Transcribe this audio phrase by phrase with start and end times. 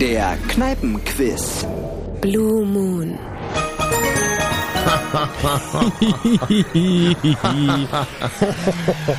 [0.00, 1.64] Der Kneipenquiz.
[2.20, 3.16] Blue Moon.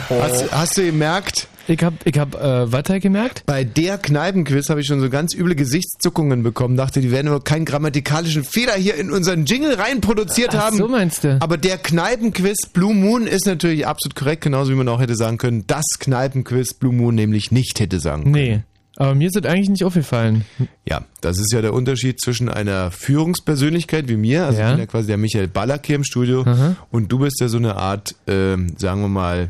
[0.09, 1.47] Hast, hast du gemerkt?
[1.67, 3.43] Ich hab, ich hab äh, weiter gemerkt?
[3.45, 6.75] Bei der Kneipenquiz habe ich schon so ganz üble Gesichtszuckungen bekommen.
[6.75, 10.77] Dachte, die werden aber keinen grammatikalischen Fehler hier in unseren Jingle reinproduziert Ach, haben.
[10.77, 11.37] so meinst du?
[11.41, 15.37] Aber der Kneipenquiz Blue Moon ist natürlich absolut korrekt, genauso wie man auch hätte sagen
[15.37, 18.35] können, das Kneipenquiz Blue Moon nämlich nicht hätte sagen können.
[18.35, 18.59] Nee.
[18.97, 20.45] Aber mir ist das eigentlich nicht aufgefallen.
[20.87, 24.67] Ja, das ist ja der Unterschied zwischen einer Führungspersönlichkeit wie mir, also Ja.
[24.67, 26.75] ich bin ja quasi der Michael Ballack hier im Studio, Aha.
[26.91, 29.49] und du bist ja so eine Art, ähm, sagen wir mal,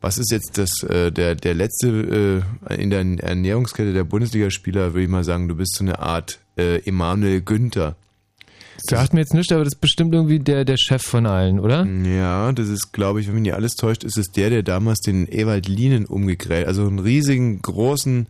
[0.00, 5.02] was ist jetzt das, äh, der, der letzte äh, in der Ernährungskette der Bundesligaspieler, würde
[5.02, 7.96] ich mal sagen, du bist so eine Art äh, Emanuel Günther.
[8.88, 11.86] Sagt mir jetzt nicht, aber das ist bestimmt irgendwie der, der Chef von allen, oder?
[11.86, 15.00] Ja, das ist, glaube ich, wenn mich nicht alles täuscht, ist es der, der damals
[15.00, 18.26] den Ewald Lienen umgegräht, also einen riesigen, großen,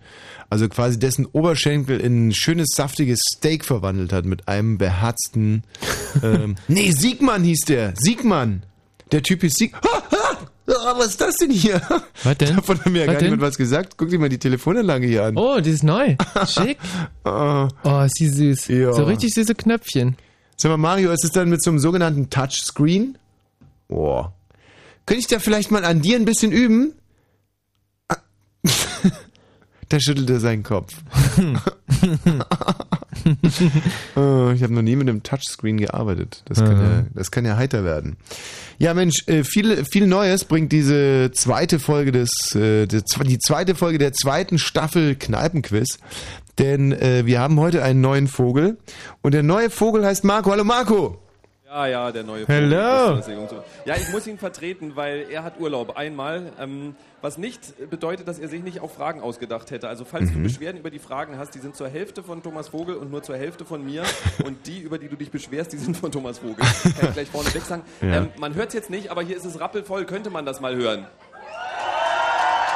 [0.48, 5.62] also quasi dessen Oberschenkel in ein schönes, saftiges Steak verwandelt hat mit einem beherzten,
[6.22, 8.62] ähm, nee, Siegmann hieß der, Siegmann.
[9.12, 9.74] Der Typ ist Sieg,
[10.70, 11.80] ah, was ist das denn hier?
[12.22, 12.56] Was denn?
[12.56, 13.40] Davon hat mir ja Was gar denn?
[13.40, 13.94] was gesagt.
[13.96, 15.36] Guck dir mal die Telefonanlage hier an.
[15.36, 16.16] Oh, die ist neu.
[16.46, 16.78] Schick.
[17.24, 17.68] Ah.
[17.84, 18.68] Oh, ist die süß.
[18.68, 18.92] Ja.
[18.92, 20.16] So richtig süße Knöpfchen.
[20.60, 23.16] Sag mal, Mario, ist es dann mit so einem sogenannten Touchscreen?
[23.88, 24.34] Boah.
[25.06, 26.92] Könnte ich da vielleicht mal an dir ein bisschen üben?
[28.08, 28.18] Ah.
[29.88, 30.92] da schüttelt er seinen Kopf.
[34.16, 36.42] oh, ich habe noch nie mit einem Touchscreen gearbeitet.
[36.44, 38.18] Das kann, ja, das kann ja heiter werden.
[38.76, 43.96] Ja, Mensch, äh, viel, viel Neues bringt diese zweite Folge des, äh, die zweite Folge
[43.96, 45.98] der zweiten Staffel Kneipenquiz.
[46.60, 48.76] Denn äh, wir haben heute einen neuen Vogel.
[49.22, 50.50] Und der neue Vogel heißt Marco.
[50.50, 51.18] Hallo Marco!
[51.66, 53.22] Ja, ja, der neue Hello.
[53.22, 53.62] Vogel.
[53.84, 56.52] Ja, ich muss ihn vertreten, weil er hat Urlaub einmal.
[56.60, 59.88] Ähm, was nicht bedeutet, dass er sich nicht auch Fragen ausgedacht hätte.
[59.88, 60.34] Also falls Mhm.
[60.34, 63.22] du Beschwerden über die Fragen hast, die sind zur Hälfte von Thomas Vogel und nur
[63.22, 64.02] zur Hälfte von mir.
[64.44, 66.56] und die, über die du dich beschwerst, die sind von Thomas Vogel.
[66.56, 67.82] Kann ich gleich vorne weg sagen.
[68.02, 68.16] Ja.
[68.16, 70.04] Ähm, man hört es jetzt nicht, aber hier ist es rappelvoll.
[70.06, 71.06] Könnte man das mal hören?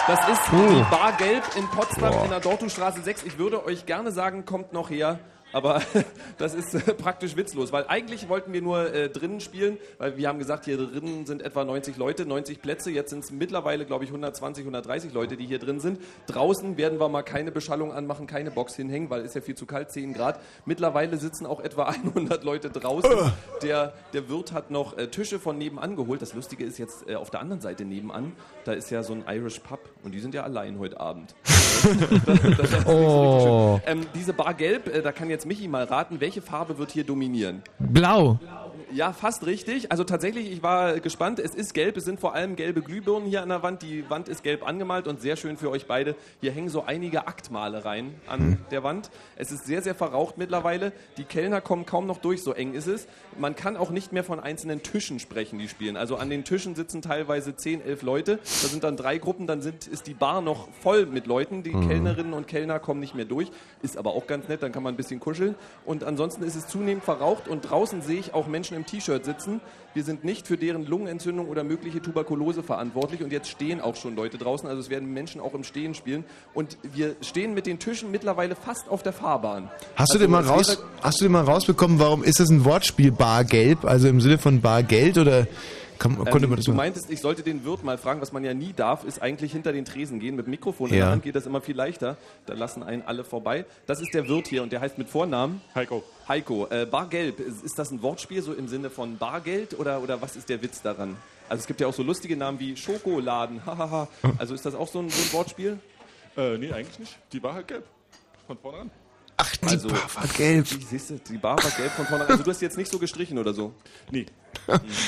[0.07, 3.23] Das ist die Bar Gelb in Potsdam in der Dortustraße 6.
[3.23, 5.19] Ich würde euch gerne sagen, kommt noch her.
[5.55, 5.81] Aber
[6.39, 10.29] das ist äh, praktisch witzlos, weil eigentlich wollten wir nur äh, drinnen spielen, weil wir
[10.29, 12.91] haben gesagt, hier drinnen sind etwa 90 Leute, 90 Plätze.
[12.91, 16.01] Jetzt sind es mittlerweile, glaube ich, 120, 130 Leute, die hier drin sind.
[16.27, 19.65] Draußen werden wir mal keine Beschallung anmachen, keine Box hinhängen, weil ist ja viel zu
[19.65, 20.41] kalt, 10 Grad.
[20.65, 23.33] Mittlerweile sitzen auch etwa 100 Leute draußen.
[23.63, 26.21] Der, der Wirt hat noch äh, Tische von nebenan geholt.
[26.21, 28.33] Das Lustige ist jetzt äh, auf der anderen Seite nebenan,
[28.65, 31.35] da ist ja so ein Irish Pub und die sind ja allein heute Abend.
[32.57, 33.81] Das, das Oh.
[33.87, 37.05] Ähm, diese Bar Gelb, äh, da kann jetzt Michi mal raten, welche Farbe wird hier
[37.05, 37.63] dominieren?
[37.79, 38.39] Blau.
[38.93, 39.91] Ja, fast richtig.
[39.91, 41.39] Also tatsächlich, ich war gespannt.
[41.39, 41.97] Es ist gelb.
[41.97, 43.83] Es sind vor allem gelbe Glühbirnen hier an der Wand.
[43.83, 46.15] Die Wand ist gelb angemalt und sehr schön für euch beide.
[46.41, 49.11] Hier hängen so einige Aktmalereien an der Wand.
[49.37, 50.93] Es ist sehr, sehr verraucht mittlerweile.
[51.17, 53.07] Die Kellner kommen kaum noch durch, so eng ist es.
[53.39, 55.97] Man kann auch nicht mehr von einzelnen Tischen sprechen, die spielen.
[55.97, 58.37] Also an den Tischen sitzen teilweise 10, 11 Leute.
[58.37, 59.47] Da sind dann drei Gruppen.
[59.47, 61.63] Dann sind, ist die Bar noch voll mit Leuten.
[61.63, 63.51] Die Kellnerinnen und Kellner kommen nicht mehr durch.
[63.83, 64.63] Ist aber auch ganz nett.
[64.63, 65.55] Dann kann man ein bisschen kuscheln.
[65.85, 67.49] Und ansonsten ist es zunehmend verraucht.
[67.49, 69.61] Und draußen sehe ich auch Menschen im T-Shirt sitzen.
[69.95, 73.23] Wir sind nicht für deren Lungenentzündung oder mögliche Tuberkulose verantwortlich.
[73.23, 74.69] Und jetzt stehen auch schon Leute draußen.
[74.69, 76.25] Also es werden Menschen auch im Stehen spielen.
[76.53, 79.71] Und wir stehen mit den Tischen mittlerweile fast auf der Fahrbahn.
[79.95, 82.51] Hast du Also denn mal es raus, hast du denn mal rausbekommen, warum ist das
[82.51, 85.47] ein Wortspiel Bargelb, also im Sinne von Bargeld oder
[85.97, 88.33] kann, konnte Ähm, man das du mal- meintest, ich sollte den Wirt mal fragen, was
[88.33, 90.35] man ja nie darf, ist eigentlich hinter den Tresen gehen.
[90.35, 91.05] Mit Mikrofon in Ja.
[91.05, 92.17] der Hand geht das immer viel leichter.
[92.47, 93.65] Da lassen einen alle vorbei.
[93.87, 96.03] Das ist der Wirt hier und der heißt mit Vornamen Heiko.
[96.29, 96.67] Heiko.
[96.71, 100.49] Äh, Bargelb, ist, das ein Wortspiel so im Sinne von Bargeld oder, oder was ist
[100.49, 101.17] der Witz daran?
[101.49, 104.09] Also es gibt ja auch so lustige Namen wie Schokoladen, hahaha.
[104.39, 105.79] Also ist das auch so ein, so ein Wortspiel?
[106.37, 107.19] Äh, nee, eigentlich nicht.
[107.33, 107.85] Die war halt gelb.
[108.47, 108.91] Von vorne an.
[109.37, 110.67] Ach, die Also- Bar war gelb.
[110.71, 112.27] Wie siehst du, die Bar war gelb von vorne.
[112.27, 113.73] Also du hast jetzt nicht so gestrichen oder so?
[114.11, 114.27] Nee.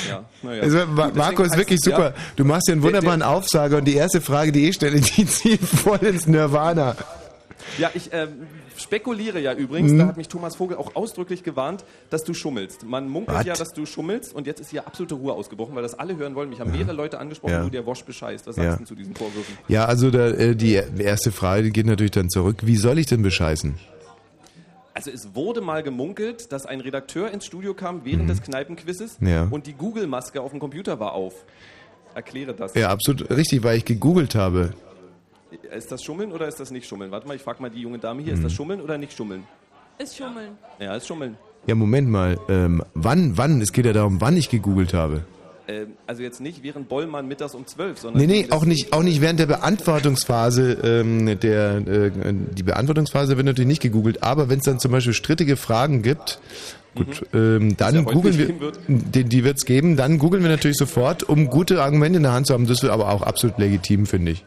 [0.08, 0.62] Ja, naja.
[0.62, 2.10] Also, Ma- Marco ist wirklich es, super.
[2.10, 4.74] ja, Du machst ja einen Der- wunderbaren der- Aufsager und die erste Frage, die ich
[4.74, 6.96] stelle, die zieht voll ins Nirvana.
[7.78, 9.98] Ja, ich ähm, spekuliere ja übrigens, Mhm.
[9.98, 12.84] da hat mich Thomas Vogel auch ausdrücklich gewarnt, dass du schummelst.
[12.84, 13.46] Man munkelt Was?
[13.46, 16.34] ja, dass du schummelst und jetzt ist hier absolute Ruhe ausgebrochen, weil das alle hören
[16.34, 16.48] wollen.
[16.48, 17.62] Mich haben mehrere Leute angesprochen, Ja.
[17.62, 18.46] du der Wosch bescheißt.
[18.46, 18.72] Was sagst Ja.
[18.72, 19.56] du denn zu diesen Vorwürfen?
[19.68, 22.58] Ja, also da, äh, die erste Frage geht natürlich dann zurück.
[22.62, 23.74] Wie soll ich denn bescheißen?
[24.94, 29.28] Also es wurde mal gemunkelt, dass ein Redakteur ins Studio kam während des Kneipenquizzes Mhm.
[29.28, 29.46] Ja.
[29.50, 31.44] und die Google-Maske auf dem Computer war auf.
[32.14, 32.72] Erkläre das.
[32.74, 34.72] Ja, absolut richtig, weil ich gegoogelt habe.
[35.76, 37.10] Ist das Schummeln oder ist das nicht Schummeln?
[37.10, 38.44] Warte mal, ich frage mal die junge Dame hier, ist Mhm.
[38.44, 39.44] das Schummeln oder nicht Schummeln?
[39.98, 40.50] Ist Schummeln.
[40.78, 41.36] Ja, ist Schummeln.
[41.66, 42.38] Ja, Moment mal.
[42.48, 43.60] Ähm, wann, wann?
[43.60, 45.24] Es geht ja darum, wann ich gegoogelt habe.
[45.68, 48.20] Ähm, also jetzt nicht während Bollmann mittags um 12, sondern...
[48.24, 50.72] Nee, nee, auch nicht, auch nicht während der Beantwortungsphase.
[50.84, 52.10] Ähm, der, äh,
[52.52, 56.38] die Beantwortungsphase wird natürlich nicht gegoogelt, aber wenn es dann zum Beispiel strittige Fragen gibt,
[56.94, 58.78] gut, ähm, dann ja googeln wir, wird.
[58.86, 62.32] die, die wird es geben, dann googeln wir natürlich sofort, um gute Argumente in der
[62.32, 62.66] Hand zu haben.
[62.68, 64.44] Das ist aber auch absolut legitim, finde ich.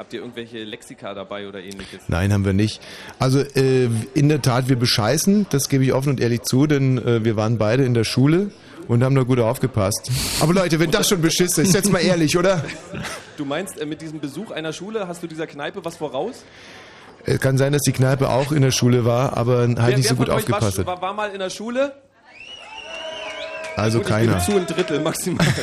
[0.00, 2.00] Habt ihr irgendwelche Lexika dabei oder ähnliches?
[2.08, 2.80] Nein, haben wir nicht.
[3.18, 6.96] Also äh, in der Tat, wir bescheißen, das gebe ich offen und ehrlich zu, denn
[6.96, 8.50] äh, wir waren beide in der Schule
[8.88, 10.10] und haben da gut aufgepasst.
[10.40, 12.64] Aber Leute, wenn das schon beschissen ist, jetzt mal ehrlich, oder?
[13.36, 16.44] Du meinst, äh, mit diesem Besuch einer Schule hast du dieser Kneipe was voraus?
[17.26, 20.08] Es kann sein, dass die Kneipe auch in der Schule war, aber halt wer, nicht
[20.08, 21.02] so gut aufgepasst war, hat.
[21.02, 21.92] war, war mal in der Schule?
[23.76, 24.38] Also Gut, keiner.
[24.38, 25.46] Ich gebe zu ein Drittel maximal.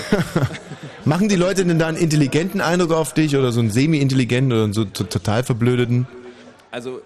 [1.07, 4.73] Machen die Leute denn da einen intelligenten Eindruck auf dich oder so einen semi-intelligenten oder
[4.73, 6.05] so total verblödeten?
[6.69, 7.01] Also, äh,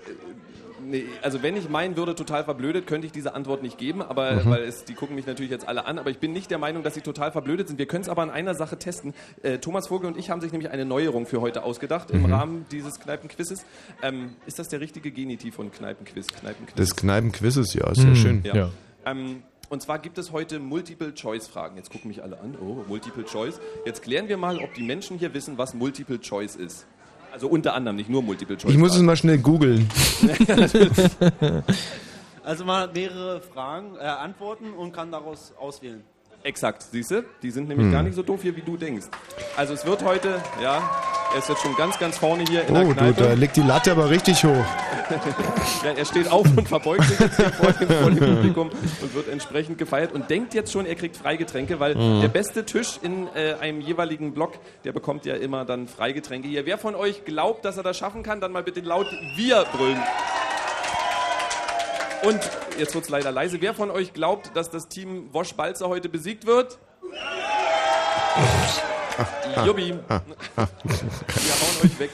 [0.84, 4.32] nee, also wenn ich meinen würde, total verblödet, könnte ich diese Antwort nicht geben, aber
[4.44, 4.50] Mhm.
[4.50, 6.82] weil es, die gucken mich natürlich jetzt alle an, aber ich bin nicht der Meinung,
[6.82, 7.78] dass sie total verblödet sind.
[7.78, 9.14] Wir können es aber an einer Sache testen.
[9.44, 12.34] Äh, Thomas Vogel und ich haben sich nämlich eine Neuerung für heute ausgedacht im Mhm.
[12.34, 13.66] Rahmen dieses Kneipenquizzes.
[14.02, 16.26] Ähm, ist das der richtige Genitiv von Kneipenquiz?
[16.28, 16.76] Kneipenquiz.
[16.76, 18.42] Das Kneipenquizzes, ja, ist sehr schön.
[18.44, 18.70] Ja.
[19.06, 21.78] Ähm, und zwar gibt es heute Multiple-Choice-Fragen.
[21.78, 22.58] Jetzt gucken mich alle an.
[22.62, 23.62] Oh, Multiple-Choice.
[23.86, 26.86] Jetzt klären wir mal, ob die Menschen hier wissen, was Multiple-Choice ist.
[27.32, 28.70] Also unter anderem, nicht nur Multiple-Choice.
[28.70, 29.90] Ich muss es mal schnell googeln.
[32.44, 36.04] Also man hat mehrere Fragen, äh, Antworten und kann daraus auswählen.
[36.44, 37.24] Exakt, siehst du?
[37.44, 37.92] Die sind nämlich Hm.
[37.94, 39.06] gar nicht so doof hier, wie du denkst.
[39.56, 40.82] Also es wird heute, ja,
[41.34, 43.22] er ist jetzt schon ganz, ganz vorne hier in der Oh, du, Kneipe.
[43.24, 44.66] da liegt die Latte aber richtig hoch.
[45.84, 48.70] ja, er steht auf und verbeugt sich jetzt hier vor dem, vor dem Publikum
[49.02, 52.22] und wird entsprechend gefeiert und denkt jetzt schon, er kriegt Freigetränke, weil Mhm.
[52.22, 54.54] der beste Tisch in äh, einem jeweiligen Block,
[54.84, 56.66] der bekommt ja immer dann Freigetränke hier.
[56.66, 60.00] Wer von euch glaubt, dass er das schaffen kann, dann mal bitte laut Wir brüllen.
[62.24, 62.40] Und
[62.78, 63.58] jetzt wird es leider leise.
[63.62, 66.78] Wer von euch glaubt, dass das Team Wosch Balzer heute besiegt wird?
[69.66, 69.88] Jubi.
[69.90, 70.70] Wir hauen
[71.84, 72.10] euch weg.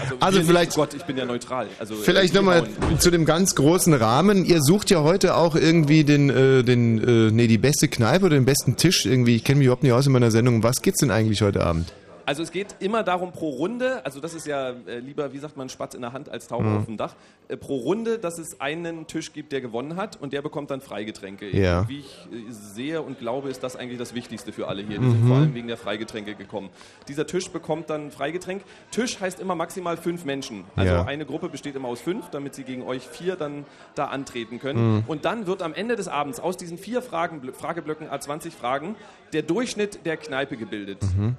[0.00, 1.68] Also, Also vielleicht- Nicht, oh Gott, ich bin ja neutral.
[1.78, 2.66] Also, Vielleicht wir nochmal
[2.98, 4.44] zu dem ganz großen Rahmen.
[4.44, 8.34] Ihr sucht ja heute auch irgendwie den, äh, den äh, nee, die beste Kneipe oder
[8.36, 9.36] den besten Tisch irgendwie.
[9.36, 10.56] Ich kenne mich überhaupt nicht aus in meiner Sendung.
[10.56, 11.92] Um Was geht's denn eigentlich heute Abend?
[12.26, 15.56] Also es geht immer darum pro Runde, also das ist ja äh, lieber, wie sagt
[15.56, 16.76] man, Spatz in der Hand als Taube Mhm.
[16.76, 17.14] auf dem Dach,
[17.46, 20.80] äh, pro Runde, dass es einen Tisch gibt, der gewonnen hat und der bekommt dann
[20.80, 21.48] Freigetränke.
[21.56, 21.88] Ja.
[21.88, 24.98] Wie ich äh, sehe und glaube, ist das eigentlich das Wichtigste für alle hier.
[24.98, 25.28] Die sind Mhm.
[25.28, 26.70] vor allem wegen der Freigetränke gekommen.
[27.06, 28.62] Dieser Tisch bekommt dann Freigetränk.
[28.90, 30.64] Tisch heißt immer maximal fünf Menschen.
[30.74, 31.04] Also Ja.
[31.04, 33.64] eine Gruppe besteht immer aus fünf, damit sie gegen euch vier dann
[33.94, 34.96] da antreten können.
[34.96, 35.04] Mhm.
[35.06, 38.96] Und dann wird am Ende des Abends aus diesen vier Fragen, Frageblöcken, A20 Fragen,
[39.32, 41.36] der Durchschnitt der Kneipe gebildet Mhm.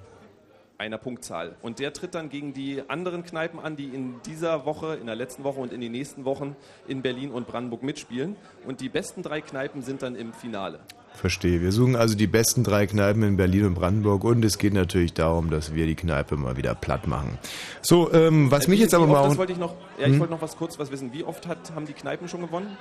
[0.77, 1.55] Einer Punktzahl.
[1.61, 5.15] Und der tritt dann gegen die anderen Kneipen an, die in dieser Woche, in der
[5.15, 6.55] letzten Woche und in den nächsten Wochen
[6.87, 8.35] in Berlin und Brandenburg mitspielen.
[8.65, 10.79] Und die besten drei Kneipen sind dann im Finale.
[11.17, 11.61] Verstehe.
[11.61, 15.13] Wir suchen also die besten drei Kneipen in Berlin und Brandenburg und es geht natürlich
[15.13, 17.39] darum, dass wir die Kneipe mal wieder platt machen.
[17.81, 19.27] So, ähm, was Äh, mich jetzt aber mal...
[19.27, 20.19] Das wollte ich noch, ja, ich Hm?
[20.19, 21.11] wollte noch was kurz was wissen.
[21.13, 22.77] Wie oft hat, haben die Kneipen schon gewonnen?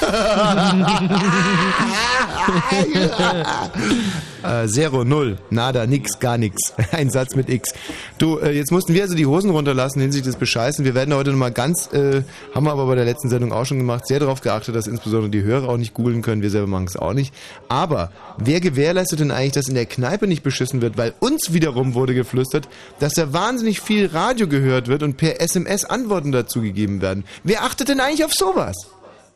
[4.42, 6.74] Äh, Zero, Null, Nada, nix, gar nix.
[6.92, 7.70] Ein Satz mit X.
[8.18, 10.84] Du, äh, jetzt mussten wir also die Hosen runterlassen hinsichtlich des Bescheißen.
[10.84, 12.22] Wir werden heute nochmal ganz, äh,
[12.54, 15.30] haben wir aber bei der letzten Sendung auch schon gemacht, sehr darauf geachtet, dass insbesondere
[15.30, 16.42] die Hörer auch nicht googeln können.
[16.42, 17.32] Wir selber machen es auch nicht.
[17.68, 20.96] Aber wer gewährleistet denn eigentlich, dass in der Kneipe nicht beschissen wird?
[20.96, 22.68] Weil uns wiederum wurde geflüstert,
[22.98, 27.24] dass da wahnsinnig viel Radio gehört wird und per SMS Antworten dazu gegeben werden.
[27.42, 28.76] Wer achtet denn eigentlich auf sowas?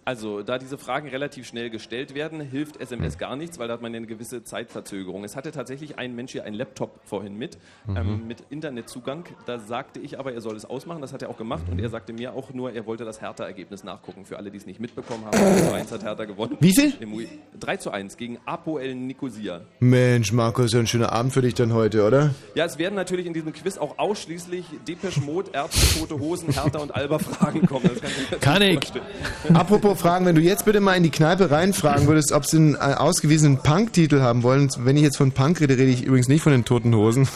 [0.09, 3.83] Also, da diese Fragen relativ schnell gestellt werden, hilft SMS gar nichts, weil da hat
[3.83, 5.23] man eine gewisse Zeitverzögerung.
[5.23, 7.97] Es hatte tatsächlich ein Mensch hier einen Laptop vorhin mit, Mhm.
[7.99, 9.27] ähm, mit Internetzugang.
[9.45, 11.03] Da sagte ich aber, er soll es ausmachen.
[11.03, 11.67] Das hat er auch gemacht.
[11.67, 11.73] Mhm.
[11.75, 14.25] Und er sagte mir auch nur, er wollte das Hertha-Ergebnis nachgucken.
[14.25, 16.57] Für alle, die es nicht mitbekommen haben, 3 zu 1 hat Hertha gewonnen.
[16.59, 16.95] Wie viel?
[17.01, 17.29] Im Ui-
[17.61, 19.61] 3 zu 1 gegen Apoel Nicosia.
[19.81, 22.31] Mensch, Markus, ja ein schöner Abend für dich dann heute, oder?
[22.55, 26.79] Ja, es werden natürlich in diesem Quiz auch ausschließlich Depeche Mode, Ärzte, Tote Hosen, Hertha
[26.79, 27.91] und Alba Fragen kommen.
[27.93, 28.01] Das
[28.41, 28.79] kann Kann ich.
[29.53, 32.75] Apropos Fragen, wenn du jetzt bitte mal in die Kneipe reinfragen würdest, ob sie einen
[32.75, 34.71] äh, ausgewiesenen Punk-Titel haben wollen.
[34.79, 37.29] Wenn ich jetzt von Punk rede, rede ich übrigens nicht von den Toten Hosen.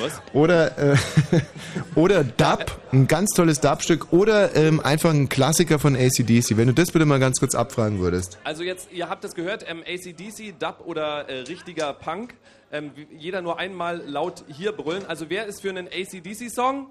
[0.00, 0.20] Was?
[0.32, 0.96] Oder, äh,
[1.94, 4.12] oder Dub, ein ganz tolles Dub-Stück.
[4.12, 6.56] Oder ähm, einfach ein Klassiker von ACDC.
[6.56, 8.38] Wenn du das bitte mal ganz kurz abfragen würdest.
[8.44, 12.34] Also jetzt, ihr habt es gehört, ähm, ACDC, Dub oder äh, richtiger Punk.
[12.72, 15.04] Ähm, jeder nur einmal laut hier brüllen.
[15.06, 16.86] Also wer ist für einen ACDC-Song?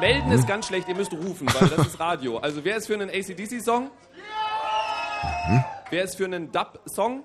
[0.00, 2.38] Melden ist ganz schlecht, ihr müsst rufen, weil das ist Radio.
[2.38, 3.90] Also wer ist für einen ACDC-Song?
[5.48, 5.64] Mhm.
[5.90, 7.16] Wer ist für einen Dub-Song?
[7.16, 7.22] Mhm.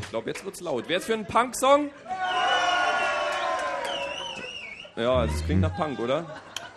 [0.00, 0.84] Ich glaube, jetzt wird's laut.
[0.86, 1.90] Wer ist für einen Punk-Song?
[4.96, 6.26] Ja, also klingt nach Punk, oder?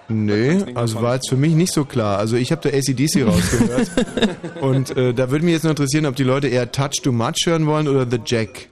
[0.08, 2.20] Nee, also war jetzt für mich nicht so klar.
[2.20, 3.92] Also ich habe da ACDC rausgehört.
[4.62, 7.46] Und äh, da würde mich jetzt noch interessieren, ob die Leute eher Touch Too Much
[7.46, 8.68] hören wollen oder The Jack.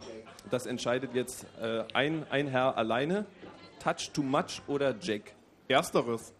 [0.51, 3.25] Das entscheidet jetzt äh, ein, ein Herr alleine.
[3.79, 5.33] Touch Too Much oder Jack?
[5.67, 6.33] Ersteres.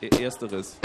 [0.00, 0.76] E-, ersteres.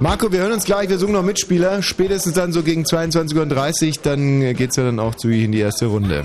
[0.00, 1.82] Marco, wir hören uns gleich, wir suchen noch Mitspieler.
[1.82, 5.52] Spätestens dann so gegen 22.30 Uhr, dann äh, geht es ja dann auch zu in
[5.52, 6.24] die erste Runde.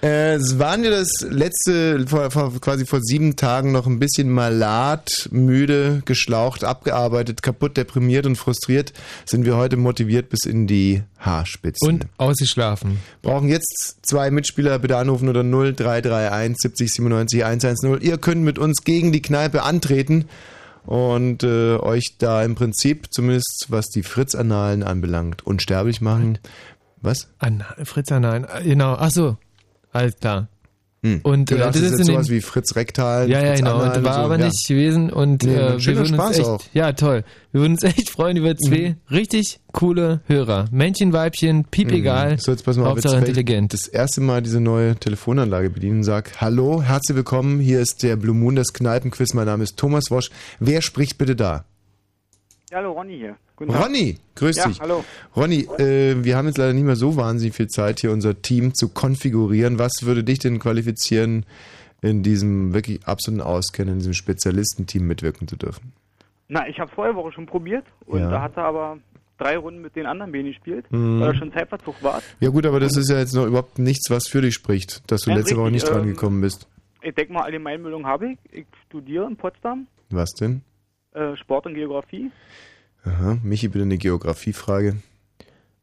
[0.00, 5.28] es waren wir das letzte, vor, vor, quasi vor sieben Tagen noch ein bisschen malat,
[5.32, 8.92] müde, geschlaucht, abgearbeitet, kaputt, deprimiert und frustriert,
[9.24, 11.88] sind wir heute motiviert bis in die Haarspitzen.
[11.88, 12.98] Und ausgeschlafen.
[13.22, 18.00] Brauchen jetzt zwei Mitspieler, bitte anrufen oder 0331 70 97 110.
[18.00, 20.26] Ihr könnt mit uns gegen die Kneipe antreten
[20.86, 26.38] und äh, euch da im Prinzip, zumindest was die Fritz-Annalen anbelangt, unsterblich machen.
[27.00, 27.28] Was?
[27.38, 29.36] An, Fritz, ah, nein, genau, ach so,
[29.92, 30.48] alles klar.
[31.02, 31.20] Hm.
[31.22, 33.30] Und du äh, das ist jetzt sowas wie Fritz Rektal.
[33.30, 34.46] ja, ja, Fritz genau, und war so, aber ja.
[34.46, 36.64] nicht gewesen und Nee, äh, wir würden uns Spaß echt, auch.
[36.72, 37.22] ja, toll.
[37.52, 40.64] Wir würden uns echt freuen über zwei richtig coole Hörer.
[40.72, 42.32] Männchen, Weibchen, piep egal.
[42.32, 42.38] Mhm.
[42.38, 43.72] So, jetzt pass mal auf, Hauptsache ich intelligent.
[43.72, 48.16] das erste Mal diese neue Telefonanlage bedienen und sag, hallo, herzlich willkommen, hier ist der
[48.16, 50.30] Blue Moon, das Kneipenquiz, mein Name ist Thomas Wosch.
[50.58, 51.64] Wer spricht bitte da?
[52.72, 53.36] Ja, hallo, Ronny hier.
[53.58, 53.84] Guten Tag.
[53.86, 54.80] Ronny, grüß Ja, dich.
[54.80, 55.04] hallo.
[55.36, 58.72] Ronny, äh, wir haben jetzt leider nicht mehr so wahnsinnig viel Zeit, hier unser Team
[58.72, 59.78] zu konfigurieren.
[59.80, 61.44] Was würde dich denn qualifizieren,
[62.00, 65.92] in diesem wirklich absoluten Auskennen, in diesem Spezialistenteam mitwirken zu dürfen?
[66.46, 68.30] Na, ich habe vorher Woche schon probiert und Ja.
[68.30, 68.98] da hat er aber
[69.38, 71.20] drei Runden mit den anderen Bänen gespielt, Mhm.
[71.20, 72.22] weil er schon Zeitverzug war.
[72.38, 75.22] Ja gut, aber das ist ja jetzt noch überhaupt nichts, was für dich spricht, dass
[75.22, 76.68] du Nein, letzte Woche richtig, nicht dran ähm, gekommen bist.
[77.02, 78.38] Ich denke mal, Allgemeinbildung habe ich.
[78.52, 80.62] Ich studiere in Potsdam, Was denn?
[81.14, 82.30] äh, Sport und Geografie.
[83.08, 84.96] Aha, Michi, bitte eine Geografiefrage.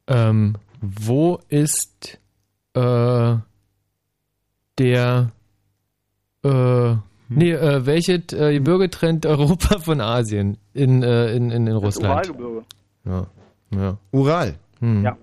[0.08, 2.20] Ähm, wo ist
[2.74, 3.36] äh,
[4.78, 5.32] der
[6.44, 6.96] äh,
[7.30, 11.84] nee, äh, welches äh, Gebirge trennt Europa von Asien in, äh, in, in, in Das
[11.84, 12.30] Russland?
[12.30, 12.66] Uralgebirge.
[13.06, 13.28] Ja.
[13.72, 13.98] ja.
[14.12, 14.56] Ural.
[14.80, 15.04] Hm.
[15.04, 15.18] Ja.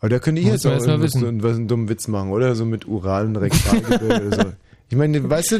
[0.00, 2.54] Aber da könnte ich Muss jetzt auch so, einen dummen Witz machen, oder?
[2.54, 4.52] So mit Ural und Rektalgebirge oder so.
[4.90, 5.58] Ich meine, weißt du,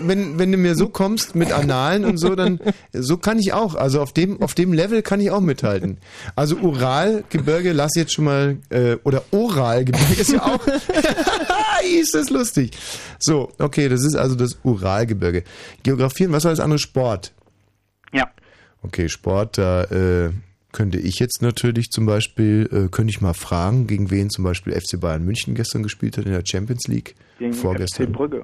[0.00, 2.60] wenn, wenn du mir so kommst mit Analen und so, dann
[2.92, 3.74] so kann ich auch.
[3.74, 5.98] Also auf dem, auf dem Level kann ich auch mithalten.
[6.34, 10.60] Also Uralgebirge, lass jetzt schon mal, äh, oder Oralgebirge ist ja auch.
[12.00, 12.72] ist das lustig.
[13.18, 15.44] So, okay, das ist also das Uralgebirge.
[15.82, 16.78] Geografien, was war das andere?
[16.78, 17.32] Sport.
[18.12, 18.28] Ja.
[18.82, 20.30] Okay, Sport, da äh,
[20.76, 24.74] könnte ich jetzt natürlich zum Beispiel, äh, könnte ich mal fragen, gegen wen zum Beispiel
[24.74, 27.14] FC Bayern München gestern gespielt hat in der Champions League.
[27.38, 28.08] Gegen Vorgestern.
[28.08, 28.42] FC Brügge.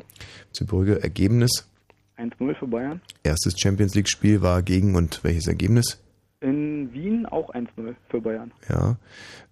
[0.51, 1.69] FC Brügge, Ergebnis.
[2.17, 3.03] 1-0 für Bayern.
[3.23, 6.03] Erstes Champions League Spiel war gegen und welches Ergebnis?
[6.41, 8.51] In Wien auch 1-0 für Bayern.
[8.71, 8.97] Ja.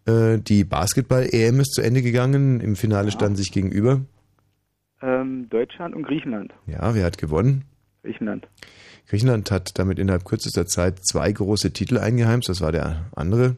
[0.07, 2.61] Äh, die Basketball-EM ist zu Ende gegangen.
[2.61, 4.01] Im Finale standen sich gegenüber.
[5.03, 6.55] Ähm, Deutschland und Griechenland.
[6.67, 7.65] Ja, wer hat gewonnen?
[8.03, 8.49] Griechenland.
[9.11, 12.49] Griechenland hat damit innerhalb kürzester Zeit zwei große Titel eingeheimst.
[12.49, 13.57] Das war der andere.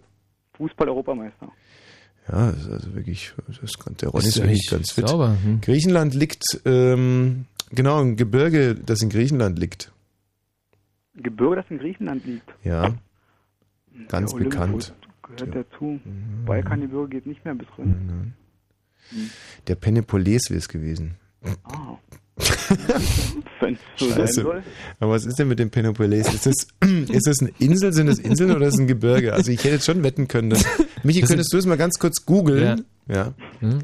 [0.55, 1.53] Fußball-Europameister.
[2.27, 5.09] Ja, das ist also wirklich, das kann, der Ronny Ist ist ja wirklich ganz fit.
[5.09, 5.61] sauber, hm.
[5.61, 9.93] Griechenland liegt, ähm, genau, ein Gebirge, das in Griechenland liegt.
[11.17, 12.49] Gebirge, das in Griechenland liegt.
[12.65, 12.95] Ja,
[14.09, 14.95] ganz Der bekannt.
[15.37, 16.01] Gehört dazu.
[16.47, 18.33] Balkangebirge geht nicht mehr bis drin.
[19.67, 21.17] Der Penepoles wäre es gewesen.
[21.65, 21.99] Ah.
[23.61, 24.43] Wenn es so sein Scheiße.
[24.43, 24.63] soll.
[25.01, 26.33] Aber was ist denn mit dem Penepoles?
[26.33, 26.67] Ist das,
[27.11, 29.33] ist das eine Insel, sind das Inseln oder ist es ein Gebirge?
[29.35, 30.51] Also ich hätte jetzt schon wetten können.
[30.51, 30.65] Dass,
[31.03, 32.85] Michi, Das könntest du es mal ganz kurz googeln?
[33.07, 33.35] Ja.
[33.61, 33.81] Hm?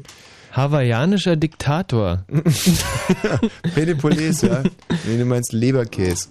[0.51, 2.25] Hawaiianischer Diktator.
[3.75, 4.63] Penepoles, ja.
[5.05, 6.29] Nee, du meinst Leberkäse.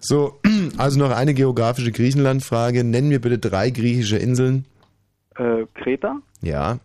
[0.00, 0.38] So,
[0.76, 2.84] also noch eine geografische Griechenland-Frage.
[2.84, 4.66] Nenn mir bitte drei griechische Inseln.
[5.36, 6.78] Äh, Kreta, Ja,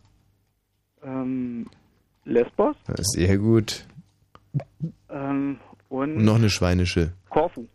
[1.03, 1.67] ähm,
[2.25, 3.85] Lesbos das sehr gut.
[5.09, 5.57] Ähm,
[5.89, 7.11] und Und noch eine schweinische.
[7.29, 7.67] Korfu.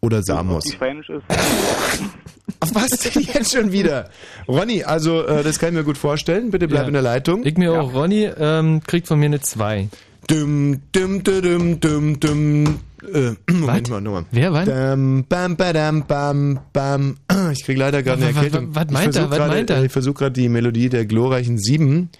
[0.00, 0.64] Oder Samos.
[0.64, 1.22] Die Spanisch ist.
[2.60, 4.10] Auf was denn jetzt schon wieder?
[4.48, 6.50] Ronny, also äh, das kann ich mir gut vorstellen.
[6.50, 6.86] Bitte bleib Ja.
[6.88, 7.44] in der Leitung.
[7.46, 9.88] Ich mir auch, Ronny ähm, kriegt von mir eine 2.
[10.28, 12.80] Dum, dum, dum, dum, dum.
[13.12, 14.24] Äh, Moment mal, nochmal.
[14.32, 14.66] Wer, wann?
[14.66, 17.16] Dam, bam, badam, bam, bam.
[17.52, 18.74] Ich krieg leider gerade eine Erkältung.
[18.74, 19.30] was meint er?
[19.30, 19.84] Was meint er?
[19.84, 22.10] Ich versuche gerade die Melodie der glorreichen Sieben.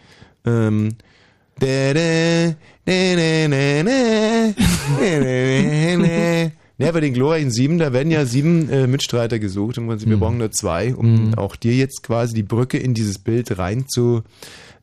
[0.45, 0.95] Ähm,
[6.79, 10.21] ja, bei den glorreichen Sieben, da werden ja sieben äh, Mitstreiter gesucht und wir mhm.
[10.21, 11.35] brauchen nur zwei, um mhm.
[11.35, 14.25] auch dir jetzt quasi die Brücke in dieses Bild rein zu,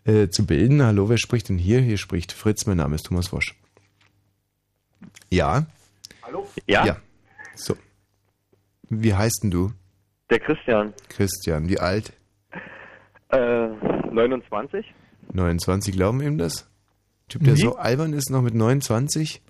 [0.06, 0.82] äh, zu bilden.
[0.82, 1.82] Hallo, wer spricht denn hier?
[1.82, 3.56] Hier spricht Fritz, mein Name ist Thomas Wosch.
[5.30, 5.66] Ja?
[6.24, 6.48] Hallo?
[6.68, 6.86] Ja?
[6.86, 6.98] Ja.
[7.56, 7.76] So.
[8.90, 9.74] Wie heißt denn du?
[10.30, 10.94] Der Christian.
[11.10, 12.14] Christian, wie alt?
[13.30, 13.68] Äh,
[14.12, 14.86] 29.
[15.34, 16.68] 29, glauben ihm das?
[17.28, 17.62] Typ, der Wie?
[17.62, 19.42] so albern ist, noch mit 29?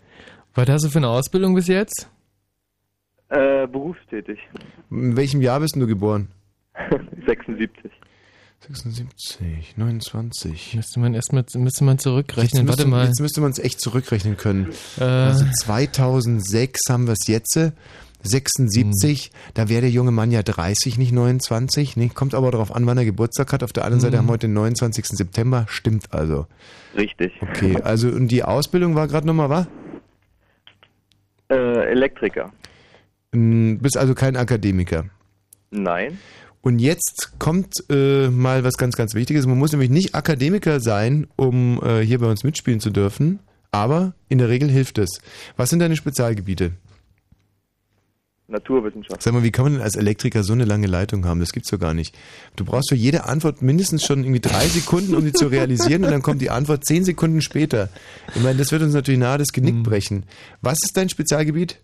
[0.56, 2.10] Was hast du für eine Ausbildung bis jetzt?
[3.30, 4.39] Äh, berufstätig.
[4.89, 6.30] In welchem Jahr bist denn du geboren?
[7.28, 7.92] 76.
[8.68, 10.76] 76, 29.
[10.76, 12.63] Müsste man erstmal müsste man zurückrechnen.
[12.63, 13.06] Jetzt Warte müsste, mal.
[13.06, 14.74] Jetzt müsste man es echt zurückrechnen können.
[15.00, 17.58] Äh, Also 2006 haben wir es jetzt.
[18.22, 21.98] 76, da wäre der junge Mann ja 30, nicht 29.
[21.98, 22.10] Ne?
[22.10, 23.64] Kommt aber darauf an, wann er Geburtstag hat.
[23.64, 25.06] Auf der anderen Seite haben wir heute den 29.
[25.06, 25.66] September.
[25.70, 26.48] Stimmt also.
[26.96, 27.34] Richtig.
[27.42, 29.68] Okay, also und die Ausbildung war gerade nochmal, was?
[31.50, 32.52] Äh, Elektriker.
[33.34, 35.06] Hm, Bist also kein Akademiker.
[35.72, 36.18] Nein.
[36.62, 39.48] Und jetzt kommt äh, mal was ganz, ganz Wichtiges.
[39.48, 43.40] Man muss nämlich nicht Akademiker sein, um äh, hier bei uns mitspielen zu dürfen.
[43.72, 45.22] Aber in der Regel hilft es.
[45.56, 46.72] Was sind deine Spezialgebiete?
[48.50, 49.22] Naturwissenschaft.
[49.22, 51.40] Sag mal, wie kann man denn als Elektriker so eine lange Leitung haben?
[51.40, 52.18] Das gibt's doch gar nicht.
[52.56, 56.12] Du brauchst für jede Antwort mindestens schon irgendwie drei Sekunden, um die zu realisieren und
[56.12, 57.90] dann kommt die Antwort zehn Sekunden später.
[58.36, 60.24] Ich meine, das wird uns natürlich nahe das Genick brechen.
[60.62, 61.80] Was ist dein Spezialgebiet?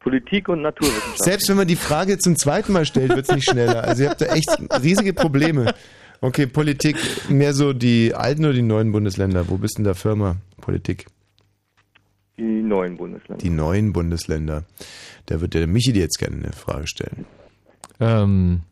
[0.00, 1.22] Politik und Naturwissenschaft.
[1.22, 3.84] Selbst wenn man die Frage zum zweiten Mal stellt, wird's nicht schneller.
[3.84, 4.50] Also ihr habt da echt
[4.82, 5.74] riesige Probleme.
[6.20, 6.96] Okay, Politik,
[7.28, 9.48] mehr so die alten oder die neuen Bundesländer?
[9.48, 10.36] Wo bist denn da Firma?
[10.60, 11.06] Politik.
[12.38, 13.42] Die neuen Bundesländer.
[13.42, 14.64] Die neuen Bundesländer.
[15.26, 17.26] Da wird der Michi dir jetzt gerne eine Frage stellen.
[18.00, 18.62] Ähm,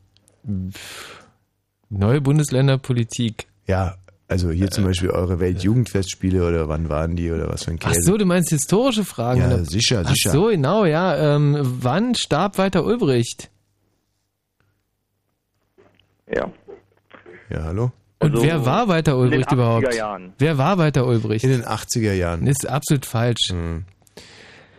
[1.90, 3.46] neue Bundesländer-Politik.
[3.66, 3.96] Ja,
[4.28, 7.88] also hier zum Beispiel eure Weltjugendfestspiele oder wann waren die oder was für ein Ach
[7.92, 8.02] Käse.
[8.02, 9.40] so, du meinst historische Fragen?
[9.40, 9.64] Ja, oder?
[9.64, 10.30] sicher, Ach sicher.
[10.30, 11.36] so, genau, ja.
[11.36, 13.50] Ähm, wann starb Walter Ulbricht?
[16.32, 16.50] Ja.
[17.50, 17.92] Ja, hallo?
[18.20, 19.94] Und Also, wer war Walter in den Ulbricht 80er überhaupt?
[19.94, 20.32] Jahren.
[20.38, 21.44] Wer war Walter Ulbricht?
[21.44, 22.44] In den 80er Jahren.
[22.44, 23.48] Das ist absolut falsch.
[23.50, 23.84] Hm.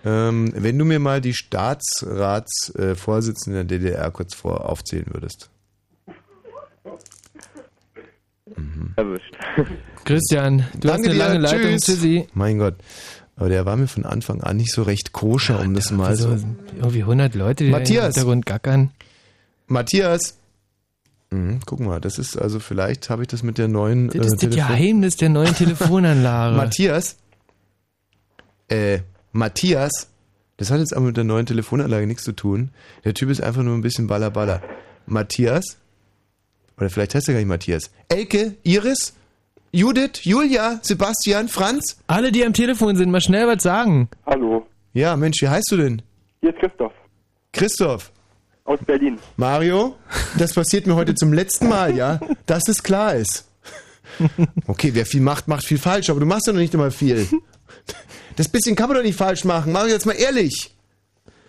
[0.03, 5.49] Ähm, wenn du mir mal die Staatsratsvorsitzenden der DDR kurz vor aufzählen würdest.
[8.95, 9.35] Erwischt.
[10.05, 11.13] Christian, du hast eine dir.
[11.15, 11.59] lange Leitung.
[11.61, 11.81] Tschüss.
[11.85, 12.27] Tschüssi.
[12.33, 12.75] Mein Gott.
[13.37, 16.35] Aber der war mir von Anfang an nicht so recht koscher, um das mal Also,
[16.37, 16.45] so.
[16.77, 18.15] irgendwie 100 Leute, die da im Matthias.
[18.15, 18.91] Hintergrund gackern.
[19.67, 20.37] Matthias!
[21.31, 24.07] Mhm, guck mal, das ist also vielleicht habe ich das mit der neuen.
[24.09, 26.57] Das ist das Telefon- Geheimnis der neuen Telefonanlage.
[26.57, 27.17] Matthias?
[28.69, 28.99] Äh,
[29.31, 30.09] Matthias?
[30.57, 32.71] Das hat jetzt aber mit der neuen Telefonanlage nichts zu tun.
[33.05, 34.61] Der Typ ist einfach nur ein bisschen baller baller.
[35.05, 35.77] Matthias?
[36.77, 37.91] Oder vielleicht heißt er gar nicht Matthias.
[38.09, 38.55] Elke?
[38.63, 39.13] Iris?
[39.71, 40.23] Judith?
[40.23, 40.79] Julia?
[40.83, 41.47] Sebastian?
[41.47, 41.97] Franz?
[42.07, 44.09] Alle, die am Telefon sind, mal schnell was sagen.
[44.25, 46.01] Hallo, Ja, Mensch, wie heißt du denn?
[46.41, 46.91] hier ist Christoph
[47.53, 48.11] Christoph?
[48.65, 49.17] Aus Berlin.
[49.37, 49.95] Mario?
[50.37, 52.19] Das passiert mir heute zum letzten Mal, ja?
[52.45, 53.47] Dass es klar ist.
[54.67, 57.27] Okay, wer viel macht, macht viel falsch, aber du machst ja noch nicht einmal viel.
[58.35, 59.71] Das bisschen kann man doch nicht falsch machen.
[59.71, 60.75] Mario, jetzt mal ehrlich.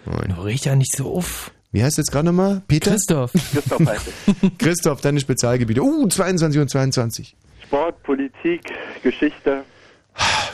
[0.04, 1.52] Du riech ja nicht so auf.
[1.70, 2.62] Wie heißt jetzt gerade nochmal?
[2.68, 2.90] Peter?
[2.90, 3.32] Christoph.
[3.32, 4.08] Christoph heißt
[4.42, 4.58] ich.
[4.58, 5.82] Christoph, deine Spezialgebiete.
[5.82, 7.36] Uh, 22 und 22.
[7.64, 8.62] Sport, Politik,
[9.02, 9.64] Geschichte.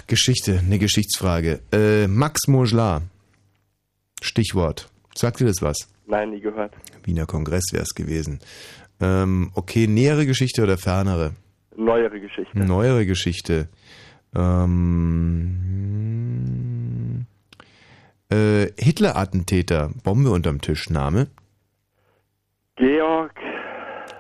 [0.07, 1.61] Geschichte, eine Geschichtsfrage.
[1.73, 3.03] Äh, Max Moschla.
[4.23, 4.89] Stichwort.
[5.15, 5.89] Sagt dir das was?
[6.09, 6.73] Nein, nie gehört.
[7.05, 8.41] Wiener Kongress wäre es gewesen.
[9.01, 11.37] Ähm, okay, nähere Geschichte oder fernere?
[11.77, 12.59] Neuere Geschichte.
[12.59, 13.69] Neuere Geschichte.
[14.35, 15.67] Ähm,
[18.31, 21.29] äh, Hitler-Attentäter, Bombe unterm Tisch, Name?
[22.77, 23.39] Georg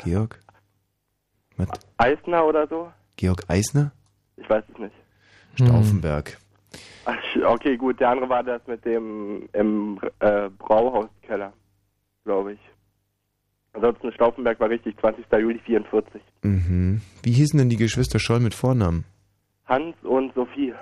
[0.05, 0.38] Georg?
[1.57, 1.68] Was?
[1.96, 2.90] Eisner oder so?
[3.16, 3.92] Georg Eisner?
[4.37, 4.94] Ich weiß es nicht.
[5.57, 6.38] Stauffenberg.
[7.05, 7.98] Ach, okay, gut.
[8.01, 11.53] Der andere war das mit dem im äh, Brauhauskeller,
[12.24, 12.59] glaube ich.
[13.72, 15.24] Ansonsten Stauffenberg war richtig, 20.
[15.33, 16.20] Juli 44.
[16.42, 17.00] Mhm.
[17.22, 19.04] Wie hießen denn die Geschwister Scholl mit Vornamen?
[19.66, 20.72] Hans und Sophie.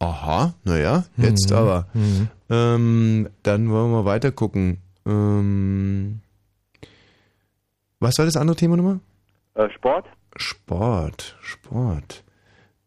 [0.00, 1.56] Aha, naja, jetzt Mhm.
[1.56, 1.86] aber.
[1.94, 2.28] Mhm.
[2.50, 4.78] Ähm, dann wollen wir mal weiter gucken.
[5.06, 6.20] Ähm,
[8.00, 9.00] was war das andere Thema nochmal?
[9.54, 10.06] Äh, Sport?
[10.36, 12.24] Sport, Sport.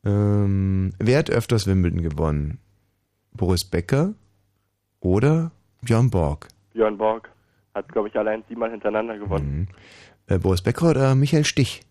[0.05, 2.59] Ähm, wer hat öfters Wimbledon gewonnen?
[3.33, 4.13] Boris Becker
[4.99, 6.47] oder Björn Borg?
[6.73, 7.29] Björn Borg.
[7.77, 9.67] Hat, glaube ich, allein siebenmal hintereinander gewonnen.
[10.27, 10.35] Mhm.
[10.35, 11.81] Äh, Boris Becker oder Michael Stich?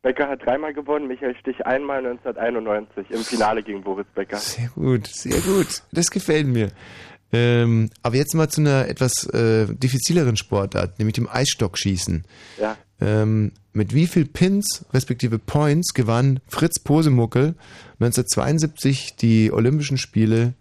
[0.00, 4.38] Becker hat dreimal gewonnen, Michael Stich einmal 1991 im Finale gegen Boris Becker.
[4.38, 5.82] Sehr gut, sehr gut.
[5.92, 6.70] Das gefällt mir.
[7.30, 12.24] Ähm, aber jetzt mal zu einer etwas äh, diffizileren Sportart, nämlich dem Eisstockschießen.
[12.58, 12.78] Ja.
[13.02, 17.54] Ähm, mit wie viel Pins, respektive Points, gewann Fritz Posemuckel
[18.00, 20.54] 1972 die Olympischen Spiele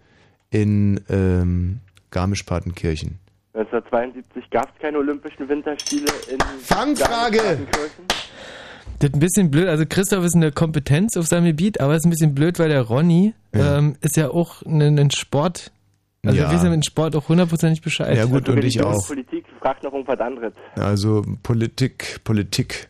[0.49, 1.79] in ähm,
[2.11, 3.19] Garmisch-Partenkirchen?
[3.57, 7.57] 1972 gab es keine Olympischen Winterspiele in Fangfrage!
[8.99, 9.67] Das ist ein bisschen blöd.
[9.67, 12.69] Also Christoph ist eine Kompetenz auf seinem Gebiet, aber es ist ein bisschen blöd, weil
[12.69, 13.77] der Ronny Ja.
[13.77, 15.71] ähm, ist ja auch ein, ein Sport.
[16.25, 16.49] Also Ja.
[16.49, 18.17] wir wissen mit Sport auch hundertprozentig Bescheid.
[18.17, 19.07] Ja gut, und ich auch.
[19.07, 20.53] Politik fragt noch irgendwas anderes.
[20.75, 22.89] Also Politik, Politik.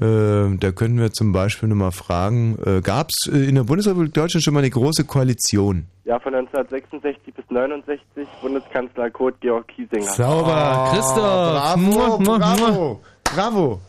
[0.00, 4.44] Äh, da können wir zum Beispiel nochmal fragen, äh, gab es in der Bundesrepublik Deutschland
[4.44, 5.86] schon mal eine große Koalition?
[6.04, 10.02] Ja, von 1966 bis 69 Bundeskanzler Kurt Georg Kiesinger.
[10.06, 11.16] Sauber, Christoph.
[11.16, 12.38] Bravo, Mua, mua, mua.
[12.38, 13.80] bravo, bravo.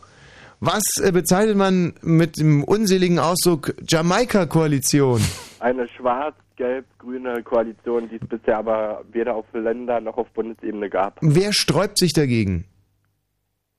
[0.58, 5.22] Was äh, bezeichnet man mit dem unseligen Ausdruck Jamaika-Koalition?
[5.60, 11.18] Eine schwarz-gelb-grüne Koalition, die es bisher aber weder auf Länder noch auf Bundesebene gab.
[11.22, 12.64] Wer sträubt sich dagegen?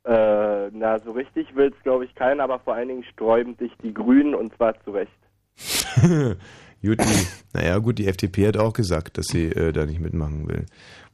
[0.04, 3.72] Äh, na, so richtig will es, glaube ich, keiner, aber vor allen Dingen sträuben sich
[3.84, 5.12] die Grünen und zwar zu Recht.
[6.82, 10.48] gut, die, naja, gut, die FDP hat auch gesagt, dass sie äh, da nicht mitmachen
[10.48, 10.66] will.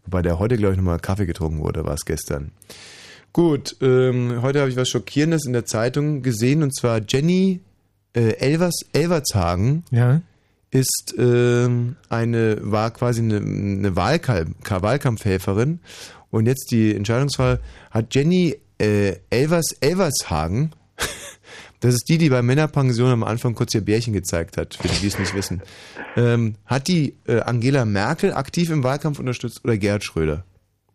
[0.06, 2.52] Wobei der heute, glaube ich, nochmal Kaffee getrunken wurde, war es gestern.
[3.34, 7.60] Gut, ähm, heute habe ich was Schockierendes in der Zeitung gesehen und zwar Jenny
[8.16, 10.22] äh, Elvers, Elvershagen Ja.
[10.72, 15.82] ist ähm, eine, war quasi eine, eine Wahlkamp Wahlkampfhelferin
[16.32, 17.60] und jetzt die Entscheidungswahl
[17.92, 20.72] hat Jenny äh, Elvers Elvershagen,
[21.80, 25.00] das ist die, die bei Männerpension am Anfang kurz ihr Bärchen gezeigt hat, für die,
[25.00, 25.62] die es nicht wissen,
[26.16, 30.44] ähm, hat die äh, Angela Merkel aktiv im Wahlkampf unterstützt oder Gerhard Schröder?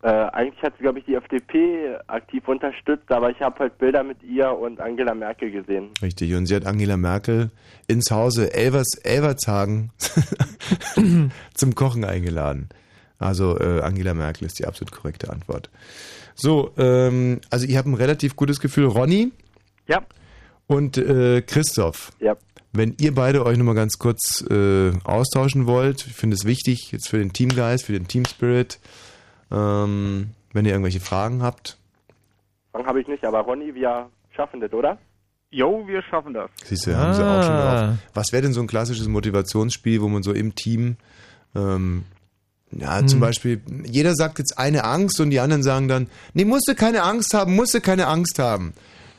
[0.03, 4.03] Äh, eigentlich hat sie, glaube ich, die FDP aktiv unterstützt, aber ich habe halt Bilder
[4.03, 5.91] mit ihr und Angela Merkel gesehen.
[6.03, 7.53] Richtig, und sie hat Angela Merkel
[7.87, 9.93] ins Hause Elvers, Elvershagen
[11.55, 12.69] zum Kochen eingeladen.
[13.21, 15.71] Also äh, Angela Merkel ist die absolut korrekte Antwort.
[16.35, 18.87] So, ähm, also ich habe ein relativ gutes Gefühl.
[18.87, 19.33] Ronny
[19.89, 20.03] Ja.
[20.67, 22.13] und äh, Christoph.
[22.21, 22.37] Ja.
[22.73, 27.09] Wenn ihr beide euch nochmal ganz kurz äh, austauschen wollt, ich finde es wichtig, jetzt
[27.09, 28.79] für den Teamgeist, für den Team Spirit,
[29.51, 31.77] ähm, wenn ihr irgendwelche Fragen habt.
[32.73, 34.99] Fragen habe ich nicht, aber Ronny, wir schaffen das, oder?
[35.51, 36.49] Jo, wir schaffen das.
[36.65, 37.87] Siehst du, haben sie auch schon Ah.
[37.89, 37.99] drauf.
[38.15, 40.97] Was wäre denn so ein klassisches Motivationsspiel, wo man so im Team,
[41.55, 42.05] ähm,
[42.79, 43.09] ja, Hm.
[43.09, 46.75] zum Beispiel, jeder sagt jetzt eine Angst und die anderen sagen dann, nee, musst du
[46.75, 48.73] keine Angst haben, musst du keine Angst haben.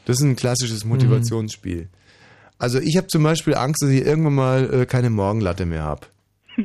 [0.05, 1.87] Das ist ein klassisches Motivationsspiel.
[2.59, 6.07] Also ich habe zum Beispiel Angst, dass ich irgendwann mal äh, keine Morgenlatte mehr habe.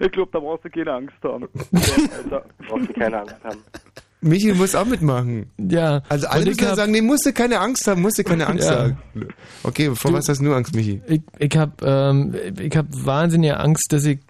[0.00, 1.44] ich glaube, da brauchst du keine Angst haben.
[2.24, 3.58] Alter, brauchst du keine Angst haben.
[4.20, 5.50] Michi muss auch mitmachen.
[5.58, 6.02] Ja.
[6.08, 8.68] Also alle müssen hab- sagen, nee, musst du keine Angst haben, musst du keine Angst
[8.68, 8.78] Ja.
[8.84, 8.96] haben.
[9.62, 11.02] Okay, vor Du- was hast du Angst, Michi?
[11.06, 14.20] Ich, ich habe ähm, ich hab wahnsinnige Angst, dass ich,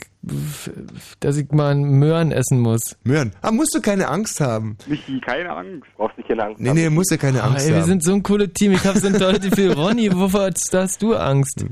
[1.21, 2.81] dass ich mal einen Möhren essen muss.
[3.05, 3.33] Möhren.
[3.43, 4.77] Ah, musst du keine Angst haben.
[4.87, 5.87] Michi, keine Angst.
[5.97, 7.87] Brauchst du keine Angst Nee, nee, musst du keine Oh, Angst ey, wir haben.
[7.89, 8.73] sind so ein cooles Team.
[8.73, 9.73] Ich habe so ein tolles Gefühl.
[9.73, 11.65] Ronny, wovor hast du Angst?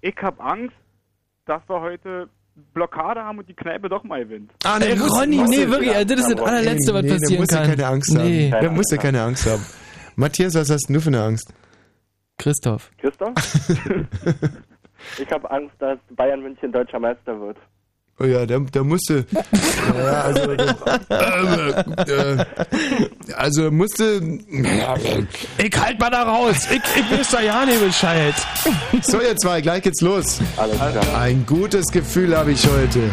[0.00, 0.74] Ich habe Angst,
[1.46, 2.28] dass wir heute
[2.72, 4.50] Blockade haben und die Kneipe doch mal gewinnt.
[4.64, 7.40] Ah, Ey, musst- Ronny, musst nee, wirklich, Alter, das ist das allerletzte, was nee, passieren
[7.40, 7.62] musst kann.
[7.64, 8.50] du keine Angst Nee.
[8.52, 8.64] haben.
[8.64, 9.62] Da musst du keine Angst haben.
[10.16, 11.52] Matthias, was hast du für eine Angst?
[12.38, 12.90] Christoph.
[12.98, 13.32] Christoph?
[15.18, 17.56] ich habe Angst, dass Bayern München deutscher Meister wird.
[18.20, 19.26] Oh ja, da, da musste.
[19.32, 20.66] Ja, also, äh,
[22.12, 22.44] äh,
[23.34, 24.20] also musste.
[25.58, 26.68] Ich halt mal da raus.
[26.70, 28.34] Ich, ich weiß da ja nicht Bescheid.
[29.02, 30.40] So, ihr zwei, gleich geht's los.
[30.56, 31.20] Alles klar.
[31.20, 33.10] Ein gutes Gefühl habe ich heute.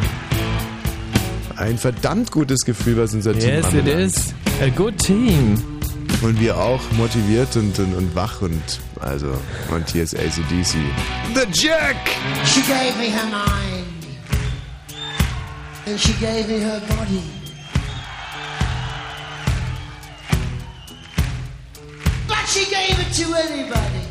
[1.57, 4.35] Ein verdammt gutes Gefühl, was unser Team Yes, it is.
[4.61, 5.80] A good team.
[6.21, 8.61] Und wir auch motiviert und, und, und wach und
[8.99, 9.35] also
[9.71, 10.75] und hier ist ACDC.
[11.33, 11.95] The Jack!
[12.45, 13.87] She gave me her mind,
[15.87, 17.23] and she gave me her body.
[22.27, 24.05] But she gave it to anybody.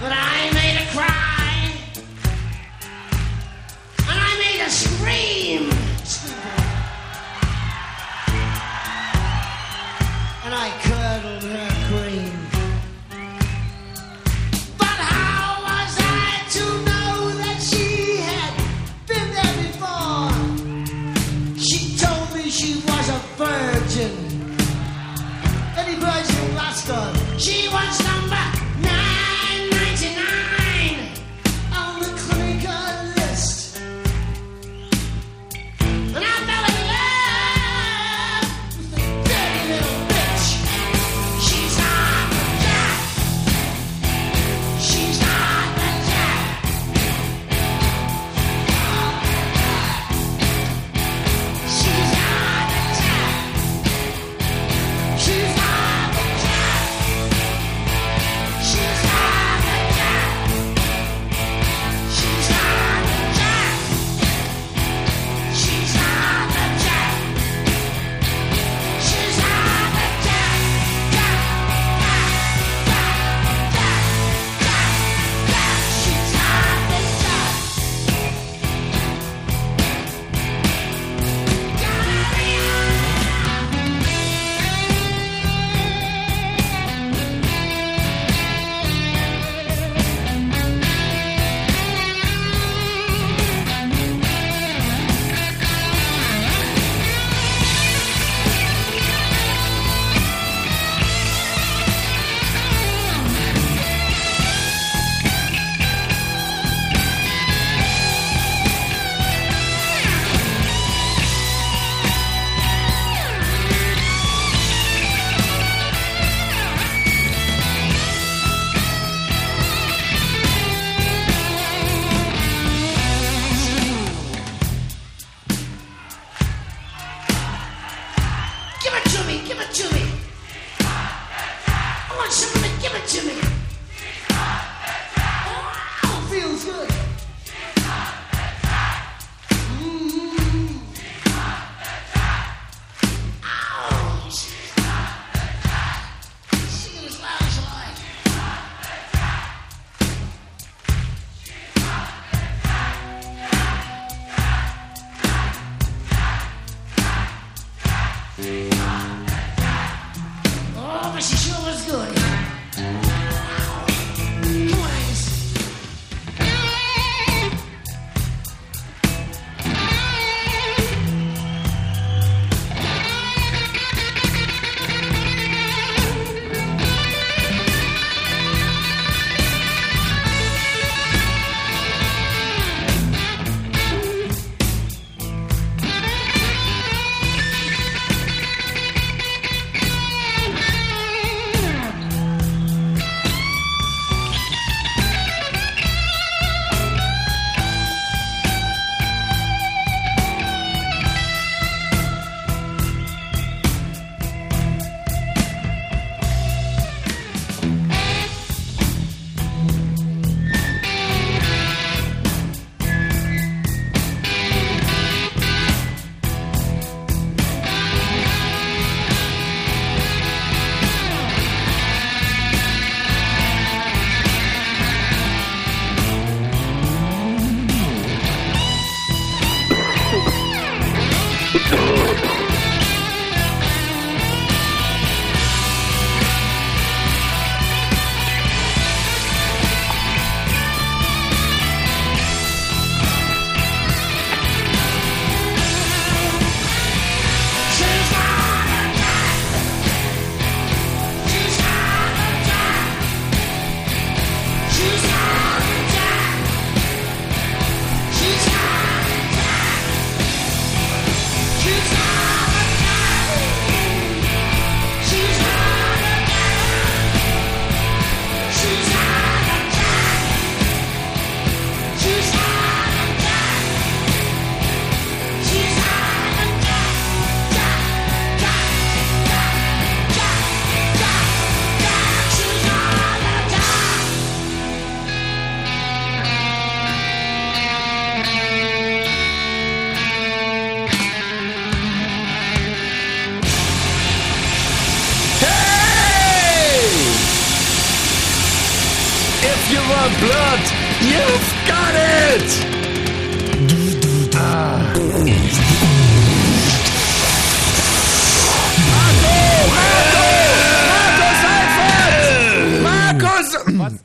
[0.00, 1.70] But I made her cry,
[4.08, 5.89] and I made her scream.
[10.52, 11.69] And I cuddled her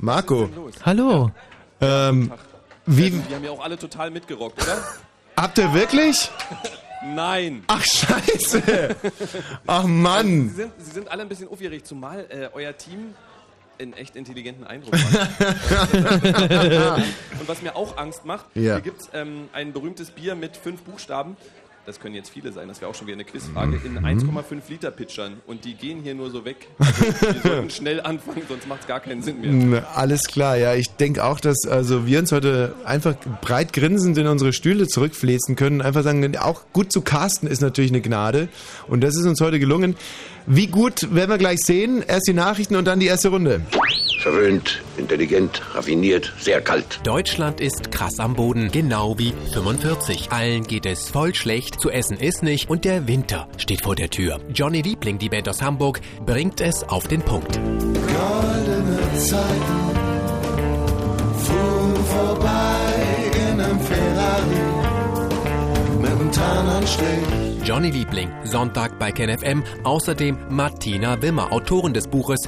[0.06, 0.48] Marco.
[0.86, 1.32] Hallo.
[1.82, 2.32] Ähm,
[2.86, 4.78] wie, Die haben ja auch alle total mitgerockt, oder?
[5.36, 6.30] habt ihr wirklich?
[7.04, 7.64] Nein.
[7.66, 8.96] Ach, scheiße.
[9.66, 10.50] Ach, Mann.
[10.50, 13.16] Sie sind, Sie sind alle ein bisschen aufgeregt, zumal äh, euer Team
[13.80, 15.30] einen echt intelligenten Eindruck macht.
[17.40, 18.74] Und was mir auch Angst macht, Ja.
[18.76, 21.36] hier gibt es ähm, ein berühmtes Bier mit fünf Buchstaben.
[21.86, 24.90] Das können jetzt viele sein, das wäre auch schon wieder eine Quizfrage, in 1,5 Liter
[24.90, 25.34] Pitchern.
[25.46, 26.68] Und die gehen hier nur so weg.
[26.80, 29.96] Also, wir sollten schnell anfangen, sonst macht es gar keinen Sinn mehr.
[29.96, 30.74] Alles klar, ja.
[30.74, 35.56] Ich denke auch, dass also wir uns heute einfach breit grinsend in unsere Stühle zurückfläzen
[35.56, 35.82] können.
[35.82, 38.50] Einfach sagen, auch gut zu casten ist natürlich eine Gnade.
[38.88, 39.96] Und das ist uns heute gelungen.
[40.48, 42.04] Wie gut werden wir gleich sehen.
[42.08, 43.62] Erst die Nachrichten und dann die erste Runde.
[44.22, 47.00] Verwöhnt, intelligent, raffiniert, sehr kalt.
[47.04, 50.32] Deutschland ist krass am Boden, genau wie 45.
[50.32, 54.10] Allen geht es voll schlecht, zu essen ist nicht und der Winter steht vor der
[54.10, 54.40] Tür.
[54.54, 57.54] Johnny Liebling, die Band aus Hamburg, bringt es auf den Punkt.
[57.54, 59.96] Goldene Zeiten
[61.38, 64.62] fuhren vorbei in einem Ferrari
[66.02, 67.55] mit einem Tarnanstrich.
[67.66, 72.42] Johnny Liebling, Sonntag bei KenFM, außerdem Martina Wimmer, Autorin des Buches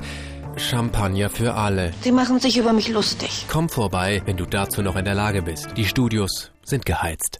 [0.57, 1.91] Champagner für alle.
[2.01, 3.47] Sie machen sich über mich lustig.
[3.47, 5.69] Komm vorbei, wenn du dazu noch in der Lage bist.
[5.75, 7.39] Die Studios sind geheizt.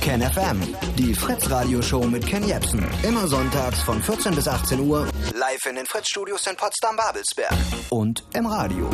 [0.00, 0.60] Ken FM,
[0.98, 2.84] die Fritz-Radio-Show mit Ken Jebsen.
[3.04, 5.06] Immer sonntags von 14 bis 18 Uhr.
[5.38, 7.54] Live in den Fritz-Studios in Potsdam-Babelsberg.
[7.90, 8.90] Und im Radio.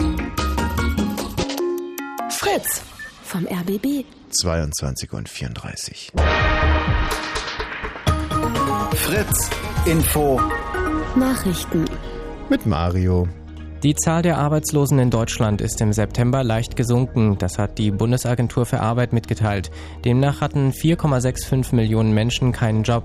[2.28, 2.82] Fritz
[3.24, 4.04] vom RBB.
[4.30, 6.12] 22 und 34.
[9.02, 9.50] Fritz
[9.86, 10.38] Info.
[11.16, 11.86] Nachrichten.
[12.50, 13.26] Mit Mario.
[13.82, 17.38] Die Zahl der Arbeitslosen in Deutschland ist im September leicht gesunken.
[17.38, 19.70] Das hat die Bundesagentur für Arbeit mitgeteilt.
[20.04, 23.04] Demnach hatten 4,65 Millionen Menschen keinen Job.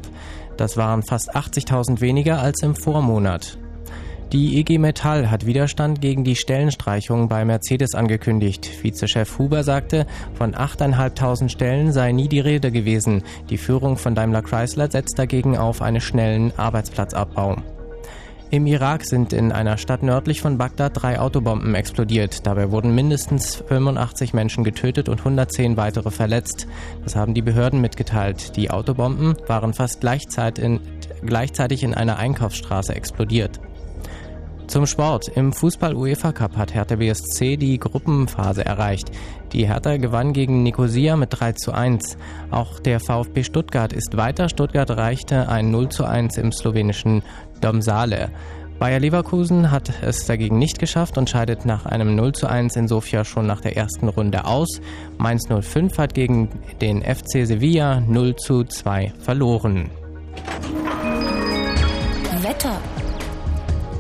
[0.58, 3.58] Das waren fast 80.000 weniger als im Vormonat.
[4.34, 8.68] Die IG Metall hat Widerstand gegen die Stellenstreichung bei Mercedes angekündigt.
[8.82, 13.24] Vizechef Huber sagte, von 8.500 Stellen sei nie die Rede gewesen.
[13.52, 17.58] Die Führung von Daimler Chrysler setzt dagegen auf einen schnellen Arbeitsplatzabbau.
[18.50, 22.46] Im Irak sind in einer Stadt nördlich von Bagdad drei Autobomben explodiert.
[22.48, 26.68] Dabei wurden mindestens 85 Menschen getötet und 110 weitere verletzt.
[27.04, 28.56] Das haben die Behörden mitgeteilt.
[28.56, 30.80] Die Autobomben waren fast gleichzeitig in,
[31.26, 33.60] gleichzeitig in einer Einkaufsstraße explodiert.
[34.68, 35.30] Zum Sport.
[35.36, 39.12] Im Fußball-UEFA Cup hat Hertha BSC die Gruppenphase erreicht.
[39.54, 42.18] Die Hertha gewann gegen Nicosia mit 3 zu 1.
[42.52, 44.50] Auch der VfB Stuttgart ist weiter.
[44.50, 47.22] Stuttgart erreichte ein 0 zu 1 im slowenischen
[47.62, 48.32] Domsale.
[48.80, 52.88] Bayer Leverkusen hat es dagegen nicht geschafft und scheidet nach einem 0 zu 1 in
[52.88, 54.82] Sofia schon nach der ersten Runde aus.
[55.18, 56.50] Mainz 05 hat gegen
[56.82, 59.90] den FC Sevilla 0 zu 2 verloren.
[62.42, 62.80] Wetter.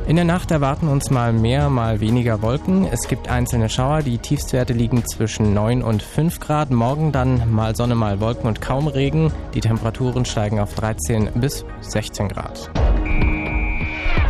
[0.07, 2.85] In der Nacht erwarten uns mal mehr, mal weniger Wolken.
[2.85, 4.03] Es gibt einzelne Schauer.
[4.03, 6.69] Die Tiefstwerte liegen zwischen 9 und 5 Grad.
[6.69, 9.33] Morgen dann mal Sonne, mal Wolken und kaum Regen.
[9.55, 12.69] Die Temperaturen steigen auf 13 bis 16 Grad.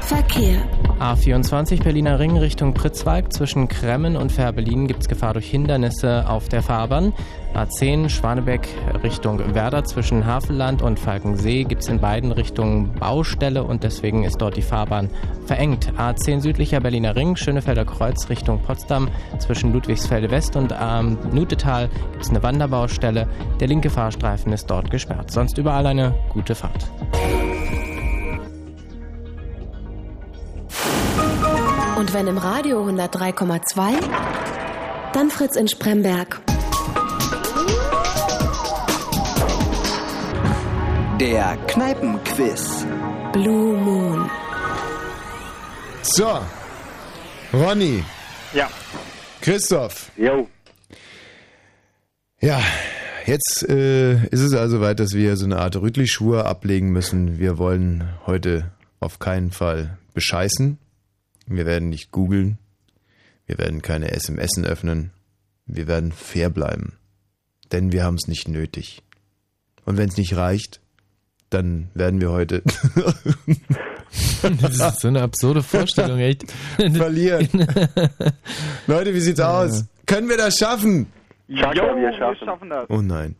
[0.05, 0.61] Verkehr.
[0.99, 3.33] A24 Berliner Ring Richtung Pritzwalk.
[3.33, 7.11] Zwischen Kremmen und Fährberlin gibt es Gefahr durch Hindernisse auf der Fahrbahn.
[7.55, 8.67] A10 Schwanebeck
[9.01, 9.83] Richtung Werder.
[9.83, 14.61] Zwischen Havelland und Falkensee gibt es in beiden Richtungen Baustelle und deswegen ist dort die
[14.61, 15.09] Fahrbahn
[15.47, 15.91] verengt.
[15.97, 19.09] A10 südlicher Berliner Ring, Schönefelder Kreuz Richtung Potsdam.
[19.39, 23.27] Zwischen Ludwigsfelde West und ähm, Nutetal gibt es eine Wanderbaustelle.
[23.59, 25.31] Der linke Fahrstreifen ist dort gesperrt.
[25.31, 26.85] Sonst überall eine gute Fahrt.
[31.97, 33.93] Und wenn im Radio 103,2,
[35.13, 36.41] dann Fritz in Spremberg.
[41.19, 42.85] Der Kneipenquiz.
[43.31, 44.29] Blue Moon.
[46.01, 46.39] So,
[47.53, 48.03] Ronny.
[48.53, 48.69] Ja.
[49.41, 50.11] Christoph.
[50.17, 50.47] Jo.
[52.41, 52.61] Ja,
[53.25, 57.39] jetzt äh, ist es also weit, dass wir so eine Art Rüttli-Schwur ablegen müssen.
[57.39, 60.79] Wir wollen heute auf keinen Fall bescheißen.
[61.45, 62.57] Wir werden nicht googeln.
[63.45, 65.11] Wir werden keine SMS öffnen.
[65.67, 66.93] Wir werden fair bleiben.
[67.71, 69.03] Denn wir haben es nicht nötig.
[69.85, 70.81] Und wenn es nicht reicht,
[71.51, 72.63] dann werden wir heute
[74.59, 76.43] Das ist so eine absurde Vorstellung, echt.
[76.77, 77.47] verlieren.
[78.87, 79.85] Leute, wie sieht's aus?
[80.05, 81.07] Können wir das schaffen?
[81.47, 82.45] Jo, wir wir schaffen.
[82.45, 82.89] schaffen das.
[82.89, 83.35] Oh nein.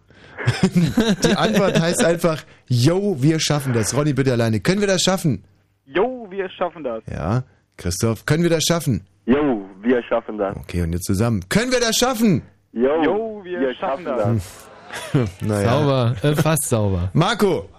[1.24, 3.96] Die Antwort heißt einfach, yo, wir schaffen das.
[3.96, 4.60] Ronny, bitte alleine.
[4.60, 5.44] Können wir das schaffen?
[5.86, 7.04] Jo, wir schaffen das.
[7.12, 7.44] Ja.
[7.78, 9.06] Christoph, können wir das schaffen?
[9.26, 10.56] Jo, wir schaffen das.
[10.58, 11.44] Okay, und jetzt zusammen.
[11.50, 12.42] Können wir das schaffen?
[12.72, 14.68] Jo, Jo, wir schaffen das.
[15.42, 15.70] naja.
[15.70, 17.10] Sauber, äh, fast sauber.
[17.14, 17.70] Marco,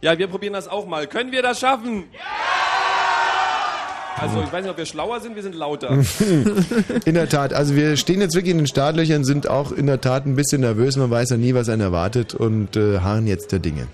[0.00, 1.06] Ja, wir probieren das auch mal.
[1.06, 2.04] Können wir das schaffen?
[4.20, 5.90] Also, ich weiß nicht, ob wir schlauer sind, wir sind lauter.
[7.04, 10.00] in der Tat, also wir stehen jetzt wirklich in den Startlöchern, sind auch in der
[10.00, 13.52] Tat ein bisschen nervös, man weiß ja nie, was einen erwartet und äh, harren jetzt
[13.52, 13.86] der Dinge.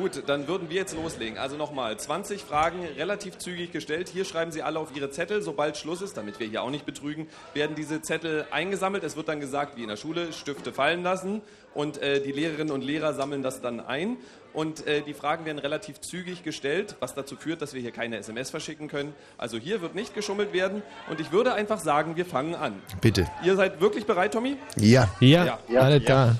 [0.00, 1.36] Gut, dann würden wir jetzt loslegen.
[1.36, 4.08] Also nochmal, 20 Fragen relativ zügig gestellt.
[4.08, 5.42] Hier schreiben Sie alle auf Ihre Zettel.
[5.42, 9.04] Sobald Schluss ist, damit wir hier auch nicht betrügen, werden diese Zettel eingesammelt.
[9.04, 11.42] Es wird dann gesagt, wie in der Schule, Stifte fallen lassen
[11.74, 14.16] und äh, die Lehrerinnen und Lehrer sammeln das dann ein.
[14.54, 18.16] Und äh, die Fragen werden relativ zügig gestellt, was dazu führt, dass wir hier keine
[18.16, 19.12] SMS verschicken können.
[19.36, 20.82] Also hier wird nicht geschummelt werden.
[21.10, 22.80] Und ich würde einfach sagen, wir fangen an.
[23.02, 23.26] Bitte.
[23.44, 24.56] Ihr seid wirklich bereit, Tommy?
[24.76, 25.10] Ja.
[25.20, 25.80] Ja, Ja.
[25.80, 26.36] alle da.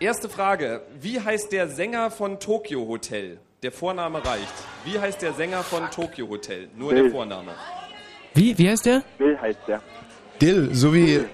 [0.00, 0.80] Erste Frage.
[0.98, 3.38] Wie heißt der Sänger von Tokyo Hotel?
[3.62, 4.54] Der Vorname reicht.
[4.86, 6.70] Wie heißt der Sänger von Tokyo Hotel?
[6.74, 7.02] Nur Bill.
[7.02, 7.52] der Vorname.
[8.32, 9.02] Wie, wie heißt der?
[9.18, 9.82] Bill heißt der.
[10.40, 11.26] Dill, so wie, äh,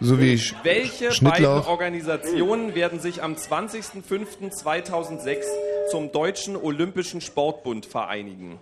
[0.00, 1.44] so wie Sch Welche beiden.
[1.46, 5.44] Organisationen werden sich am 20.05.2006
[5.90, 8.58] zum Deutschen Olympischen Sportbund vereinigen?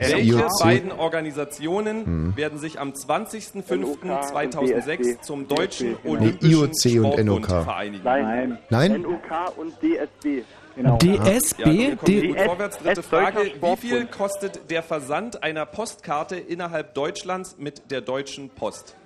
[0.00, 2.36] Welche beiden Organisationen Hm.
[2.36, 7.46] werden sich am 20.05.2006 zum Deutschen Nee, Olympischen IOC und Sportbund NOK.
[7.64, 8.04] vereinigen?
[8.04, 8.58] Nein.
[8.70, 9.02] Nein?
[9.02, 10.42] NUK und DSB.
[10.76, 10.98] Genau.
[11.02, 11.62] Ja, DSB?
[11.62, 12.78] kommen D gut vorwärts.
[12.78, 13.38] Dritte Frage.
[13.60, 18.96] Wie viel kostet der Versand einer Postkarte innerhalb Deutschlands mit der Deutschen Post?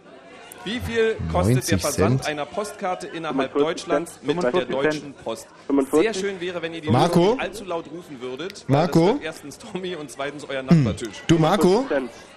[0.64, 2.26] Wie viel kostet 90 der Versand Cent.
[2.26, 5.14] einer Postkarte innerhalb 45 Deutschlands mit der 45 Deutschen.
[5.22, 5.46] Post?
[5.66, 6.00] 45?
[6.02, 7.36] Sehr schön wäre, wenn ihr die Marco?
[7.38, 8.64] Allzu laut rufen würdet.
[8.68, 9.18] Marco?
[9.22, 11.22] Erstens Tommy und zweitens euer Nachbartisch.
[11.26, 11.84] Du Marco,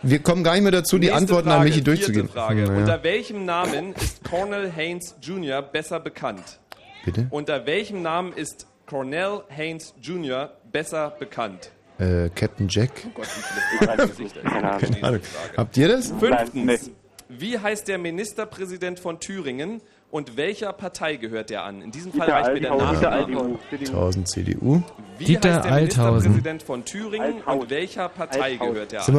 [0.03, 2.27] wir kommen gar nicht mehr dazu, die Nächste Antworten Frage, an Michi durchzugehen.
[2.27, 2.63] Frage.
[2.63, 5.61] Naja, Unter welchem Namen ist Cornell Haynes Jr.
[5.61, 6.59] besser bekannt?
[7.05, 7.27] bitte?
[7.29, 10.51] Unter welchem Namen ist Cornell Haynes Jr.
[10.71, 11.71] besser bekannt?
[11.99, 12.91] Äh, Captain Jack?
[13.15, 14.79] Gott, wie viele Fragen.
[14.93, 15.21] Keine Ahnung.
[15.55, 16.11] Habt ihr das?
[16.19, 16.91] Fünftens.
[17.29, 21.81] Wie heißt der Ministerpräsident von Thüringen und welcher Partei gehört er an?
[21.81, 22.71] In diesem Fall Dieter reicht mir der.
[23.11, 23.59] Althaus.
[23.71, 24.81] 1000 CDU.
[25.17, 26.31] Wie Dieter heißt der Althausen.
[26.31, 27.61] Ministerpräsident von Thüringen Althaus.
[27.63, 28.73] und welcher Partei Althaus.
[28.73, 29.15] gehört er Sag an?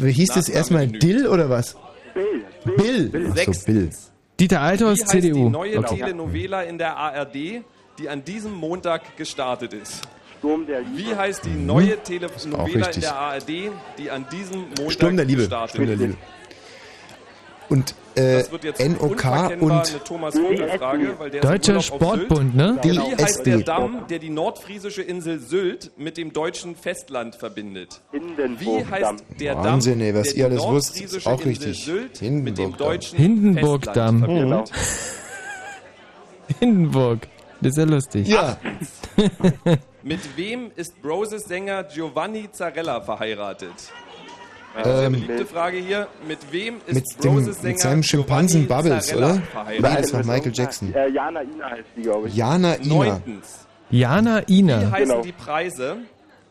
[0.00, 1.02] mal, äh, hieß das erstmal genügt.
[1.04, 1.76] Dill oder was?
[2.76, 3.08] Bill.
[3.08, 3.22] Bill.
[3.26, 3.64] Achso, Sechstens.
[3.64, 3.90] Bill.
[4.40, 5.48] Dieter Althaus, Wie heißt die CDU.
[5.50, 5.96] neue Okay.
[5.98, 7.62] Telenovela in der ARD,
[7.98, 10.02] die an diesem Montag gestartet ist?
[10.38, 10.96] Sturm der Liebe.
[11.10, 13.48] Wie heißt die neue Telenovela in der ARD,
[13.98, 15.44] die an diesem Montag Sturm der Liebe.
[15.44, 15.74] startet?
[15.76, 16.14] Sturm der Liebe.
[17.72, 18.42] Und äh,
[18.86, 19.24] NOK
[19.62, 19.94] und
[21.32, 22.78] im Deutscher Sportbund, ne?
[22.82, 22.98] Sylt.
[22.98, 23.60] Wie heißt der.
[23.60, 28.02] Damm, der die nordfriesische Insel Sylt mit dem deutschen Festland verbindet?
[28.12, 31.82] Wie heißt der Damm, Wahnsinn, ey, was ihr die alles wusst, ist auch richtig.
[31.82, 32.76] Sylt mit dem Hindenburg-Damm.
[32.88, 34.18] deutschen Hindenburg-Damm.
[34.20, 34.64] Festland Genau.
[34.66, 34.72] verbindet?
[36.58, 37.28] Hindenburg.
[37.62, 38.28] Das ist ja lustig.
[38.28, 38.56] Ja.
[40.02, 43.72] Mit wem ist Broses Sänger Giovanni Zarella verheiratet?
[44.84, 46.08] Ähm, beliebte Frage hier.
[46.26, 49.42] Mit wem ist Mit, dem, Sänger mit seinem Schimpansen Bubbles, oder?
[49.78, 50.94] Oder das war Michael Jackson.
[50.94, 52.36] Äh, Jana Ina heißt die, glaube ich.
[52.36, 52.94] Jana Ina.
[52.94, 53.66] Neuntens.
[53.90, 54.90] Jana Wie Ina.
[54.90, 55.22] heißen Genau.
[55.22, 55.96] die Preise,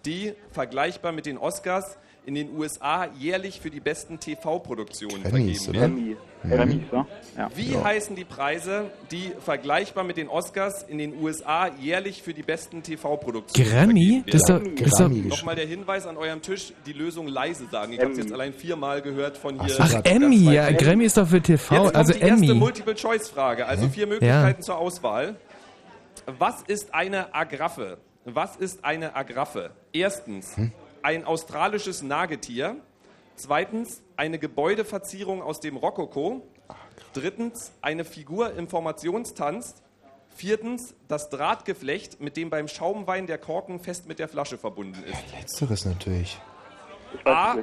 [0.06, 5.80] die vergleichbar mit den Oscars in den USA jährlich für die besten TV-Produktionen vergeben oder?
[5.82, 6.18] werden?
[6.44, 6.52] Mhm.
[6.52, 7.08] Emmys, ja?
[7.38, 7.50] Ja.
[7.56, 12.42] Wie heißen die Preise, die vergleichbar mit den Oscars in den USA jährlich für die
[12.44, 14.24] besten TV-Produktionen Grammy?
[14.24, 14.76] vergeben Das ist doch, werden?
[14.76, 15.22] das ist doch, Grammy.
[15.22, 17.94] Nochmal der Hinweis an eurem Tisch, die Lösung leise sagen.
[17.94, 18.26] Ich habe es Emmy.
[18.28, 19.76] jetzt allein viermal gehört von hier.
[19.80, 22.54] ach, Emmy, ja, Grammy ist doch für TV, Jetzt kommt also die erste.
[22.56, 25.36] Multiple-Choice-Frage, also vier Möglichkeiten zur Auswahl.
[26.40, 27.98] Was ist eine Agraffe?
[28.26, 29.72] Was ist eine Agraffe?
[29.94, 30.56] Erstens,
[31.04, 32.78] ein australisches Nagetier.
[33.36, 36.42] Zweitens, eine Gebäudeverzierung aus dem Rokoko.
[37.14, 39.76] Drittens, eine Figur im Formationstanz.
[40.34, 45.40] Viertens, das Drahtgeflecht, mit dem beim Schaumwein der Korken fest mit der Flasche verbunden ist.
[45.40, 46.40] Letzteres natürlich.
[47.26, 47.58] A.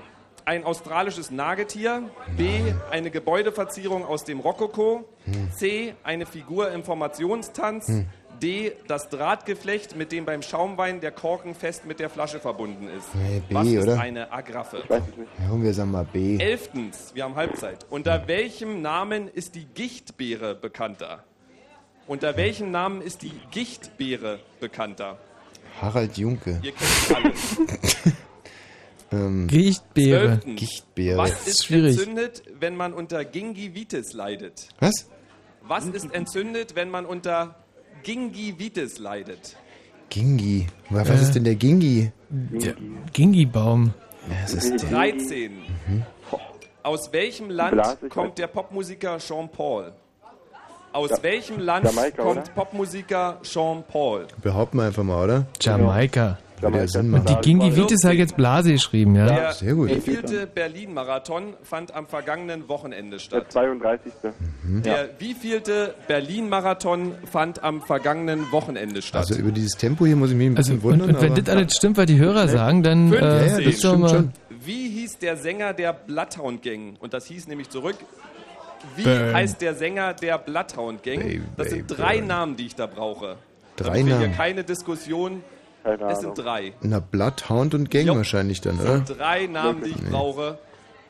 [0.44, 2.10] Ein australisches Nagetier.
[2.36, 2.74] B.
[2.90, 5.08] Eine Gebäudeverzierung aus dem Rokoko.
[5.56, 5.94] C.
[6.02, 8.04] Eine Figur im Formationstanz.
[8.40, 8.72] D.
[8.86, 13.14] Das Drahtgeflecht, mit dem beim Schaumwein der Korken fest mit der Flasche verbunden ist.
[13.14, 14.00] Nee, B, Was ist oder?
[14.00, 14.82] eine Agraffe?
[14.88, 15.30] Weiß ich nicht.
[15.38, 16.38] Ja, wir sagen mal B.
[16.38, 17.86] Elftens, wir haben Halbzeit.
[17.90, 21.24] Unter welchem Namen ist die Gichtbeere bekannter?
[22.06, 25.18] Unter welchem Namen ist die Gichtbeere bekannter?
[25.80, 26.60] Harald Junke.
[26.62, 27.32] Ihr kennt alle.
[29.10, 30.26] Ähm, Gichtbeere.
[30.26, 30.60] Zwölftens.
[30.60, 31.18] Gichtbeere.
[31.18, 31.96] Was ist schwierig.
[31.98, 34.68] entzündet, wenn man unter Gingivitis leidet?
[34.80, 35.08] Was?
[35.62, 37.56] Was ist entzündet, wenn man unter
[38.02, 39.56] Gingivitis leidet?
[40.10, 40.66] Gingi.
[40.90, 41.14] Was Äh.
[41.14, 42.10] ist denn der Gingi?
[42.30, 42.74] Der
[43.12, 43.92] Gingibaum.
[44.42, 44.90] Das ist der.
[44.90, 45.52] 13.
[45.86, 46.02] Mhm.
[46.82, 49.92] Aus welchem Land Blas, kommt der Popmusiker Jean Paul?
[50.92, 52.50] Aus Ja- welchem Land Jamaika, kommt oder?
[52.54, 54.26] Popmusiker Jean Paul?
[54.42, 55.46] Behaupten wir einfach mal, oder?
[55.60, 56.38] Jamaika.
[56.62, 59.26] Und die Gingivitis habe ich jetzt Blase geschrieben, ja.
[59.26, 59.88] Der sehr gut.
[59.90, 63.52] wievielte Berlin-Marathon fand am vergangenen Wochenende Der statt?
[63.52, 64.12] 32.
[64.84, 69.20] Der wievielte Berlin-Marathon fand am vergangenen Wochenende statt?
[69.28, 71.16] Also über dieses Tempo hier muss ich mich ein Also, bisschen und, wundern.
[71.16, 73.22] und wenn aber- das alles stimmt, was die Hörer sagen, dann Fünf.
[73.22, 74.08] äh, Ja, ja, das ist doch stimmt mal.
[74.08, 74.32] schon.
[74.64, 76.96] Wie hieß der Sänger der Bloodhound Gang?
[77.00, 77.96] Und das hieß nämlich zurück.
[78.96, 79.34] Wie Burn.
[79.34, 81.18] heißt der Sänger der Bloodhound Gang?
[81.20, 82.26] Baby, das sind baby, drei burn.
[82.28, 83.36] Namen, die ich da brauche.
[83.76, 84.36] Drei Damit wir hier Namen.
[84.36, 85.42] keine Diskussion.
[85.96, 86.34] Keine Es Ahnung.
[86.36, 86.72] sind drei.
[86.82, 88.16] Na, Bloodhound und Gang Jo.
[88.16, 88.96] wahrscheinlich dann, Es oder?
[89.06, 90.58] sind drei Namen, die ich brauche.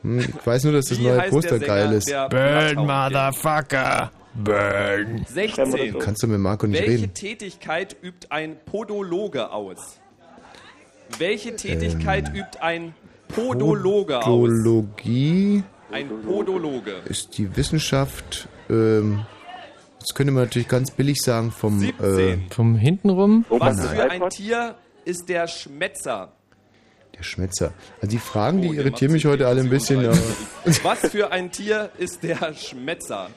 [0.03, 2.09] Hm, Ich weiß nur, dass das Wie neue Poster geil ist.
[2.29, 2.75] Burn?
[2.77, 4.11] Motherfucker.
[4.35, 5.25] Burn.
[5.27, 5.99] 16.
[5.99, 7.13] Kannst du mit Marco nicht Welche reden?
[7.13, 9.99] Tätigkeit übt ein Podologe aus?
[11.17, 12.93] Welche Tätigkeit übt ein
[13.27, 14.25] Podologe aus?
[14.25, 16.93] Podologie Ein Podologe.
[17.05, 19.25] ist die Wissenschaft, ähm,
[19.99, 21.81] das könnte man natürlich ganz billig sagen, vom...
[21.81, 22.49] Äh, 17.
[22.51, 23.45] Vom hintenrum?
[23.49, 23.87] Was Nein.
[23.95, 24.75] für ein Tier
[25.05, 26.31] ist der Schmetzer?
[27.17, 27.73] der Schmetzer.
[27.97, 30.07] Also die Fragen, die Oh, der irritieren mich heute alle ein bisschen.
[30.83, 33.23] Was für ein Tier ist der Schmetzer?
[33.25, 33.31] Aber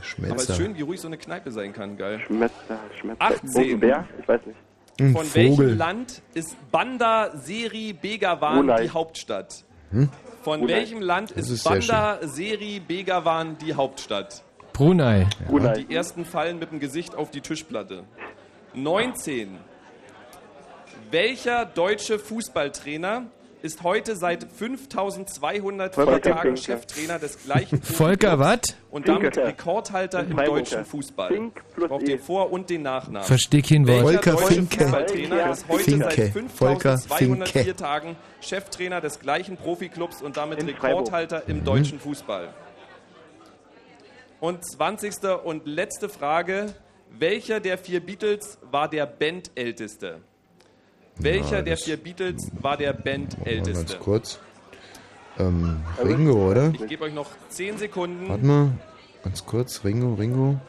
[0.00, 0.52] es Schmetzer.
[0.52, 2.18] ist schön, wie ruhig so eine Kneipe sein kann, geil.
[2.26, 3.22] Schmetzer, Schmetzer.
[3.22, 3.70] 18.
[3.74, 4.08] Ein Bär?
[4.20, 4.56] Ich weiß nicht.
[5.00, 5.34] Ein Von Vogel.
[5.58, 8.82] welchem Land ist Banda Seri Begawan Brunei.
[8.82, 9.62] die Hauptstadt?
[9.92, 10.08] Hm?
[10.42, 10.72] Von Brunei.
[10.74, 14.42] welchem Land Das ist, ist Banda Seri Begawan die Hauptstadt?
[14.78, 15.26] Brunei.
[15.48, 15.82] Brunei.
[15.82, 18.04] Die ersten fallen mit dem Gesicht auf die Tischplatte.
[18.74, 19.58] 19.
[21.10, 23.24] Welcher deutsche Fußballtrainer
[23.60, 26.62] ist heute seit 5204 Volker Tagen Finke.
[26.62, 28.60] Cheftrainer des gleichen Volker was?
[28.92, 29.48] und damit Finke.
[29.48, 31.32] Rekordhalter im deutschen Fußball?
[31.34, 32.06] Ich brauche E.
[32.06, 33.26] den Vor- und den Nachnamen.
[33.26, 34.04] Versteh kein Wort.
[34.04, 34.78] Welcher Volker deutsche Finke.
[34.84, 36.32] Fußballtrainer ist heute Finke.
[36.32, 37.76] seit Volker 5204 Finke.
[37.76, 42.50] Tagen Cheftrainer des gleichen Profiklubs und damit Rekordhalter im deutschen Fußball?
[44.40, 45.14] Und 20.
[45.44, 46.74] und letzte Frage.
[47.10, 50.20] Welcher der vier Beatles war der Bandälteste?
[51.16, 53.72] Welcher Ja, der vier Beatles war der Bandälteste?
[53.72, 54.38] ganz kurz.
[55.38, 56.70] Ähm, Ringo, oder?
[56.74, 58.28] Ich gebe euch noch 10 Sekunden.
[58.28, 58.70] Warte mal.
[59.24, 59.82] Ganz kurz.
[59.84, 60.60] Ringo, Ringo.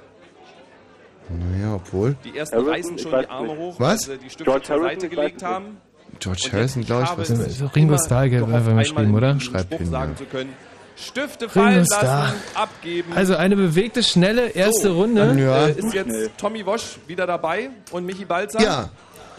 [1.30, 2.16] Naja, obwohl.
[2.24, 3.58] Die ersten Harrison, reißen schon die Arme nicht.
[3.60, 4.08] hoch, Was?
[4.08, 5.78] weil sie die Stifte George zur Harrison, Seite gelegt haben.
[6.20, 7.18] George Harrison, glaube ich.
[7.18, 7.76] Was ist das?
[7.76, 9.40] Ringo Starr gehofft, einfach geschrieben, oder?
[9.40, 10.18] Schreibt Spruch hin, sagen ja.
[10.18, 10.54] zu können.
[11.02, 13.14] Stifte fallen lassen, abgeben.
[13.16, 15.02] Also eine bewegte, schnelle erste So.
[15.02, 15.36] Runde.
[15.40, 15.68] Ja.
[15.68, 18.62] äh, ist jetzt Tommy Wosch wieder dabei und Michi Balzer.
[18.62, 18.90] Ja.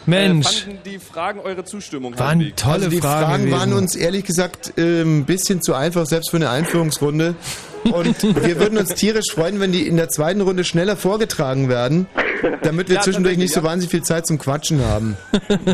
[0.07, 0.47] Mensch.
[0.47, 2.19] Äh, fanden die Fragen eure Zustimmung?
[2.19, 2.57] Waren Hartwig?
[2.57, 6.31] tolle also die Fragen Fragen, waren uns ehrlich gesagt äh, ein bisschen zu einfach, selbst
[6.31, 7.35] für eine Einführungsrunde.
[7.85, 12.07] Und wir würden uns tierisch freuen, wenn die in der zweiten Runde schneller vorgetragen werden,
[12.62, 15.16] damit wir Ja, zwischendurch nicht so wahnsinnig viel Zeit zum Quatschen haben.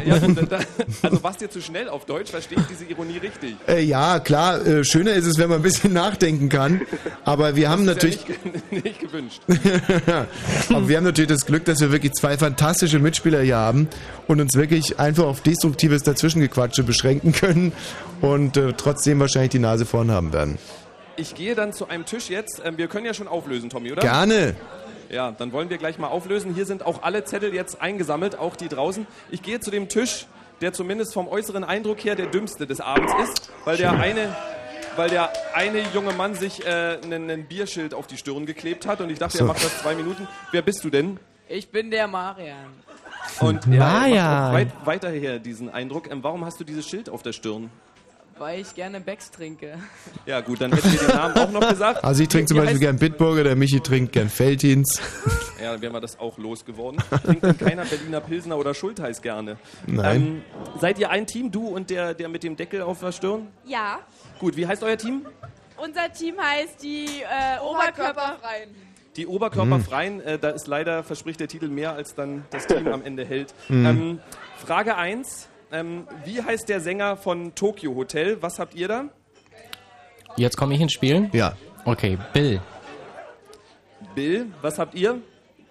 [0.04, 0.14] Ja,
[1.02, 3.56] also warst dir zu schnell auf Deutsch, verstehe ich diese Ironie richtig.
[3.68, 6.80] Äh, ja, klar, äh, schöner ist es, wenn man ein bisschen nachdenken kann.
[7.24, 8.16] Aber wir haben Das natürlich.
[8.16, 9.40] ist ja nicht, nicht gewünscht.
[10.70, 13.88] Aber wir haben natürlich das Glück, dass wir wirklich zwei fantastische Mitspieler hier haben
[14.26, 17.72] und uns wirklich einfach auf destruktives Dazwischengequatsche beschränken können
[18.20, 20.58] und äh, trotzdem wahrscheinlich die Nase vorn haben werden.
[21.16, 22.60] Ich gehe dann zu einem Tisch jetzt.
[22.64, 24.02] Ähm, wir können ja schon auflösen, Tommy, oder?
[24.02, 24.54] Gerne.
[25.10, 26.54] Ja, dann wollen wir gleich mal auflösen.
[26.54, 29.06] Hier sind auch alle Zettel jetzt eingesammelt, auch die draußen.
[29.30, 30.26] Ich gehe zu dem Tisch,
[30.60, 34.34] der zumindest vom äußeren Eindruck her der dümmste des Abends ist, weil der eine,
[34.96, 39.00] weil der eine junge Mann sich äh, einen, einen Bierschild auf die Stirn geklebt hat
[39.00, 39.44] und ich dachte, So.
[39.44, 40.26] er macht das zwei Minuten.
[40.52, 41.18] Wer bist du denn?
[41.48, 42.56] Ich bin der Marian.
[43.40, 44.48] Und er macht Marian.
[44.48, 46.10] auch weit, weiterher diesen Eindruck.
[46.10, 47.70] Ähm, warum hast du dieses Schild auf der Stirn?
[48.38, 49.78] Weil ich gerne Becks trinke.
[50.26, 52.04] Ja gut, dann hätten wir den Namen auch noch gesagt.
[52.04, 55.00] Also ich trinke zum Beispiel gern Bitburger, der Michi trinkt gern Feltins.
[55.60, 57.00] Ja, dann wären wir das auch losgeworden.
[57.24, 59.56] Trinkt denn keiner Berliner Pilsner oder Schultheiß gerne?
[59.86, 60.16] Nein.
[60.16, 60.42] Ähm,
[60.80, 63.48] seid ihr ein Team, du und der, der mit dem Deckel auf der Stirn?
[63.64, 64.00] Ja,
[64.38, 65.24] Gut, wie heißt euer Team?
[65.78, 68.68] unser Team heißt die äh, Oberkörperfreien.
[69.16, 70.26] Die Oberkörperfreien, Hm.
[70.28, 73.54] äh, da ist leider, verspricht der Titel mehr, als dann das Team am Ende hält.
[73.68, 73.86] Hm.
[73.86, 74.20] Ähm,
[74.58, 75.48] Frage 1.
[75.72, 78.40] Ähm, wie heißt der Sänger von Tokyo Hotel?
[78.40, 79.04] Was habt ihr da?
[80.36, 81.28] Jetzt komme ich ins Spiel?
[81.32, 81.54] Ja.
[81.84, 82.60] Okay, Bill.
[84.14, 85.18] Bill, was habt ihr?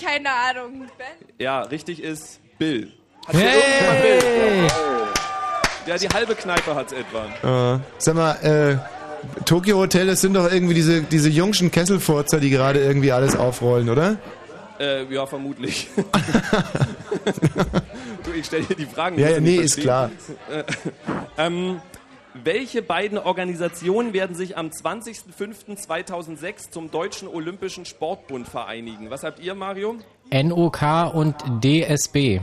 [0.01, 0.87] Keine Ahnung.
[0.97, 1.27] Ben?
[1.39, 2.91] Ja, richtig ist Bill.
[3.27, 4.67] Hat irgendjemand Bill?
[5.87, 7.75] Ja, die halbe Kneipe hat's etwa.
[7.75, 8.77] Äh, sag mal, äh,
[9.45, 13.89] Tokyo Hotel, das sind doch irgendwie diese, diese jungschen Kesselfurzer, die gerade irgendwie alles aufrollen,
[13.89, 14.17] oder?
[14.79, 15.87] Äh, ja, vermutlich.
[18.35, 19.19] ich stelle dir die Fragen.
[19.19, 20.17] Ja, ja, nee, ist verstehen.
[20.49, 20.63] Äh,
[21.37, 21.81] ähm,
[22.43, 29.09] welche beiden Organisationen werden sich am 20.05.2006 zum Deutschen Olympischen Sportbund vereinigen?
[29.09, 29.95] Was habt ihr, Mario?
[30.31, 32.41] NOK und DSB.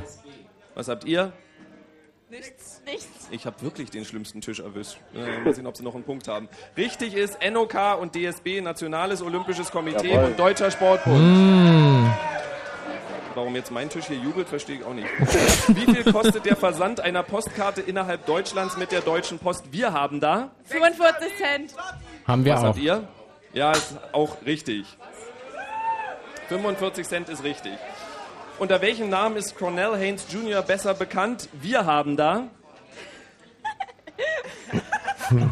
[0.74, 1.32] Was habt ihr?
[2.30, 2.80] Nichts.
[2.86, 3.28] Nichts.
[3.30, 4.96] Ich habe wirklich den schlimmsten Tisch erwischt.
[5.14, 6.48] Äh, mal sehen, ob sie noch einen Punkt haben.
[6.78, 10.30] Richtig ist NOK und DSB, Nationales Olympisches Komitee Jawohl.
[10.30, 11.20] und Deutscher Sportbund.
[11.20, 12.06] Mm.
[13.34, 15.06] Warum jetzt mein Tisch hier jubelt, verstehe ich auch nicht.
[15.68, 19.64] Wie viel kostet der Versand einer Postkarte innerhalb Deutschlands mit der Deutschen Post?
[19.72, 20.50] Wir haben da.
[20.64, 21.74] 45 Cent.
[22.26, 22.64] Haben wir Was auch.
[22.68, 23.08] habt ihr?
[23.54, 24.86] Ja, ist auch richtig.
[26.48, 27.72] 45 Cent ist richtig.
[28.58, 30.62] Unter welchem Namen ist Cornell Haynes Jr.
[30.62, 31.48] besser bekannt?
[31.52, 32.44] Wir haben da.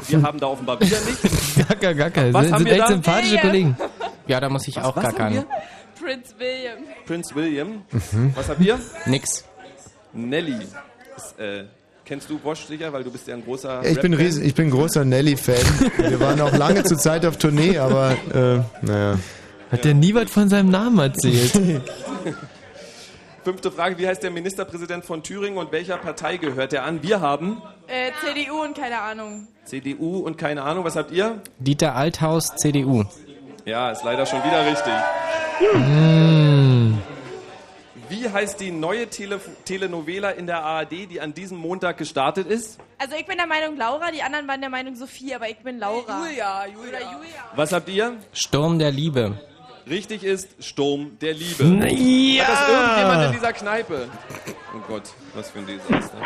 [0.09, 1.21] Wir haben da offenbar wieder nicht.
[1.69, 2.33] Gacker, gacker.
[2.35, 2.87] Was sind haben sind wir echt da?
[2.89, 3.39] sympathische.
[3.39, 3.77] Kollegen.
[4.27, 5.45] Ja, da muss ich auch was haben gackern.
[6.01, 6.79] Prince William.
[7.07, 7.83] Prince William.
[7.91, 8.33] Mhm.
[8.35, 8.79] Was habt ihr?
[9.07, 9.45] Nix.
[10.13, 10.57] Nelly.
[11.17, 11.65] Ist, äh,
[12.05, 13.83] kennst du Bosch sicher, weil du bist ja ein großer.
[13.85, 15.57] Ja, ich, bin riesen, ich bin großer Nelly-Fan.
[15.99, 19.19] Wir waren auch lange zur Zeit auf Tournee, aber äh, naja.
[19.71, 21.53] Hat der nie was von seinem Namen erzählt?
[23.45, 27.03] Fünfte Frage: Wie heißt der Ministerpräsident von Thüringen und welcher Partei gehört er an?
[27.03, 29.47] Wir haben Äh, CDU und keine Ahnung.
[29.65, 30.85] CDU und keine Ahnung.
[30.85, 31.41] Was habt ihr?
[31.59, 33.05] Dieter Althaus, CDU.
[33.65, 34.93] Ja, ist leider schon wieder richtig.
[35.61, 36.99] Mm.
[38.09, 42.79] Wie heißt die neue Tele Telenovela in der ARD, die an diesem Montag gestartet ist?
[42.99, 45.79] Also ich bin der Meinung Laura, die anderen waren der Meinung Sophie, aber ich bin
[45.79, 46.27] Laura.
[46.27, 46.89] Julia, Julia.
[46.89, 47.45] Oder Julia.
[47.55, 48.17] Was habt ihr?
[48.33, 49.39] Sturm der Liebe.
[49.89, 51.65] Richtig ist Sturm der Liebe.
[51.65, 52.45] Ja!
[52.45, 54.09] Hat das irgendjemand in dieser Kneipe?
[54.75, 55.03] Oh Gott,
[55.35, 56.17] was für ein Desaster.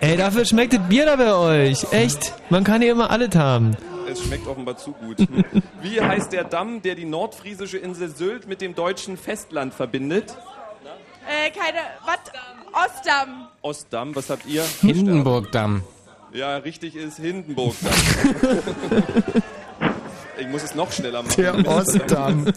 [0.00, 1.92] Ey, dafür schmeckt das Bier da bei euch.
[1.92, 2.34] Echt.
[2.50, 3.76] Man kann hier immer alles haben.
[4.08, 5.18] Es schmeckt offenbar zu gut.
[5.82, 10.36] Wie heißt der Damm, der die nordfriesische Insel Sylt mit dem deutschen Festland verbindet?
[11.26, 11.78] Äh, keine.
[12.04, 12.20] Was?
[12.86, 13.48] Ostdamm.
[13.62, 14.64] Ostdamm, was habt ihr?
[14.80, 15.82] Hindenburgdamm.
[16.32, 17.92] Ja, richtig ist Hindenburgdamm.
[20.38, 21.34] ich muss es noch schneller machen.
[21.36, 22.46] Der Ostdamm.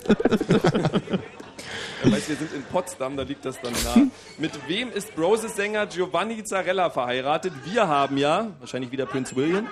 [2.04, 4.08] Weißt, wir sind in Potsdam, da liegt das dann nah.
[4.38, 7.54] Mit wem ist Broses Sänger Giovanni Zarella verheiratet?
[7.66, 9.68] Wir haben ja, wahrscheinlich wieder Prince William.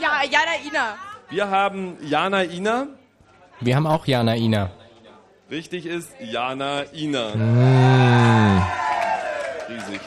[0.00, 0.96] Ja, Jana Ina.
[1.30, 2.86] Wir haben Jana Ina.
[3.60, 4.70] Wir haben auch Jana Ina.
[5.50, 7.34] Richtig ist Jana Ina.
[7.34, 8.62] Mm.
[9.68, 10.00] Riesig.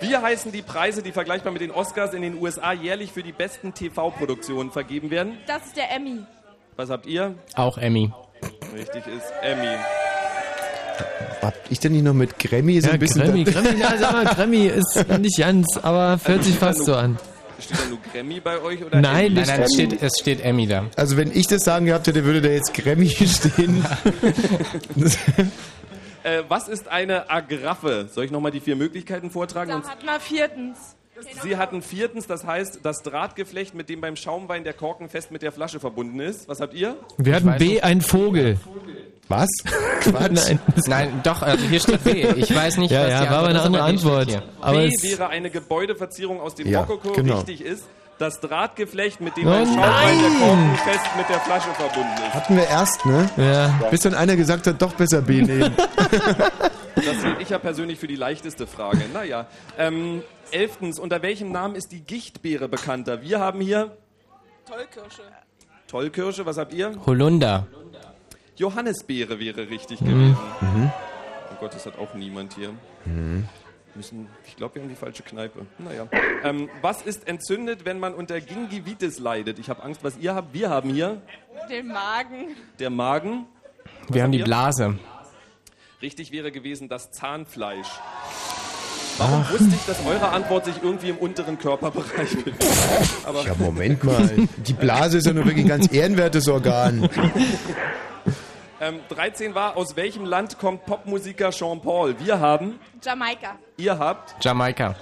[0.00, 3.32] Wie heißen die Preise, die vergleichbar mit den Oscars in den USA jährlich für die
[3.32, 5.36] besten TV-Produktionen vergeben werden?
[5.46, 6.24] Das ist der Emmy.
[6.76, 7.34] Was habt ihr?
[7.54, 8.10] Auch Emmy.
[8.74, 9.76] Richtig ist Emmy.
[11.42, 13.22] Hab ich denn nicht noch mit Grammy so Ja, ein bisschen...
[13.22, 17.18] Grammy, Grammy, na, sag mal, Grammy ist nicht ganz, aber fühlt sich fast so an.
[17.58, 18.84] Steht da nur Grammy bei euch?
[18.84, 19.34] Oder Nein, Emmy?
[19.36, 20.86] Nein, nein, es steht, es steht Emmy da.
[20.96, 23.84] Also wenn ich das sagen gehabt hätte, würde da jetzt Grammy stehen.
[26.22, 28.08] Äh, was ist eine Agraffe?
[28.12, 29.72] Soll ich nochmal die vier Möglichkeiten vortragen?
[29.72, 30.96] Hat man viertens.
[31.42, 35.42] Sie hatten viertens, das heißt das Drahtgeflecht, mit dem beim Schaumwein der Korken fest mit
[35.42, 36.48] der Flasche verbunden ist.
[36.48, 36.96] Was habt ihr?
[37.18, 38.58] Wir hatten B, ein Vogel.
[39.28, 39.48] Was?
[40.30, 40.58] Nein.
[40.86, 42.26] Nein, doch, also hier steht B.
[42.36, 44.42] Ich weiß nicht, Ja, was ja, die war aber eine andere Antwort.
[44.60, 47.12] Aber B es, wäre eine Gebäudeverzierung aus dem Ja, Rokoko.
[47.12, 47.36] genau.
[47.38, 47.84] Richtig ist
[48.20, 52.34] das Drahtgeflecht, mit dem Oh beim Schaumwein fest mit der Flasche verbunden ist.
[52.34, 53.28] Hatten wir erst, ne?
[53.36, 53.88] ja.
[53.90, 55.74] Bis dann einer gesagt hat, doch besser B nehmen.
[56.96, 59.00] Das hielt ich ja persönlich für die leichteste Frage.
[59.14, 59.46] Naja.
[59.78, 63.22] Ähm, elftens, unter welchem Namen ist die Gichtbeere bekannter?
[63.22, 63.96] Wir haben hier
[64.68, 65.22] Tollkirsche.
[65.86, 66.92] Tollkirsche, was habt ihr?
[67.06, 67.66] Holunder.
[68.56, 70.06] Johannisbeere wäre richtig Mhm.
[70.06, 70.36] gewesen.
[70.60, 70.92] Mhm.
[71.52, 72.70] Oh Gott, das hat auch niemand hier.
[73.94, 75.66] Müssen, ich glaube, wir haben die falsche Kneipe.
[75.78, 76.06] Naja.
[76.44, 79.58] Ähm, was ist entzündet, wenn man unter Gingivitis leidet?
[79.58, 80.54] Ich habe Angst, was ihr habt.
[80.54, 81.20] Wir haben hier
[81.68, 82.56] Den Magen.
[82.78, 83.46] der Magen.
[84.08, 84.44] Wir haben die ihr?
[84.44, 84.98] Blase.
[86.00, 87.88] Richtig wäre gewesen das Zahnfleisch.
[89.18, 92.64] Warum wusste ich, dass eure Antwort sich irgendwie im unteren Körperbereich bewegt?
[93.24, 94.30] Aber Ja, Moment mal.
[94.66, 97.06] Die Blase ist ja nur wirklich ein ganz ehrenwertes Organ.
[98.80, 102.18] ähm, 13 war, aus welchem Land kommt Popmusiker Sean Paul?
[102.18, 103.56] Wir haben, Jamaika.
[103.76, 104.94] ihr habt, Jamaika.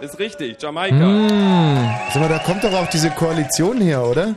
[0.00, 0.96] ist richtig, Jamaika.
[0.96, 1.90] Hm.
[2.12, 4.34] Sag mal, da kommt doch auch diese Koalition her, oder?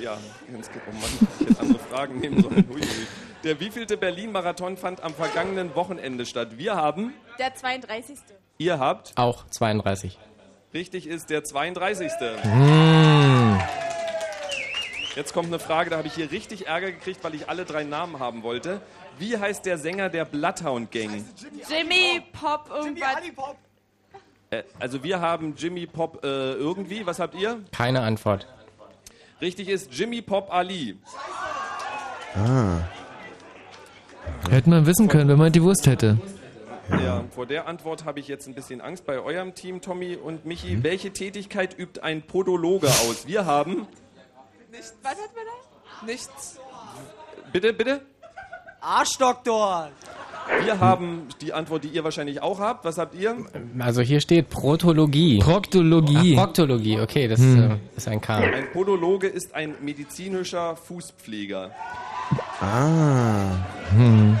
[0.00, 0.16] Ja,
[0.52, 0.82] ganz gut.
[0.88, 2.64] Oh Mann, ich hätte andere Fragen nehmen sollen.
[2.68, 3.06] Hui, hui.
[3.42, 6.56] Der wievielte Berlin-Marathon fand am vergangenen Wochenende statt?
[6.56, 8.16] Wir haben, Der 32.
[8.58, 10.18] ihr habt, Auch 32.
[10.72, 12.10] richtig ist der 32.
[12.42, 13.60] Hm.
[15.16, 17.84] Jetzt kommt eine Frage, da habe ich hier richtig Ärger gekriegt, weil ich alle drei
[17.84, 18.80] Namen haben wollte.
[19.18, 21.24] Wie heißt der Sänger der Bloodhound Gang?
[21.68, 23.16] Jimmy Pop irgendwas.
[24.50, 27.06] Äh, also wir haben Jimmy Pop äh, irgendwie.
[27.06, 27.60] Was habt ihr?
[27.70, 28.48] Keine Antwort.
[29.40, 30.96] Richtig ist Jimmy Pop Ali.
[32.34, 32.80] Ah.
[34.50, 36.18] Hätte man wissen können, wenn man die Wurst hätte.
[36.90, 40.44] Ja, vor der Antwort habe ich jetzt ein bisschen Angst bei eurem Team, Tommy und
[40.44, 40.82] Michi.
[40.82, 43.26] Welche Tätigkeit übt ein Podologe aus?
[43.26, 43.86] Wir haben.
[44.74, 44.94] Nichts.
[45.02, 46.06] Was hat man da?
[46.06, 46.58] Nichts.
[47.52, 48.00] Bitte, bitte?
[48.80, 49.90] Arschdoktor.
[50.64, 52.84] Wir haben die Antwort, die ihr wahrscheinlich auch habt.
[52.84, 53.36] Was habt ihr?
[53.78, 55.38] Also hier steht Protologie.
[55.38, 56.36] Proktologie.
[56.36, 57.70] Ach, Proktologie, okay, das Hm.
[57.70, 58.36] äh, ist ein K.
[58.38, 61.70] Ein Podologe ist ein medizinischer Fußpfleger.
[62.60, 63.52] Ah.
[63.90, 64.38] Hm.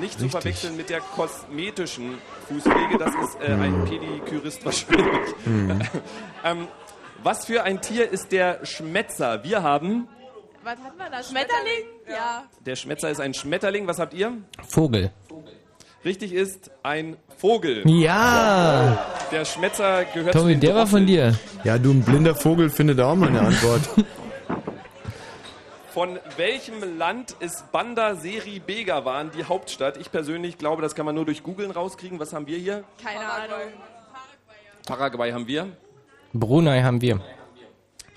[0.00, 2.18] Nicht zu verwechseln mit der kosmetischen
[2.48, 5.34] Fußpflege, das ist äh, ein Pedikürist wahrscheinlich.
[5.44, 5.80] Hm.
[6.44, 6.68] ähm,
[7.24, 9.42] was für ein Tier ist der Schmetzer?
[9.42, 10.06] Wir haben.
[10.62, 11.22] Was hat man da?
[11.22, 11.84] Schmetterling?
[12.08, 12.44] Ja.
[12.64, 13.86] Der Schmetzer ist ein Schmetterling.
[13.86, 14.32] Was habt ihr?
[14.68, 15.10] Vogel.
[16.04, 17.82] Richtig ist ein Vogel.
[17.88, 18.98] Ja.
[19.32, 21.34] Der Schmetzer gehört zu Tommy, den der war von dir.
[21.64, 23.80] Ja, du, ein blinder Vogel findet auch mal eine Antwort.
[25.94, 29.96] Von welchem Land ist Bandar Seri Begawan die Hauptstadt?
[29.96, 32.18] Ich persönlich glaube, das kann man nur durch Googeln rauskriegen.
[32.18, 32.84] Was haben wir hier?
[33.02, 33.72] Keine Ahnung.
[34.86, 35.68] Paraguay haben wir.
[36.34, 37.20] Brunei haben wir.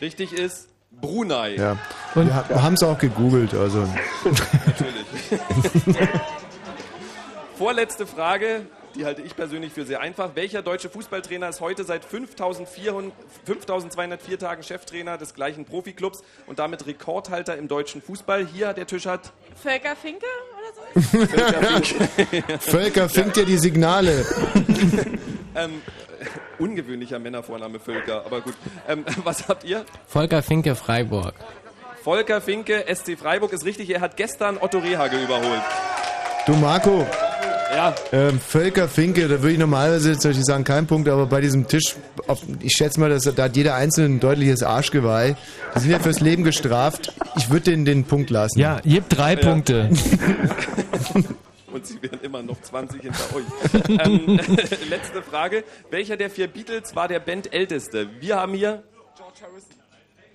[0.01, 1.55] Richtig ist Brunei.
[1.55, 1.77] Ja.
[2.15, 3.87] wir ha- wir haben es auch gegoogelt, also.
[4.25, 5.39] Natürlich.
[7.57, 8.65] Vorletzte Frage,
[8.95, 10.31] die halte ich persönlich für sehr einfach.
[10.35, 13.13] Welcher deutsche Fußballtrainer ist heute seit 5400
[13.45, 18.45] 5204 Tagen Cheftrainer des gleichen Profiklubs und damit Rekordhalter im deutschen Fußball?
[18.45, 21.17] Hier, der Tisch hat Völker Finke oder so?
[21.25, 21.63] Völker
[22.25, 22.59] Finke.
[22.59, 24.25] Völker finkt ja die Signale.
[25.55, 25.81] ähm,
[26.59, 28.53] ungewöhnlicher Männervorname Völker, aber gut.
[28.87, 29.85] Ähm, was habt ihr?
[30.07, 31.33] Volker Finke, Freiburg.
[32.03, 33.89] Volker Finke, SC Freiburg ist richtig.
[33.89, 35.61] Er hat gestern Otto Rehagel überholt.
[36.45, 37.05] Du Marco,
[37.75, 41.41] Ja, ähm, Völker Finke, da würde ich normalerweise jetzt natürlich sagen, kein Punkt, aber bei
[41.41, 41.95] diesem Tisch,
[42.27, 45.35] auf, ich schätze mal, dass, da hat jeder Einzelne ein deutliches Arschgeweih.
[45.75, 47.13] Die sind ja fürs Leben gestraft.
[47.35, 48.57] Ich würde denen den Punkt lassen.
[48.57, 49.89] Ja, ihr habt drei Punkte.
[51.71, 53.45] und sie werden immer noch 20 hinter euch.
[54.05, 54.37] ähm,
[54.89, 55.63] letzte Frage.
[55.89, 58.09] Welcher der vier Beatles war der Bandälteste?
[58.19, 58.83] Wir haben hier.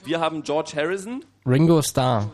[0.05, 1.25] Wir haben George Harrison.
[1.47, 2.31] Ringo Starr.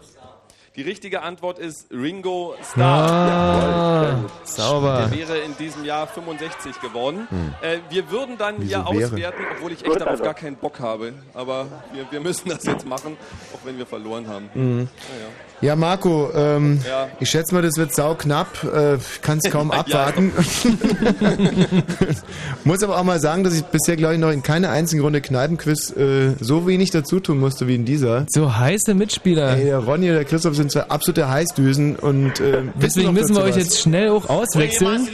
[0.77, 3.11] Die richtige Antwort ist Ringo Starr.
[3.11, 5.09] Ah, sauber.
[5.11, 7.27] Der wäre in diesem Jahr 65 geworden.
[7.29, 7.55] Hm.
[7.63, 9.07] Äh, wir würden dann Wieso hier wäre?
[9.07, 11.15] auswerten, obwohl ich echt darauf gar keinen Bock habe.
[11.35, 13.17] Aber wir, wir müssen das jetzt machen,
[13.53, 14.51] auch wenn wir verloren haben.
[14.55, 14.77] Mhm.
[14.77, 15.29] Naja.
[15.61, 17.09] Ja, Marco, ähm, Ja.
[17.19, 18.63] ich schätze mal, das wird sau knapp.
[18.63, 20.31] Äh, ich kann es kaum abwarten.
[22.65, 25.21] Muss aber auch mal sagen, dass ich bisher, glaube ich, noch in keiner einzigen Runde
[25.21, 28.27] Kneipenquiz äh, so wenig dazu tun musste wie in dieser.
[28.29, 29.57] So heiße Mitspieler.
[29.57, 33.43] Ey, der Ronny und der Christoph sind zwei absolute Heißdüsen und äh, Deswegen müssen wir
[33.43, 33.65] euch was.
[33.65, 35.09] jetzt schnell auch auswechseln.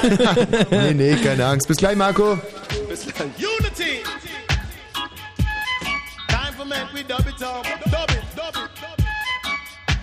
[0.70, 1.68] nee, nee, keine Angst.
[1.68, 2.38] Bis gleich, Marco.
[2.88, 3.28] Bis gleich.
[3.38, 4.02] Unity.
[6.28, 7.64] Time for make we dub it up.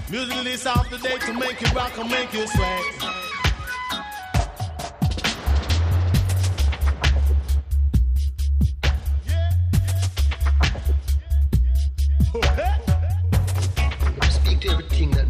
[0.09, 2.81] Music this off the day to make you rock and make you sway.
[14.29, 15.27] Speak to everything that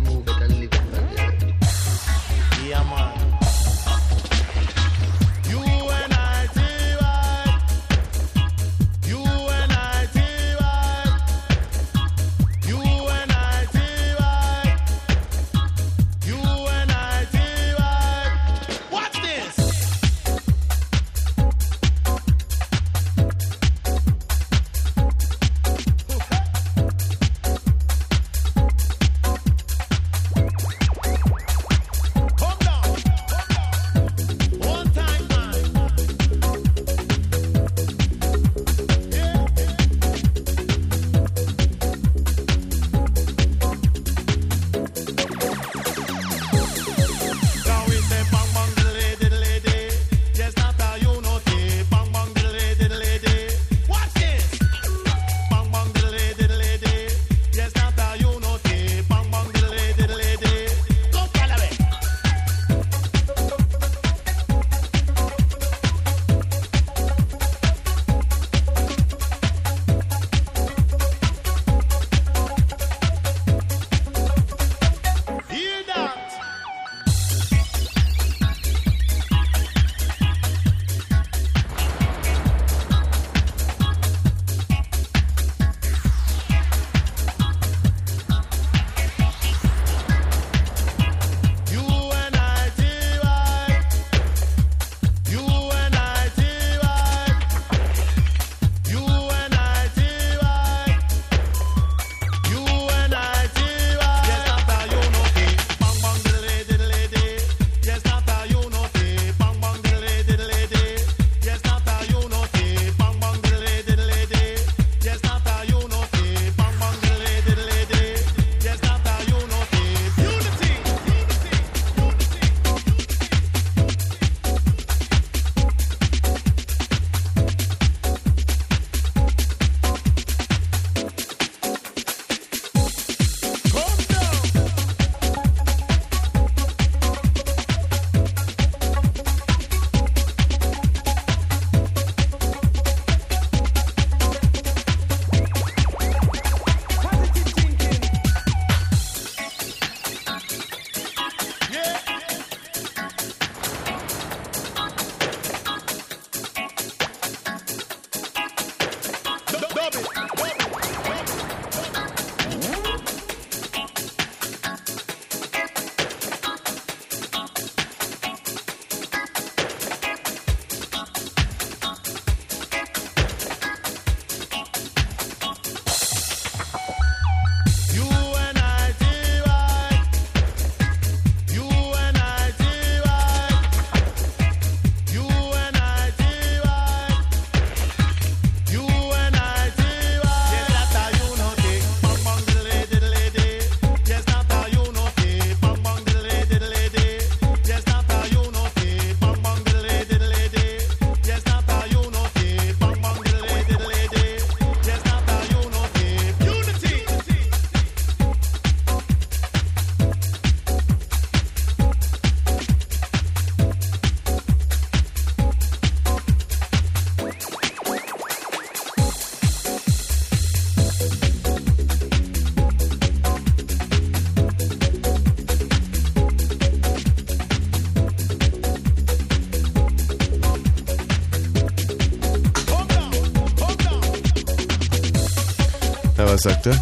[236.47, 236.75] sagt er?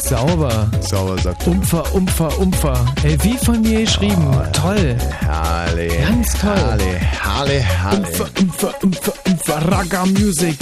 [0.00, 0.70] Sauber.
[0.80, 1.52] Sauber, sagt er.
[1.52, 2.84] Umfer, umfer, Umpfer.
[3.02, 4.24] Ey, wie von mir geschrieben.
[4.30, 4.96] Oh, toll.
[5.20, 5.92] Herrlich.
[6.00, 6.52] Ganz toll.
[6.54, 8.08] Herrlich, herrlich, herrlich.
[8.08, 9.72] Umfer, umfer, umfer, umfer.
[9.72, 10.56] Raga Music.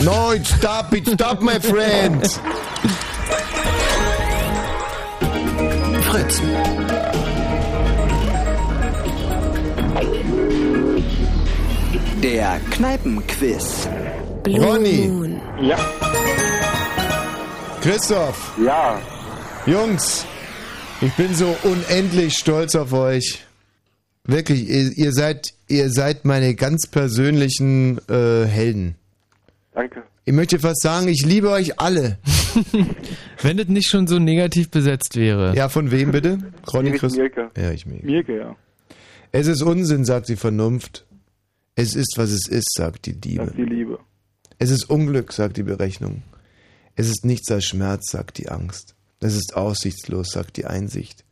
[0.00, 2.40] No, it stop, it stop, my friend.
[6.02, 6.40] Fritz.
[12.22, 13.88] Der Kneipenquiz.
[14.44, 15.10] Blue Ronny.
[15.60, 15.76] Ja.
[17.80, 18.58] Christoph.
[18.64, 19.00] Ja.
[19.66, 20.26] Jungs,
[21.00, 23.44] ich bin so unendlich stolz auf euch.
[24.24, 28.96] Wirklich, ihr, ihr seid, ihr seid meine ganz persönlichen äh, Helden.
[29.72, 30.02] Danke.
[30.24, 32.18] Ich möchte fast sagen, ich liebe euch alle.
[33.42, 35.54] Wenn das nicht schon so negativ besetzt wäre.
[35.54, 36.38] Ja, von wem bitte?
[36.72, 37.50] Ronny Christ Mirke.
[37.56, 38.06] Ja, ich Mirke.
[38.06, 38.56] Mirke, ja.
[39.32, 41.06] Es ist Unsinn, sagt die Vernunft.
[41.76, 43.44] Es ist, was es ist, sagt die Liebe.
[43.44, 43.98] Das ist die Liebe.
[44.58, 46.22] Es ist Unglück, sagt die Berechnung.
[46.98, 48.96] Es ist nichts als Schmerz, sagt die Angst.
[49.20, 51.24] Es ist aussichtslos, sagt die Einsicht.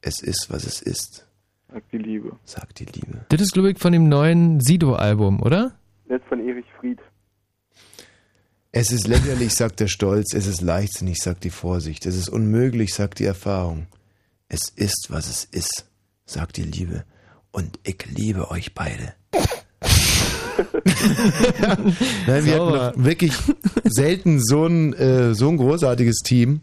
[0.00, 1.26] Es ist, was es ist,
[1.72, 2.36] Sagt die Liebe.
[2.44, 3.26] sagt die Liebe.
[3.28, 5.76] Das ist, glaube ich, von dem neuen Sido-Album, oder?
[6.08, 7.00] Jetzt von Erich Fried.
[8.70, 10.32] Es ist lächerlich, sagt der Stolz.
[10.32, 12.06] Es ist leichtsinnig, sagt die Vorsicht.
[12.06, 13.88] Es ist unmöglich, sagt die Erfahrung.
[14.46, 15.86] Es ist, was es ist,
[16.24, 17.04] sagt die Liebe.
[17.50, 19.14] Und ich liebe euch beide.
[22.26, 22.80] Nein, wir Sauber.
[22.86, 23.32] hatten noch wirklich
[23.84, 26.60] selten so ein, äh, so ein großartiges Team.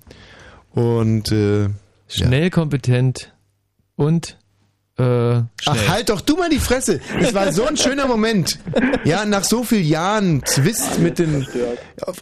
[0.73, 1.69] Und äh,
[2.07, 3.33] Schnell, kompetent
[3.95, 4.37] und
[5.01, 5.43] äh.
[5.65, 6.99] Ach, halt doch du mal die Fresse.
[7.19, 8.59] Es war so ein schöner Moment.
[9.03, 11.47] Ja, nach so vielen Jahren Zwist mit den,
[12.01, 12.21] auf,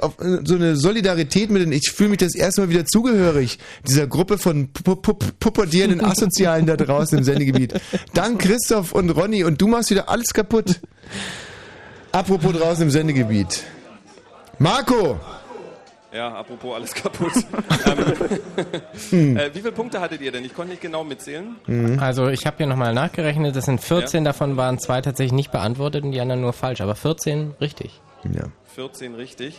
[0.00, 0.14] auf,
[0.44, 4.38] so eine Solidarität mit den, ich fühle mich das erste Mal wieder zugehörig, dieser Gruppe
[4.38, 7.74] von pu pu pubertierenden Asozialen da draußen im Sendegebiet.
[8.14, 10.80] Dank Christoph und Ronny und du machst wieder alles kaputt.
[12.12, 13.62] Apropos draußen im Sendegebiet.
[14.58, 15.18] Marco!
[16.12, 17.32] Ja, apropos alles kaputt.
[19.10, 19.12] Hm.
[19.12, 20.44] ähm, äh, wie viele Punkte hattet ihr denn?
[20.44, 21.56] Ich konnte nicht genau mitzählen.
[22.00, 26.04] Also ich habe hier nochmal nachgerechnet, das sind 14 davon waren zwei tatsächlich nicht beantwortet
[26.04, 28.00] und die anderen nur falsch, aber 14 richtig.
[28.24, 28.44] Ja.
[28.74, 29.58] 14 richtig.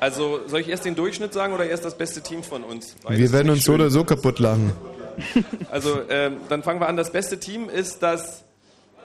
[0.00, 2.96] Also soll ich erst den Durchschnitt sagen oder erst das beste Team von uns?
[3.02, 4.72] Beides Wir werden uns so oder so kaputt lachen.
[5.70, 6.96] Also ähm, dann fangen wir an.
[6.98, 8.44] Das beste Team ist das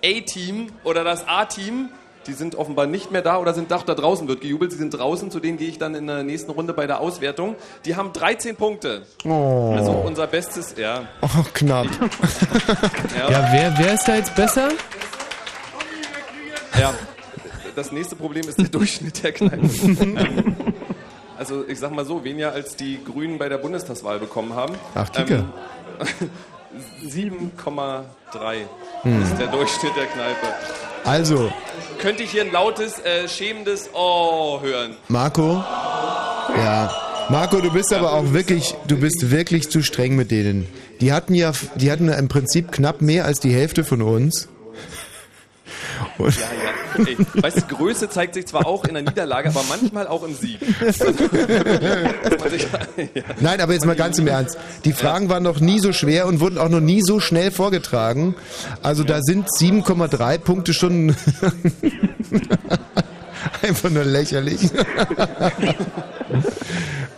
[0.04, 1.90] A-Team oder das A-Team.
[2.28, 4.72] Die sind offenbar nicht mehr da oder sind doch da draußen, wird gejubelt.
[4.72, 7.56] Sie sind draußen, zu denen gehe ich dann in der nächsten Runde bei der Auswertung.
[7.86, 9.04] Die haben 13 Punkte.
[9.26, 9.74] Oh.
[9.76, 11.02] Also unser bestes, ja.
[11.22, 11.88] Oh, knapp.
[13.30, 14.70] Ja, wer, wer ist da jetzt besser?
[16.80, 16.94] Ja,
[17.76, 20.74] das nächste Problem ist der Durchschnitt der Kneipen.
[21.38, 24.76] Also ich sag mal so, weniger als die Grünen bei der Bundestagswahl bekommen haben.
[24.94, 25.36] Ach, Kika.
[25.36, 25.50] Ähm,
[27.10, 28.04] 7,3
[29.02, 29.24] Hm.
[29.24, 30.48] ist der Durchschnitt der Kneipe.
[31.04, 31.52] Also,
[32.00, 34.96] Könnte ich hier ein lautes, äh, schämendes Oh hören?
[35.08, 35.64] Marco?
[36.58, 36.92] Ja.
[37.30, 40.68] Marco, du bist aber auch wirklich, du bist wirklich zu streng mit denen.
[41.00, 44.50] Die hatten ja, die hatten ja im Prinzip knapp mehr als die Hälfte von uns.
[46.18, 46.71] Und Ja, ja.
[46.98, 50.34] Ey, weißt du, Größe zeigt sich zwar auch in der Niederlage, aber manchmal auch im
[50.34, 50.60] Sieg.
[53.40, 54.58] Nein, aber jetzt mal ganz im Ernst.
[54.86, 58.36] Die Fragen waren noch nie so schwer und wurden auch noch nie so schnell vorgetragen.
[58.82, 61.12] Also da sind 7,3 Punkte schon
[63.62, 64.62] einfach nur lächerlich.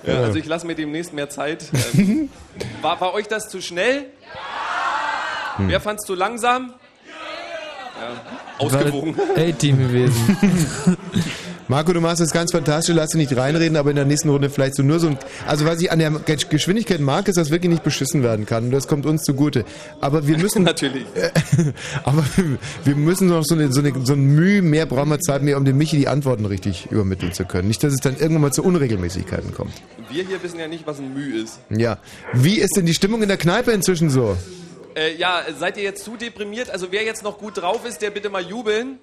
[0.06, 1.66] Ja, also ich lasse mir demnächst mehr Zeit.
[1.96, 2.30] Ähm,
[2.82, 4.08] war, war euch das zu schnell?
[5.56, 5.70] Hm.
[5.70, 6.74] Wer fand es zu langsam?
[8.60, 9.16] Ausgewogen.
[9.36, 10.38] A-Team gewesen.
[11.70, 14.50] Marco, du machst das ganz fantastisch, lass dich nicht reinreden, aber in der nächsten Runde
[14.50, 15.18] vielleicht so nur so ein.
[15.48, 18.66] Also was ich an der Ge- Geschwindigkeit mag, ist, dass wirklich nicht beschissen werden kann.
[18.66, 19.64] Und das kommt uns zugute.
[20.02, 20.64] Aber wir müssen.
[20.64, 21.06] Natürlich.
[22.04, 22.24] aber
[22.84, 25.58] wir müssen noch so eine, so eine so ein Mühe mehr brauchen wir Zeit mehr,
[25.58, 27.70] um dem Michi die Antworten richtig übermitteln zu können.
[27.70, 29.72] Nicht, dass es dann irgendwann mal zu Unregelmäßigkeiten kommt.
[30.12, 31.60] Wir hier wissen ja nicht, was ein Mühe ist.
[31.70, 31.98] Ja.
[32.34, 34.36] Wie ist denn die Stimmung in der Kneipe inzwischen so?
[34.96, 36.70] Äh, ja, seid ihr jetzt zu deprimiert?
[36.70, 39.00] Also wer jetzt noch gut drauf ist, der bitte mal jubeln.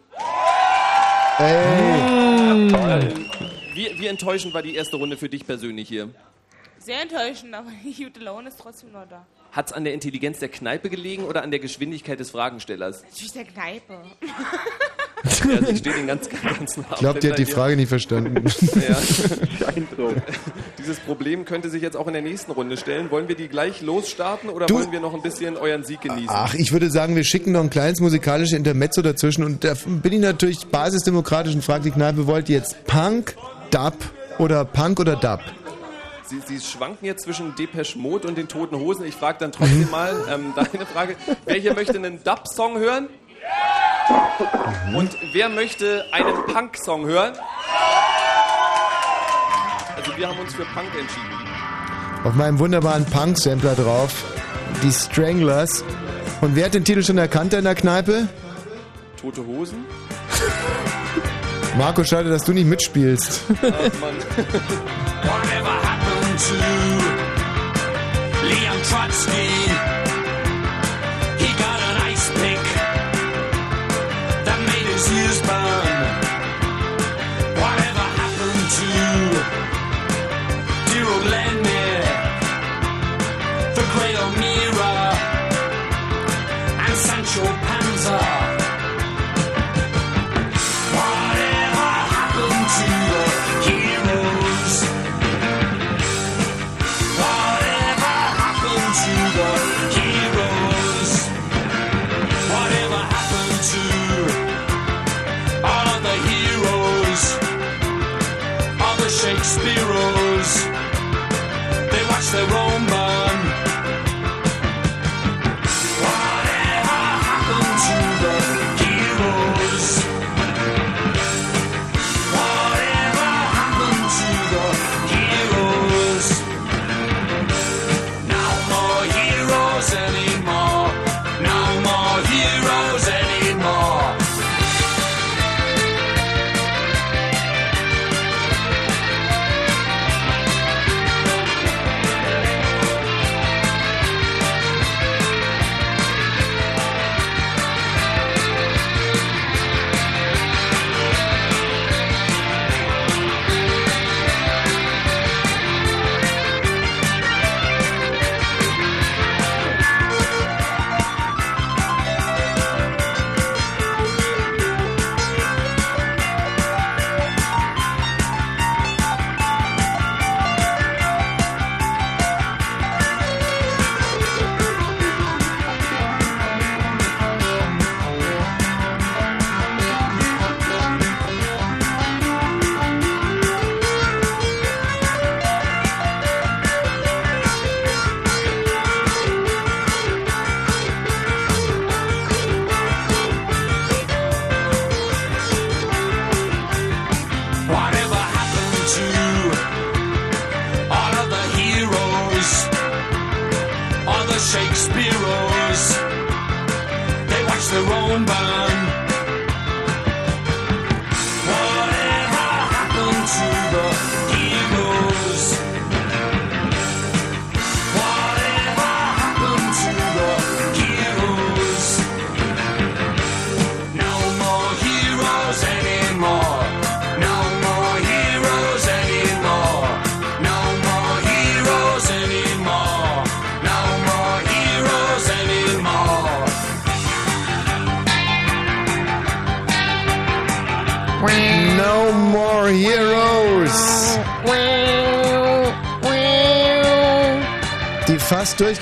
[1.38, 2.70] Ey.
[3.74, 6.10] Wie, wie enttäuschend war die erste Runde für dich persönlich hier?
[6.78, 9.26] Sehr enttäuschend, aber die gute Laune ist trotzdem noch da.
[9.52, 13.02] Hat es an der Intelligenz der Kneipe gelegen oder an der Geschwindigkeit des Fragenstellers?
[13.02, 14.02] Natürlich der Kneipe.
[15.50, 18.44] Ja, sie steht den ganzen, ganzen Ich glaube, die hat die Frage nicht verstanden.
[18.88, 18.96] Ja.
[20.78, 23.10] Dieses Problem könnte sich jetzt auch in der nächsten Runde stellen.
[23.10, 26.28] Wollen wir die gleich losstarten oder Du- wollen wir noch ein bisschen euren Sieg genießen?
[26.30, 30.12] Ach, ich würde sagen, wir schicken noch ein kleines musikalisches Intermezzo dazwischen und da bin
[30.12, 33.34] ich natürlich basisdemokratisch und frage die Kneipe, wollt ihr jetzt Punk,
[33.70, 33.94] Dub
[34.38, 35.40] oder Punk oder Dub?
[36.24, 39.04] Sie, Sie schwanken jetzt zwischen Depeche Mode und den Toten Hosen.
[39.04, 41.16] Ich frage dann trotzdem mal ähm, deine Frage.
[41.44, 43.08] Wer hier möchte einen Dub-Song hören?
[44.94, 47.34] Und wer möchte einen Punk-Song hören?
[49.96, 51.26] Also wir haben uns für Punk entschieden.
[52.24, 54.24] Auf meinem wunderbaren Punk-Sampler drauf,
[54.82, 55.84] die Stranglers.
[56.40, 58.28] Und wer hat den Titel schon erkannt in der Kneipe?
[59.20, 59.84] Tote Hosen?
[61.78, 63.42] Marco, schade, dass du nicht mitspielst.
[63.48, 63.62] Ach,
[64.00, 64.16] Mann.
[65.22, 66.54] Whatever happened to
[68.46, 69.99] Leon Trotsky?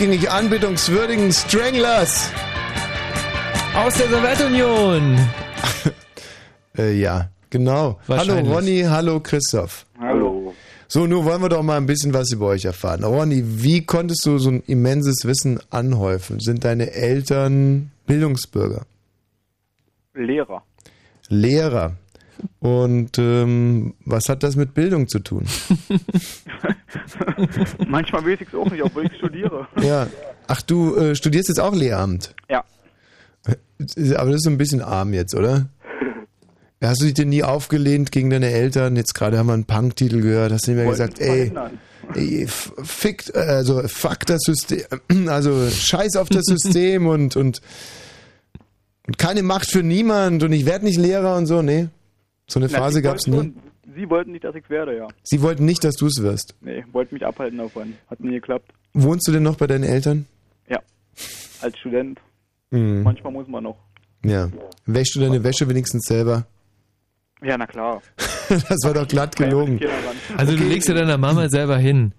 [0.08, 2.30] Durchgängig anbetungswürdigen Stranglers.
[3.76, 5.18] Aus der Sowjetunion.
[6.76, 7.98] Äh, ja, genau.
[8.06, 8.34] Hallo.
[8.38, 9.84] Ronny, hallo Christoph.
[9.98, 10.54] Hallo.
[10.86, 13.02] So, nun wollen wir doch mal ein bisschen was über euch erfahren.
[13.02, 16.38] Ronny, wie konntest du so ein immenses Wissen anhäufen?
[16.38, 18.86] Sind deine Eltern Bildungsbürger?
[20.14, 20.62] Lehrer.
[21.28, 21.96] Lehrer.
[22.60, 25.46] Und ähm, was hat das mit Bildung zu tun?
[27.88, 29.68] Manchmal weiß ich es auch nicht, obwohl ich studiere.
[29.80, 30.08] Ja.
[30.46, 32.34] Ach, du äh, studierst jetzt auch Lehramt.
[32.48, 32.64] Ja.
[34.16, 35.68] Aber das ist so ein bisschen arm jetzt, oder?
[36.82, 38.94] Hast du dich denn nie aufgelehnt gegen deine Eltern?
[38.94, 40.52] Jetzt gerade haben wir einen Punk-Titel gehört.
[40.52, 41.52] Hast du nicht mehr gesagt, ey,
[42.14, 44.82] ey, fick, also fuck das System,
[45.28, 47.60] also scheiß auf das System und, und,
[49.06, 51.88] und keine Macht für niemand und ich werde nicht Lehrer und so, nee.
[52.48, 53.36] So eine Na, Phase wollten nie.
[53.36, 53.54] schon-
[53.94, 55.08] Sie wollten nicht, dass ich werde, ja.
[55.24, 56.54] Sie wollten nicht, dass du es wirst.
[56.60, 57.94] Nee, wollten mich abhalten davon.
[58.08, 58.70] Hat nie geklappt.
[58.94, 60.26] Wohnst du denn noch bei deinen Eltern?
[60.68, 60.78] Ja.
[61.62, 62.20] Als Student.
[62.70, 63.02] Mhm.
[63.02, 63.78] Manchmal muss man noch.
[64.24, 64.50] Ja.
[64.86, 66.46] Wäschst du deine Wäsche wenigstens selber?
[67.42, 68.02] Ja, na klar.
[68.48, 69.78] Das war doch glatt gelogen.
[70.38, 72.12] Also du legst ja deiner Mama selber hin.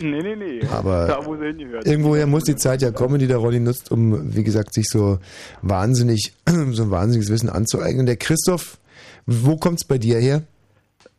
[0.00, 0.60] Nee, nee, nee.
[0.72, 1.86] Aber da, wo sie hingehört.
[1.86, 5.20] Irgendwoher muss die Zeit ja kommen, die der Ronny nutzt, um, wie gesagt, sich so
[5.62, 6.32] wahnsinnig,
[6.72, 8.06] so ein wahnsinniges Wissen anzueignen.
[8.06, 8.78] Der Christoph,
[9.26, 10.42] wo kommt's bei dir her?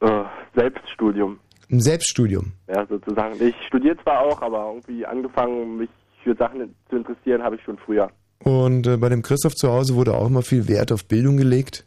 [0.01, 0.23] Äh,
[0.55, 1.39] Selbststudium,
[1.71, 2.53] Ein Selbststudium.
[2.67, 3.35] ja, sozusagen.
[3.41, 5.89] Ich studiere zwar auch, aber irgendwie angefangen, mich
[6.23, 8.09] für Sachen zu interessieren, habe ich schon früher.
[8.43, 11.85] Und äh, bei dem Christoph zu Hause wurde auch immer viel Wert auf Bildung gelegt.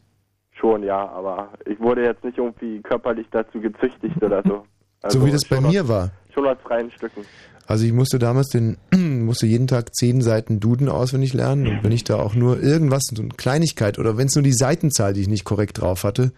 [0.52, 4.64] Schon, ja, aber ich wurde jetzt nicht irgendwie körperlich dazu gezüchtigt oder so.
[5.02, 6.10] Also so wie das bei mir war.
[6.32, 7.22] Schon aus freien Stücken.
[7.66, 8.76] Also ich musste damals den,
[9.24, 13.04] musste jeden Tag zehn Seiten Duden auswendig lernen und wenn ich da auch nur irgendwas,
[13.14, 16.32] so eine Kleinigkeit oder wenn es nur die Seitenzahl, die ich nicht korrekt drauf hatte,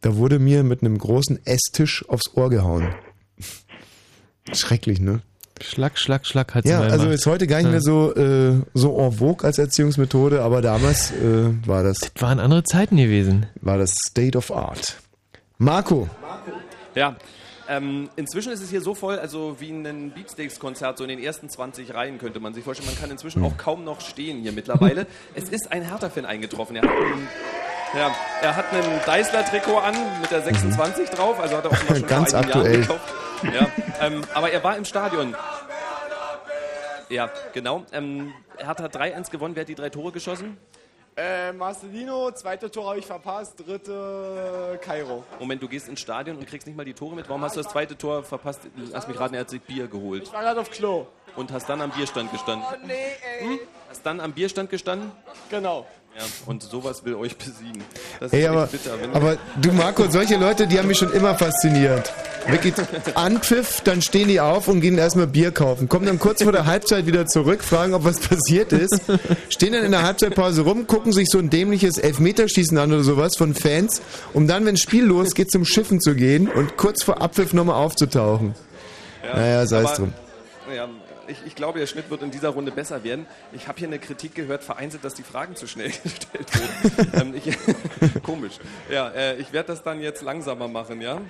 [0.00, 2.94] da wurde mir mit einem großen Esstisch aufs Ohr gehauen.
[4.52, 5.20] Schrecklich, ne?
[5.60, 9.12] Schlag, schlag, schlag hat Ja, also ist heute gar nicht mehr so, äh, so en
[9.12, 11.98] vogue als Erziehungsmethode, aber damals äh, war das.
[11.98, 13.46] Das waren andere Zeiten gewesen.
[13.62, 14.98] War das State of Art.
[15.58, 16.08] Marco.
[16.94, 17.16] Ja.
[17.68, 21.48] Ähm, inzwischen ist es hier so voll, also wie ein Beatsteaks-Konzert, so in den ersten
[21.48, 22.88] 20 Reihen könnte man sich vorstellen.
[22.88, 25.06] Man kann inzwischen auch kaum noch stehen hier mittlerweile.
[25.34, 26.76] es ist ein Hertha-Fan eingetroffen.
[26.76, 27.28] Er hat einen,
[27.94, 32.06] ja, er hat einen Deißler-Trikot an mit der 26 drauf, also hat er auch schon
[32.06, 32.80] Ganz vor einigen aktuell.
[32.82, 33.14] Gekauft.
[33.42, 33.68] Ja,
[34.00, 35.34] ähm, aber er war im Stadion.
[37.08, 37.84] Ja, genau.
[37.92, 39.54] Ähm, Hertha hat 3-1 gewonnen.
[39.54, 40.56] Wer hat die drei Tore geschossen?
[41.18, 45.24] Äh, Marcelino, zweite Tor habe ich verpasst, dritte Kairo.
[45.40, 47.26] Moment, du gehst ins Stadion und kriegst nicht mal die Tore mit.
[47.26, 48.60] Warum hast du das zweite Tor verpasst?
[48.92, 50.24] Lass mich raten, er hat sich Bier geholt.
[50.24, 51.06] Ich war gerade auf Klo.
[51.34, 52.66] Und hast dann am Bierstand gestanden.
[52.70, 52.92] Oh nee,
[53.40, 53.60] ey.
[53.88, 55.10] Hast dann am Bierstand gestanden?
[55.48, 55.86] Genau.
[56.16, 57.84] Ja, und sowas will euch besiegen.
[58.20, 58.92] Das Ey, aber, bitter.
[59.12, 62.10] Aber du Marco, solche Leute, die haben mich schon immer fasziniert.
[62.48, 62.72] Wirklich
[63.14, 65.90] Anpfiff, dann stehen die auf und gehen erstmal Bier kaufen.
[65.90, 68.98] Kommen dann kurz vor der Halbzeit wieder zurück, fragen, ob was passiert ist.
[69.50, 73.36] Stehen dann in der Halbzeitpause rum, gucken sich so ein dämliches Elfmeterschießen an oder sowas
[73.36, 74.00] von Fans,
[74.32, 78.54] um dann, wenn Spiel losgeht, zum Schiffen zu gehen und kurz vor Abpfiff nochmal aufzutauchen.
[79.22, 80.14] naja, sei es drum.
[80.74, 80.88] Ja,
[81.28, 83.26] ich, ich glaube, der Schnitt wird in dieser Runde besser werden.
[83.52, 87.12] Ich habe hier eine Kritik gehört, vereinzelt, dass die Fragen zu schnell gestellt wurden.
[87.20, 88.54] ähm, ich, komisch.
[88.90, 91.20] Ja, äh, ich werde das dann jetzt langsamer machen, ja?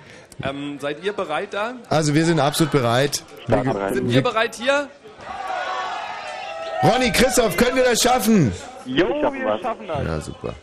[0.43, 1.75] Ähm, seid ihr bereit da?
[1.89, 3.23] Also wir sind absolut bereit.
[3.91, 4.89] Sind ihr bereit hier?
[6.83, 8.51] Ronny, Christoph, können wir das schaffen?
[8.85, 10.03] Jo, wir schaffen das.
[10.03, 10.53] Ja, super.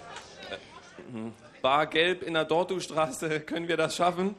[1.13, 1.33] Mhm.
[1.61, 4.37] Bar Gelb in der Dortustraße, können wir das schaffen?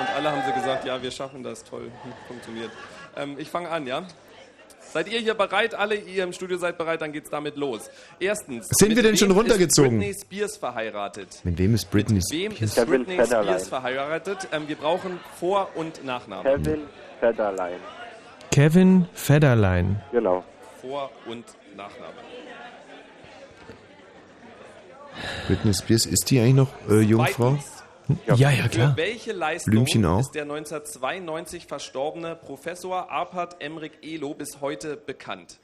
[0.00, 1.90] Und alle haben sie gesagt, ja, wir schaffen das, toll,
[2.28, 2.70] funktioniert.
[3.16, 4.02] Ähm, ich fange an, ja?
[4.92, 5.74] Seid ihr hier bereit?
[5.74, 7.90] Alle, ihr im Studio seid bereit, dann geht's damit los.
[8.20, 8.68] Erstens.
[8.70, 10.00] Sind wir mit denn schon wem runtergezogen?
[10.02, 11.40] Ist Britney Spears verheiratet.
[11.42, 12.76] Mit wem ist Britney Mit wem Spears?
[12.76, 14.48] ist Britney Spears verheiratet?
[14.52, 16.44] Ähm, wir brauchen Vor- und Nachnamen.
[16.62, 16.82] Kevin
[17.18, 17.80] Federlein.
[18.52, 20.00] Kevin Federlein.
[20.12, 20.44] Genau.
[20.80, 21.44] Vor- und
[21.76, 22.12] Nachname.
[25.48, 27.58] Britney Spears, ist die eigentlich noch äh, Jungfrau?
[28.26, 28.90] Ja, ja, klar.
[28.90, 30.20] Für welche Leistung Blümchen auch.
[30.20, 35.58] ist der 1992 verstorbene Professor Arpad Emrik Elo bis heute bekannt?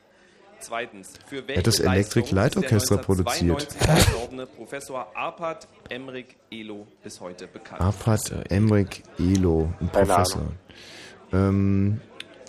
[0.61, 3.43] Zweitens, für welche hat das Electric Leistung Light ist der Orchestra produziert.
[3.43, 7.81] 1992 verstorbene Professor Arpad Emrik Elo bis heute bekannt?
[7.81, 10.43] Arpad Emrik Elo, ein Professor.
[11.33, 12.01] Ähm,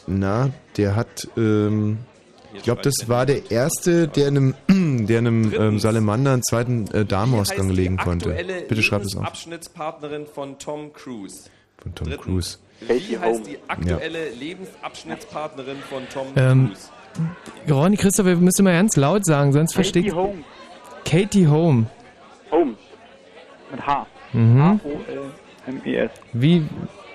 [0.07, 1.99] na, der hat, ähm,
[2.53, 7.05] ich glaube, das war der erste, der einem, der einem ähm, Salamander einen zweiten äh,
[7.05, 8.35] Darmausgang legen konnte.
[8.67, 9.21] Bitte schreib es auf.
[9.21, 11.49] Lebensabschnittspartnerin von Tom Cruise.
[11.77, 12.57] Von Tom Drittens, Cruise.
[13.07, 16.89] Wie heißt die aktuelle Lebensabschnittspartnerin von Tom Ähm, Cruise?
[17.69, 20.13] Ronny, Christoph, wir müssen mal ganz laut sagen, sonst versteht...
[20.13, 20.43] Holmes.
[21.05, 21.87] Katie Home.
[22.51, 22.77] Holmes.
[23.71, 24.07] Mit H.
[24.33, 24.61] Mhm.
[24.61, 26.11] H-O-L-M-E-S.
[26.33, 26.65] Wie,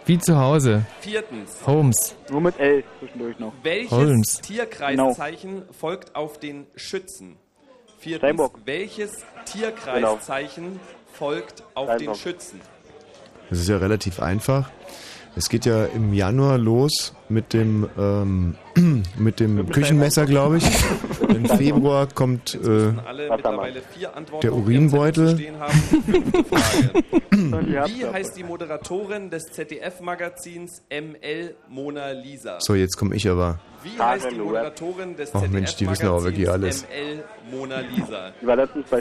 [0.06, 0.86] wie zu Hause.
[1.00, 1.66] Viertens.
[1.66, 2.14] Holmes.
[2.30, 3.52] Nur mit L zwischendurch noch.
[3.62, 4.40] Welches Holmes.
[4.40, 7.36] Tierkreiszeichen folgt auf den Schützen?
[7.98, 8.20] Viertens.
[8.20, 8.60] Steinbock.
[8.64, 10.78] Welches Tierkreiszeichen
[11.12, 12.16] folgt auf den Steinbock.
[12.16, 12.60] Schützen?
[13.50, 14.70] Das ist ja relativ einfach.
[15.34, 18.54] Es geht ja im Januar los mit dem ähm,
[19.18, 20.64] mit dem Küchenmesser, glaube ich.
[21.28, 25.34] Im Februar kommt äh, Alle mittlerweile vier Antworten der Urinbeutel.
[25.36, 25.72] stehen haben.
[25.72, 27.04] Fünfte Frage.
[27.90, 32.58] Wie heißt die Moderatorin des ZDF-Magazins ML Mona Lisa?
[32.60, 33.58] So, jetzt komme ich aber.
[33.82, 36.80] Wie heißt die Moderatorin des Ach Mensch, die wissen aber wirklich alles.
[36.80, 38.32] ZDF-Magazins ML Mona Lisa?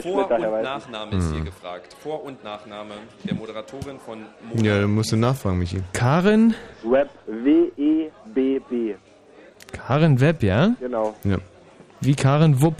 [0.02, 0.62] Vor- und.
[0.62, 1.44] Nachname ist hier Hm.
[1.46, 1.96] gefragt.
[2.02, 2.94] Vor- und Nachname
[3.24, 4.18] der Moderatorin von
[4.52, 5.82] Mona Ja, dann musst du nachfragen, Michi.
[5.92, 6.54] Karen?
[6.90, 8.94] Web, W-E-B-B.
[9.72, 10.74] Karen Webb, ja?
[10.78, 11.14] Genau.
[11.24, 11.38] Ja.
[12.00, 12.76] Wie Karen Wupp.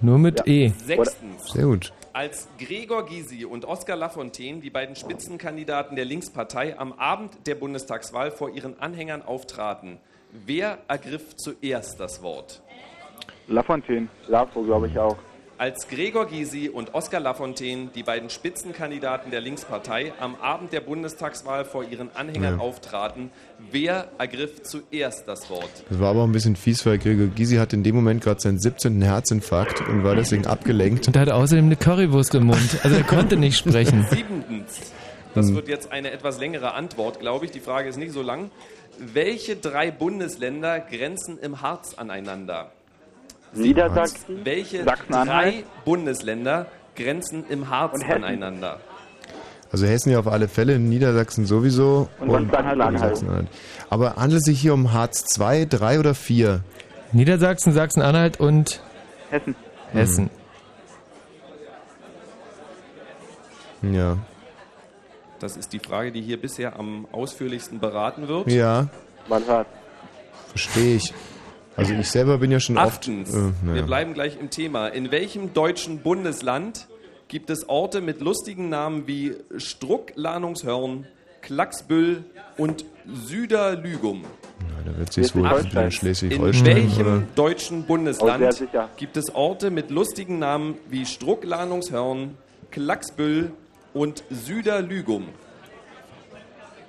[0.00, 0.68] Nur mit E.
[0.68, 1.52] Sechstens.
[1.52, 1.92] Sehr gut.
[2.12, 8.30] Als Gregor Gysi und Oskar Lafontaine, die beiden Spitzenkandidaten der Linkspartei, am Abend der Bundestagswahl
[8.30, 9.98] vor ihren Anhängern auftraten,
[10.32, 12.62] wer ergriff zuerst das Wort?
[13.46, 14.08] Lafontaine.
[14.26, 15.16] Lafo, glaube ich auch.
[15.58, 21.64] Als Gregor Gysi und Oskar Lafontaine, die beiden Spitzenkandidaten der Linkspartei, am Abend der Bundestagswahl
[21.64, 22.60] vor ihren Anhängern Ja.
[22.60, 23.30] auftraten,
[23.72, 25.68] wer ergriff zuerst das Wort?
[25.90, 28.40] Das war aber auch ein bisschen fies, weil Gregor Gysi hat in dem Moment gerade
[28.40, 29.02] seinen 17.
[29.02, 31.08] Herzinfarkt und war deswegen abgelenkt.
[31.08, 32.78] Und er hatte außerdem eine Currywurst im Mund.
[32.84, 34.06] Also er konnte nicht sprechen.
[34.10, 34.92] Siebentens.
[35.34, 35.56] Das Hm.
[35.56, 37.50] wird jetzt eine etwas längere Antwort, glaube ich.
[37.50, 38.52] Die Frage ist nicht so lang.
[38.96, 42.70] Welche drei Bundesländer grenzen im Harz aneinander?
[43.54, 46.66] Niedersachsen, Welche drei Bundesländer
[46.96, 48.80] grenzen im Harz Und aneinander?
[49.70, 52.98] Also Hessen ja auf alle Fälle, Niedersachsen sowieso Und Sachsen-Anhalt.
[52.98, 53.48] Sachsen-Anhalt.
[53.90, 56.60] Aber handelt es sich hier um Harz 2, 3 oder 4?
[57.12, 58.82] Niedersachsen, Sachsen-Anhalt und
[59.30, 59.54] Hessen.
[59.92, 60.30] Hessen.
[63.82, 64.16] Ja.
[65.38, 68.50] Das ist die Frage, die hier bisher am ausführlichsten beraten wird.
[68.50, 68.88] Ja,
[69.28, 69.66] Man hört.
[70.50, 71.14] verstehe ich.
[71.78, 73.28] Also ich selber bin ja schon Achtens.
[73.30, 73.36] oft...
[73.38, 73.82] Äh, Wir naja.
[73.86, 74.88] bleiben gleich im Thema.
[74.88, 76.88] In welchem deutschen Bundesland
[77.28, 81.06] gibt es Orte mit lustigen Namen wie Struck, Lahnungshörn,
[81.40, 82.24] Klacksbüll
[82.56, 84.22] und Süderlügum?
[84.22, 85.80] Ja, da wird sich wohl Schleswig-Holstein.
[85.80, 87.22] in In Schleswig-Holstein welchem oder...
[87.36, 88.88] deutschen Bundesland sicher.
[88.96, 92.36] gibt es Orte mit lustigen Namen wie Struck, Lahnungshörn,
[92.72, 93.52] Klacksbüll
[93.94, 95.28] und Süderlügum?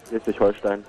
[0.09, 0.83] Schleswig-Holstein.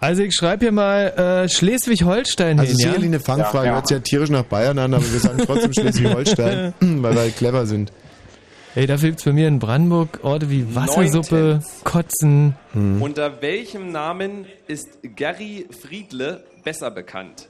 [0.00, 1.08] Also ich schreibe hier mal
[1.44, 2.86] äh, Schleswig-Holstein Also hin, ja?
[2.86, 3.74] sicherlich eine Fangfrage, Ja.
[3.74, 7.36] hört sich ja tierisch nach Bayern an, aber wir sagen trotzdem Schleswig-Holstein, weil wir halt
[7.36, 7.92] clever sind.
[8.76, 11.80] Ey, dafür gibt's bei mir in Brandenburg Orte wie Wassersuppe, Neuntens.
[11.84, 12.54] Kotzen.
[12.72, 13.02] Hm.
[13.02, 17.48] Unter welchem Namen ist Gary Friedle besser bekannt?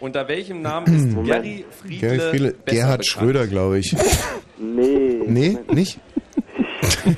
[0.00, 3.06] Unter welchem Namen ist Gary Friedle, Gerhard, Friedle, besser Gerhard bekannt?
[3.06, 3.94] Schröder, glaube ich.
[4.58, 5.20] Nee.
[5.26, 5.98] Nee, nicht?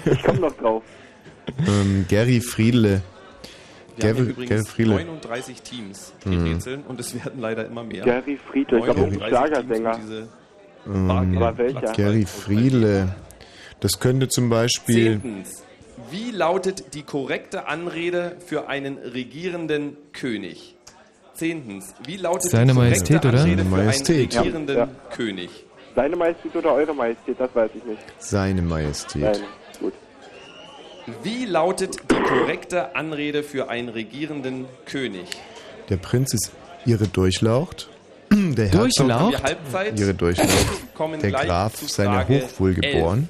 [0.06, 0.82] Ich komme noch drauf.
[1.68, 3.02] Ähm, Gary Friedle.
[4.02, 4.94] Wir haben hier Gerhard übrigens Friedle.
[4.94, 6.44] 39 Teams, die Mhm.
[6.46, 8.04] rätseln und es werden leider immer mehr.
[8.04, 9.98] Gary Friedle, ich glaube, ein 39 Schlagersänger.
[10.86, 11.92] Ähm, Aber welcher?
[11.92, 13.14] Gary Friedle.
[13.80, 15.20] Das könnte zum Beispiel...
[15.20, 15.62] Zehntens.
[16.10, 20.74] Wie lautet die korrekte Anrede für einen regierenden König?
[21.34, 21.94] Zehntens.
[22.06, 22.80] Wie lautet Seine die korrekte
[23.12, 23.40] Majestät, oder?
[23.42, 24.16] Anrede für Majestät.
[24.36, 24.88] einen regierenden Ja.
[25.14, 25.50] König?
[25.94, 28.00] Seine Majestät oder Eure Majestät, das weiß ich nicht.
[28.18, 29.22] Seine Majestät.
[29.22, 29.44] Nein, gut.
[31.22, 35.26] Wie lautet die korrekte Anrede für einen regierenden König?
[35.88, 36.52] Der Prinz ist
[36.86, 37.88] ihre Durchlaucht.
[38.32, 39.42] Der Herzog Durchlaucht?
[39.96, 40.94] Ihre Durchlaucht.
[40.94, 43.28] Kommen Der gleich Graf, zu seine Frage Hochwohlgeboren.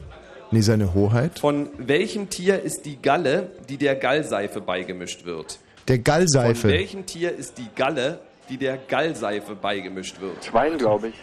[0.51, 1.39] Nee, seine Hoheit.
[1.39, 5.59] Von welchem Tier ist die Galle, die der Gallseife beigemischt wird?
[5.89, 6.69] Der Von Gallseife.
[6.69, 10.45] welchem Tier ist die Galle, die der Gallseife beigemischt wird?
[10.45, 11.15] Schwein, glaube ich.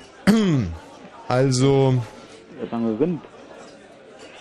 [1.28, 2.02] Also,
[2.60, 3.22] Wir sagen Rind.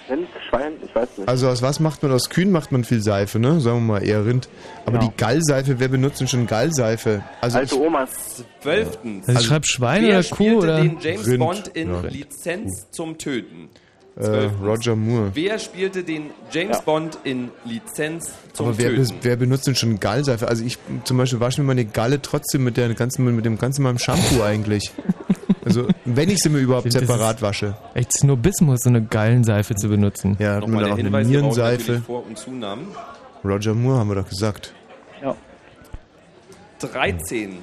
[0.09, 1.29] Rind, Schwein, ich weiß nicht.
[1.29, 2.13] also aus was macht man?
[2.13, 3.61] Aus Kühen macht man viel Seife, ne?
[3.61, 4.49] Sagen wir mal eher Rind.
[4.85, 5.11] Aber Genau.
[5.11, 7.25] die Gallseife, wer benutzt denn schon Gallseife?
[7.41, 8.45] Also Alte ich, Omas.
[8.61, 9.27] Zwölftens.
[9.29, 10.81] Also ich schreibe Schwein Wer oder Kuh oder...
[10.83, 11.39] den James Rind.
[11.39, 12.01] Bond in Ja.
[12.03, 13.69] Lizenz zum Töten?
[14.17, 14.49] Äh.
[14.65, 15.31] Roger Moore.
[15.35, 16.83] Wer spielte den James Ja.
[16.83, 19.15] Bond in Lizenz zum Aber wer, Töten?
[19.23, 20.49] wer benutzt denn schon Gallseife?
[20.49, 23.83] Also ich zum Beispiel wasche mir meine Galle trotzdem mit, der ganzen, mit dem ganzen
[23.83, 24.93] meinem Shampoo eigentlich.
[25.65, 27.77] Also wenn ich sie mir überhaupt ist- separat wasche.
[27.93, 30.37] Echt Snobismus, so eine Gallenseife zu benutzen.
[30.39, 32.03] Ja, hat man Nochmal der auch eine Hinweis, brauchen Nierenseife.
[32.07, 32.87] Vor- und Zunahmen.
[33.45, 34.73] Roger Moore haben wir doch gesagt.
[35.21, 35.35] Ja.
[36.79, 37.59] 13.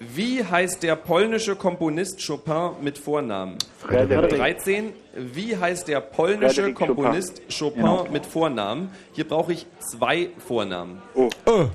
[0.00, 3.56] Wie heißt der polnische Komponist Chopin mit Vornamen?
[3.78, 4.30] Frederik.
[4.36, 4.92] 13.
[5.16, 6.94] Wie heißt der polnische Frederik Chopin.
[6.96, 8.06] Komponist Chopin Genau.
[8.10, 8.90] mit Vornamen?
[9.12, 11.00] Hier brauche ich zwei Vornamen.
[11.14, 11.66] Oh, Oh.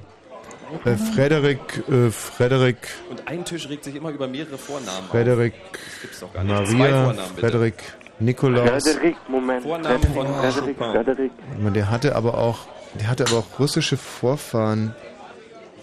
[0.86, 1.60] Äh, Frederik,
[1.90, 2.78] äh, Frederik,
[3.10, 5.72] Und ein Tisch regt sich immer über mehrere Vornamen Frederik, auf.
[5.72, 6.68] Das gibt's doch gar nicht.
[6.68, 7.42] Zwei Maria, Vornamen bitte.
[7.48, 7.74] Frederik,
[8.20, 8.84] Nikolaus.
[8.84, 9.64] Frederik, Moment.
[9.64, 10.92] Vornamen von Frederik, Chopin.
[10.92, 11.32] Frederik.
[11.74, 12.60] Der hatte aber auch,
[13.00, 14.94] der hatte aber auch russische Vorfahren.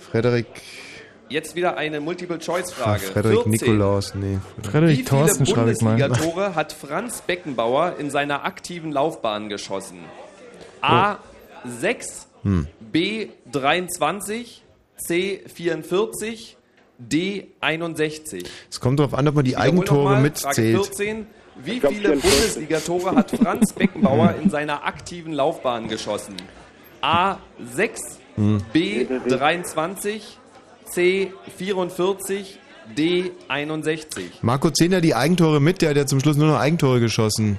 [0.08, 0.46] Frederik,
[1.28, 3.00] Jetzt wieder eine Multiple-Choice-Frage.
[3.06, 3.50] Frederik 14.
[3.50, 4.38] Nikolaus, nee.
[4.62, 5.96] Frederik Wie viele Thorsten schreibe ich mal.
[5.96, 9.98] Bundesligatore hat Franz Beckenbauer in seiner aktiven Laufbahn geschossen?
[10.82, 11.16] A.
[11.64, 12.68] 6, Hm.
[12.92, 13.28] B.
[13.50, 14.62] 23,
[14.98, 15.42] C.
[15.52, 16.56] 44,
[16.98, 17.46] D.
[17.60, 18.44] 61.
[18.70, 20.54] Es kommt darauf an, ob man die Eigentore nochmal, mitzählt.
[20.54, 21.26] Frage 14.
[21.56, 22.22] Wie viele 44.
[22.22, 26.36] Bundesligatore hat Franz Beckenbauer in seiner aktiven Laufbahn geschossen?
[27.00, 27.38] A.
[27.74, 28.00] 6,
[28.36, 28.62] Hm.
[28.72, 29.06] B.
[29.26, 30.38] 23,
[30.86, 31.32] C.
[31.56, 32.58] 44,
[32.96, 33.30] D.
[33.48, 34.42] 61.
[34.42, 37.58] Marco ja die Eigentore mit, der hat ja zum Schluss nur noch Eigentore geschossen.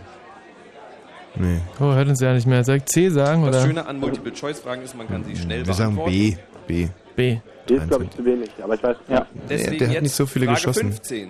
[1.35, 1.59] Nee.
[1.79, 2.63] Oh, hört uns ja nicht mehr.
[2.63, 3.43] Soll ich C sagen?
[3.45, 3.65] Das oder?
[3.65, 6.37] Schöne an Multiple-Choice-Fragen ist, man kann sie schnell Wir sagen beantworten.
[6.67, 6.85] B.
[6.85, 6.89] B.
[7.15, 7.39] B.
[7.69, 8.97] Die ist, glaube ich, zu wenig, aber ich weiß.
[9.09, 9.27] Ja.
[9.49, 10.91] Deswegen der hat jetzt nicht so viele Frage geschossen.
[10.93, 11.29] 15.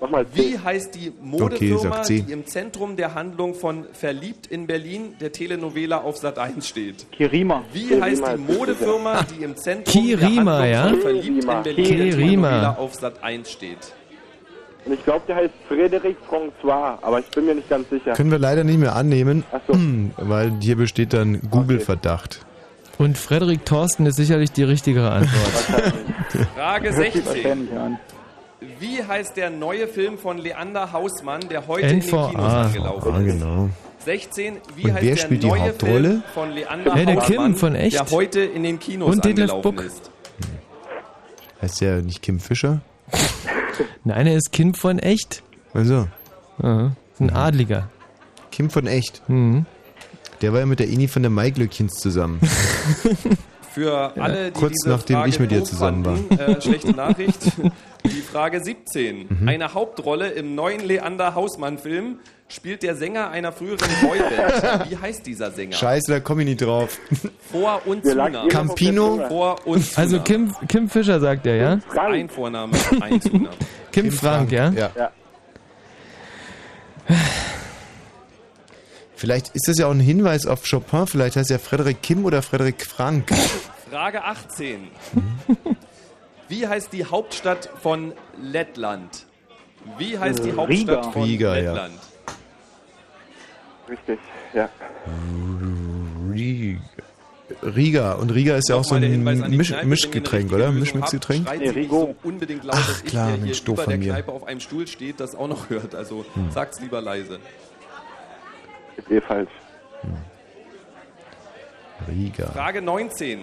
[0.00, 5.14] Nochmal Wie heißt die Modefirma, okay, die im Zentrum der Handlung von Verliebt in Berlin,
[5.20, 7.12] der Telenovela auf Sat 1 steht?
[7.12, 7.64] Kirima.
[7.72, 11.02] Wie Kirima heißt die Modefirma, die im Zentrum Kirima, der Handlung ja?
[11.02, 11.62] von Verliebt in Berlin, Kirima.
[11.62, 13.92] der Telenovela auf Sat 1 steht?
[14.86, 18.14] Und ich glaube, der heißt Frédéric François, aber ich bin mir nicht ganz sicher.
[18.14, 19.74] Können wir leider nicht mehr annehmen, so.
[20.16, 22.40] weil hier besteht dann Google-Verdacht.
[22.96, 26.48] Und Frederik Thorsten ist sicherlich die richtigere Antwort.
[26.54, 27.68] Frage 16.
[28.80, 32.28] Wie heißt der neue Film von Leander Hausmann, der heute in den NVA.
[32.30, 33.24] Kinos angelaufen Ah, ist?
[33.26, 33.70] genau.
[34.04, 34.56] 16.
[34.76, 36.08] Wie Und heißt wer der spielt die neue Hauptrolle?
[36.08, 37.94] Film von Leander Ja, der Hausmann, Kim von Echt.
[37.98, 39.84] der heute in den Kinos Und Detlef angelaufen Buck.
[39.84, 40.10] ist?
[41.60, 42.80] Heißt der nicht Kim Fischer?
[44.04, 45.42] Nein, er ist Kim von Echt.
[45.74, 46.08] Also,
[46.62, 46.92] Aha.
[47.12, 47.88] Ist ein Adliger.
[48.50, 49.22] Kim von Echt.
[49.28, 49.66] Mhm.
[50.40, 52.40] Der war ja mit der Ini von der Maiglöckchens zusammen.
[53.72, 56.16] Für alle, die Kurz diese nachdem Frage ich mit dir zusammen war.
[56.16, 57.52] fanden, Äh, schlechte Nachricht.
[58.04, 59.26] Die Frage 17.
[59.40, 59.48] Mhm.
[59.48, 62.18] Eine Hauptrolle im neuen Leander Hausmann-Film
[62.48, 64.90] spielt der Sänger einer früheren Boyband.
[64.90, 65.72] Wie heißt dieser Sänger?
[65.76, 66.98] Scheiße, da komme ich nicht drauf.
[67.52, 69.22] Vor und jeder Campino?
[69.28, 69.96] Vor und Zunahme.
[69.96, 71.78] Also Kim, Kim Fischer sagt er, ja?
[71.96, 73.50] Ein Vorname, ein Zunahme.
[73.92, 74.70] Kim, Frank, ja?
[74.70, 74.90] Ja.
[74.96, 75.10] Ja.
[79.20, 81.06] Vielleicht ist das ja auch ein Hinweis auf Chopin.
[81.06, 83.30] Vielleicht heißt er Frederik Kim oder Frederik Frank.
[83.90, 84.88] Frage 18.
[86.48, 89.26] Wie heißt die Hauptstadt von Lettland?
[89.98, 91.10] Wie heißt die Äh, Hauptstadt Riga.
[91.12, 91.60] von Riga, ja.
[91.72, 91.94] Lettland?
[93.90, 94.18] Richtig,
[94.54, 94.68] ja.
[96.32, 96.80] Riga.
[97.62, 98.12] Riga.
[98.12, 100.72] Und Riga ist ja auch so ein Misch Mischgetränk, oder?
[100.86, 102.14] Schreit Nee, Rigo.
[102.22, 104.12] unbedingt laut, Ach, dass klar, ich, der Mensch, hier doof über von der.
[104.12, 105.94] Kneipe auf einem Stuhl steht, das auch noch hört.
[105.94, 106.50] Also Hm.
[106.52, 107.38] sagt's lieber leise.
[109.00, 109.50] Ist eh falsch.
[112.08, 112.46] Riga.
[112.50, 113.40] Frage 19.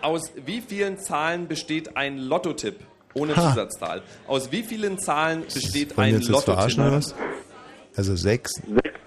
[0.00, 2.80] Aus wie vielen Zahlen besteht ein Lottotipp
[3.14, 3.50] ohne Ha.
[3.50, 4.02] Zusatzzahl?
[4.26, 6.78] Aus wie vielen Zahlen besteht ein Lottotipp?
[7.96, 8.54] Also sechs.
[8.54, 8.98] Sechs.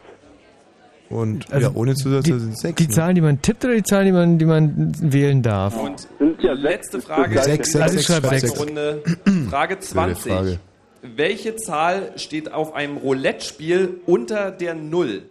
[1.09, 2.75] Und Also ja, ohne Zusatz die, sind sechs.
[2.77, 2.93] Die ne?
[2.93, 5.77] Zahlen, die man tippt oder die Zahlen, die man, die man wählen darf?
[5.77, 7.05] Und Sind ja letzte sechs.
[7.07, 8.59] Frage Sechs, sechs, sechs, zweiten sechs.
[8.59, 9.03] Runde.
[9.49, 10.31] Frage 20.
[10.33, 10.59] Frage.
[11.01, 15.23] Welche Zahl steht auf einem Roulette-Spiel unter der Null?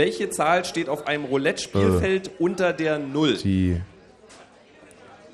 [0.00, 3.34] Welche Zahl steht auf einem Roulette-Spielfeld unter der Null?
[3.36, 3.80] Die.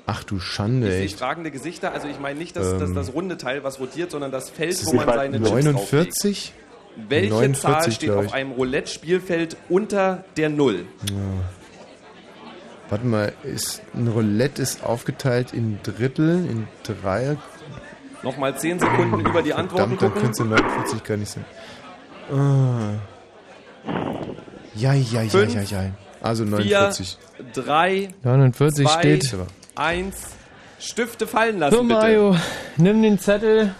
[0.05, 1.19] Ach du Schande, Ich sehe echt.
[1.19, 2.95] fragende Gesichter, also ich meine nicht das, das, Ähm.
[2.95, 5.65] das runde Teil, was rotiert, sondern das Feld, wo man seine Chips drauflegt.
[5.65, 6.53] 49?
[7.09, 10.85] Welche 49, Zahl steht auf einem Roulette-Spielfeld unter der Null?
[12.89, 17.37] Warte mal, ist, ein Roulette ist aufgeteilt in Drittel, in Dreier.
[18.23, 20.21] Nochmal 10 Sekunden über die Antworten Verdammt, dann gucken.
[20.33, 21.45] könnte es 49 gar nicht sein.
[22.33, 22.93] Ah.
[24.77, 25.89] Ja, ja, ja, Fünf, ja, ja.
[26.21, 27.17] Also Vier, 49.
[27.53, 29.35] drei, 49 zwei, steht.
[29.75, 30.15] eins.
[30.79, 31.93] Stifte fallen lassen, So, bitte.
[31.95, 32.35] Mario,
[32.77, 33.73] nimm den Zettel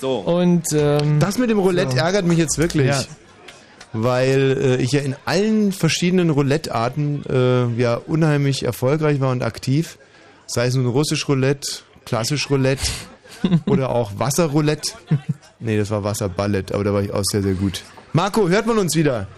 [0.00, 0.18] So.
[0.18, 0.64] und.
[0.72, 1.98] Ähm, Das mit dem Roulette so.
[1.98, 2.86] ärgert mich jetzt wirklich.
[2.86, 3.02] Ja.
[3.92, 9.98] Weil äh, ich ja in allen verschiedenen Roulette-Arten äh, ja unheimlich erfolgreich war und aktiv.
[10.46, 11.68] Sei es nun russisch Roulette,
[12.06, 12.84] klassisch Roulette
[13.66, 14.92] oder auch Wasserroulette.
[15.58, 17.82] Nee, das war Wasserballett, aber da war ich auch sehr, sehr gut.
[18.12, 19.28] Marco, hört man uns wieder?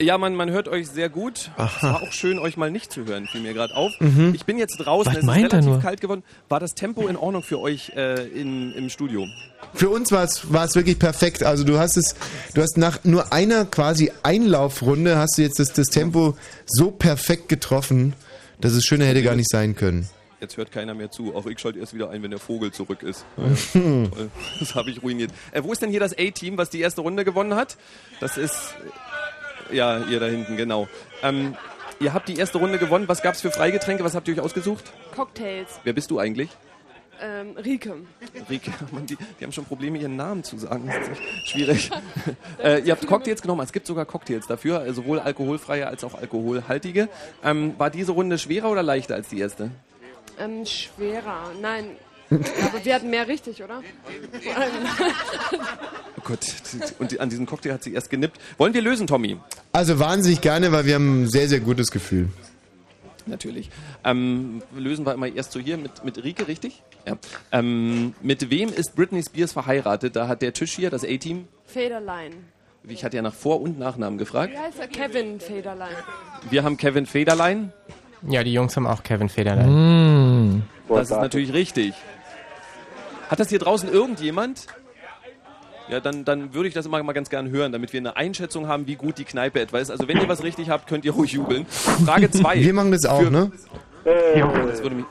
[0.00, 1.50] Ja, man, man hört euch sehr gut.
[1.56, 1.92] Es Aha.
[1.92, 3.92] war auch schön, euch mal nicht zu hören, fiel mir gerade auf.
[4.00, 4.32] Mhm.
[4.34, 6.24] Ich bin jetzt draußen, Was es ist relativ kalt geworden.
[6.48, 9.26] War das Tempo in Ordnung für euch äh, in, im Studio?
[9.74, 11.44] Für uns war es war es wirklich perfekt.
[11.44, 12.16] Also du hast es,
[12.54, 16.36] du hast nach nur einer quasi Einlaufrunde hast du jetzt das, das Tempo
[16.66, 18.14] so perfekt getroffen,
[18.60, 20.08] dass es schöner hätte gar nicht sein können.
[20.42, 21.36] Jetzt hört keiner mehr zu.
[21.36, 23.24] Auch ich schalte erst wieder ein, wenn der Vogel zurück ist.
[23.72, 24.08] Toll.
[24.58, 25.30] Das habe ich ruiniert.
[25.52, 27.76] Äh, wo ist denn hier das A-Team, was die erste Runde gewonnen hat?
[28.18, 28.74] Das ist.
[29.70, 30.88] äh, Ja, ihr da hinten, genau.
[31.22, 31.54] Ähm,
[32.00, 33.06] ihr habt die erste Runde gewonnen.
[33.06, 34.02] Was gab es für Freigetränke?
[34.02, 34.92] Was habt ihr euch ausgesucht?
[35.14, 35.78] Cocktails.
[35.84, 36.50] Wer bist du eigentlich?
[37.22, 37.94] Ähm, Rike.
[38.50, 40.88] Rike, Mann, die, die haben schon Probleme, ihren Namen zu sagen.
[40.88, 41.90] Das ist echt schwierig.
[42.60, 43.60] äh, ihr habt Cocktails genommen.
[43.62, 47.08] Es gibt sogar Cocktails dafür, äh, sowohl alkoholfreie als auch alkoholhaltige.
[47.44, 49.70] Ähm, war diese Runde schwerer oder leichter als die erste?
[50.38, 51.50] Ähm, schwerer.
[51.60, 51.84] Nein.
[52.30, 53.82] Aber wir hatten mehr richtig, oder?
[56.16, 56.40] Oh Gott,
[56.98, 58.40] und an diesem Cocktail hat sie erst genippt.
[58.56, 59.38] Wollen wir lösen, Tommy?
[59.72, 62.28] Also wahnsinnig gerne, weil wir haben ein sehr, sehr gutes Gefühl.
[63.26, 63.70] Natürlich.
[64.04, 66.82] Ähm, lösen wir immer erst so hier mit, mit Rike, richtig?
[67.06, 67.16] Ja.
[67.52, 70.16] Ähm, mit wem ist Britney Spears verheiratet?
[70.16, 72.32] Da hat der Tisch hier, das A-Team, Federlein.
[72.88, 74.52] ich hatte ja nach Vor- und Nachnamen gefragt.
[74.54, 74.88] Wie heißt er?
[74.88, 75.94] Kevin Federlein.
[76.50, 77.72] Wir haben Kevin Federlein.
[78.28, 80.62] Ja, die Jungs haben auch Kevin Federlein.
[80.88, 81.94] Das ist natürlich richtig.
[83.28, 84.66] Hat das hier draußen irgendjemand?
[85.88, 88.68] Ja, dann, dann würde ich das immer mal ganz gern hören, damit wir eine Einschätzung
[88.68, 89.90] haben, wie gut die Kneipe etwa ist.
[89.90, 91.66] Also wenn ihr was richtig habt, könnt ihr ruhig jubeln.
[91.66, 92.60] Frage 2.
[92.62, 93.50] Wir machen das auch, ne?
[94.04, 95.04] Das würde mich...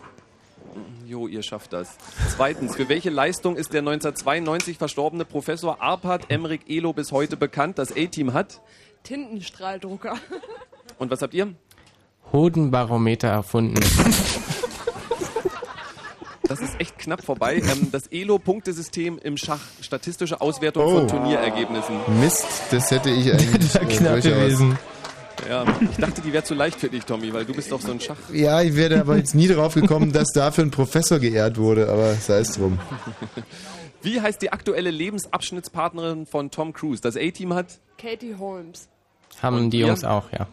[1.06, 1.98] Jo, ihr schafft das.
[2.30, 7.78] Zweitens, für welche Leistung ist der 1992 verstorbene Professor Arpad Emrik Elo bis heute bekannt?
[7.78, 8.62] Das A-Team hat.
[9.04, 10.16] Tintenstrahldrucker.
[11.00, 11.54] Und was habt ihr?
[12.32, 13.80] Hodenbarometer erfunden.
[16.44, 17.58] Das ist echt knapp vorbei.
[17.64, 19.62] Ähm, das Elo-Punktesystem im Schach.
[19.82, 20.98] Statistische Auswertung Oh.
[21.00, 21.96] von Turnierergebnissen.
[22.20, 24.78] Mist, das hätte ich eigentlich äh, knapp durchaus- gewesen.
[25.50, 27.92] Ja, ich dachte, die wäre zu leicht für dich, Tommy, weil du bist doch so
[27.92, 28.18] ein Schach.
[28.32, 32.14] Ja, ich wäre aber jetzt nie drauf gekommen, dass dafür ein Professor geehrt wurde, aber
[32.16, 32.78] sei es drum.
[34.04, 37.02] Wie heißt die aktuelle Lebensabschnittspartnerin von Tom Cruise?
[37.02, 37.80] Das A-Team hat?
[37.98, 38.88] Katie Holmes.
[39.42, 39.80] Haben die?
[39.80, 40.48] Jungs auch, ja.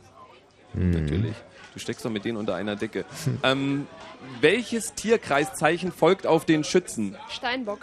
[0.74, 1.34] Natürlich.
[1.74, 3.04] Du steckst doch mit denen unter einer Decke.
[3.42, 3.86] ähm,
[4.40, 7.16] welches Tierkreiszeichen folgt auf den Schützen?
[7.28, 7.80] Steinbock.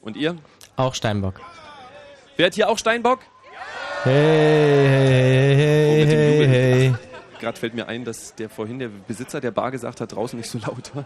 [0.00, 0.36] Und ihr?
[0.76, 1.40] Auch Steinbock.
[2.36, 3.20] Wer hat hier auch Steinbock?
[4.02, 6.48] Hey, hey, hey, mit dem hey, Jubel.
[6.48, 6.94] hey.
[7.40, 10.48] Gerade fällt mir ein, dass der vorhin der Besitzer der Bar gesagt hat, draußen nicht
[10.50, 11.04] so laut war.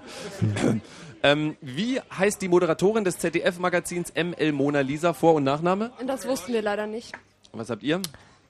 [1.23, 5.91] ähm, wie heißt die Moderatorin des ZDF-Magazins ML Mona Lisa Vor- und Nachname?
[6.01, 7.15] Und das wussten wir leider nicht.
[7.53, 8.01] Was habt ihr?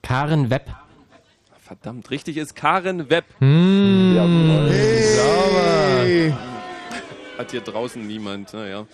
[0.03, 0.69] Karen Webb.
[1.69, 3.25] Verdammt, richtig ist Karen Webb.
[3.37, 4.17] Hm,
[5.99, 6.33] Hey.
[7.37, 8.87] Hat hier draußen niemand, naja.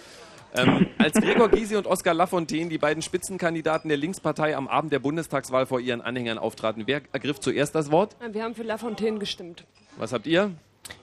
[0.53, 4.99] Ähm, als Gregor Gysi und Oskar Lafontaine, die beiden Spitzenkandidaten der Linkspartei, am Abend der
[4.99, 8.17] Bundestagswahl vor ihren Anhängern auftraten, wer ergriff zuerst das Wort?
[8.29, 9.63] Wir haben für Lafontaine gestimmt.
[9.95, 10.51] Was habt ihr?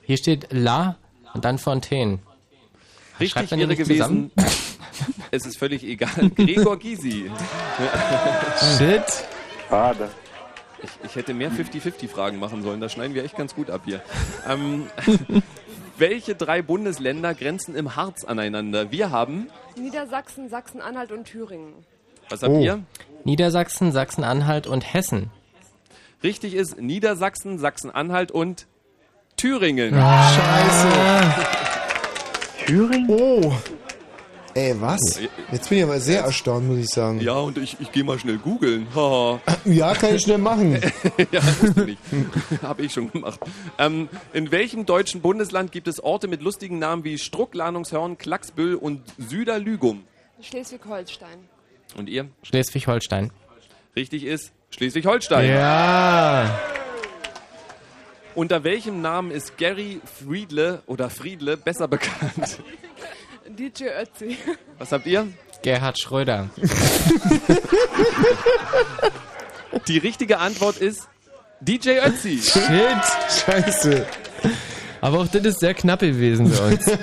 [0.03, 0.97] Hier steht La
[1.33, 2.19] und dann Fontaine.
[3.19, 4.31] Richtig irre gewesen.
[5.31, 6.31] es ist völlig egal.
[6.37, 7.31] Gregor Gysi.
[8.77, 9.25] Shit.
[9.71, 10.11] Schade.
[10.83, 12.81] Ich, ich hätte mehr 50-50-Fragen machen sollen.
[12.81, 14.01] Da schneiden wir echt ganz gut ab hier.
[14.49, 14.87] Ähm,
[15.99, 18.91] welche drei Bundesländer grenzen im Harz aneinander?
[18.91, 19.49] Wir haben.
[19.77, 21.73] Niedersachsen, Sachsen-Anhalt und Thüringen.
[22.29, 22.61] Was habt Oh.
[22.61, 22.81] ihr?
[23.25, 25.31] Niedersachsen, Sachsen-Anhalt und Hessen.
[26.23, 28.67] Richtig ist Niedersachsen, Sachsen-Anhalt und
[29.37, 29.95] Thüringen.
[29.95, 30.89] Scheiße.
[32.67, 33.09] Thüringen?
[33.11, 33.53] Oh.
[34.55, 35.01] Ey, was?
[35.51, 37.21] Jetzt bin ich aber sehr erstaunt, muss ich sagen.
[37.21, 38.87] Ja, und ich, ich gehe mal schnell googeln.
[39.65, 40.75] Ja, kann ich schnell machen.
[41.33, 41.99] ja, musst du nicht.
[42.63, 43.41] Habe ich schon gemacht.
[43.79, 48.75] Ähm, in welchem deutschen Bundesland gibt es Orte mit lustigen Namen wie Struck, Lahnungshörn, Klacksbüll
[48.75, 50.05] und Süderlügum?
[50.41, 51.39] Schleswig-Holstein.
[51.97, 52.29] Und ihr?
[52.43, 53.31] Schleswig-Holstein.
[53.97, 55.49] Richtig ist Schleswig-Holstein.
[55.49, 56.59] Ja.
[58.35, 62.59] Unter welchem Namen ist Gary Friedle oder Friedle besser bekannt?
[63.57, 64.37] DJ Ötzi.
[64.79, 65.27] Was habt ihr?
[65.63, 66.51] Gerhard Schröder.
[69.89, 71.09] Die richtige Antwort ist
[71.61, 72.39] DJ Ötzi.
[72.39, 72.65] Shit.
[73.47, 74.07] Scheiße.
[75.01, 76.87] Aber auch das ist sehr knapp gewesen für uns.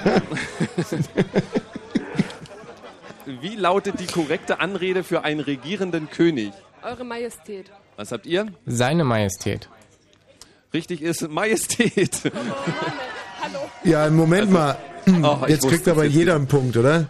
[3.41, 6.51] Wie lautet die korrekte Anrede für einen regierenden König?
[6.81, 7.71] Eure Majestät.
[7.95, 8.47] Was habt ihr?
[8.65, 9.69] Seine Majestät.
[10.73, 12.21] Richtig ist Majestät.
[13.41, 13.59] Hallo.
[13.83, 14.77] Ja, Moment mal.
[15.23, 17.07] Oh, Jetzt kriegt aber jeder einen Punkt, oder?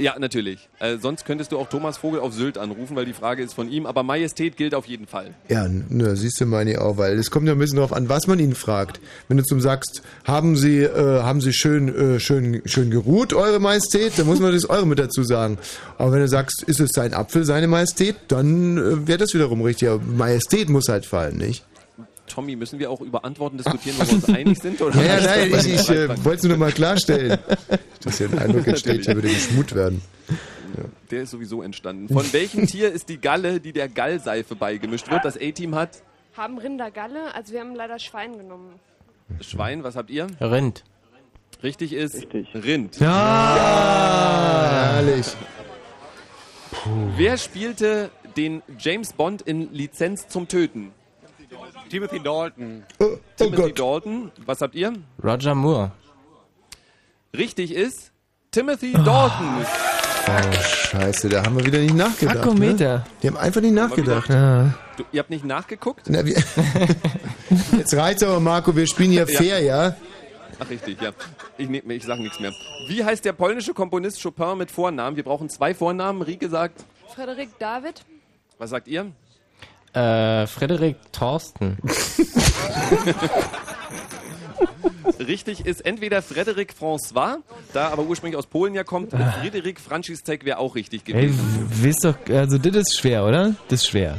[0.00, 0.68] Ja, natürlich.
[0.78, 3.68] Äh, sonst könntest du auch Thomas Vogel auf Sylt anrufen, weil die Frage ist von
[3.68, 3.84] ihm.
[3.84, 5.34] Aber Majestät gilt auf jeden Fall.
[5.48, 8.08] Ja, ne, siehst du meine ich auch, weil es kommt ja ein bisschen darauf an,
[8.08, 9.00] was man ihn fragt.
[9.26, 13.58] Wenn du zum sagst, haben Sie, äh, haben Sie schön, äh, schön, schön geruht, Eure
[13.58, 15.58] Majestät, dann muss man das Eure mit dazu sagen.
[15.98, 19.62] Aber wenn du sagst, ist es sein Apfel, seine Majestät, dann äh, wäre das wiederum
[19.62, 19.88] richtig.
[19.88, 21.64] Aber Majestät muss halt fallen, nicht?
[22.38, 24.80] Tommy, müssen wir auch über Antworten diskutieren, wo wir uns einig sind?
[24.80, 27.36] Oder Ja, ja, nein, ich, ich äh, wollte es nur noch mal klarstellen.
[28.04, 30.00] Dass hier ein Eindruck entsteht, hier würde geschmut werden.
[31.10, 32.08] Der ist sowieso entstanden.
[32.08, 35.24] Von welchem Tier ist die Galle, die der Gallseife beigemischt wird?
[35.24, 36.00] Das A-Team hat
[36.36, 37.34] Haben Rinder Galle?
[37.34, 38.74] Also wir haben leider Schwein genommen.
[39.40, 39.82] Schwein.
[39.82, 40.28] Was habt ihr?
[40.40, 40.84] Rind.
[41.64, 42.24] Richtig ist
[42.54, 43.00] Rind.
[43.00, 45.26] Ja, herrlich.
[47.16, 50.92] Wer spielte den James Bond in Lizenz zum Töten?
[51.88, 52.84] Timothy Dalton.
[52.98, 54.30] Oh, Timothy Dalton.
[54.46, 54.92] Was habt ihr?
[55.22, 55.90] Roger Moore.
[57.36, 58.10] Richtig ist
[58.50, 59.64] Timothy Dalton.
[60.30, 62.38] Oh, scheiße, da haben wir wieder nicht nachgedacht.
[62.38, 62.98] Fakometer.
[62.98, 63.04] Ne?
[63.22, 64.28] Die haben einfach nicht nachgedacht.
[64.28, 66.02] Du, ihr habt nicht nachgeguckt?
[66.08, 66.36] Na, wir
[67.76, 69.38] Jetzt reicht's aber, Marco, wir spielen hier Ja.
[69.38, 69.96] fair, ja?
[70.60, 71.12] Ach richtig, ja.
[71.56, 72.52] Ich, nehm, ich sage nichts mehr.
[72.88, 75.16] Wie heißt der polnische Komponist Chopin mit Vornamen?
[75.16, 76.20] Wir brauchen zwei Vornamen.
[76.22, 76.84] Rieke sagt,
[77.14, 78.02] Frederik David.
[78.58, 79.06] was sagt ihr?
[79.92, 81.78] Äh, Frederik Thorsten.
[85.18, 87.38] Richtig ist entweder Frédéric François,
[87.72, 91.66] da aber ursprünglich aus Polen ja kommt, und Friedrich Franziszek wäre auch richtig Ey, gewesen.
[91.70, 93.54] wisst doch, also das ist schwer, oder?
[93.68, 94.18] Das ist schwer.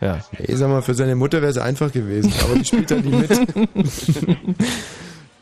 [0.00, 0.20] Ja.
[0.38, 3.30] Nee, sag mal, für seine Mutter wäre es einfach gewesen, aber die spielt halt nicht
[3.30, 4.56] mit.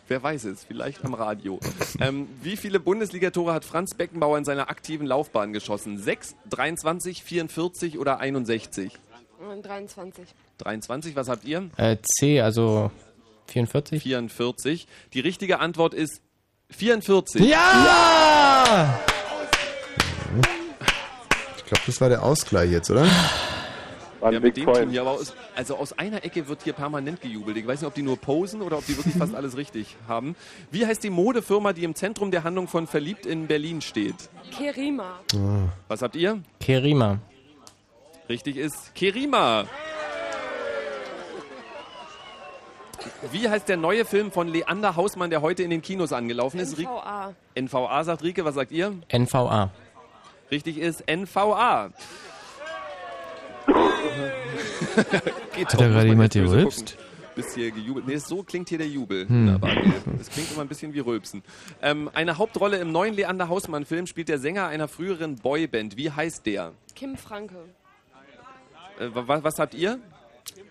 [0.08, 1.58] Wer weiß es, vielleicht am Radio.
[2.00, 5.98] Ähm, wie viele Bundesligatore hat Franz Beckenbauer in seiner aktiven Laufbahn geschossen?
[5.98, 8.92] 6, 23, 44 oder 61?
[9.40, 10.26] Äh, 23.
[10.58, 11.68] 23, was habt ihr?
[11.76, 12.90] Äh, C, also
[13.48, 14.02] 44.
[14.02, 14.86] 44.
[15.12, 16.22] Die richtige Antwort ist
[16.70, 17.42] 44.
[17.42, 19.00] Ja!
[21.56, 23.06] Ich glaube, das war der Ausgleich jetzt, oder?
[24.22, 27.56] Ja, mit dem Team hier, aber aus, also aus einer Ecke wird hier permanent gejubelt.
[27.56, 30.34] Ich weiß nicht, ob die nur posen oder ob die wirklich fast alles richtig haben.
[30.70, 34.16] Wie heißt die Modefirma, die im Zentrum der Handlung von Verliebt in Berlin steht?
[34.56, 35.20] Kerima.
[35.86, 36.42] Was habt ihr?
[36.60, 37.20] Kerima.
[38.28, 39.66] Richtig ist Kerima.
[43.30, 46.78] Wie heißt der neue Film von Leander Hausmann, der heute in den Kinos angelaufen ist?
[46.78, 47.34] NVA.
[47.54, 48.92] NVA sagt Rike, was sagt ihr?
[49.12, 49.70] NVA.
[50.50, 51.90] Richtig ist NVA.
[55.54, 56.96] Geht Hat doch, da gerade man jemand gerülpst?
[57.34, 58.06] Bis hier gejubelt.
[58.06, 59.28] Nee, so klingt hier der Jubel.
[59.28, 59.60] Hm.
[60.18, 61.42] Das klingt immer ein bisschen wie Rülpsen.
[61.82, 65.96] Ähm, eine Hauptrolle im neuen Leander Hausmann-Film spielt der Sänger einer früheren Boyband.
[65.96, 66.72] Wie heißt der?
[66.94, 67.56] Kim Franke.
[68.98, 69.98] Äh, wa- was habt ihr?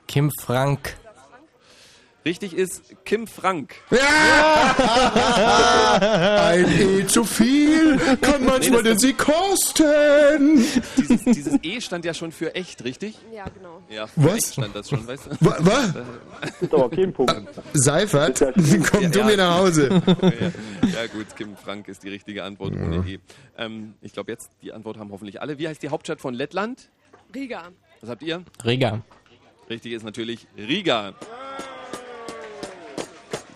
[0.07, 0.97] Kim Frank.
[2.25, 3.75] Richtig ist Kim Frank.
[5.99, 10.65] Ein E zu viel kann manchmal den Sieg kosten.
[10.97, 13.15] Dieses, dieses E stand ja schon für echt, richtig?
[13.31, 13.83] Ja, genau.
[13.89, 14.53] Ja, Was?
[14.53, 15.31] stand das schon, weißt du?
[15.39, 15.93] Wa- was?
[16.61, 17.35] Ist aber kein Punkt.
[17.73, 18.39] Seifert,
[18.91, 19.89] komm du mir nach Hause.
[19.91, 20.21] ja,
[21.01, 23.19] ja gut, Kim Frank ist die richtige Antwort ohne E.
[23.57, 25.59] Ähm, ich glaube jetzt, die Antwort haben hoffentlich alle.
[25.59, 26.89] Wie heißt die Hauptstadt von Lettland?
[27.35, 27.69] Riga.
[28.01, 28.43] Was habt ihr?
[28.63, 29.01] Riga.
[29.69, 31.13] Richtig ist natürlich Riga.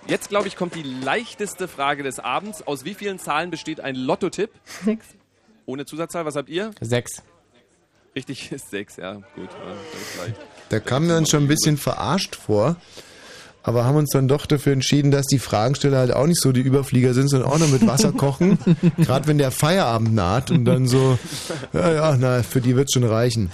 [0.07, 2.66] Jetzt, glaube ich, kommt die leichteste Frage des Abends.
[2.66, 4.49] Aus wie vielen Zahlen besteht ein Lottotipp?
[4.64, 5.06] Sechs.
[5.68, 6.72] Ohne Zusatzzahl, was habt ihr?
[6.82, 7.22] Sechs.
[8.16, 9.49] Richtig ist sechs, ja, gut.
[9.52, 10.34] Ja.
[10.70, 12.78] Da kamen wir uns schon ein bisschen verarscht vor,
[13.61, 16.61] aber haben uns dann doch dafür entschieden, dass die Fragensteller halt auch nicht so die
[16.61, 18.57] Überflieger sind, sondern auch noch mit Wasser kochen.
[18.98, 21.19] Gerade wenn der Feierabend naht und dann so,
[21.73, 23.52] ja, ja, na, für die wird schon reichen.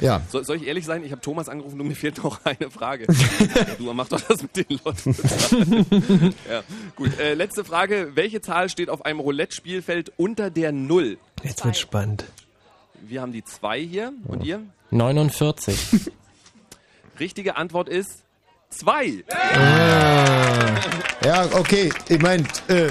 [0.00, 1.02] Ja, So, soll ich ehrlich sein?
[1.04, 3.06] Ich habe Thomas angerufen und mir fehlt noch eine Frage.
[3.08, 5.16] ja, du mach doch das mit den Leuten.
[6.50, 6.62] ja,
[6.94, 7.18] gut.
[7.18, 8.10] Äh, letzte Frage.
[8.14, 11.18] Welche Zahl steht auf einem Roulette-Spielfeld unter der Null?
[11.42, 12.24] Jetzt wird spannend.
[13.00, 14.12] Wir haben die zwei hier.
[14.28, 14.60] Und ihr?
[14.90, 15.76] 49.
[17.18, 18.22] Richtige Antwort ist
[18.70, 19.24] zwei.
[21.24, 22.90] ja, okay, ich meine, äh,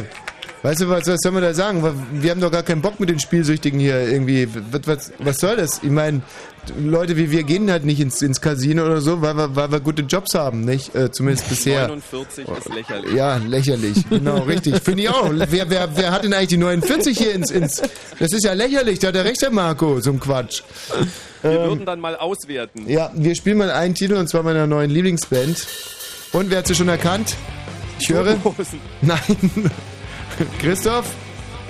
[0.61, 1.83] weißt du, was, was soll man da sagen?
[2.13, 4.47] Wir haben doch gar keinen Bock mit den Spielsüchtigen hier irgendwie.
[4.71, 5.81] Was, was, was soll das?
[5.81, 6.21] Ich meine,
[6.77, 9.79] Leute wie wir gehen halt nicht ins, ins Casino oder so, weil wir, weil wir
[9.79, 10.93] gute Jobs haben, nicht?
[10.93, 11.87] Äh, zumindest bisher.
[11.87, 13.13] 49 ist lächerlich.
[13.13, 14.09] Ja, lächerlich.
[14.09, 14.81] Genau, richtig.
[14.83, 15.31] Finde ich auch.
[15.31, 17.81] Wer, wer, wer hat denn eigentlich die 49 hier ins, ins.
[18.19, 20.61] Das ist ja lächerlich, da hat er recht, der Marco, so ein Quatsch.
[21.41, 22.89] Wir Ähm, würden dann mal auswerten.
[22.89, 25.67] ja, wir spielen mal einen Titel und zwar meiner neuen Lieblingsband.
[26.33, 27.35] Und wer hat sie schon erkannt?
[27.99, 28.35] Ich höre.
[29.01, 29.19] Nein.
[30.59, 31.05] Christoph?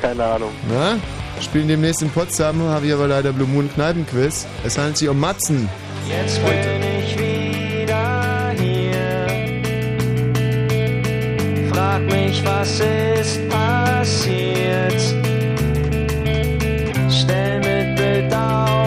[0.01, 0.51] Keine Ahnung.
[0.69, 0.97] Na?
[1.41, 4.45] Spielen demnächst in Potsdam, habe ich aber leider Blue Moon Kneipenquiz.
[4.65, 5.69] Es handelt sich um Matzen.
[6.07, 9.27] Jetzt bin ich wieder hier.
[11.73, 14.99] Frag mich, was ist passiert.
[17.09, 18.78] Stell mit Bedauern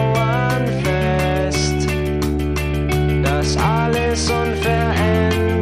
[3.95, 5.52] alles unverändert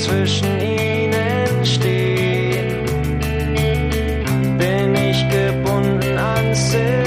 [0.00, 2.84] zwischen ihnen stehen?
[4.58, 6.99] Bin ich gebunden ans System?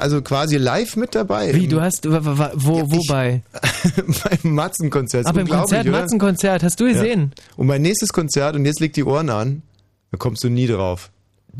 [0.00, 1.54] Also quasi live mit dabei.
[1.54, 3.42] Wie, du hast, wo, wobei?
[4.42, 5.26] beim Matzenkonzert.
[5.26, 7.32] Aber im Konzert, Matzenkonzert, hast du gesehen?
[7.36, 7.44] Ja.
[7.56, 9.62] Und mein nächstes Konzert, und jetzt leg die Ohren an,
[10.10, 11.10] da kommst du nie drauf.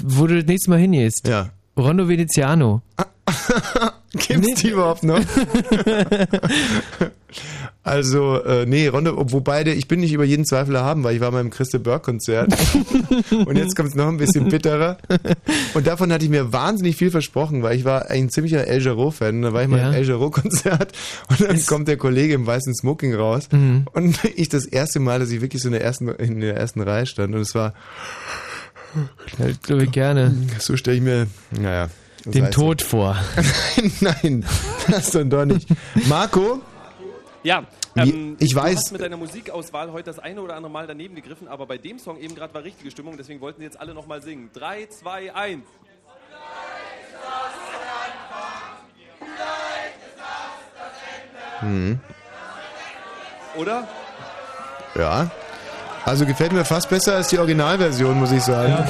[0.03, 1.27] Wo du das nächste Mal hingehst?
[1.27, 1.51] Ja.
[1.77, 2.83] Rondo Veneziano.
[4.13, 5.21] Gibt's die überhaupt noch?
[7.83, 11.21] also, äh, nee, Rondo, wobei der, ich bin nicht über jeden Zweifel erhaben, weil ich
[11.21, 12.55] war beim Christe Burke Konzert.
[13.31, 14.99] und jetzt kommt's noch ein bisschen bitterer.
[15.75, 19.43] Und davon hatte ich mir wahnsinnig viel versprochen, weil ich war ein ziemlicher El Jarreau-Fan.
[19.43, 19.89] Da war ich mal Ja.
[19.89, 20.93] im El Jarreau-Konzert
[21.31, 23.49] und dann kommt der Kollege im weißen Smoking raus.
[23.51, 23.87] Mhm.
[23.93, 26.81] Und ich das erste Mal, dass ich wirklich so in der ersten, in der ersten
[26.83, 27.35] Reihe stand.
[27.35, 27.75] Und es war,
[29.39, 30.33] Ja, glaube ich gerne.
[30.61, 31.89] so stelle ich mir, naja.
[32.27, 33.17] Den Tod vor.
[33.77, 34.47] nein, nein,
[34.89, 35.69] das doch doch nicht.
[36.09, 36.61] Marco?
[37.43, 37.65] Ja,
[37.95, 40.87] Wie- ähm, ich du weiß- hast mit deiner Musikauswahl heute das eine oder andere Mal
[40.87, 43.79] daneben gegriffen, aber bei dem Song eben gerade war richtige Stimmung, deswegen wollten sie jetzt
[43.79, 44.51] alle nochmal singen.
[44.55, 45.63] 3, 2, 1.
[51.61, 51.99] Hm.
[53.57, 53.87] Oder?
[54.95, 55.31] Ja.
[56.05, 58.85] Also gefällt mir fast besser als die Originalversion, muss ich sagen.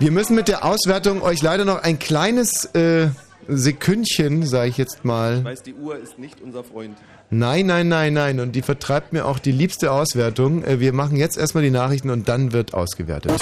[0.00, 3.08] Wir müssen mit der Auswertung euch leider noch ein kleines äh,
[3.48, 5.44] Sekündchen, sage ich jetzt Ich mal.
[5.44, 6.96] weiß, die Uhr ist nicht unser Freund.
[7.28, 8.40] Nein, nein, nein, nein.
[8.40, 10.64] Und die vertreibt mir auch die liebste Auswertung.
[10.64, 13.32] Äh, wir machen jetzt erstmal die Nachrichten und dann wird ausgewertet.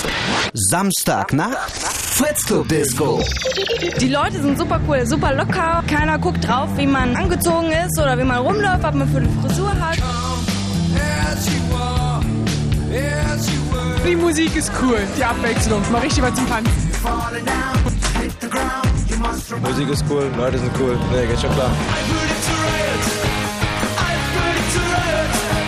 [0.52, 3.22] Samstagnacht, Fritz Club Disco.
[4.00, 5.84] Die Leute sind super cool, super locker.
[5.86, 9.28] Keiner guckt drauf, wie man angezogen ist oder wie man rumläuft, was man für eine
[9.42, 9.96] Frisur hat.
[14.08, 15.82] Die Musik ist cool, die Abwechslung.
[15.92, 16.72] Mach richtig was zum Tanzen.
[19.60, 20.98] Musik ist cool, Leute sind cool.
[21.12, 21.70] Nee, geht schon klar.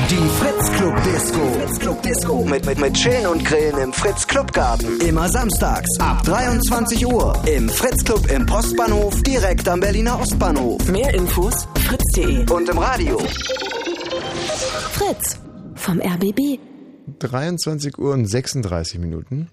[0.09, 1.41] Die Fritz Club Disco.
[1.59, 2.45] Fritz Club Disco.
[2.47, 4.99] Mit, mit, mit Chillen und Grillen im Fritz Club Garten.
[5.01, 7.35] Immer samstags ab 23 Uhr.
[7.45, 10.83] Im Fritz Club im Postbahnhof direkt am Berliner Ostbahnhof.
[10.89, 12.51] Mehr Infos fritz.de.
[12.51, 13.19] Und im Radio.
[14.93, 15.39] Fritz
[15.75, 16.70] vom RBB.
[17.19, 19.49] 23 Uhr und 36 Minuten.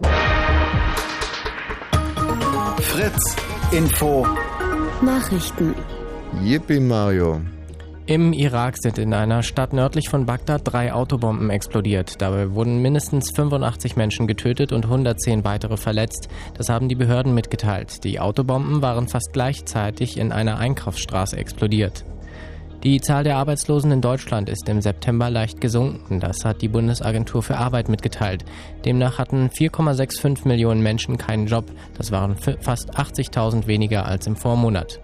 [2.79, 3.35] Fritz
[3.71, 4.25] Info.
[5.01, 5.75] Nachrichten.
[6.43, 7.41] Yippie Mario.
[8.05, 12.21] Im Irak sind in einer Stadt nördlich von Bagdad drei Autobomben explodiert.
[12.21, 16.29] Dabei wurden mindestens 85 Menschen getötet und 110 weitere verletzt.
[16.55, 18.05] Das haben die Behörden mitgeteilt.
[18.05, 22.05] Die Autobomben waren fast gleichzeitig in einer Einkaufsstraße explodiert.
[22.83, 26.19] Die Zahl der Arbeitslosen in Deutschland ist im September leicht gesunken.
[26.19, 28.45] Das hat die Bundesagentur für Arbeit mitgeteilt.
[28.85, 31.65] Demnach hatten 4,65 Millionen Menschen keinen Job.
[31.97, 35.01] Das waren fast 80.000 weniger als im Vormonat.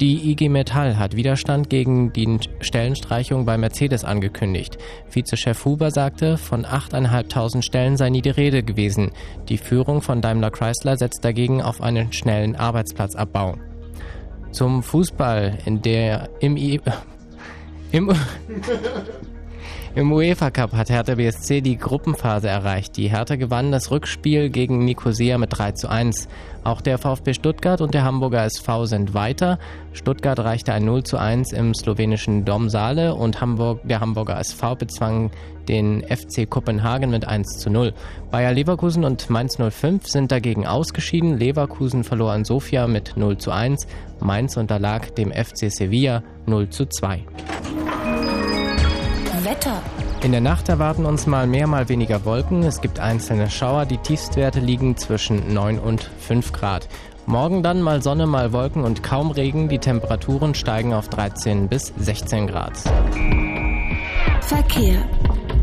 [0.00, 4.78] Die IG Metall hat Widerstand gegen die Stellenstreichung bei Mercedes angekündigt.
[5.10, 9.10] Vizechef Huber sagte, von 8.500 Stellen sei nie die Rede gewesen.
[9.48, 13.56] Die Führung von Daimler Chrysler setzt dagegen auf einen schnellen Arbeitsplatzabbau.
[14.52, 16.80] Zum Fußball, in der im, I
[17.92, 18.12] im
[19.94, 22.96] Im UEFA Cup hat Hertha BSC die Gruppenphase erreicht.
[22.96, 26.28] Die Hertha gewann das Rückspiel gegen Nicosia mit 3 zu 1.
[26.64, 29.58] Auch der VfB Stuttgart und der Hamburger SV sind weiter.
[29.92, 35.30] Stuttgart reichte ein 0 zu 1 im slowenischen Domsale und Hamburg, der Hamburger SV bezwang
[35.68, 37.92] den FC Kopenhagen mit 1 zu 0.
[38.30, 41.36] Bayer Leverkusen und Mainz 05 sind dagegen ausgeschieden.
[41.36, 43.86] Leverkusen verlor an Sofia mit 0 zu 1.
[44.20, 47.26] Mainz unterlag dem FC Sevilla 0 zu 2.
[50.22, 52.62] In der Nacht erwarten uns mal mehr, mal weniger Wolken.
[52.62, 53.86] Es gibt einzelne Schauer.
[53.86, 56.88] Die Tiefstwerte liegen zwischen 9 und 5 Grad.
[57.26, 59.68] Morgen dann mal Sonne, mal Wolken und kaum Regen.
[59.68, 62.78] Die Temperaturen steigen auf 13 bis 16 Grad.
[64.42, 65.02] Verkehr.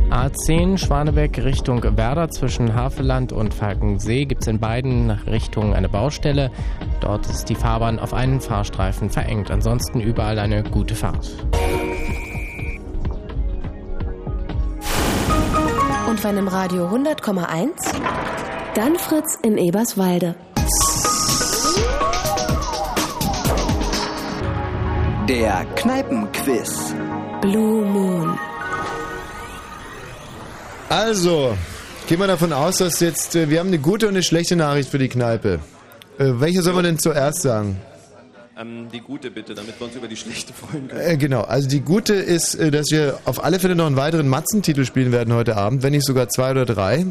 [0.10, 6.52] A10 Schwanebeck Richtung Werder zwischen Haveland und Falkensee gibt es in beiden Richtungen eine Baustelle.
[7.00, 9.52] Dort ist die Fahrbahn auf einen Fahrstreifen verengt.
[9.52, 11.30] Ansonsten überall eine gute Fahrt.
[16.20, 17.70] Und wenn im Radio 100,1,
[18.76, 20.36] dann Fritz in Eberswalde.
[25.30, 26.94] Der Kneipenquiz.
[27.40, 28.38] Blue Moon.
[30.90, 31.58] Also,
[32.06, 34.90] gehen wir davon aus, dass jetzt, äh, wir haben eine gute und eine schlechte Nachricht
[34.90, 35.62] für die Kneipe.
[36.18, 37.80] Äh, welche sollen wir denn zuerst sagen?
[38.60, 41.02] Ähm, die gute bitte, damit wir uns über die schlechte freuen können.
[41.02, 44.28] Äh, genau, also die gute ist, äh, dass wir auf alle Fälle noch einen weiteren
[44.28, 47.06] Matzentitel spielen werden heute Abend, wenn nicht sogar zwei oder drei.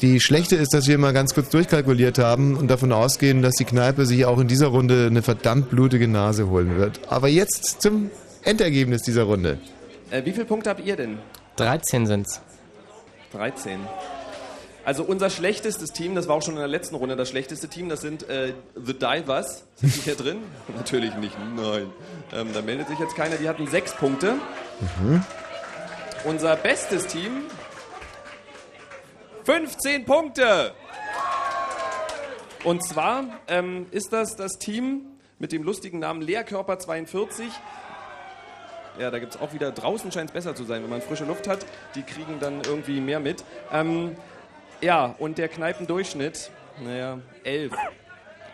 [0.00, 3.64] Die schlechte ist, dass wir mal ganz kurz durchkalkuliert haben und davon ausgehen, dass die
[3.64, 7.00] Kneipe sich auch in dieser Runde eine verdammt blutige Nase holen wird.
[7.08, 8.10] Aber jetzt zum
[8.44, 9.58] Endergebnis dieser Runde.
[10.10, 11.18] Äh, wie viele Punkte habt ihr denn?
[11.56, 12.40] 13 sind's.
[13.32, 13.80] 13.
[14.86, 17.88] Also unser schlechtestes Team, das war auch schon in der letzten Runde das schlechteste Team,
[17.88, 19.64] das sind äh, The Divers.
[19.74, 20.38] Sind die hier drin?
[20.76, 21.90] Natürlich nicht, nein.
[22.32, 24.34] Ähm, da meldet sich jetzt keiner, die hatten sechs Punkte.
[25.00, 25.24] Mhm.
[26.22, 27.46] Unser bestes Team,
[29.42, 30.72] 15 Punkte.
[32.62, 35.02] Und zwar ähm, ist das das Team
[35.40, 37.48] mit dem lustigen Namen Leerkörper 42.
[39.00, 41.24] Ja, da gibt es auch wieder, draußen scheint es besser zu sein, wenn man frische
[41.24, 41.66] Luft hat.
[41.96, 43.42] Die kriegen dann irgendwie mehr mit.
[43.72, 44.16] Ähm,
[44.80, 46.50] ja, und der Kneipendurchschnitt,
[46.82, 47.72] naja, 11.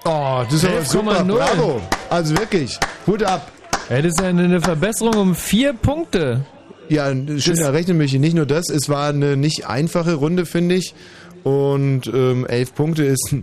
[0.05, 1.37] Oh, das ist aber super, 11,0.
[1.37, 1.83] bravo.
[2.11, 3.51] Also wirklich, Hut ab.
[3.89, 6.45] Ja, das ist eine, eine Verbesserung um vier Punkte.
[6.89, 8.13] Ja, schön errechnet mich.
[8.15, 10.95] Nicht nur das, es war eine nicht einfache Runde, finde ich.
[11.43, 13.35] Und ähm, elf Punkte ist,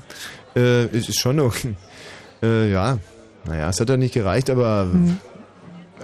[0.56, 1.74] äh, ist schon okay.
[2.42, 2.96] Äh, ja,
[3.44, 4.88] naja, es hat ja nicht gereicht, aber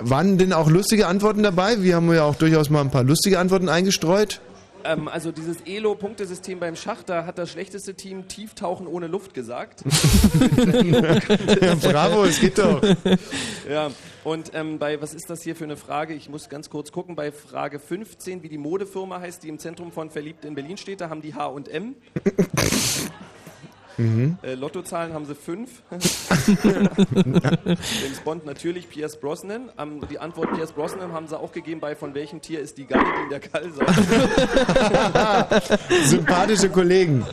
[0.03, 1.83] waren denn auch lustige Antworten dabei?
[1.83, 4.43] Wir haben ja auch durchaus mal ein paar lustige Antworten eingestreut.
[4.87, 9.85] Ähm, also dieses Elo-Punktesystem beim Schach, da hat das schlechteste Team Tieftauchen ohne Luft gesagt.
[11.61, 12.83] Ja, bravo, es geht doch.
[13.69, 13.91] Ja,
[14.25, 16.15] und ähm, bei, was ist das hier für eine Frage?
[16.15, 17.17] Ich muss ganz kurz gucken.
[17.17, 21.01] Bei Frage 15, wie die Modefirma heißt, die im Zentrum von Verliebt in Berlin steht,
[21.01, 21.97] da haben die H und M.
[23.99, 24.37] Mhm.
[24.43, 25.83] Äh, Lottozahlen haben sie fünf.
[27.15, 29.71] James Bond natürlich, Pierce Brosnan.
[29.79, 32.87] Ähm, die Antwort Pierce Brosnan haben sie auch gegeben bei von welchem Tier ist die
[32.87, 33.71] Galle, die in der Kall
[36.05, 37.25] Sympathische Kollegen.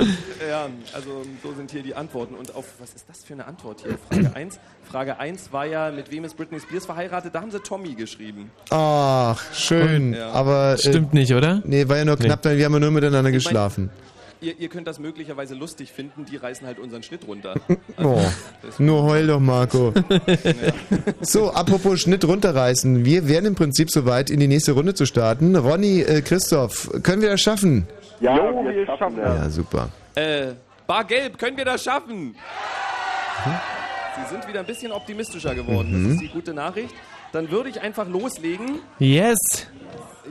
[0.47, 2.35] Ja, also so sind hier die Antworten.
[2.35, 3.97] Und auf, was ist das für eine Antwort hier?
[4.09, 4.59] Frage 1.
[4.89, 7.33] Frage 1 war ja, mit wem ist Britney Spears verheiratet?
[7.35, 8.51] Da haben sie Tommy geschrieben.
[8.69, 10.13] Ach, schön.
[10.13, 10.31] Ja.
[10.31, 10.77] Aber.
[10.77, 11.61] Stimmt nicht, oder?
[11.65, 13.89] Nee, war ja nur knapp, weil wir haben ja nur miteinander Ich mein- geschlafen.
[14.43, 17.55] Ihr, ihr könnt das möglicherweise lustig finden, die reißen halt unseren Schnitt runter.
[18.03, 18.19] Oh,
[18.79, 19.93] nur heul doch, Marco.
[21.21, 23.05] So, apropos Schnitt runterreißen.
[23.05, 25.55] Wir wären im Prinzip soweit, in die nächste Runde zu starten.
[25.55, 27.87] Ronny, äh, Christoph, können wir das schaffen?
[28.19, 29.37] Ja, Jo, wir wir schaffen schaffen das.
[29.37, 29.89] Ja, super.
[30.15, 30.53] Äh,
[30.87, 32.35] Bargelb, können wir das schaffen?
[34.15, 35.91] Sie sind wieder ein bisschen optimistischer geworden.
[35.91, 36.03] Mhm.
[36.05, 36.93] Das ist die gute Nachricht.
[37.31, 38.79] Dann würde ich einfach loslegen.
[38.99, 39.37] Yes.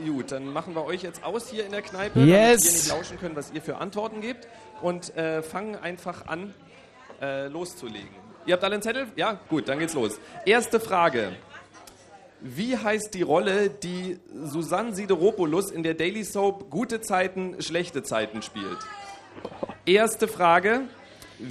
[0.05, 2.27] Gut, dann machen wir euch jetzt aus hier in der Kneipe, Yes.
[2.27, 4.47] damit wir nicht lauschen können, was ihr für Antworten gebt.
[4.81, 6.53] Und äh, fangen einfach an,
[7.21, 8.09] äh, loszulegen.
[8.45, 9.07] Ihr habt alle einen Zettel?
[9.15, 9.39] Ja?
[9.49, 10.19] Gut, dann geht's los.
[10.45, 11.33] Erste Frage.
[12.41, 18.41] Wie heißt die Rolle, die Susanne Sideropoulos in der Daily Soap Gute Zeiten, schlechte Zeiten
[18.41, 18.79] spielt?
[19.85, 20.81] Erste Frage.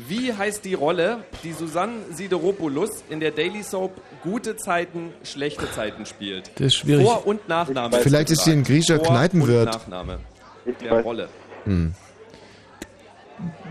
[0.08, 6.06] Wie heißt die Rolle, die Susanne Sideropoulos in der Daily Soap Gute Zeiten, schlechte Zeiten
[6.06, 6.50] spielt?
[6.54, 7.04] Das ist schwierig.
[7.06, 7.96] Vor- und Nachname.
[7.96, 9.66] ist Vielleicht ist sie ein griechischer Vor- Kneipenwirt.
[9.66, 10.18] Und Nachname
[10.64, 11.00] Ich der.
[11.02, 11.28] Rolle.
[11.64, 11.94] Hm.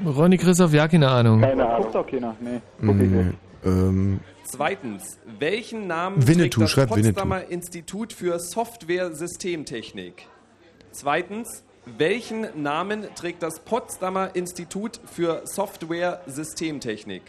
[0.06, 1.42] Ronny Christoph, ja, keine Ahnung.
[1.42, 1.92] Keine Guckt Ahnung.
[1.94, 2.36] doch keiner.
[2.40, 2.62] Nee.
[2.80, 3.34] Hm.
[3.64, 10.28] Ähm, Zweitens, welchen Namen Winnetou, trägt das Potsdamer Institut für Software-Systemtechnik?
[10.92, 11.64] Zweitens,
[11.98, 17.22] welchen Namen trägt das Potsdamer Institut für Software-Systemtechnik?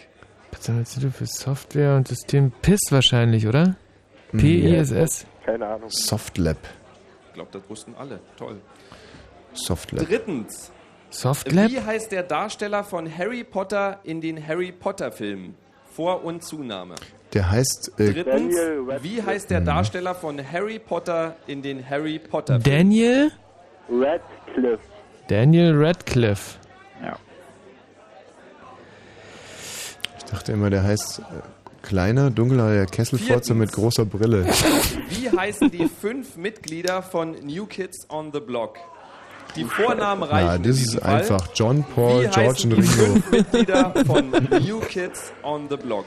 [0.51, 3.77] Potsdamer Institut für Software und System PIS wahrscheinlich, oder?
[4.33, 5.27] P-I-S-S.
[5.45, 5.91] Keine Ahnung.
[5.91, 6.57] Softlab.
[7.29, 8.21] Ich glaube, das wussten alle.
[8.37, 8.61] Toll.
[9.53, 10.07] Softlab.
[10.07, 10.71] Drittens,
[11.11, 11.71] Softlab?
[11.71, 15.55] wie heißt der Darsteller von Harry Potter in den Harry Potter-Filmen?
[15.95, 16.95] Vor- und Zunahme.
[17.35, 18.55] Der heißt äh, Drittens,
[19.03, 22.63] wie heißt der Darsteller von Harry Potter in den Harry Potter-Filmen?
[22.63, 23.33] Daniel?
[23.93, 24.83] Radcliffe.
[25.29, 26.59] Daniel Radcliffe.
[27.03, 27.17] Ja.
[30.19, 31.23] Ich dachte immer, der heißt äh,
[31.83, 34.47] kleiner, dunkelhaariger Kesselfotzer mit großer Brille.
[35.11, 38.79] Wie heißen die fünf Mitglieder von New Kids on the Block?
[39.57, 40.47] Die Vornamen reichen.
[40.49, 41.17] Ja, das ist Fall.
[41.21, 43.13] einfach John, Paul, Wie George heißen und die Ringo.
[43.13, 44.31] fünf Mitglieder von
[44.67, 46.07] New Kids on the Block?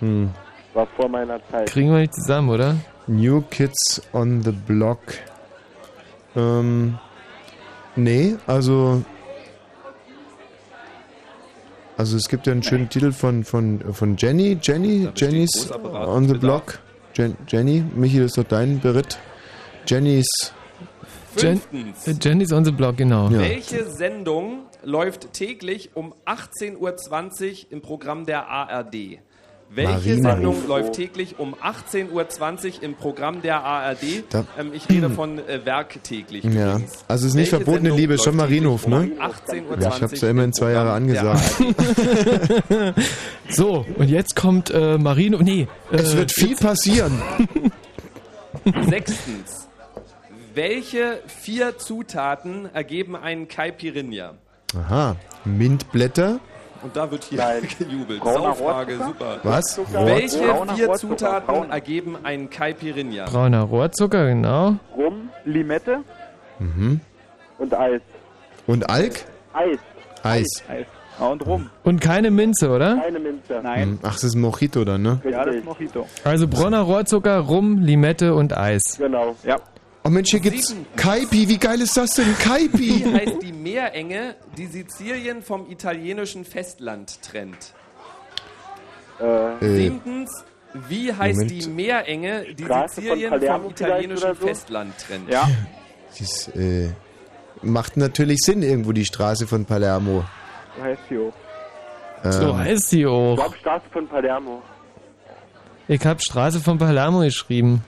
[0.00, 0.30] Hm.
[0.74, 1.70] War vor meiner Zeit.
[1.70, 2.76] Kriegen wir nicht zusammen, oder?
[3.06, 4.98] New Kids on the Block.
[6.36, 6.98] Ähm,
[7.96, 9.02] nee, also.
[11.96, 16.34] Also es gibt ja einen schönen Titel von, von, von Jenny, Jenny, Jenny's on the.
[16.34, 16.80] Block.
[17.14, 19.18] Jen, Jenny, Michi, das ist doch dein Beritt.
[19.86, 20.26] Jenny's.
[21.36, 23.30] Jen äh, Jenny's on the Block, genau.
[23.30, 29.18] Welche Sendung läuft täglich um 18.20 Uhr im Programm der ARD?
[29.70, 30.16] Welche.
[30.22, 32.10] Sendung läuft täglich um 18.20
[32.76, 34.24] Uhr im Programm der ARD?
[34.30, 36.44] Da- ähm, ich rede von äh, werktäglich.
[36.44, 37.04] Ja, übrigens.
[37.08, 39.00] also es ist nicht Welche verbotene Sendung Liebe, schon Marienhof, ne?
[39.00, 41.42] täglich um 18.20 Uhr Ja, ich hab's ja immerhin zwei Jahre angesagt.
[43.48, 45.38] so, und jetzt kommt äh, Marino.
[45.42, 45.66] Nee.
[45.90, 47.20] Äh, Es wird viel passieren.
[48.88, 49.68] Sechstens.
[50.54, 54.34] Welche vier Zutaten ergeben einen Caipirinha?
[54.78, 56.38] Aha, Mintblätter.
[56.84, 57.42] Und da wird hier
[57.78, 58.20] gejubelt.
[58.20, 59.06] Brauner Saufrage, Rohrzucker?
[59.06, 59.38] super.
[59.42, 59.80] Was?
[59.92, 61.70] Welche Brauner vier Rohrzucker, Zutaten braun.
[61.70, 63.24] ergeben einen Caipirinha?
[63.24, 64.76] Brauner Rohrzucker, genau.
[64.96, 66.00] Rum, Limette,
[66.60, 67.00] Mhm.
[67.58, 68.00] Und Eis.
[68.66, 69.24] Und Alk?
[69.52, 69.78] Eis.
[70.22, 70.46] Eis.
[70.68, 70.86] Eis.
[71.18, 71.70] Ja, und Rum.
[71.84, 72.96] Und keine Minze, oder?
[72.96, 73.60] Keine Minze.
[73.62, 73.82] Nein.
[73.82, 75.20] Hm, Ach, das ist ein Mojito dann, ne?
[75.28, 76.06] Ja, das ist Mojito.
[76.24, 78.82] Also Bronner Rohrzucker, Rum, Limette und Eis.
[78.98, 79.34] Genau.
[79.44, 79.56] Ja.
[80.06, 81.48] Oh Mensch, hier gibt's Kaipi.
[81.48, 82.26] Wie geil ist das denn?
[82.38, 83.04] Wie Kaipi.
[83.12, 87.72] heißt die Meerenge, die Sizilien vom italienischen Festland trennt?
[89.18, 90.44] Äh, Siebtens,
[90.88, 91.50] wie heißt Moment.
[91.50, 94.46] die Meerenge, die Straße Sizilien vom italienischen so?
[94.46, 95.30] Festland trennt?
[95.30, 95.48] Ja.
[96.18, 96.90] das äh,
[97.62, 100.24] macht natürlich Sinn irgendwo, die Straße von Palermo.
[100.76, 101.32] so heißt sie auch.
[102.30, 103.36] So Ähm, heißt sie Ich auch.
[103.36, 104.62] glaube, Straße von Palermo.
[105.88, 107.82] Ich hab Straße von Palermo geschrieben.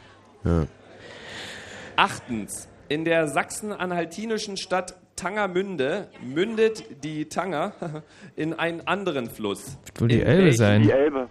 [0.45, 0.65] ja.
[1.97, 7.73] Achtens, in der sachsen-anhaltinischen Stadt Tangermünde mündet die Tanger
[8.37, 9.79] in einen anderen Fluss.
[9.87, 10.83] Wird wohl die In Elbe sein.
[10.83, 11.29] Die Elbe.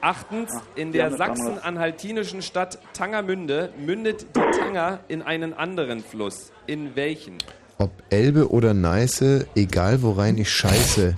[0.00, 6.50] Achtens, in der das sachsen-anhaltinischen Stadt Tangermünde mündet die Tanger in einen anderen Fluss.
[6.66, 7.38] In welchen?
[7.78, 11.14] Ob Elbe oder Neiße, egal worein ich scheiße.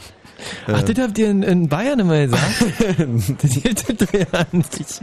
[0.66, 2.64] Ach, das habt ihr in, in Bayern immer gesagt?
[3.42, 5.00] das hielt das ja nicht.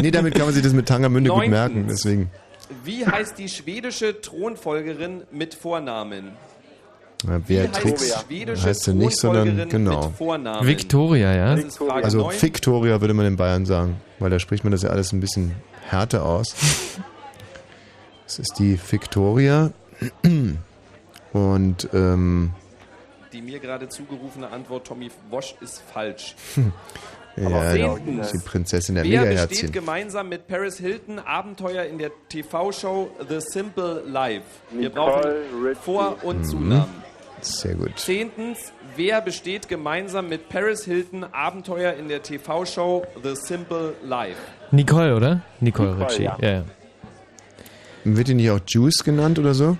[0.00, 1.52] Nee, damit kann man sich das mit Tangermünde gut Neuntens.
[1.52, 2.30] merken, deswegen.
[2.84, 6.32] Wie heißt die schwedische Thronfolgerin mit Vornamen?
[7.26, 10.06] Ja, Wie heißt die Beatrix schwedische heißt sie nicht, sondern Thronfolgerin genau.
[10.08, 10.66] mit Vornamen?
[10.66, 11.64] Victoria, ja?
[11.90, 12.42] Also 9.
[12.42, 15.54] Victoria würde man in Bayern sagen, weil da spricht man das ja alles ein bisschen
[15.88, 16.54] härter aus.
[18.26, 19.70] Das ist die Victoria.
[21.32, 22.52] Und ähm,
[23.32, 26.34] Die mir gerade zugerufene Antwort Tommy Wosch ist falsch.
[27.36, 28.32] ja, Zehntens.
[28.32, 34.02] die Prinzessin der Wer besteht gemeinsam mit Paris Hilton Abenteuer in der TV-Show The Simple
[34.06, 34.44] Life?
[34.70, 35.76] Wir Nicole brauchen.
[35.82, 36.44] Vor- und Mhm.
[36.44, 37.02] Zunamen.
[37.40, 37.98] Sehr gut.
[37.98, 44.36] Zehntens, wer besteht gemeinsam mit Paris Hilton Abenteuer in der TV-Show The Simple Life?
[44.70, 45.40] Nicole, oder?
[45.60, 46.22] Nicole, Nicole, Ritchie.
[46.24, 46.36] ja.
[46.40, 46.48] Ja.
[46.50, 46.64] ja.
[48.04, 49.76] Wird die nicht auch Juice genannt oder so?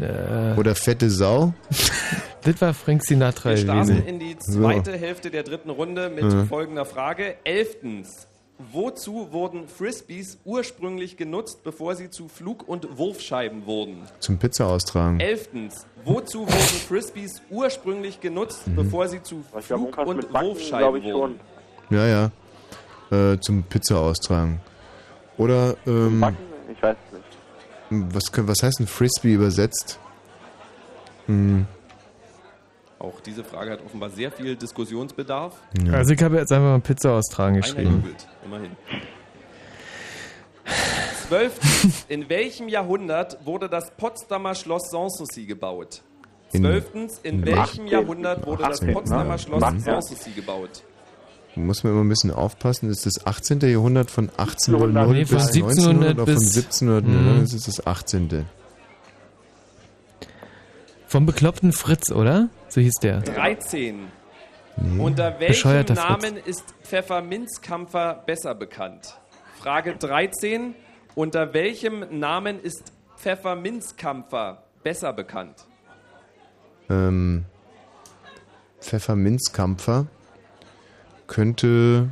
[0.00, 1.52] Äh, Oder fette Sau?
[2.42, 4.60] das war Frank Sinatra Wir starten in die So.
[4.62, 6.46] zweite Hälfte der dritten Runde mit Mhm.
[6.46, 7.36] folgender Frage.
[7.44, 8.26] Elftens.
[8.72, 14.02] Wozu wurden Frisbees ursprünglich genutzt, bevor sie zu Flug- und Wurfscheiben wurden?
[14.18, 15.18] Zum Pizza austragen.
[15.18, 15.86] Elftens.
[16.04, 16.52] Wozu wurden
[16.88, 18.76] Frisbees ursprünglich genutzt, Mhm.
[18.76, 21.40] bevor sie zu glaube, Flug- und Wurfscheiben wurden?
[21.88, 22.30] Ja, ja.
[23.32, 24.60] Äh, zum Pizza austragen.
[25.38, 26.36] Oder, ähm, Backen?
[26.70, 27.24] Ich weiß es nicht.
[27.90, 29.98] Was, können- was heißt ein Frisbee übersetzt?
[31.26, 31.66] Hm,
[32.98, 35.54] Auch diese Frage hat offenbar sehr viel Diskussionsbedarf.
[35.84, 35.92] ja.
[35.94, 37.92] Also ich habe jetzt einfach mal Pizza austragen geschrieben.
[37.96, 38.70] jubelt, immerhin.
[41.28, 42.04] Zwölftens.
[42.08, 46.02] In welchem Jahrhundert wurde das Potsdamer Schloss Sanssouci gebaut?
[46.52, 47.86] In- Zwölftens, in in welchem 18.
[47.86, 49.38] Jahrhundert wurde das 18., Potsdamer?
[49.38, 49.60] Schloss.
[49.60, 50.82] Sanssouci gebaut?
[51.56, 53.60] Muss man immer ein bisschen aufpassen, ist das 18.
[53.60, 57.28] Jahrhundert von 1800 Nee, von bis 1700 1900 oder von bis- 1700, Mhm.
[57.32, 57.40] oder?
[57.40, 58.46] Das ist das 18.
[61.06, 62.48] Vom bekloppten Fritz, oder?
[62.68, 63.20] So hieß der.
[63.20, 64.06] 13.
[64.76, 65.00] Nee.
[65.02, 66.08] Unter welchem Bescheuerter Fritz.
[66.08, 69.18] Namen ist Pfefferminzkampfer besser bekannt?
[69.60, 70.74] Frage 13.
[71.16, 75.66] Unter welchem Namen ist Pfefferminzkampfer besser bekannt?
[76.88, 77.44] Ähm,
[78.80, 80.06] Pfefferminzkampfer
[81.30, 82.08] könnte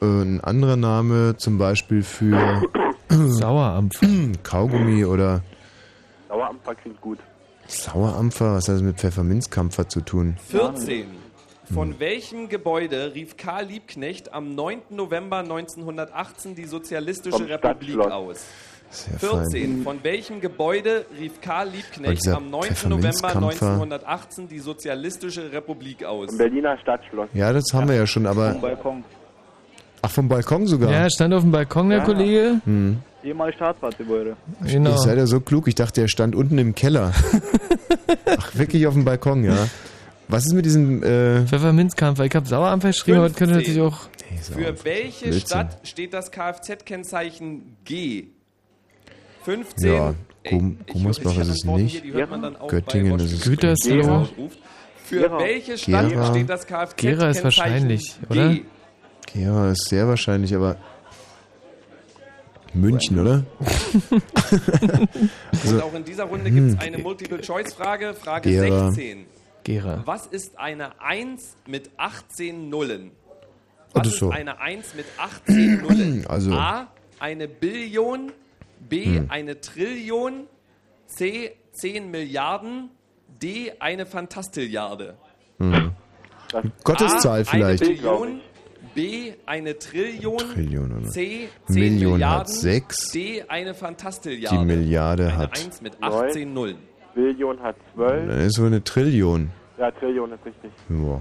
[0.00, 2.62] äh, ein anderer Name zum Beispiel für
[3.08, 4.06] Sauerampfer,
[4.42, 5.42] Kaugummi oder
[6.28, 7.18] Sauerampfer klingt gut.
[7.66, 8.54] Sauerampfer.
[8.54, 10.36] Was hat das mit Pfefferminzkampfer zu tun?
[10.48, 11.04] 14.
[11.04, 11.74] Hm.
[11.74, 14.80] Von welchem Gebäude rief Karl Liebknecht am 9.
[14.90, 18.12] November 1918 die Sozialistische Vom Republik Stadtschloss.
[18.12, 18.46] aus?
[18.92, 19.50] Sehr 14.
[19.76, 19.82] fein.
[19.82, 22.68] Von welchem Gebäude rief Karl Weil Liebknecht am 9.
[22.88, 26.30] November Pfefferminzkampfer- 1918 die Sozialistische Republik aus?
[26.30, 27.28] Im Berliner Stadtschloss.
[27.32, 28.54] Ja, das haben wir ja schon, aber.
[28.54, 29.02] Balkon.
[30.02, 30.90] Ach, vom Balkon sogar.
[30.90, 32.04] Ja, er stand auf dem Balkon, der Ja.
[32.04, 32.60] Kollege.
[32.64, 32.98] Hm.
[33.24, 34.36] Ehemalige Staatsratsgebäude.
[34.66, 34.90] Genau.
[34.90, 37.12] Ihr seid ja so klug, ich dachte, er stand unten im Keller.
[38.36, 39.68] Ach, wirklich auf dem Balkon, ja.
[40.28, 41.02] Was ist mit diesem.
[41.02, 42.24] Äh, Pfefferminzkampfer.
[42.24, 44.00] Ich habe Sauerampfer geschrieben, aber das könnte natürlich auch.
[44.40, 45.46] Für welche Blödsinn.
[45.46, 48.28] Stadt steht das Kfz-Kennzeichen G?
[49.44, 49.92] 15.
[49.92, 50.14] ja,
[50.48, 51.92] Gum Gummersbach ist es nicht.
[51.92, 54.20] hier, die hört man dann auch Göttingen ist es Gütersloh.
[54.20, 54.34] nicht.
[55.04, 55.38] Für Gera.
[55.40, 56.26] welche Stadt Gera.
[56.30, 58.48] steht das Kfz-Kennzeichen Gera ist wahrscheinlich, oder?
[58.54, 58.62] G?
[59.34, 60.76] Ja, ist sehr wahrscheinlich, aber.
[62.74, 63.44] München, oder?
[65.52, 66.80] Also, Und auch in dieser Runde gibt es hm.
[66.80, 68.14] eine Multiple-Choice-Frage.
[68.14, 68.90] Frage Gera.
[68.90, 69.26] 16.
[69.64, 70.02] Gera.
[70.06, 73.12] Was ist eine 1 mit 18 Nullen?
[73.92, 74.30] Was das ist so.
[74.30, 76.26] eine 1 mit 18 Nullen?
[76.28, 76.88] Also- A,
[77.20, 78.32] eine Billion,
[78.88, 79.26] B, Hm.
[79.30, 80.46] eine Trillion,
[81.06, 82.90] C, 10 Milliarden,
[83.42, 85.14] D, eine Fantastilliarde.
[85.58, 85.92] Hm.
[86.84, 87.82] Gotteszahl A, vielleicht.
[87.82, 88.40] Eine Billion,
[88.94, 91.08] B, eine Trillion, Trillion, oder?
[91.08, 93.10] C, 10 Million hat Milliarden, sechs.
[93.12, 94.58] D, eine Fantastilliarde.
[94.58, 95.58] Die Milliarde eine hat.
[95.64, 96.76] 1 mit 18 Nullen.
[97.14, 98.28] Billion hat 12.
[98.28, 99.50] Dann ist so eine Trillion.
[99.78, 100.70] Ja, Trillion ist richtig.
[100.90, 101.20] Ja.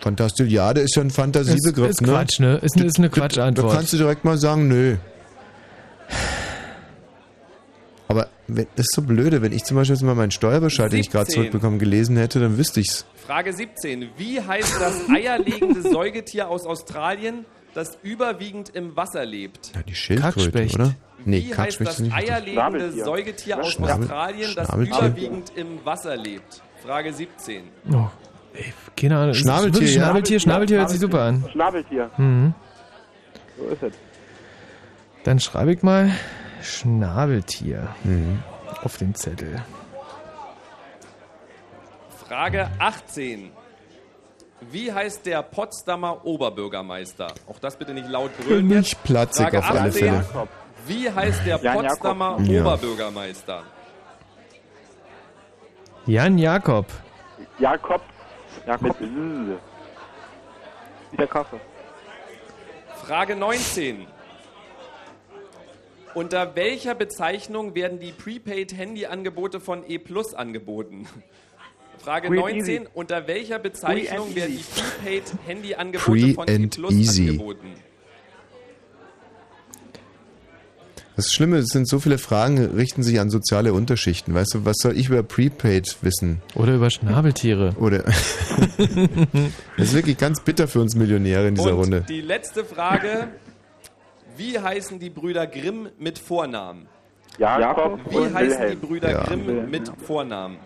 [0.00, 2.12] Fantastilliarde ist ja ein Fantasiebegriff, Ist- ist ne?
[2.12, 2.56] Quatsch, ne?
[2.62, 3.72] Ist eine- ist eine Quatschantwort.
[3.72, 4.96] Da kannst du direkt mal sagen, nö.
[8.08, 11.00] Aber wenn, das ist so blöde, wenn ich zum Beispiel jetzt mal meinen Steuerbescheid, den
[11.00, 11.34] ich gerade 17.
[11.42, 13.06] zurückbekommen, gelesen hätte, dann wüsste ich's.
[13.26, 14.10] Frage 17.
[14.18, 19.72] Wie heißt das eierlegende Säugetier aus Australien, das überwiegend im Wasser lebt?
[19.74, 20.94] Ja, die Schildkröte, oder?
[21.24, 23.04] Nee, Wie heißt das eierlegende Schnabeltier.
[23.04, 24.98] Säugetier aus Schnabel- Australien, das Schnabeltier.
[24.98, 26.62] überwiegend im Wasser lebt?
[26.84, 27.62] Frage 17.
[27.90, 28.08] Oh,
[28.52, 29.32] ey, keine Ahnung.
[29.34, 29.88] Schnabeltier, ja.
[30.04, 31.44] Schnabeltier, Schnabeltier hört sich super an.
[31.50, 32.10] Schnabeltier.
[32.18, 32.52] Mhm.
[33.58, 33.92] So ist es.
[35.24, 36.10] Dann schreibe ich mal
[36.62, 38.42] Schnabeltier Mhm.
[38.82, 39.62] auf den Zettel.
[42.26, 43.50] Frage 18.
[44.70, 47.28] Wie heißt der Potsdamer Oberbürgermeister?
[47.48, 48.68] Auch das bitte nicht laut Für brüllen.
[48.68, 49.04] mich jetzt.
[49.04, 49.92] platzig Frage auf alle 18.
[49.92, 50.24] Fälle.
[50.86, 51.82] Wie heißt der Jan Jakob.
[51.88, 52.60] Potsdamer Ja.
[52.62, 53.62] Oberbürgermeister?
[56.06, 56.86] Jan Jakob.
[57.58, 58.00] Jakob.
[58.66, 59.00] Jakob.
[59.00, 59.58] Mit
[61.20, 61.60] der Kaffee.
[63.06, 64.06] Frage 19.
[66.14, 71.06] Unter welcher Bezeichnung werden die Prepaid-Handy-Angebote von E Plus angeboten?
[71.98, 72.58] Frage Free and 19.
[72.60, 72.88] easy.
[72.94, 74.64] Unter welcher Bezeichnung werden die
[75.02, 77.28] Prepaid-Handy-Angebote von E Plus easy.
[77.30, 77.72] angeboten?
[81.16, 84.34] Das Schlimme, es sind so viele Fragen, richten sich an soziale Unterschichten.
[84.34, 86.42] Weißt du, was soll ich über Prepaid wissen?
[86.56, 87.76] Oder über Schnabeltiere.
[87.78, 87.98] Oder.
[89.76, 92.04] das ist wirklich ganz bitter für uns Millionäre in dieser Und Runde.
[92.08, 93.28] die letzte Frage.
[94.36, 96.86] Wie heißen die Brüder Grimm mit Vornamen?
[97.38, 98.80] Jakob Wie und heißen Wilhelm.
[98.80, 99.24] die Brüder Ja.
[99.24, 100.58] Grimm mit Vornamen?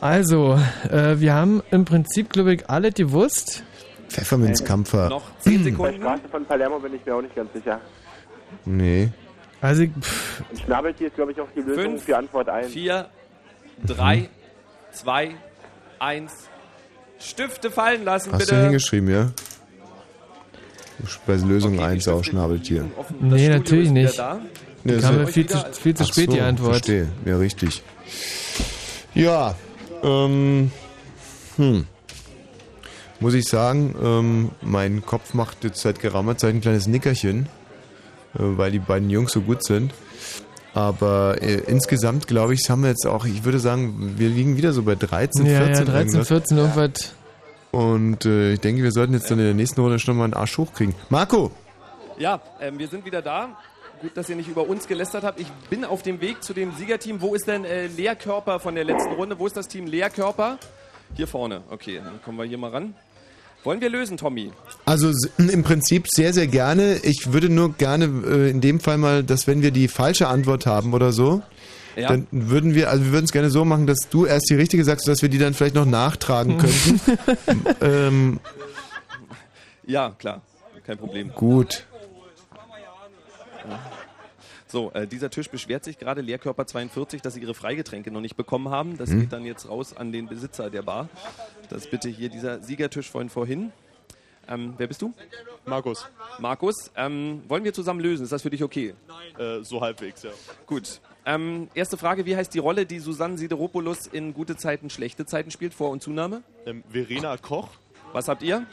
[0.00, 0.58] Also,
[0.90, 3.64] äh, wir haben im Prinzip, glaube ich, alle gewusst.
[4.08, 5.08] Pfefferminzkampfer.
[5.08, 6.00] Noch 10 Bei Sekunden.
[6.02, 7.80] Straße von Palermo bin ich mir auch nicht ganz sicher.
[8.64, 9.08] Nee.
[9.60, 12.68] Also, pff, Und Schnabeltier ist, glaube ich, auch die Lösung Fünf, für Antwort 1.
[12.72, 13.08] 4,
[13.86, 14.28] 3,
[14.92, 15.34] 2,
[15.98, 16.32] 1.
[17.20, 18.54] Stifte fallen lassen, Hast bitte.
[18.54, 19.30] du hingeschrieben, ja?
[21.26, 22.84] Bei Lösung Okay, die 1 auch Schnabeltier.
[23.20, 24.18] Nee, Studio natürlich nicht.
[24.18, 24.40] Da.
[24.84, 26.72] Nee, kam mir viel zu, viel zu Ach spät die so, Antwort.
[26.72, 27.08] Verstehe.
[27.24, 27.82] Ja, richtig.
[29.14, 29.54] Ja,
[30.02, 30.70] ähm,
[31.56, 31.86] hm.
[33.20, 37.46] Muss ich sagen, ähm, mein Kopf macht jetzt seit geraumer Zeit ein kleines Nickerchen,
[38.34, 39.92] äh, weil die beiden Jungs so gut sind.
[40.78, 44.72] Aber äh, insgesamt, glaube ich, haben wir jetzt auch, ich würde sagen, wir liegen wieder
[44.72, 45.74] so bei 13, Ja, 14.
[45.86, 46.28] ja, 13, irgendwas.
[46.28, 47.14] 14, irgendwas.
[47.72, 50.34] Und äh, ich denke, wir sollten jetzt dann in der nächsten Runde schon mal einen
[50.34, 50.94] Arsch hochkriegen.
[51.10, 51.50] Marco!
[52.16, 53.56] Ja, ähm, wir sind wieder da.
[54.00, 55.40] gut, dass ihr nicht über uns gelästert habt.
[55.40, 57.20] Ich bin auf dem Weg zu dem Siegerteam.
[57.20, 59.36] Wo ist denn äh, Leerkörper von der letzten Runde?
[59.38, 60.58] Wo ist das Team Leerkörper?
[61.14, 61.62] Hier vorne.
[61.70, 62.94] Okay, dann kommen wir hier mal ran.
[63.64, 64.52] Wollen wir lösen, Tommy?
[64.86, 66.98] Also im Prinzip sehr, sehr gerne.
[67.02, 70.64] Ich würde nur gerne äh, in dem Fall mal, dass wenn wir die falsche Antwort
[70.66, 71.42] haben oder so,
[71.96, 72.08] Ja.
[72.08, 74.84] dann würden wir, also wir würden es gerne so machen, dass du erst die richtige
[74.84, 77.00] sagst, dass wir die dann vielleicht noch nachtragen könnten.
[77.80, 78.40] ähm,
[79.86, 80.40] Ja, klar.
[80.86, 81.32] Kein Problem.
[81.34, 81.84] gut.
[84.70, 88.36] So, äh, dieser Tisch beschwert sich gerade, Leerkörper 42, dass sie ihre Freigetränke noch nicht
[88.36, 88.98] bekommen haben.
[88.98, 89.20] Das Hm.
[89.20, 91.08] geht dann jetzt raus an den Besitzer der Bar.
[91.70, 93.72] Das ist bitte hier dieser Siegertisch von vorhin.
[94.46, 95.12] Ähm, wer bist du?
[95.66, 96.06] Markus.
[96.38, 98.24] Markus, ähm, wollen wir zusammen lösen?
[98.24, 98.94] Ist das für dich okay?
[99.38, 100.30] Äh, so halbwegs, ja.
[100.66, 101.00] Gut.
[101.26, 105.50] Ähm, erste Frage, wie heißt die Rolle, die Susanne Sideropoulos in gute Zeiten, schlechte Zeiten
[105.50, 105.74] spielt?
[105.74, 106.42] Vor- und Zunahme?
[106.64, 107.68] Ähm, Verena Koch.
[108.12, 108.64] Was habt ihr?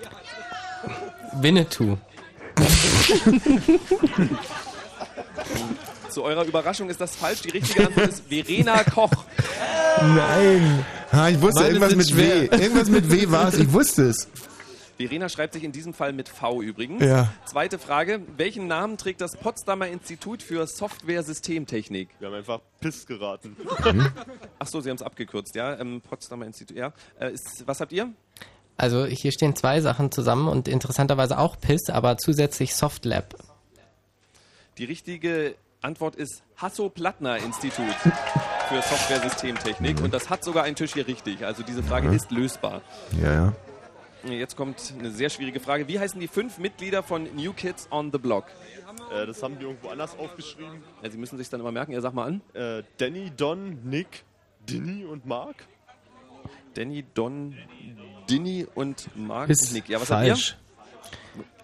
[1.34, 1.98] Winnetou.
[6.16, 7.42] Zu eurer Überraschung ist das falsch.
[7.42, 9.12] Die richtige Antwort ist Verena Koch.
[10.00, 10.86] Nein.
[11.12, 12.42] Ha, ich wusste, Meine irgendwas mit schwer.
[12.44, 12.46] W.
[12.64, 13.60] Irgendwas mit W war es.
[13.60, 14.30] Ich wusste es.
[14.96, 17.04] Verena schreibt sich in diesem Fall mit V übrigens.
[17.04, 17.34] Ja.
[17.44, 18.22] Zweite Frage.
[18.38, 22.08] Welchen Namen trägt das Potsdamer Institut für Software-Systemtechnik?
[22.20, 23.58] Wir haben einfach Piss geraten.
[24.60, 25.78] Ach so, Sie haben es abgekürzt, ja?
[25.78, 26.94] Ähm, Potsdamer Institut, ja.
[27.20, 28.14] Äh, ist, was habt ihr?
[28.78, 33.36] Also hier stehen zwei Sachen zusammen und interessanterweise auch PIS, aber zusätzlich Softlab.
[34.78, 35.56] Die richtige
[35.86, 37.86] Antwort ist Hasso-Plattner-Institut
[38.70, 40.02] für Software-Systemtechnik.
[40.02, 41.46] Und das hat sogar ein Tisch hier richtig.
[41.46, 42.16] Also diese Frage Mhm.
[42.16, 42.82] ist lösbar.
[43.22, 43.54] Ja, ja.
[44.30, 45.88] Jetzt kommt eine sehr schwierige Frage.
[45.88, 48.46] Wie heißen die fünf Mitglieder von New Kids on the Block?
[49.14, 50.82] Äh, das haben die irgendwo anders aufgeschrieben.
[51.04, 51.92] Ja, Sie müssen sich dann immer merken.
[51.92, 52.42] Ja, sag mal an.
[52.56, 54.24] Äh, Danny, Don, Nick,
[54.68, 55.68] Dinny und Mark.
[56.74, 57.56] Danny, Don,
[58.28, 59.90] Dinny und Mark Ist und Nick.
[59.90, 60.58] Ja, was falsch.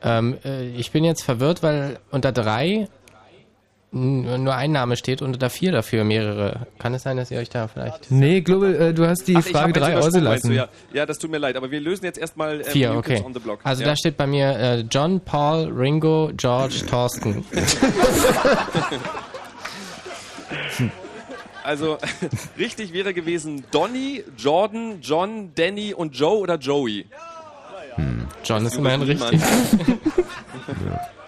[0.03, 2.87] Ähm, äh, ich bin jetzt verwirrt, weil unter drei
[3.91, 6.67] nur ein Name steht und unter vier dafür mehrere.
[6.79, 8.09] Kann es sein, dass ihr euch da vielleicht...
[8.09, 9.35] Nee, Global, äh, du hast die?
[9.35, 10.53] Ach, Frage hab 3 jetzt übersprungen, meinst ausgelassen.
[10.53, 10.69] Ja.
[10.93, 11.57] ja, das tut mir leid.
[11.57, 13.15] Aber wir lösen jetzt erstmal ähm, Vier, okay.
[13.15, 13.59] Kids on the Block.
[13.63, 13.89] Also ja.
[13.89, 17.43] da steht bei mir äh, John, Paul, Ringo, George, Thorsten.
[21.63, 21.97] Also
[22.57, 27.05] richtig wäre gewesen Donny, Jordan, John, Danny und Joe oder Joey.
[28.43, 29.39] John ist immerhin richtig.
[29.39, 29.99] man.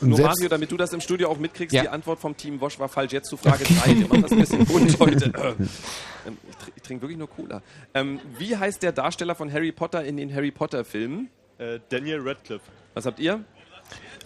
[0.00, 1.82] Und Nur selbst- Mario, damit du das im Studio auch mitkriegst, Ja.
[1.82, 3.12] die Antwort vom Team Wosch war falsch.
[3.12, 3.98] Jetzt zu Frage 3.
[4.00, 5.32] Wir machen das ein bisschen bunt heute.
[5.36, 5.68] Ähm,
[6.48, 7.62] Ich, tr- ich trinke wirklich nur Cola.
[7.94, 11.28] Ähm, wie heißt der Darsteller von Harry Potter in den Harry Potter Filmen?
[11.58, 12.64] Äh, Daniel Radcliffe.
[12.94, 13.44] Was habt ihr?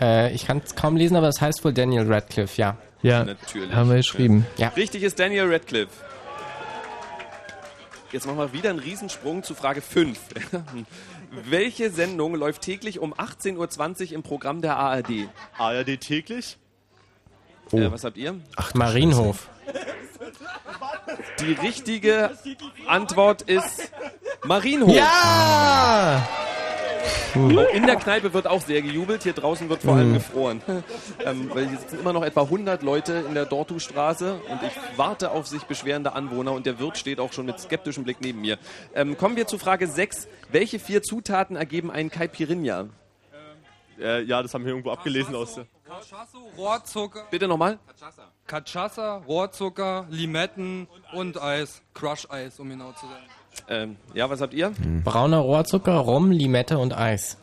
[0.00, 2.76] Äh, ich kann es kaum lesen, aber es heißt wohl Daniel Radcliffe, ja.
[3.02, 3.72] Ja, Natürlich.
[3.74, 4.46] haben wir geschrieben.
[4.56, 4.68] Ja.
[4.68, 5.92] Richtig ist Daniel Radcliffe.
[8.12, 10.18] Jetzt machen wir wieder einen Riesensprung zu Frage 5.
[11.30, 15.28] Welche Sendung läuft täglich um 18.20 Uhr im Programm der ARD?
[15.58, 16.58] ARD täglich?
[17.72, 18.40] Äh, was habt ihr?
[18.56, 19.48] Ach, Marienhof.
[21.40, 22.36] Die richtige
[22.86, 23.92] Antwort ist
[24.44, 24.94] Marienhof.
[24.94, 26.26] Ja!
[27.34, 29.22] In der Kneipe wird auch sehr gejubelt.
[29.22, 30.14] Hier draußen wird vor allem Mhm.
[30.14, 30.62] gefroren.
[31.24, 35.30] ähm, weil hier sitzen immer noch etwa 100 Leute in der Dortu-Straße und ich warte
[35.30, 38.58] auf sich beschwerende Anwohner und der Wirt steht auch schon mit skeptischem Blick neben mir.
[38.94, 40.28] Ähm, kommen wir zu Frage 6.
[40.50, 42.86] Welche vier Zutaten ergeben einen Caipirinha?
[44.00, 45.66] Äh, ja, das haben wir irgendwo abgelesen aus der...
[46.56, 47.24] Rohrzucker.
[47.30, 47.78] Bitte nochmal.
[48.46, 51.82] Cachaça, Rohrzucker, Limetten und Eis.
[51.94, 53.22] Crush-Eis, um genau zu sein.
[53.68, 54.72] Ähm, ja, was habt ihr?
[55.04, 57.36] Brauner Rohrzucker, Rum, Limette und Eis.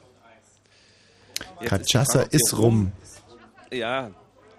[1.66, 2.92] Cachaça ob ist ihr rum.
[3.72, 4.10] Ja,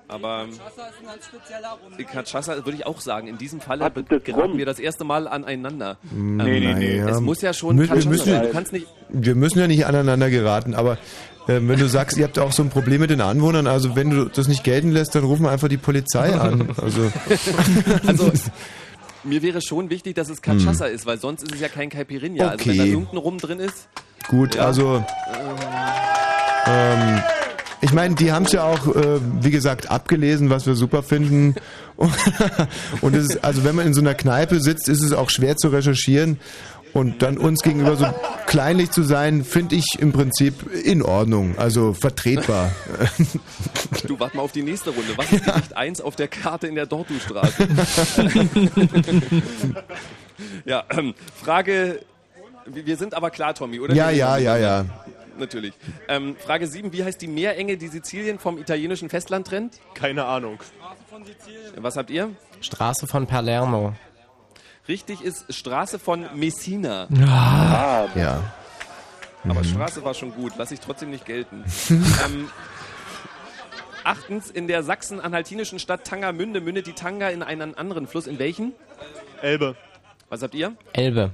[0.08, 0.44] aber
[1.98, 3.26] ähm, Cachaça würde ich auch sagen.
[3.28, 5.96] In diesem ist das geraten wir das erste Mal aneinander.
[6.12, 6.98] Nee, Ähm, nee, nee.
[6.98, 8.42] Es muss ja schon Mü- wir müssen- sein.
[8.42, 10.98] Du kannst nicht Wir müssen ja nicht aneinander geraten, aber
[11.48, 14.10] ähm, wenn du sagst, ihr habt auch so ein Problem mit den Anwohnern, also wenn
[14.10, 16.68] du das nicht gelten lässt, dann rufen wir einfach die Polizei an.
[16.82, 17.10] Also,
[18.06, 18.32] Also,
[19.26, 22.48] mir wäre schon wichtig, dass es Cachaça ist, weil sonst ist es ja kein Caipirinha.
[22.48, 22.92] Also wenn da Okay.
[22.92, 23.88] irgendein Rum drin ist.
[24.28, 24.66] gut, Ja.
[24.66, 25.04] also
[26.66, 27.22] ähm,
[27.82, 31.54] ich meine, die haben es ja auch, äh, wie gesagt, abgelesen, was wir super finden.
[33.00, 35.56] Und es ist, also wenn man in so einer Kneipe sitzt, ist es auch schwer
[35.56, 36.38] zu recherchieren.
[36.97, 38.06] Und dann uns gegenüber so
[38.47, 42.73] kleinlich zu sein, finde ich im Prinzip in Ordnung, also vertretbar.
[44.06, 45.12] Du, warte mal auf die nächste Runde.
[45.16, 47.68] Was ist Gericht 1 auf der Karte in der Dortu-Straße?
[50.64, 52.01] ja, ähm, Frage.
[52.64, 53.94] Wir sind aber klar, Tommy, oder?
[53.94, 54.86] Ja, ja, ja, ja.
[55.39, 55.74] Natürlich.
[56.09, 56.94] Ähm, Frage 7.
[56.94, 59.81] Wie heißt die Meerenge, die Sizilien vom italienischen Festland trennt?
[59.93, 60.60] Keine Ahnung.
[61.77, 62.31] Was habt ihr?
[62.62, 63.93] Straße von Palermo.
[64.88, 67.08] Richtig ist Straße von Messina.
[67.26, 68.42] Ah, ja.
[69.44, 69.64] Aber Mhm.
[69.64, 71.64] Straße war schon gut, lass ich trotzdem nicht gelten.
[72.24, 72.48] ähm,
[74.04, 78.28] Achtens, in der sachsen-anhaltinischen Stadt Tangermünde mündet die Tanga in einen anderen Fluss.
[78.28, 78.72] In welchen?
[79.42, 79.74] Elbe.
[80.28, 80.74] Was habt ihr?
[80.92, 81.32] Elbe.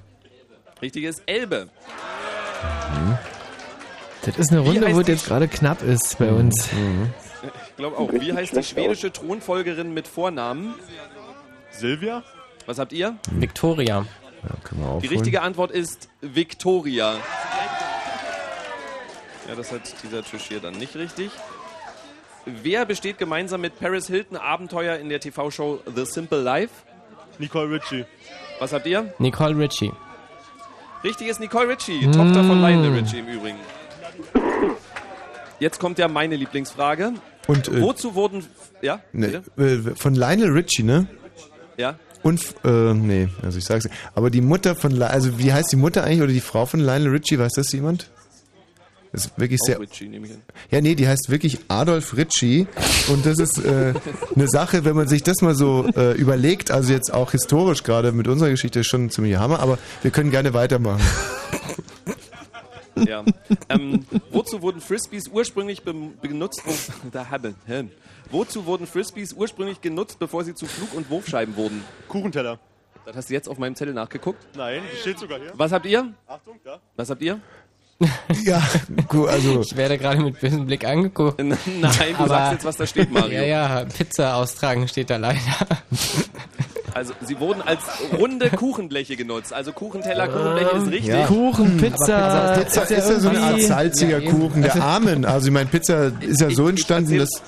[0.81, 1.69] Richtig ist Elbe.
[4.25, 6.69] Das ist eine Runde, wo es jetzt gerade knapp ist bei uns.
[7.69, 8.11] Ich glaube auch.
[8.13, 10.75] Wie heißt die schwedische Thronfolgerin mit Vornamen?
[11.73, 12.23] Silvia?
[12.67, 13.17] Was habt ihr?
[13.31, 14.07] Victoria.
[14.43, 17.15] Ja, können wir Die richtige Antwort ist Victoria.
[19.49, 21.31] Ja, das hat dieser Tisch hier dann nicht richtig.
[22.45, 26.73] Wer besteht gemeinsam mit Paris Hilton Abenteuer in der TV-Show The Simple Life?
[27.39, 28.05] Nicole Richie.
[28.59, 29.13] Was habt ihr?
[29.19, 29.93] Nicole Richie.
[31.05, 32.13] Richtig ist Nicole Richie, Mm.
[32.13, 33.59] Tochter von Lionel Richie im Übrigen.
[35.59, 37.13] Jetzt kommt ja meine Lieblingsfrage.
[37.47, 38.45] Und, äh, Wozu wurden...
[38.83, 41.07] Ja, Ne, äh, von Lionel Richie, ne?
[41.77, 41.95] Ja.
[42.23, 43.89] Und, äh, nee, also ich sag's.
[44.15, 47.09] Aber die Mutter von, also wie heißt die Mutter eigentlich oder die Frau von Lionel
[47.09, 48.11] Richie, weiß das jemand?
[49.13, 49.81] Das ist wirklich Auch sehr.
[49.81, 50.41] Richie, nehme ich an.
[50.71, 52.67] Ja, nee, die heißt wirklich Adolf Ritchie.
[53.09, 53.93] Und das ist äh,
[54.35, 58.13] eine Sache, wenn man sich das mal so äh, überlegt, also jetzt auch historisch gerade
[58.13, 61.03] mit unserer Geschichte ist schon ziemlich Hammer, aber wir können gerne weitermachen.
[62.97, 63.25] Ja.
[63.69, 66.63] ähm, wozu wurden Frisbees ursprünglich be benutzt?
[67.13, 67.55] Da habe?
[68.31, 71.83] Wozu wurden Frisbees ursprünglich genutzt, bevor sie zu Flug- und Wurfscheiben wurden?
[72.09, 72.59] Kuchenteller.
[73.05, 74.39] Das hast du jetzt auf meinem Zettel nachgeguckt.
[74.57, 75.53] Nein, das steht sogar hier.
[75.55, 76.13] Was habt ihr?
[76.27, 76.79] Achtung, da.
[76.97, 77.41] Was habt ihr?
[78.45, 78.61] Ja,
[79.09, 79.61] gut, also.
[79.61, 81.41] Ich werde gerade mit bösem Blick angeguckt.
[81.41, 81.57] Nein,
[82.19, 83.41] du sagst jetzt, was da steht, Mario.
[83.41, 85.39] Ja, ja, Pizza austragen steht da leider.
[86.95, 87.81] Also sie wurden als
[88.19, 89.53] runde Kuchenbleche genutzt.
[89.53, 91.07] Also Kuchenteller, Kuchenbleche ist richtig.
[91.07, 91.27] Ja.
[91.27, 92.59] Kuchen, Pizza.
[92.59, 94.31] Pizza ist ja so eine Art salziger Ja.
[94.31, 95.25] Kuchen der Armen.
[95.25, 97.43] Also ich meine, Pizza ist ja so entstanden, dass.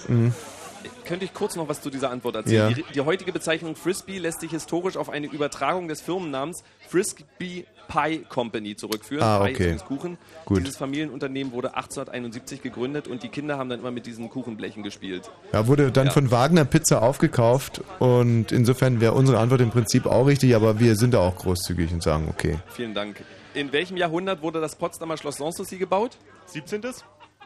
[1.04, 2.70] Könnte ich kurz noch was zu dieser Antwort erzählen?
[2.70, 2.74] Ja.
[2.74, 8.24] Die, die heutige Bezeichnung Frisbee lässt sich historisch auf eine Übertragung des Firmennamens Frisbee Pie
[8.28, 9.22] Company zurückführen.
[9.22, 9.84] Ah, Pie ist okay.
[9.86, 10.18] Kuchen.
[10.46, 10.60] Gut.
[10.60, 15.30] Dieses Familienunternehmen wurde 1871 gegründet und die Kinder haben dann immer mit diesen Kuchenblechen gespielt.
[15.52, 16.12] Ja, wurde dann Ja.
[16.12, 20.96] von Wagner Pizza aufgekauft und insofern wäre unsere Antwort im Prinzip auch richtig, aber wir
[20.96, 22.58] sind da auch großzügig und sagen, okay.
[22.68, 23.22] Vielen Dank.
[23.52, 26.16] In welchem Jahrhundert wurde das Potsdamer Schloss Sanssouci gebaut?
[26.46, 26.82] 17.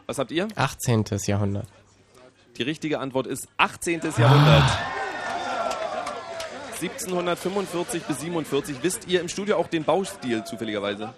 [0.07, 0.47] Was habt ihr?
[0.55, 1.05] 18.
[1.27, 1.67] Jahrhundert.
[2.59, 4.01] Die richtige Antwort ist 18.
[4.19, 4.65] Jahrhundert.
[6.81, 8.77] 1745 bis 47.
[8.83, 11.15] Wisst ihr im Studio auch den Baustil zufälligerweise?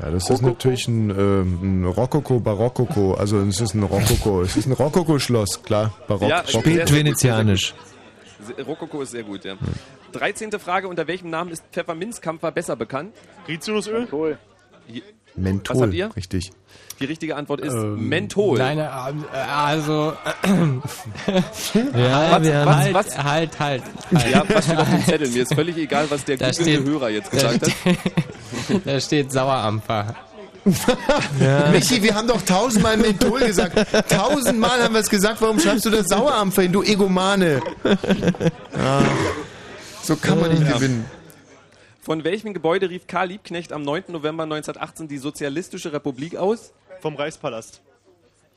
[0.00, 4.54] Ja, das ist natürlich ein, ähm, ein Rokoko, Barokkoko, also es ist ein Rokoko, es
[4.56, 6.28] ist ein Rokoko-Schloss, klar, Barock.
[6.28, 6.60] Ja, Rokoko.
[6.64, 7.74] sehr, sehr gut, Venezianisch.
[8.42, 9.54] Se- Rokoko ist sehr gut, ja.
[10.12, 10.52] 13.
[10.60, 13.14] Frage, unter welchem Namen ist Pfefferminzkampfer besser bekannt?
[13.48, 14.06] Rizinusöl?
[14.86, 15.02] Hier-
[15.36, 16.10] Menthol, Was habt ihr?
[16.16, 16.50] richtig.
[16.98, 18.56] Die richtige Antwort ist Ähm, Menthol.
[18.58, 18.82] Nein, äh,
[19.36, 20.14] also.
[21.94, 23.82] Ja, Was- wir was- haben, was- Halt, halt.
[24.32, 25.28] Ja, was steht auf dem Zettel?
[25.28, 27.96] Mir ist völlig egal, was der googelnde steht- Hörer jetzt da gesagt hat.
[28.84, 30.14] Da steht Sauerampfer.
[31.72, 33.76] Michi, wir haben doch tausendmal Menthol gesagt.
[34.08, 37.60] Tausendmal haben wir es gesagt, warum schreibst du das Sauerampfer hin, du Egomane?
[37.84, 39.02] Ja,
[40.02, 40.72] so kann man nicht Ja.
[40.76, 41.04] gewinnen.
[42.06, 44.04] Von welchem Gebäude rief Karl Liebknecht am 9.
[44.10, 46.72] November 1918 die Sozialistische Republik aus?
[47.00, 47.82] Vom Reichspalast.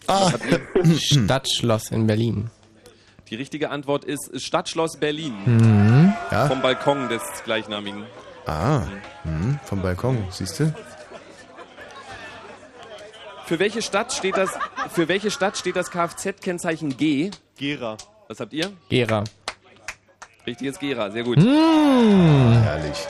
[0.06, 0.32] Ah,
[0.96, 2.52] Stadtschloss in Berlin.
[3.32, 5.34] Die richtige Antwort ist Stadtschloss Berlin.
[5.48, 6.14] Mhm.
[6.30, 6.46] Ja.
[6.46, 8.06] Vom Balkon des gleichnamigen.
[8.46, 8.84] Ah,
[9.24, 10.72] mhm, vom Balkon, siehst du?
[13.48, 14.52] Für welche Stadt steht das,
[14.92, 17.32] für welche Stadt steht das Kfz-Kennzeichen G?
[17.58, 17.98] Gera.
[18.28, 18.72] Was habt ihr?
[18.90, 19.24] Gera.
[20.46, 21.38] Richtig ist Gera, sehr gut.
[21.40, 22.62] Hm.
[22.62, 23.08] Herrlich.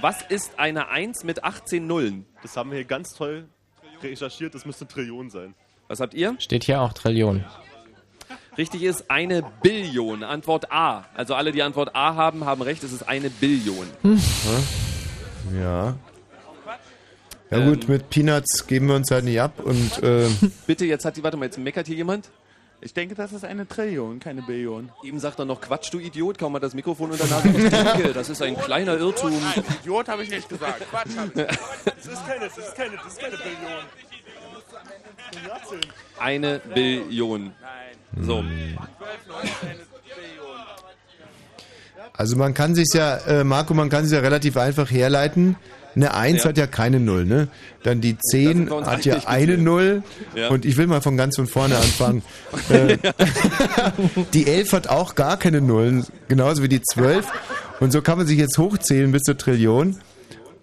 [0.00, 2.26] Was ist eine 1 mit 18 Nullen?
[2.42, 3.48] Das haben wir hier ganz toll
[4.02, 4.54] recherchiert.
[4.54, 5.54] Das müsste Trillion sein.
[5.88, 6.36] Was habt ihr?
[6.38, 7.44] Steht hier auch Trillion.
[8.56, 10.22] Richtig ist eine Billion.
[10.22, 11.04] Antwort A.
[11.14, 12.82] Also alle, die Antwort A haben, haben recht.
[12.84, 13.86] Es ist eine Billion.
[15.58, 15.96] Ja.
[17.50, 20.28] Ja gut, mit Peanuts geben wir uns halt nicht ab und äh,
[20.66, 22.28] Bitte, jetzt hat die, warte mal, jetzt meckert hier jemand.
[22.80, 24.90] Ich denke, das ist eine Trillion, keine Billion.
[25.02, 27.48] Eben sagt er noch Quatsch, du Idiot, kaum mal das Mikrofon unter Nase.
[27.48, 29.32] Ich denke, das ist ein kleiner Irrtum.
[29.32, 30.88] Nein, Idiot habe ich nicht gesagt.
[30.88, 31.58] Quatsch habe ich gesagt.
[31.98, 33.82] Das ist keine, das ist keine, das ist keine Billion.
[36.18, 37.52] Eine Billion.
[38.20, 38.44] So.
[42.12, 45.56] also man kann sich ja, äh, Marco, man kann sich ja relativ einfach herleiten.
[45.98, 46.50] Eine 1 Ja.
[46.50, 47.48] hat ja keine Null, ne?
[47.82, 49.62] Dann die 10 wir uns hat ja eine dir.
[49.62, 50.04] Null.
[50.36, 50.48] Ja.
[50.48, 52.22] Und ich will mal von ganz von vorne anfangen.
[52.68, 52.98] äh,
[54.32, 57.26] die 11 hat auch gar keine Nullen, genauso wie die 12.
[57.80, 59.98] Und so kann man sich jetzt hochzählen bis zur Trillion.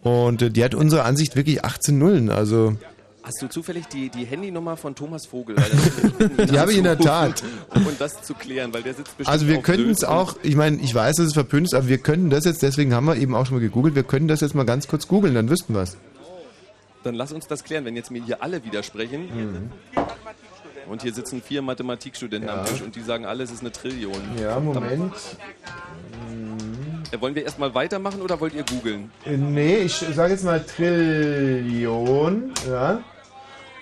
[0.04, 2.30] Und äh, die hat unserer Ansicht wirklich 18 Nullen.
[2.30, 2.78] Also
[3.26, 5.56] Hast du zufällig die, die Handynummer von Thomas Vogel?
[6.50, 7.44] Die habe ich in der Tat.
[7.76, 10.78] Um das zu klären, weil der sitzt bestimmt Also wir könnten es auch, ich meine,
[10.78, 13.34] ich weiß, dass es verpönt ist, aber wir könnten das jetzt, deswegen haben wir eben
[13.36, 15.82] auch schon mal gegoogelt, wir können das jetzt mal ganz kurz googeln, dann wüssten wir
[15.82, 15.98] es.
[17.04, 19.72] Dann lass uns das klären, wenn jetzt mir hier alle widersprechen.
[20.88, 22.60] Und hier sitzen vier Mathematikstudenten Ja.
[22.60, 24.14] am Tisch und die sagen alle, es ist eine Trillion.
[24.40, 25.14] Ja, Moment.
[27.12, 29.10] Äh, Wollen wir erstmal weitermachen oder wollt ihr googeln?
[29.26, 32.52] Äh, Nee, ich sage jetzt mal Trillion.
[32.70, 33.00] Ja.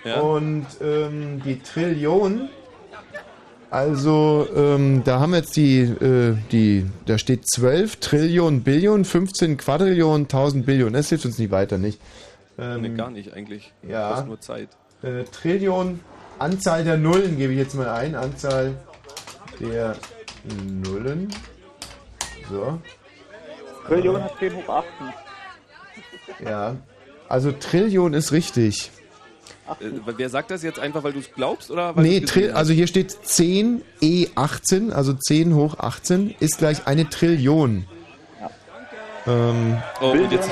[0.04, 0.20] Ja.
[0.20, 2.50] Und ähm, die Trillion.
[3.70, 9.58] Also, ähm, da haben wir jetzt die, äh, die, da steht 12 Trillionen Billionen, 15
[9.58, 10.94] Quadrillionen, 1000 Billionen.
[10.94, 12.00] Das hilft uns nicht weiter, nicht?
[12.60, 13.74] Ähm, nee, gar nicht eigentlich.
[13.82, 14.10] ja.
[14.10, 14.70] Kostet nur Zeit.
[15.02, 16.00] Äh, Trillion,
[16.38, 18.14] Anzahl der Nullen gebe ich jetzt mal ein.
[18.14, 18.76] Anzahl
[19.60, 19.96] der
[20.68, 21.30] Nullen.
[22.52, 22.80] So.
[23.88, 24.88] Trillion hat 10 hoch 18.
[26.46, 26.76] Ja.
[27.28, 28.92] Also Trillion ist richtig.
[29.80, 29.86] Äh,
[30.18, 33.12] wer sagt das jetzt einfach, weil du es glaubst oder weil Nee, also hier steht
[33.12, 37.86] 10 E18, also 10 hoch 18 ist gleich eine Trillion.
[39.26, 40.50] Ähm, Oh, und jetzt,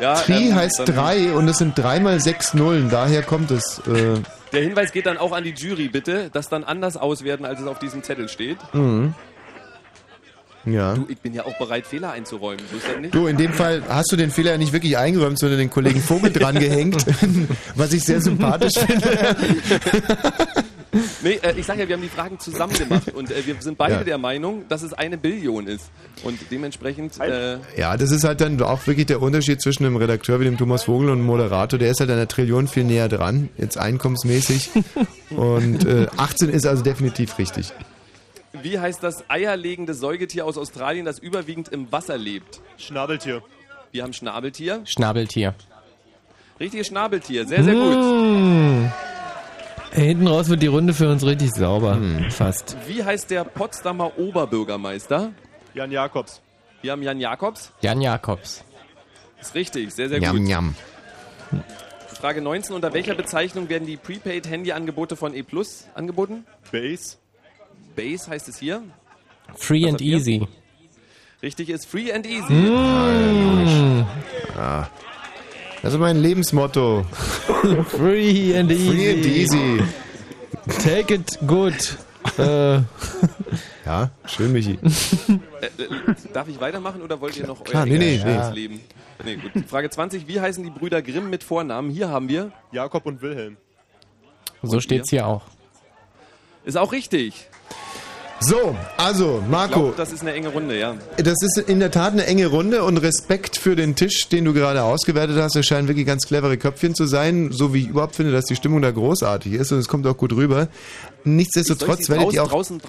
[0.00, 3.50] ja, Tri ähm, heißt dann- 3 und es sind 3 mal 6 Nullen, daher kommt
[3.50, 3.80] es.
[3.86, 4.20] Äh,
[4.52, 7.66] Der Hinweis geht dann auch an die Jury, bitte, das dann anders auswerten, als es
[7.66, 8.56] auf diesem Zettel steht.
[8.72, 9.14] mhm.
[10.66, 10.94] Ja.
[10.94, 12.62] Du, ich bin ja auch bereit, Fehler einzuräumen.
[13.12, 16.00] Du, in dem Fall hast du den Fehler ja nicht wirklich eingeräumt, sondern den Kollegen
[16.00, 17.04] Vogel dran gehängt,
[17.76, 19.36] was ich sehr sympathisch finde.
[21.22, 23.78] Nee, äh, ich sage ja, wir haben die Fragen zusammen gemacht und äh, wir sind
[23.78, 24.02] beide Ja.
[24.04, 25.84] der Meinung, dass es eine Billion ist.
[26.24, 27.16] Und dementsprechend.
[27.20, 30.58] Äh, Ja, das ist halt dann auch wirklich der Unterschied zwischen einem Redakteur wie dem
[30.58, 31.78] Thomas Vogel und einem Moderator.
[31.78, 34.70] Der ist halt an der Trillion viel näher dran, jetzt einkommensmäßig.
[35.30, 37.72] Und äh, 18 ist also definitiv richtig.
[38.62, 42.60] Wie heißt das eierlegende Säugetier aus Australien, das überwiegend im Wasser lebt?
[42.76, 43.42] Schnabeltier.
[43.92, 44.82] Wir haben Schnabeltier.
[44.84, 45.54] Schnabeltier.
[46.58, 47.96] Richtiges Schnabeltier, sehr, sehr gut.
[47.96, 48.90] Mmh.
[49.92, 51.98] Ey, Hinten raus wird die Runde für uns richtig sauber.
[52.30, 52.76] Fast.
[52.86, 55.32] Wie heißt der Potsdamer Oberbürgermeister?
[55.74, 56.40] Jan Jakobs.
[56.82, 57.72] Wir haben Jan Jakobs.
[57.80, 58.64] Jan Jakobs.
[59.40, 60.46] Ist richtig, sehr, sehr Njam, gut.
[60.46, 60.74] njam.
[62.20, 62.74] Frage 19.
[62.74, 66.44] Unter welcher Bezeichnung werden die Prepaid-Handy-Angebote von E Plus angeboten?
[66.70, 67.16] Base.
[67.94, 68.82] Base heißt es hier.
[69.56, 70.46] Free Was and easy.
[71.42, 72.52] Richtig ist Free and Easy.
[72.52, 74.06] Mmh.
[74.56, 74.90] Ja.
[75.82, 77.04] Das ist mein Lebensmotto.
[77.88, 78.90] Free and easy.
[78.90, 79.82] Free and easy.
[80.82, 81.96] Take it good.
[82.38, 82.80] äh,
[83.86, 84.78] Ja, schön, Michi.
[85.60, 88.54] Äh, äh, darf ich weitermachen oder wollt ihr noch Klar, euer nee, nee, nee.
[88.54, 88.80] Leben?
[89.22, 89.66] Nee, gut.
[89.68, 90.26] Frage 20.
[90.26, 91.90] Wie heißen die Brüder Grimm mit Vornamen?
[91.90, 92.50] Hier haben wir.
[92.72, 93.58] Jakob und Wilhelm.
[94.62, 95.42] So steht's hier auch.
[96.64, 97.49] Ist auch richtig.
[98.42, 100.94] So, also, Ich Marco, glaub, das ist eine enge Runde, ja.
[101.18, 104.54] das ist in der Tat eine enge Runde und Respekt für den Tisch, den du
[104.54, 105.56] gerade ausgewertet hast.
[105.56, 108.56] Es scheinen wirklich ganz clevere Köpfchen zu sein, so wie ich überhaupt finde, dass die
[108.56, 110.68] Stimmung da großartig ist und es kommt auch gut rüber.
[111.24, 112.80] Nichtsdestotrotz werdet ihr auch, draußen,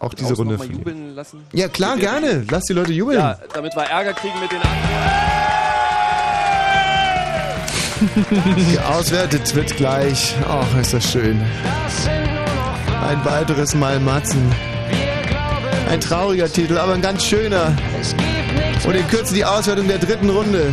[0.00, 1.42] auch diese Runde noch mal jubeln lassen?
[1.52, 2.46] Ja, klar, gerne.
[2.50, 3.18] Lass die Leute jubeln.
[3.18, 5.44] Ja, damit wir Ärger kriegen mit den anderen.
[8.92, 10.34] Auswertet wird gleich.
[10.48, 11.40] Ach, ist das schön.
[13.06, 14.50] Ein weiteres Mal Matzen.
[15.90, 17.76] Ein trauriger Titel, aber ein ganz schöner.
[18.86, 20.72] Und in Kürze die Auswertung der dritten Runde.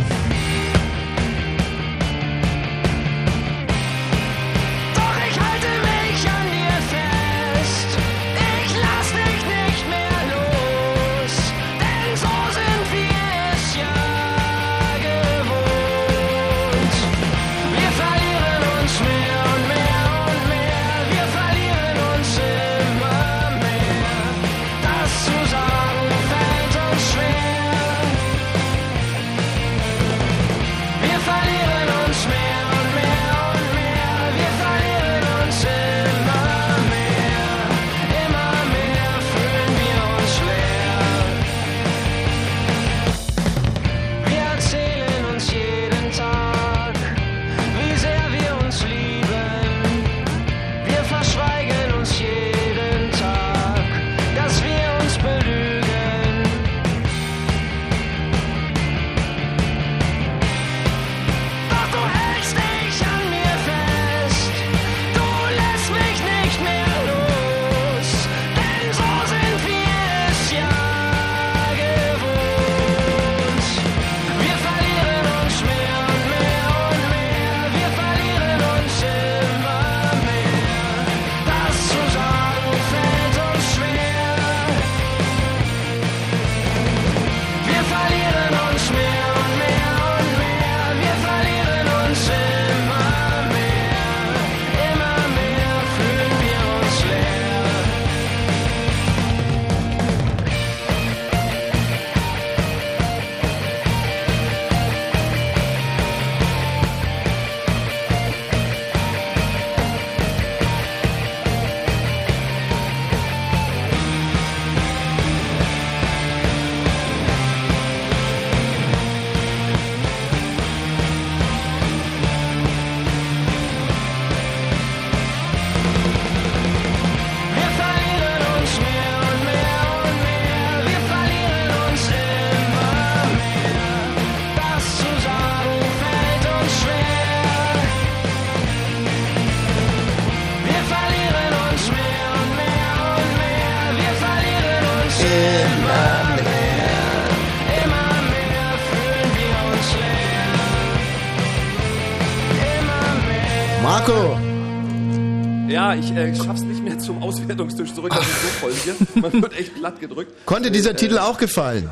[156.16, 158.94] Äh, schaff's nicht mehr zum Auswertungstisch zurück, das ist so voll hier.
[159.22, 160.32] Man wird echt platt gedrückt.
[160.46, 161.90] Konnte dieser Äh, Titel auch gefallen?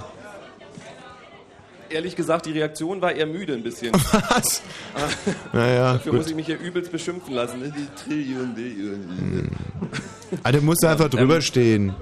[1.88, 3.92] Ehrlich gesagt, die Reaktion war eher müde ein bisschen.
[4.28, 4.62] Was?
[5.52, 6.20] Naja, Dafür gut.
[6.20, 7.58] muss ich mich hier übelst beschimpfen lassen.
[7.60, 7.72] ne?
[7.76, 9.48] Die Trillion, Billion.
[10.44, 11.92] Ah, du musst einfach drüber stehen.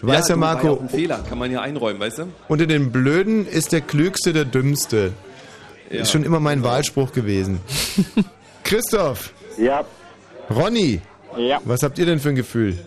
[0.00, 2.26] Du weißt ja, du, war Marco, auch ein Fehler, kann man ja einräumen, weißt du?
[2.48, 5.12] unter den Blöden ist der Klügste der Dümmste.
[5.90, 6.02] Ja.
[6.02, 7.60] Ist schon immer mein Wahlspruch gewesen.
[8.64, 9.32] Christoph.
[9.58, 9.84] Ja.
[10.50, 11.00] Ronny.
[11.38, 11.60] Ja.
[11.64, 12.78] Was habt ihr denn für ein Gefühl?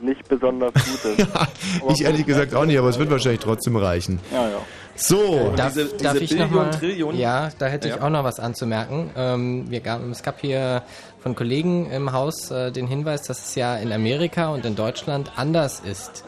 [0.00, 1.26] Nicht besonders gutes.
[1.90, 4.20] Ich ehrlich gesagt auch nicht, aber es wird wahrscheinlich trotzdem reichen.
[4.32, 4.58] Ja, ja.
[4.94, 5.52] So.
[5.56, 7.16] Darf, Diese- darf diese ich noch mal, Trillion?
[7.18, 8.02] Ja, da hätte ich Ja.
[8.02, 9.10] auch noch was anzumerken.
[9.16, 10.82] Ähm, wir gab, es gab hier
[11.20, 15.32] von Kollegen im Haus äh, den Hinweis, dass es ja in Amerika und in Deutschland
[15.36, 16.24] anders ist.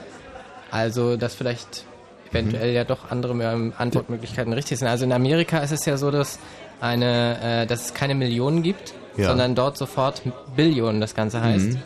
[0.71, 1.85] Also, dass vielleicht
[2.31, 4.89] eventuell ja doch andere Antwortmöglichkeiten richtig sind.
[4.89, 6.39] Also in Amerika ist es ja so, dass
[6.81, 9.29] eine, äh, dass es keine Millionen gibt, Ja.
[9.29, 10.23] sondern dort sofort
[10.57, 11.73] Billionen das Ganze heißt.
[11.73, 11.83] Mhm.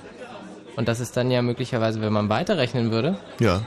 [0.76, 3.62] Und das ist dann ja möglicherweise, wenn man weiterrechnen würde, Ja.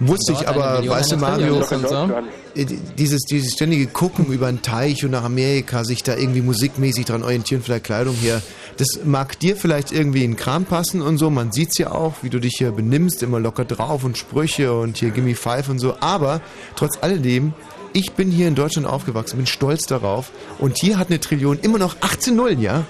[0.00, 2.08] Wusste ich, aber weißt du, Mario, so.
[2.54, 2.66] äh,
[2.96, 7.24] dieses, dieses ständige Gucken über einen Teich und nach Amerika, sich da irgendwie musikmäßig dran
[7.24, 8.40] orientieren, vielleicht Kleidung her,
[8.76, 12.14] das mag dir vielleicht irgendwie in den Kram passen und so, man sieht's ja auch,
[12.22, 15.80] wie du dich hier benimmst, immer locker drauf und Sprüche und hier Gimme Five und
[15.80, 16.42] so, aber
[16.76, 17.52] trotz alledem,
[17.92, 21.78] ich bin hier in Deutschland aufgewachsen, bin stolz darauf und hier hat eine Trillion immer
[21.78, 22.84] noch 18 Nullen, ja?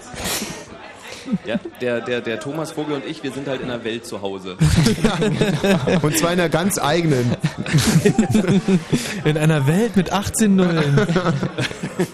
[1.44, 4.22] Ja, der, der, der Thomas Vogel und ich, wir sind halt in der Welt zu
[4.22, 4.56] Hause.
[6.02, 7.36] Und zwar in einer ganz eigenen.
[9.26, 11.06] In einer Welt mit 18 Nullen.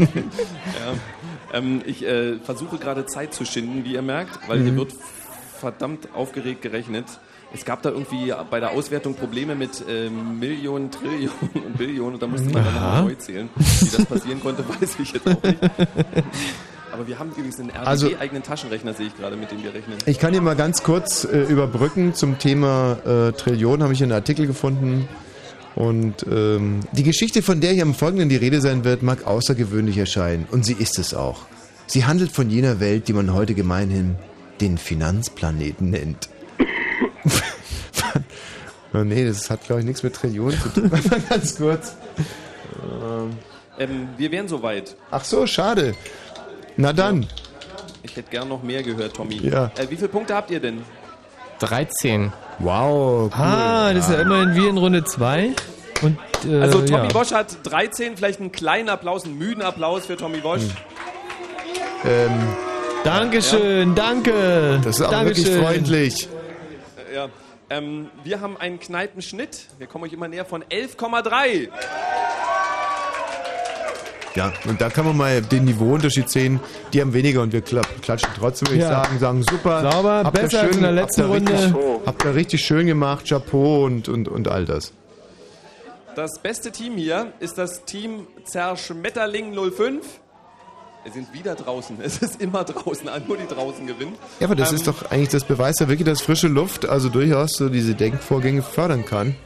[0.00, 0.94] Ja.
[1.52, 4.64] Ähm, ich äh, versuche gerade Zeit zu schinden, wie ihr merkt, weil Mhm.
[4.64, 4.92] hier wird
[5.60, 7.04] verdammt aufgeregt gerechnet.
[7.54, 12.22] Es gab da irgendwie bei der Auswertung Probleme mit ähm, Millionen, Trillionen und Billionen und
[12.22, 13.48] da musste man dann nochmal neu zählen.
[13.54, 15.58] Wie das passieren konnte, weiß ich jetzt auch nicht.
[16.92, 19.98] Aber wir haben übrigens einen Also- RGB-eigenen Taschenrechner, sehe ich gerade, mit dem wir rechnen.
[20.06, 24.12] Ich kann hier mal ganz kurz äh, überbrücken zum Thema äh, Trillion, habe ich einen
[24.12, 25.08] Artikel gefunden.
[25.76, 29.98] Und ähm, die Geschichte, von der hier im Folgenden die Rede sein wird, mag außergewöhnlich
[29.98, 30.46] erscheinen.
[30.50, 31.42] Und sie ist es auch.
[31.86, 34.14] Sie handelt von jener Welt, die man heute gemeinhin
[34.60, 36.28] den Finanzplaneten nennt.
[38.92, 40.90] nee, das hat, glaube ich, nichts mit Trillionen zu tun.
[41.28, 41.96] ganz kurz.
[42.82, 43.30] Ähm,
[43.78, 44.94] Ähm, wir wären soweit.
[45.10, 45.94] ach so, schade.
[46.76, 47.26] Na dann.
[48.02, 49.36] Ich hätte gern noch mehr gehört, Tommy.
[49.36, 49.70] Ja.
[49.76, 50.82] Äh, wie viele Punkte habt ihr denn?
[51.60, 52.32] 13.
[52.58, 53.42] Wow, cool.
[53.44, 55.50] Ah, das ist ja immerhin wie in Runde 2.
[56.02, 57.12] Und, äh, Also Tommy ja.
[57.12, 60.62] Bosch hat 13, vielleicht einen kleinen Applaus, einen müden Applaus für Tommy Bosch.
[62.04, 62.30] Ähm,
[63.02, 64.80] Dankeschön, danke.
[64.84, 65.44] das ist auch Dankeschön.
[65.46, 66.28] wirklich freundlich.
[67.14, 67.28] Ja.
[67.70, 69.66] Ähm, wir haben einen Kneipenschnitt.
[69.78, 71.68] Wir kommen euch immer näher von 11,3.
[74.34, 76.58] Ja, und da kann man mal den Niveauunterschied sehen.
[76.92, 79.04] Die haben weniger und wir klatschen trotzdem, würde ich Ja.
[79.04, 79.18] sagen.
[79.20, 79.88] Sagen super.
[79.92, 82.00] Sauber, habt ihr besser als in der letzten habt ihr Richtig, Runde.
[82.06, 83.28] habt ihr richtig schön gemacht.
[83.28, 84.92] Chapeau und, und, und all das.
[86.16, 90.04] Das beste Team hier ist das Team Zerschmetterling 05.
[91.04, 91.98] Wir sind wieder draußen.
[92.02, 94.14] Es ist immer draußen, nur die draußen gewinnen.
[94.40, 97.08] Ja, aber das Ähm, ist doch eigentlich das Beweis ja wirklich, dass frische Luft also
[97.08, 99.36] durchaus so diese Denkvorgänge fördern kann.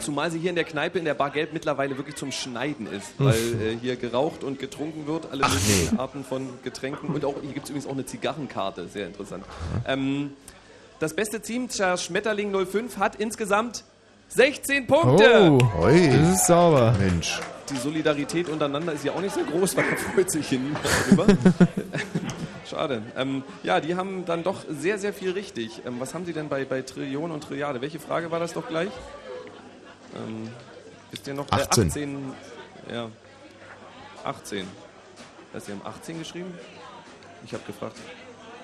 [0.00, 3.12] Zumal sie hier in der Kneipe in der Bar Gelb mittlerweile wirklich zum Schneiden ist,
[3.18, 5.98] weil äh, hier geraucht und getrunken wird, alle möglichen nee.
[5.98, 9.44] Arten von Getränken und auch hier gibt es übrigens auch eine Zigarrenkarte, sehr interessant.
[9.86, 10.32] Ähm,
[10.98, 13.84] das beste Team, Schmetterling 05, hat insgesamt
[14.34, 15.52] 16 Punkte.
[15.52, 16.92] Oh, das ist sauber.
[16.98, 17.38] Mensch.
[17.70, 20.84] Die Solidarität untereinander ist ja auch nicht so groß, weil da freut sich hier niemand
[21.08, 21.26] drüber.
[22.68, 23.02] Schade.
[23.16, 25.82] Ähm, ja, die haben dann doch sehr, sehr viel richtig.
[25.86, 27.80] Ähm, was haben sie denn bei, bei Trillion und Trilliarde?
[27.80, 28.90] Welche Frage war das doch gleich?
[30.16, 30.48] Ähm,
[31.12, 31.46] wisst ihr noch?
[31.52, 31.84] 18.
[31.84, 32.32] Äh, 18.
[32.92, 33.08] Ja.
[34.24, 34.66] 18.
[35.52, 36.52] Hast du, Sie haben 18 geschrieben?
[37.46, 37.96] Ich habe gefragt.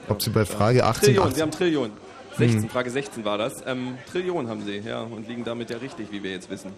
[0.09, 1.91] Ob sie bei Frage 18, Trillion, 18 sie haben Trillion.
[2.39, 2.69] 16, Hm.
[2.71, 3.63] Frage 16 war das.
[3.67, 6.71] Ähm, Trillion haben sie, ja, und liegen damit ja richtig, wie wir jetzt wissen.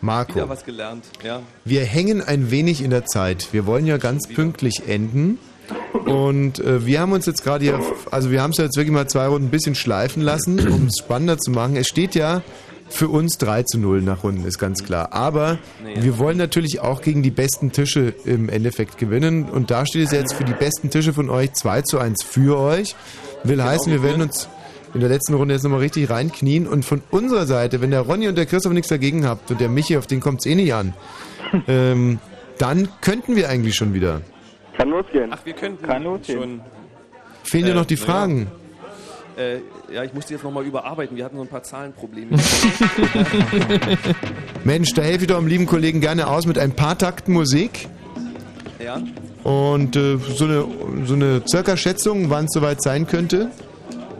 [0.00, 0.34] Marco.
[0.36, 1.40] Wieder was gelernt, ja.
[1.64, 3.48] Wir hängen ein wenig in der Zeit.
[3.52, 5.38] Wir wollen ja ganz pünktlich enden.
[6.06, 7.80] Und äh, wir haben uns jetzt gerade hier,
[8.10, 10.98] also wir haben es jetzt wirklich mal zwei Runden ein bisschen schleifen lassen, um es
[10.98, 11.76] spannender zu machen.
[11.76, 12.42] Es steht ja
[12.88, 15.12] für uns 3 zu 0 nach Runden, ist ganz klar.
[15.12, 15.96] Aber Nee.
[16.02, 19.44] wir wollen natürlich auch gegen die besten Tische im Endeffekt gewinnen.
[19.44, 22.58] Und da steht es jetzt für die besten Tische von euch 2 zu 1 für
[22.58, 22.94] euch.
[23.44, 24.48] Will heißen, wir werden uns
[24.94, 26.66] in der letzten Runde jetzt nochmal richtig reinknien.
[26.66, 29.68] Und von unserer Seite, wenn der Ronny und der Christoph nichts dagegen habt und der
[29.68, 30.94] Michi, auf den kommt es eh nicht an,
[31.68, 32.18] ähm,
[32.58, 34.20] dann könnten wir eigentlich schon wieder.
[34.76, 35.30] Kann losgehen.
[35.32, 36.38] Ach, wir könnten Kann losgehen.
[36.40, 36.60] schon.
[37.44, 37.96] Fehlen dir Äh, noch die.
[37.96, 38.48] Fragen?
[39.36, 39.58] Äh,
[39.94, 41.16] ja, ich musste jetzt nochmal überarbeiten.
[41.16, 42.36] Wir hatten so ein paar Zahlenprobleme.
[44.64, 47.88] Mensch, da helfe ich doch dem lieben Kollegen gerne aus mit ein paar Takten Musik.
[48.82, 49.00] ja.
[49.44, 50.64] Und äh, so eine,
[51.06, 53.50] so eine circa Schätzung, wann es soweit sein könnte?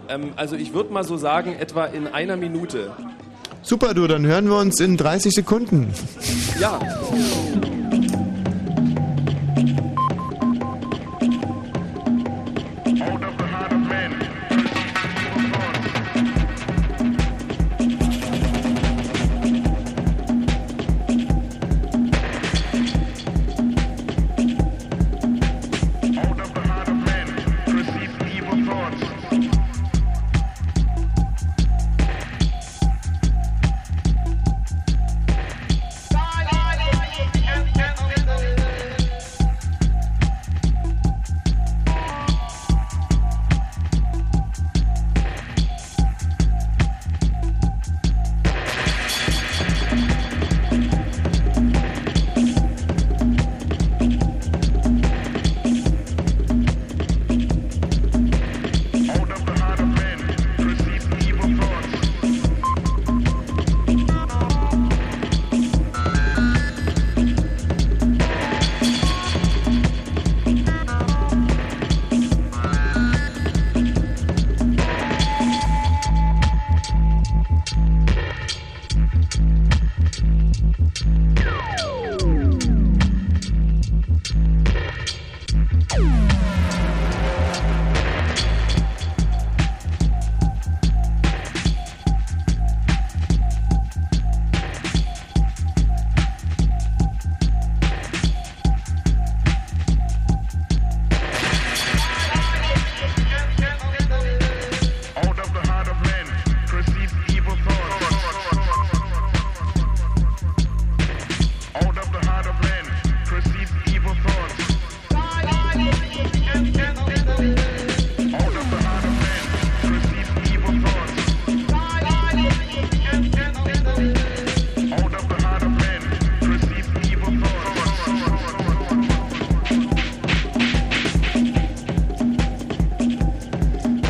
[0.09, 2.93] Ähm, also ich würde mal so sagen, etwa in einer Minute.
[3.63, 5.93] Super, du, dann hören wir uns in 30 Sekunden.
[6.61, 6.79] Ja.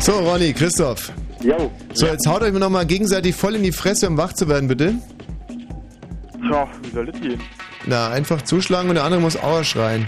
[0.09, 1.11] So, Ronny, Christoph.
[1.43, 1.71] Jo.
[1.93, 4.67] So, jetzt haut euch mir nochmal gegenseitig voll in die Fresse, um wach zu werden,
[4.67, 4.95] bitte.
[6.41, 7.39] Tja, wie soll das gehen?
[7.85, 10.07] Na, einfach zuschlagen und der andere muss Aua schreien.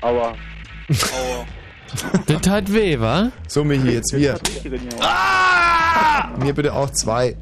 [0.00, 0.34] Aua.
[2.26, 3.32] Das tat weh, wa?
[3.48, 4.38] So, Michi, jetzt wir.
[6.38, 7.36] Mir bitte auch zwei.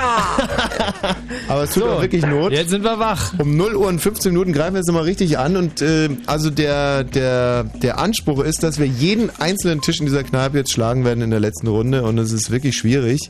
[1.48, 2.52] Aber es tut So, auch wirklich Not.
[2.52, 3.32] Jetzt sind wir wach.
[3.38, 6.50] Um 0 Uhr und 15 Minuten greifen wir jetzt nochmal richtig an und äh, also
[6.50, 11.04] der, der, der Anspruch ist, dass wir jeden einzelnen Tisch in dieser Kneipe jetzt schlagen
[11.04, 13.20] werden in der letzten Runde und es ist wirklich schwierig.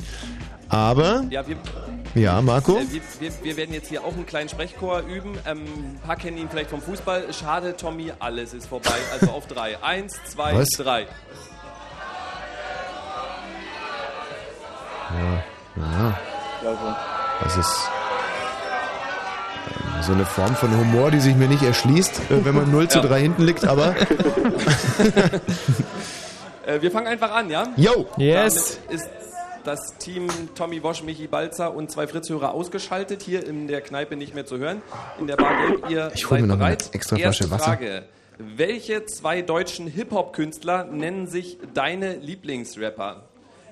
[0.69, 1.57] Aber, Ja, wir,
[2.15, 2.77] ja, Marco?
[2.77, 5.37] äh, wir, wir, wir werden jetzt hier auch einen kleinen Sprechchor üben.
[5.47, 7.25] Ähm, ein paar kennen ihn vielleicht vom Fußball.
[7.33, 8.91] Schade, Tommy, alles ist vorbei.
[9.13, 9.77] Also auf drei.
[9.83, 10.69] Eins, zwei, Was?
[10.77, 11.07] drei.
[15.11, 15.43] Ja,
[15.77, 16.19] ja.
[16.63, 17.89] Das ist
[19.69, 22.89] ähm, so eine Form von Humor, die sich mir nicht erschließt, äh, wenn man 0
[22.89, 23.07] zu Ja.
[23.07, 23.95] 3 hinten liegt, aber
[26.67, 27.69] Äh, wir fangen einfach an, ja?
[27.77, 28.07] Yo!
[28.19, 28.79] Yes.
[28.87, 29.11] Damit ist
[29.65, 34.35] das Team Tommy Wosch, Michi Balzer und zwei Fritzhörer ausgeschaltet, hier in der Kneipe nicht
[34.35, 34.83] mehr zu hören.
[35.19, 36.91] In der Bar Gelb, ihr Ich seid mir noch eine bereit.
[36.93, 37.65] extra Erste Flasche Wasser.
[37.79, 38.03] Frage.
[38.39, 43.23] Welche zwei deutschen Hip-Hop-Künstler nennen sich deine Lieblingsrapper?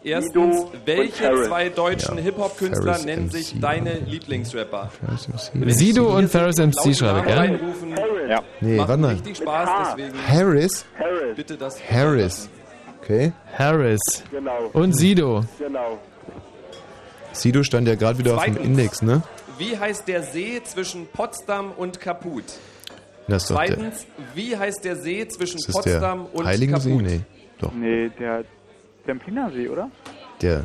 [0.05, 3.33] Erstens, welche zwei deutschen Ja, Hip-Hop-Künstler nennen MC.
[3.33, 4.91] sich deine Lieblingsrapper?
[5.67, 8.43] Sido und Ferris MC schreibe ich, ja?
[8.61, 9.13] Nee, Macht warte mal.
[9.15, 10.85] richtig Spaß, deswegen Harris?
[10.99, 11.37] Harris.
[11.37, 12.49] bitte das Harris.
[13.03, 13.33] Okay.
[13.57, 14.01] Harris.
[14.31, 14.71] Genau.
[14.73, 15.45] Und Sido.
[15.59, 15.99] Genau.
[17.33, 18.67] Sido stand ja gerade wieder auf dem Zweitens.
[18.69, 19.23] Index, ne?
[19.59, 22.45] Wie heißt der See zwischen Potsdam und Kaput?
[23.27, 26.91] Das Zweitens, wie heißt der See zwischen Potsdam der und Heiligensee?
[26.91, 27.05] Kaput?
[27.07, 27.21] Nee,
[27.61, 27.73] doch.
[27.73, 28.45] Nee, der
[29.09, 29.91] Templinersee, oder?
[30.43, 30.65] Der,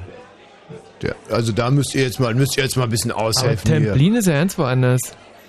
[1.02, 3.72] der, also da müsst ihr jetzt mal, müsst ihr jetzt mal ein bisschen Aber aushelfen
[3.72, 3.86] hier.
[3.88, 5.00] Templin ist ja ganz woanders.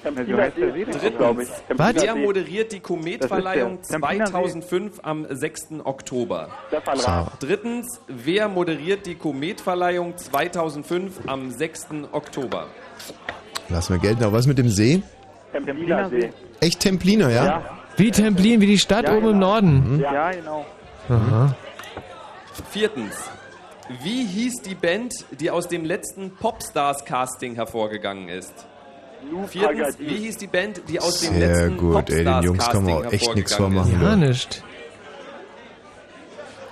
[0.04, 1.48] Drittens, glaube ich.
[1.76, 1.94] Was?
[1.96, 4.32] wer moderiert die Kometverleihung Das ist der Templiner See.
[4.32, 5.60] 2005 am 6.
[5.84, 6.48] Oktober?
[6.68, 7.26] Stefan.
[7.40, 11.86] Drittens, wer moderiert die Kometverleihung 2005 am 6.
[12.12, 12.66] Oktober?
[13.70, 14.22] lassen wir gelten.
[14.24, 15.02] Aber was mit dem See?
[15.52, 16.30] Templiner See.
[16.60, 17.44] Echt Templiner, ja?
[17.44, 17.62] Ja.
[17.96, 19.46] Wie Templin, wie die Stadt Ja, oben im genau.
[19.52, 20.00] Norden.
[20.00, 20.66] Ja, genau.
[21.08, 21.56] Aha.
[22.70, 23.14] Viertens,
[24.02, 28.52] wie hieß die Band, die aus dem letzten Popstars-Casting hervorgegangen ist?
[29.48, 32.84] Viertens, wie hieß die Band, die aus dem Sehr letzten gut, ey, den Jungs kann
[32.84, 33.94] man auch echt nichts vormachen.
[33.94, 34.02] ist?
[34.02, 34.62] Ja, nicht.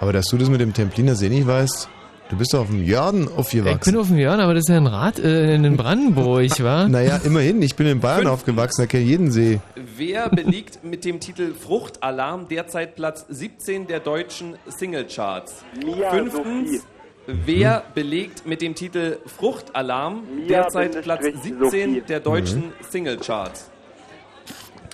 [0.01, 1.89] Aber dass du das mit dem Templiner See nicht weißt,
[2.33, 3.93] Du bist doch auf dem Jörn Ich aufgewachsen.
[3.93, 6.89] bin auf dem Jörn, aber das ist ja ein Rad äh, in Brandenburg, wa?
[6.89, 7.61] Naja, immerhin.
[7.61, 9.61] Ich bin in Bayern aufgewachsen, da kenne ich jeden See.
[9.99, 15.63] Wer belegt mit dem Titel Fruchtalarm derzeit Platz 17 der deutschen Singlecharts?
[15.85, 16.87] Mia Fünftens,
[17.27, 22.03] wer belegt mit dem Titel Fruchtalarm Mia derzeit Platz Bindestrich 17 Sophie.
[22.09, 22.73] der deutschen Mhm.
[22.89, 23.69] Singlecharts?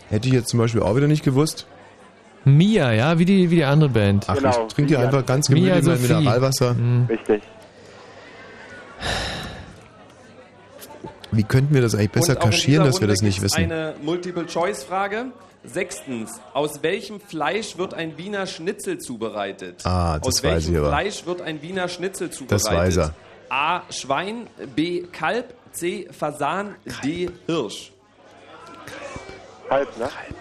[0.09, 1.69] Hätte ich jetzt zum Beispiel auch wieder nicht gewusst.
[2.45, 4.25] Mia, ja, wie die, wie die andere Band.
[4.29, 6.01] Ach, ich trinke hier einfach ganz gemütlich mein.
[6.01, 6.77] Mineralwasser.
[7.09, 7.43] Richtig.
[11.31, 13.59] Wie könnten wir das eigentlich besser kaschieren, dass wir das nicht wissen?
[13.63, 15.27] Eine Multiple-Choice-Frage.
[15.65, 19.85] Sechstens, aus welchem Fleisch wird ein Wiener Schnitzel zubereitet?
[19.85, 20.89] Ah, das aus weiß welchem ich aber.
[20.89, 22.67] Fleisch wird ein Wiener Schnitzel zubereitet?
[22.67, 23.15] Das weiß er.
[23.51, 23.83] A.
[23.91, 25.03] Schwein, B.
[25.13, 26.09] Kalb, C.
[26.11, 27.29] Fasan, D.
[27.47, 27.93] Hirsch.
[29.69, 30.05] Halb, ne?
[30.05, 30.37] Kalb,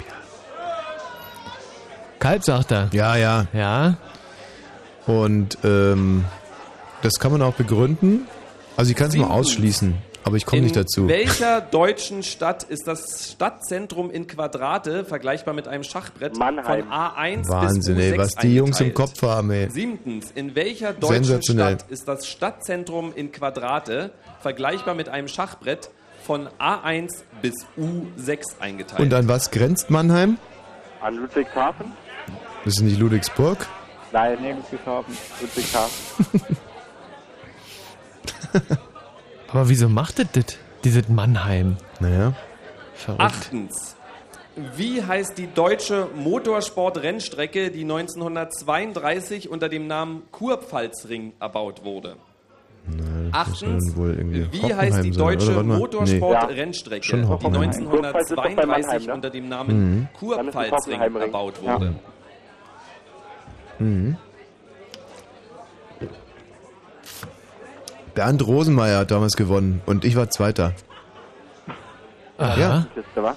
[2.41, 2.89] sagt er.
[2.93, 3.45] Ja, ja.
[3.53, 3.97] Ja.
[5.05, 6.25] Und ähm,
[7.01, 8.27] das kann man auch begründen.
[8.75, 11.07] Also ich kann es mal ausschließen, aber ich komme In nicht dazu.
[11.07, 16.83] welcher deutschen Stadt ist das Stadtzentrum in Quadrate vergleichbar mit einem Schachbrett Mannheim.
[16.83, 19.09] von A1 Wahnsinn, bis U6 ey, was die Jungs im eingeteilt?
[19.09, 19.69] Kopf haben, ey.
[19.69, 21.79] Siebtens, in welcher deutschen Sensationell.
[21.79, 25.89] Stadt ist das Stadtzentrum in Quadrate vergleichbar mit einem Schachbrett
[26.23, 28.99] von A1 bis U6 eingeteilt?
[28.99, 30.37] Und an was grenzt Mannheim?
[31.01, 31.93] An Ludwigshafen?
[32.67, 33.65] Das ist nicht Ludwigsburg?
[34.11, 35.17] Nein, nee, Ludwigshafen.
[35.39, 36.41] Ludwigshafen.
[39.47, 40.57] Aber wieso macht das das?
[40.83, 41.77] Dieses Mannheim.
[42.01, 42.33] Naja.
[42.93, 43.21] Verrückt.
[43.21, 43.95] Achtens.
[44.75, 52.17] Wie heißt die deutsche Motorsport-Rennstrecke, die 1932 unter dem Namen Kurpfalzring erbaut wurde?
[52.85, 53.85] Das soll Achtens.
[53.85, 55.63] dann wohl irgendwie Wie Hockenheim heißt die deutsche mal.
[55.63, 55.77] Nee.
[55.77, 57.71] Motorsport-Rennstrecke, Schon die Hockenheim.
[57.89, 59.13] Kurpfalz ist doch bei 1932 Mannheim, ne?
[59.13, 59.49] unter dem Mhm.
[59.49, 61.21] Namen Kurpfalzring ist es Hockenheimring.
[61.23, 61.79] erbaut Ja.
[63.79, 64.17] Mhm.
[68.13, 70.73] Bernd Rosenmeier hat damals gewonnen und ich war Zweiter.
[72.37, 72.59] Aha.
[72.59, 72.87] Ja.
[73.15, 73.35] Wa?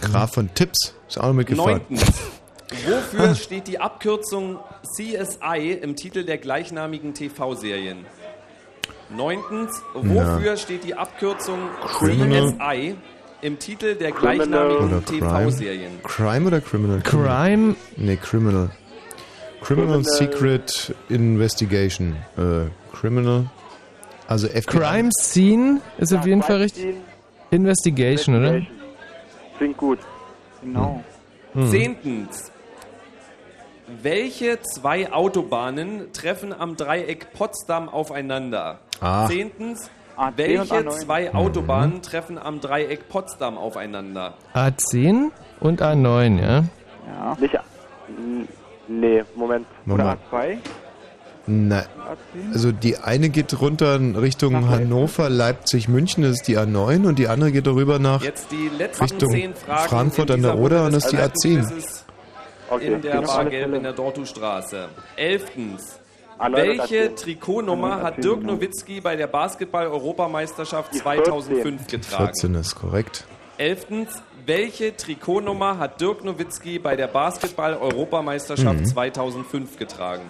[0.00, 1.82] Graf von Tipps ist auch noch mitgefahren.
[1.88, 2.12] Neuntens.
[2.86, 8.06] Wofür steht die Abkürzung CSI im Titel der gleichnamigen TV-Serien?
[9.14, 9.82] Neuntens.
[9.92, 10.56] Wofür Na.
[10.56, 12.54] steht die Abkürzung Criminal.
[12.54, 12.96] CSI
[13.42, 15.04] im Titel der gleichnamigen.
[15.04, 16.02] TV-Serien?
[16.02, 17.00] Crime oder Criminal?
[17.02, 17.76] Crime.
[17.96, 18.70] Nee, Criminal.
[19.64, 20.04] Criminal, Criminal.
[20.04, 22.16] Secret Investigation.
[22.36, 23.46] Äh, Criminal.
[24.28, 24.62] Also FBI.
[24.66, 26.96] Crime Scene ist auf jeden Fall richtig.
[27.50, 28.60] Investigation, oder?
[29.58, 29.98] Klingt gut.
[30.62, 31.02] Genau.
[31.52, 31.70] Hm.
[31.70, 32.50] Zehntens.
[34.02, 38.78] Welche zwei Autobahnen treffen am Dreieck Potsdam aufeinander?
[39.00, 39.26] Ah.
[39.28, 39.90] Zehntens.
[40.16, 40.90] A10 und Welche A9.
[40.90, 41.36] zwei Mhm.
[41.36, 44.34] Autobahnen treffen am Dreieck Potsdam aufeinander?
[44.54, 46.64] A10 und A9, ja?
[47.06, 47.36] Ja.
[47.38, 47.58] Nicht.
[48.88, 49.66] Nee, Moment.
[49.84, 50.18] Moment.
[50.30, 50.58] Oder A2?
[51.46, 51.84] Na,
[52.54, 57.18] also die eine geht runter in Richtung Hannover, Leipzig, München, das ist die A9 und
[57.18, 59.54] die andere geht darüber nach Jetzt die letzten Richtung
[59.86, 61.58] Frankfurt an der Oder und das ist die des A10.
[61.58, 62.04] Alpenquizzes
[62.80, 63.76] in der Bar alle Gelb Fälle.
[63.76, 64.88] in der Dortustraße.
[65.16, 65.98] Elftens.
[66.38, 67.16] A9 und Welche A10.
[67.16, 72.24] Trikotnummer hat Dirk Nowitzki bei der Basketball-Europameisterschaft 2005 getragen?
[72.24, 73.24] 14 ist korrekt.
[73.58, 74.22] Elftens.
[74.46, 78.84] Welche Trikotnummer hat Dirk Nowitzki bei der Basketball-Europameisterschaft Mhm.
[78.86, 80.24] 2005 getragen?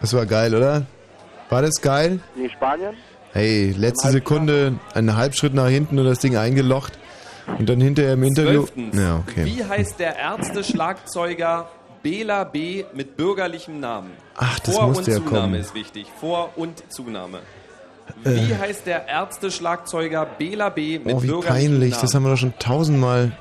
[0.00, 0.86] Das war geil, oder?
[1.48, 2.20] War das geil?
[2.36, 2.94] Gegen Spanien?
[3.32, 6.98] Hey, letzte Sekunde, einen Halbschritt nach hinten und das Ding eingelocht.
[7.58, 8.62] Und dann hinterher im Interview.
[8.66, 8.96] Zwölftens.
[8.96, 9.44] Ja, okay.
[9.44, 11.68] Wie heißt der Ärzte-Schlagzeuger
[12.02, 12.84] Bela B.
[12.94, 14.12] mit bürgerlichem Namen?
[14.36, 15.54] Ach, das Vor- musste und ja Zunahme kommen.
[15.60, 16.06] ist wichtig.
[16.20, 17.40] Vor- und Zunahme.
[18.24, 18.48] Äh.
[18.48, 20.98] Wie heißt der Ärzte-Schlagzeuger Bela B.
[20.98, 21.96] mit Oh, wie bürgerlichem peinlich.
[21.96, 23.32] Das haben wir doch schon tausendmal.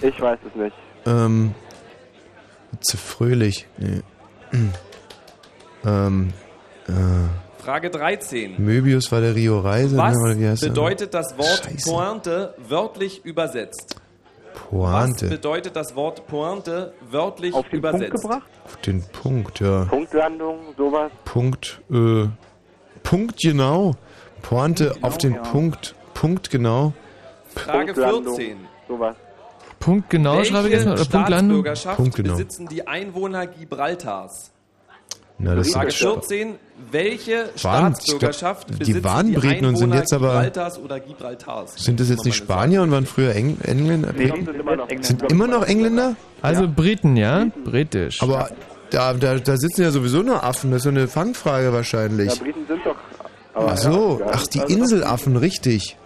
[0.00, 0.76] Ich weiß es nicht.
[1.06, 1.54] Ähm,
[2.80, 3.66] zu fröhlich.
[3.78, 4.02] Nee.
[5.84, 6.32] ähm,
[6.88, 6.92] äh,
[7.62, 8.54] Frage 13.
[8.58, 9.96] Möbius war der Rio Reise.
[9.96, 10.68] Was oder wie heißt er?
[10.70, 11.90] bedeutet das Wort Scheiße.
[11.90, 13.96] Pointe wörtlich übersetzt?
[14.70, 15.28] Was Pointe.
[15.28, 18.22] bedeutet das Wort Pointe wörtlich Auf den Punkt übersetzt?
[18.22, 18.48] gebracht?
[18.64, 19.84] Auf den Punkt, ja.
[19.84, 21.10] Punktlandung, sowas.
[21.24, 22.26] Punkt, äh,
[23.02, 23.94] Punkt genau.
[24.42, 25.42] Pointe auf den ja.
[25.42, 25.94] Punkt.
[26.14, 26.92] Punkt genau.
[27.54, 28.56] Frage Punktlandung, 14.
[28.88, 29.16] Sowas.
[29.80, 30.92] Punkt genau, schreibe ich jetzt mal.
[30.94, 31.04] Oder?
[31.04, 32.32] Staatsbürgerschaft Punkt genau.
[32.32, 34.50] besitzen die Einwohner Gibraltars?
[35.38, 36.54] Na, das Frage ist 14.
[36.90, 41.00] Welche Waren- Staatsbürgerschaft die besitzen waren die Briten und sind Einwohner jetzt aber- Gibraltars oder
[41.00, 41.74] Gibraltars?
[41.76, 44.12] Sind das jetzt nicht Spanier und waren früher Eng Engländer?
[44.16, 46.16] Nee, die sind immer noch Sind immer noch Engländer?
[46.40, 47.46] Also Briten, ja?
[47.64, 48.22] Britisch.
[48.22, 48.48] Aber
[48.90, 50.70] da, da, da sitzen ja sowieso nur Affen.
[50.70, 52.40] Das ist so eine Fangfrage Ja, wahrscheinlich.
[52.40, 52.85] Briten sind.
[53.56, 55.96] Aber Ach so, ja, ach die also- Inselaffen, richtig.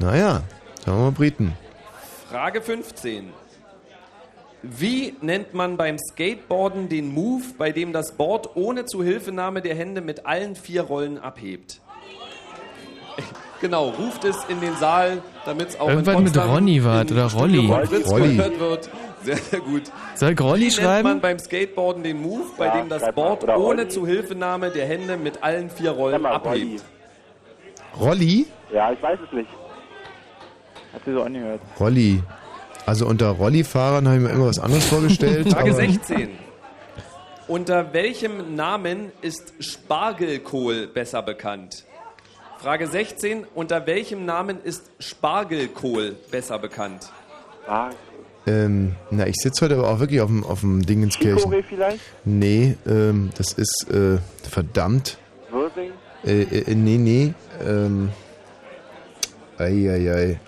[0.00, 0.42] Naja,
[0.84, 1.52] sagen wir mal Briten.
[2.28, 3.30] Frage 15.
[4.62, 10.00] Wie nennt man beim Skateboarden den Move, bei dem das Board ohne Zuhilfenahme der Hände
[10.00, 11.80] mit allen vier Rollen abhebt?
[13.60, 17.16] Genau, ruft es in den Saal, damit es auch Irgendwas in mit Ronny wart im
[17.16, 17.58] oder Rolli.
[18.04, 18.36] Rolli.
[18.36, 18.90] gehört wird.
[19.24, 19.82] Sehr, sehr gut.
[20.14, 21.08] Soll ich Rolli Wie nennt schreiben?
[21.08, 23.02] man beim Skateboarden den Move, bei Ja, dem das.
[23.14, 23.88] Board ohne.
[23.88, 26.82] Zuhilfenahme der Hände mit allen vier Rollen mal, abhebt?
[28.00, 28.46] Rolli?
[28.72, 29.48] Ja, ich weiß es nicht.
[30.92, 31.60] Hat sie so angehört.
[31.78, 32.22] Rolli.
[32.86, 35.50] Also unter Rolli-Fahrern habe ich mir immer was anderes vorgestellt.
[35.52, 36.30] Frage aber 16.
[37.48, 41.84] Unter welchem Namen ist Spargelkohl besser bekannt?
[42.58, 43.46] Frage 16.
[43.54, 47.10] Unter welchem Namen ist Spargelkohl besser bekannt?
[48.46, 51.38] Ähm, na, ich sitze heute aber auch wirklich auf dem, auf dem Dingenskirchen.
[51.52, 52.00] Chicorée vielleicht?
[52.24, 55.18] Nee, ähm, das ist, äh, verdammt.
[55.50, 55.92] Würsing?
[56.24, 58.10] Äh, äh, nee, nee, ähm,
[59.58, 60.40] eieiei.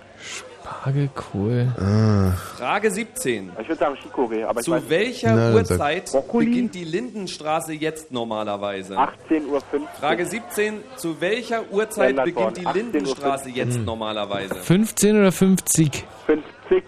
[0.63, 1.67] Spargelkohl.
[1.79, 2.31] Ah.
[2.57, 3.51] Frage 17.
[3.61, 6.83] Ich würde sagen Chicorée, aber ich Zu weiß welcher Na, dann sag- Uhrzeit beginnt die
[6.83, 8.97] Lindenstraße jetzt normalerweise?
[8.97, 9.61] 18.15 Uhr.
[9.99, 10.73] Frage 17.
[10.97, 14.55] Zu welcher Uhrzeit Lennart beginnt die Born, 18.15 Lindenstraße jetzt normalerweise?
[14.55, 16.03] 15 oder 50?
[16.25, 16.83] 50.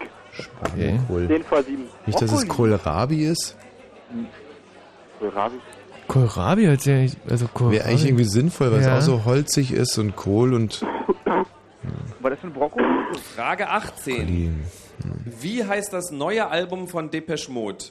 [0.74, 1.00] Okay.
[1.08, 1.28] Kohl.
[1.28, 1.84] 10 vor 7.
[2.06, 3.56] Nicht, dass es Kohlrabi ist?
[5.20, 5.56] Kohlrabi?
[6.08, 7.76] Kohlrabi hat ja nicht, also Kohlrabi.
[7.78, 8.98] Wäre eigentlich irgendwie sinnvoll, weil Ja.
[8.98, 10.82] es auch so holzig ist und Kohl und
[12.22, 12.86] War das ein Brokkoli?
[13.36, 14.64] Frage 18.
[15.40, 17.86] Wie heißt das neue Album von Depeche Mode?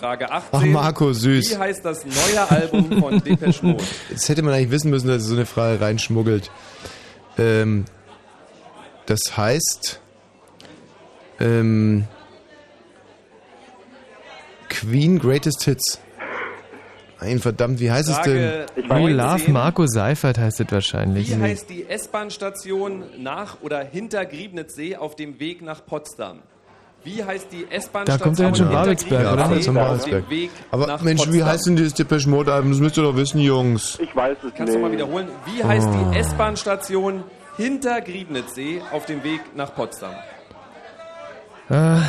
[0.00, 0.48] Frage 18.
[0.52, 1.52] Ach, Marco, süß.
[1.52, 3.84] Wie heißt das neue Album von Depeche Mode?
[4.10, 6.50] Jetzt hätte man eigentlich wissen müssen, dass er so eine Frage reinschmuggelt.
[7.38, 7.84] Ähm,
[9.06, 10.00] das heißt,
[11.40, 12.04] ähm,
[14.68, 16.00] Queen Greatest Hits.
[17.20, 18.88] Nein, verdammt, wie heißt Frage es denn?
[18.88, 19.16] 19.
[19.16, 21.30] Love Marco Seifert heißt es wahrscheinlich.
[21.30, 26.40] Wie heißt die S-Bahn-Station nach oder hinter Griebnitzsee auf dem Weg nach Potsdam?
[27.02, 29.48] Wie heißt die S-Bahn-Station Da kommt ja jetzt schon Babelsberg, oder?
[29.48, 30.24] Potsdam, auf Babelsberg.
[30.70, 31.48] Aber nach Mensch, wie Potsdam?
[31.48, 32.70] heißt denn dieses Depeche Mode Album?
[32.72, 33.98] Das müsst ihr doch wissen, Jungs.
[34.00, 34.86] Ich weiß es Kannst du nicht.
[34.86, 35.28] mal wiederholen?
[35.46, 36.10] Wie heißt Oh.
[36.12, 37.24] die S-Bahn-Station
[37.56, 40.14] hinter Griebnitzsee auf dem Weg nach Potsdam?
[41.70, 42.02] Ah,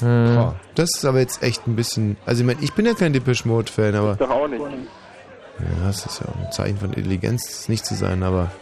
[0.00, 2.16] Boah, das ist aber jetzt echt ein bisschen.
[2.24, 4.14] Also, ich meine, ich bin ja kein Depeche Mode Fan, aber.
[4.16, 4.60] Doch auch nicht.
[4.60, 8.52] Ja, das ist ja auch ein Zeichen von Intelligenz, nicht zu sein, aber.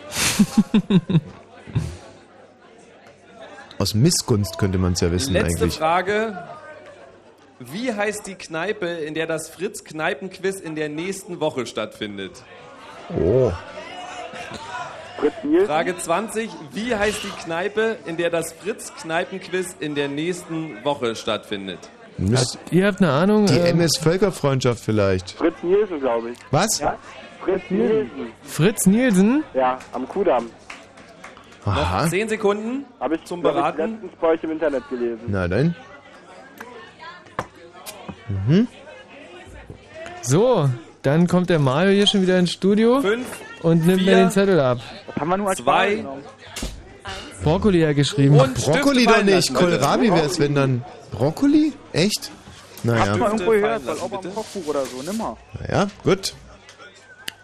[3.79, 5.77] Aus Missgunst könnte man es ja wissen, Letzte eigentlich.
[5.79, 6.43] Frage.
[7.61, 12.43] Wie heißt die Kneipe, in der das Fritz-Kneipen-Quiz in der nächsten Woche stattfindet?
[13.21, 13.53] Oh.
[15.19, 15.67] Fritz Nielsen?
[15.67, 16.51] Frage 20.
[16.73, 21.79] Wie heißt die Kneipe, in der das Fritz-Kneipen-Quiz in der nächsten Woche stattfindet?
[22.19, 23.47] Müsst, Ihr habt eine Ahnung?
[23.47, 25.33] die äh, MS Völkerfreundschaft vielleicht.
[25.33, 26.39] Fritz Nielsen, glaube ich.
[26.51, 26.79] Was?
[26.81, 26.97] Ja?
[27.45, 28.33] Fritz Nielsen.
[28.43, 29.45] Fritz Nielsen?
[29.55, 30.51] Ja, am Kudamm.
[31.65, 32.03] Aha.
[32.03, 33.93] Noch 10 Sekunden Habe ich zum glaub ich, Beraten.
[33.93, 35.21] letztens bei euch im Internet gelesen.
[35.29, 35.75] Na dann.
[38.29, 38.67] Mhm.
[40.23, 40.69] So,
[41.09, 43.27] dann kommt der Mario hier schon wieder ins Studio Fünf,
[43.63, 44.79] und nimmt vier, mir den Zettel ab.
[45.07, 46.05] Das haben wir nur als Zwei.
[47.43, 48.39] Brokkoli hat geschrieben.
[48.39, 49.55] Und Brokkoli doch nicht.
[49.55, 50.85] Kohlrabi wäre es, wenn dann.
[51.13, 51.73] Brokkoli?
[51.93, 52.31] Echt?
[52.79, 53.17] Habt ihr mal Naja.
[53.27, 54.35] irgendwo gehört, weil auch am.
[54.35, 55.37] Kochbuch oder so, nimm mal.
[55.61, 56.35] Naja, gut.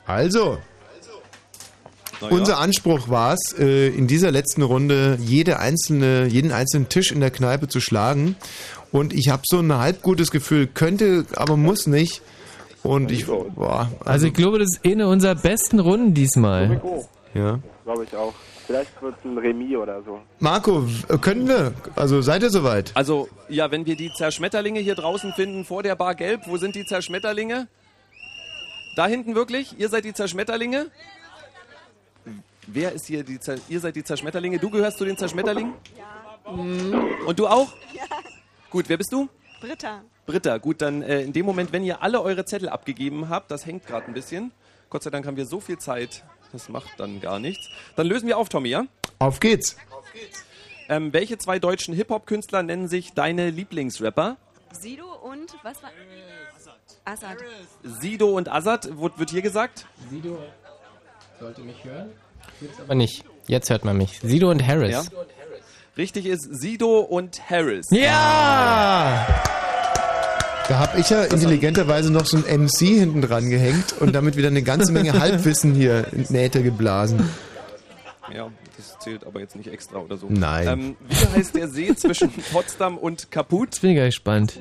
[0.07, 0.59] Also,
[2.21, 2.35] Na ja.
[2.37, 7.21] Unser Anspruch war es, äh, in dieser letzten Runde jede einzelne, jeden einzelnen Tisch in
[7.21, 8.37] der Kneipe zu schlagen.
[8.93, 12.21] Und ich habe so ein halb gutes Gefühl, könnte, aber muss nicht.
[12.85, 16.81] Und ich, boah, Also ich glaube, das ist eine unserer besten Runden diesmal.
[17.33, 17.59] Ja.
[17.83, 18.35] glaube ich auch.
[18.67, 20.21] Vielleicht wird es ein Remis oder so.
[20.39, 20.85] Marco,
[21.21, 21.73] können wir?
[21.97, 22.93] Also seid ihr soweit?
[22.95, 26.75] Also, ja, wenn wir die Zerschmetterlinge hier draußen finden, vor der Bar Gelb, wo sind
[26.75, 27.69] die Zerschmetterlinge?
[28.97, 29.79] Da hinten wirklich?
[29.79, 30.87] Ihr seid die Zerschmetterlinge?
[32.67, 34.59] Wer ist hier die Zer Ihr seid die Zerschmetterlinge?
[34.59, 35.73] Du gehörst zu den Zerschmetterlingen?
[35.99, 36.55] Ja.
[37.27, 37.73] Und du auch?
[37.93, 38.05] Ja.
[38.71, 39.29] Gut, wer bist du?
[39.61, 40.03] Britta.
[40.27, 43.67] Britta, gut, dann äh, in dem Moment, wenn ihr alle eure Zettel abgegeben habt, das
[43.67, 44.53] hängt gerade ein bisschen.
[44.91, 47.69] Gott sei Dank haben wir so viel Zeit, das macht dann gar nichts.
[47.97, 48.87] Dann lösen wir auf, Tommy, ja?
[49.19, 49.77] Auf geht's.
[50.89, 54.37] Ähm, welche zwei deutschen Hip-Hop-Künstler nennen sich deine Lieblingsrapper?
[54.73, 55.91] Sido und was war?
[57.05, 57.39] Assad.
[57.83, 59.87] Sido und Azad, wird, wird hier gesagt?
[60.11, 60.39] Sido
[61.39, 62.11] sollte mich hören.
[62.61, 63.25] Jetzt aber nicht.
[63.47, 64.21] Jetzt hört man mich.
[64.21, 64.91] Sido und Harris.
[64.91, 65.03] Ja.
[65.97, 67.87] Richtig ist Sido und Harris.
[67.91, 69.27] Ja!
[70.69, 74.49] Da habe ich ja intelligenterweise noch so ein MC hinten dran gehängt und damit wieder
[74.49, 77.29] eine ganze Menge Halbwissen hier in Nähte geblasen.
[78.35, 80.27] Ja, das zählt aber jetzt nicht extra oder so.
[80.31, 80.67] Nein.
[80.67, 83.69] Ähm, wie heißt der See zwischen Potsdam und Kaput?
[83.69, 84.59] Jetzt bin ich gleich gespannt.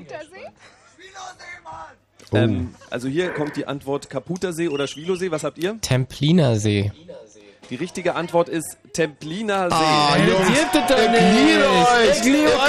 [2.32, 2.38] Oh.
[2.38, 5.32] Ähm, also hier kommt die Antwort Kaputer See oder Schwilosee.
[5.32, 5.77] Was habt ihr?
[5.82, 6.91] Templiner See.
[7.69, 9.75] Die richtige Antwort ist Templiner See.
[9.75, 11.66] Ah, Jungs, es doch ich nicht.
[11.66, 12.25] euch.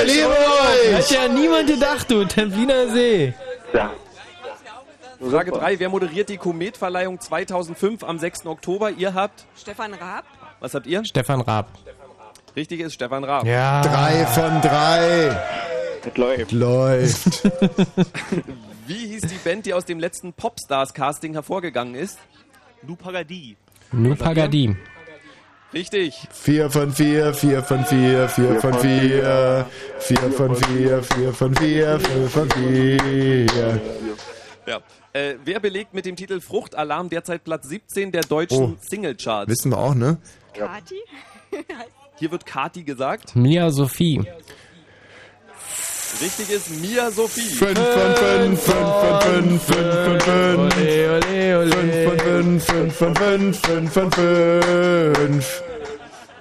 [0.09, 0.97] Ich euch.
[0.97, 2.25] Hat ja niemand gedacht, du.
[2.25, 3.35] Templiner See.
[3.73, 3.93] Ja.
[5.31, 5.79] Frage 3.
[5.81, 8.47] Wer moderiert die Kometverleihung 2005 am 6.
[8.47, 8.91] Oktober?
[8.91, 10.25] Ihr habt, Stefan Raab.
[10.61, 11.05] was habt ihr?
[11.05, 11.69] Stefan Raab.
[12.57, 13.45] Richtig ist Stefan Raab.
[13.47, 13.83] Ja.
[13.83, 15.37] Drei von drei.
[16.05, 16.53] Das läuft.
[16.53, 17.43] Läuft.
[18.87, 22.19] Wie hieß die Band, die aus dem letzten Popstars-Casting hervorgegangen ist?
[23.95, 24.69] Lupagadi.
[24.69, 24.77] Nupagadi.
[25.73, 26.29] Richtig.
[26.31, 29.67] Vier von vier, vier von vier, vier von vier,
[29.99, 33.81] vier von vier, vier von vier, vier von vier.
[34.67, 34.81] Ja.
[35.13, 38.77] Äh, wer belegt mit dem Titel Fruchtalarm derzeit Platz 17 der deutschen Oh.
[38.81, 39.49] Singlecharts?
[39.51, 40.19] Wissen wir auch, ne?
[40.53, 40.95] Kati.
[42.17, 43.35] Hier wird Kati gesagt.
[43.35, 44.23] Mia Sophie.
[46.21, 47.41] Richtig ist Mia Sophie.
[47.41, 50.77] Fünf von fünf, fünf von fünf, fünf von fünf.
[50.77, 51.71] Ole, ole, ole.
[51.71, 55.63] Fünf von fünf, fünf von fünf, fünf von fünf.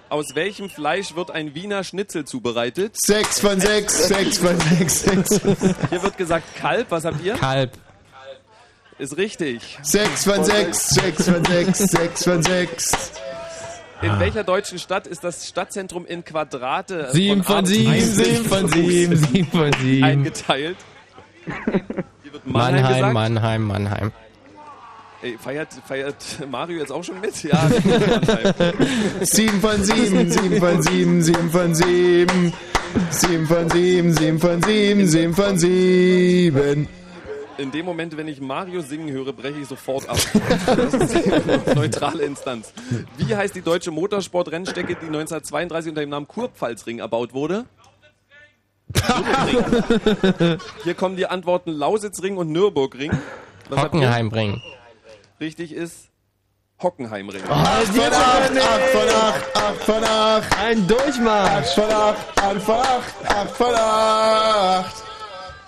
[0.10, 2.96] Aus welchem Fleisch wird ein Wiener Schnitzel zubereitet?
[3.04, 5.42] Sechs von sechs, sechs von sechs, sechs.
[5.90, 6.92] Hier wird gesagt Kalb.
[6.92, 7.34] Was habt ihr?
[7.34, 7.72] Kalb.
[9.00, 9.80] Ist richtig.
[9.82, 12.92] Sechs von sechs, sechs von sechs, sechs von sechs.
[14.04, 18.14] In welcher deutschen Stadt ist das Stadtzentrum in Quadrate Sieben A von bis sieben, 30
[18.14, 20.04] sieben von sieben, sieben von sieben.
[20.04, 20.78] eingeteilt?
[21.46, 23.14] Hier wird Mannheim, Mannheim, gesagt.
[23.14, 24.12] Mannheim, Mannheim.
[25.22, 26.16] Ey, feiert, feiert
[26.52, 27.42] Mario jetzt auch schon mit?
[27.44, 28.74] Ja, Mannheim.
[29.22, 32.54] Sieben von sieben, sieben von sieben, sieben von sieben.
[33.10, 36.88] Sieben von sieben, sieben von sieben, sieben von sieben.
[37.58, 40.18] In dem Moment, wenn ich Mario singen höre, breche ich sofort ab.
[40.66, 42.74] Das ist die neutrale Instanz.
[43.18, 47.66] Wie heißt die deutsche Motorsportrennstrecke, die 1932 unter dem Namen Kurpfalzring erbaut wurde?
[48.94, 50.60] Nürburgring.
[50.84, 53.12] Hier kommen die Antworten Lausitzring und Nürburgring.
[53.70, 53.84] Was?
[53.84, 54.62] Hockenheimring.
[55.40, 56.10] Richtig ist
[56.82, 57.42] Hockenheimring.
[57.50, 60.58] Acht von acht, acht von acht, acht von acht.
[60.60, 61.68] Ein Durchmarsch.
[61.68, 65.13] Acht von acht, acht von acht, acht von acht.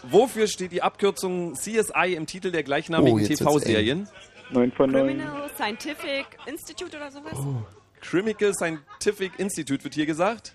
[0.09, 4.07] Wofür steht die Abkürzung CSI im Titel der gleichnamigen Oh, TV-Serien?
[4.51, 5.07] Neun von neun.
[5.07, 7.33] Criminal Scientific Institute oder sowas.
[7.35, 7.63] Oh.
[8.01, 10.53] Chemical Scientific Institute wird hier gesagt.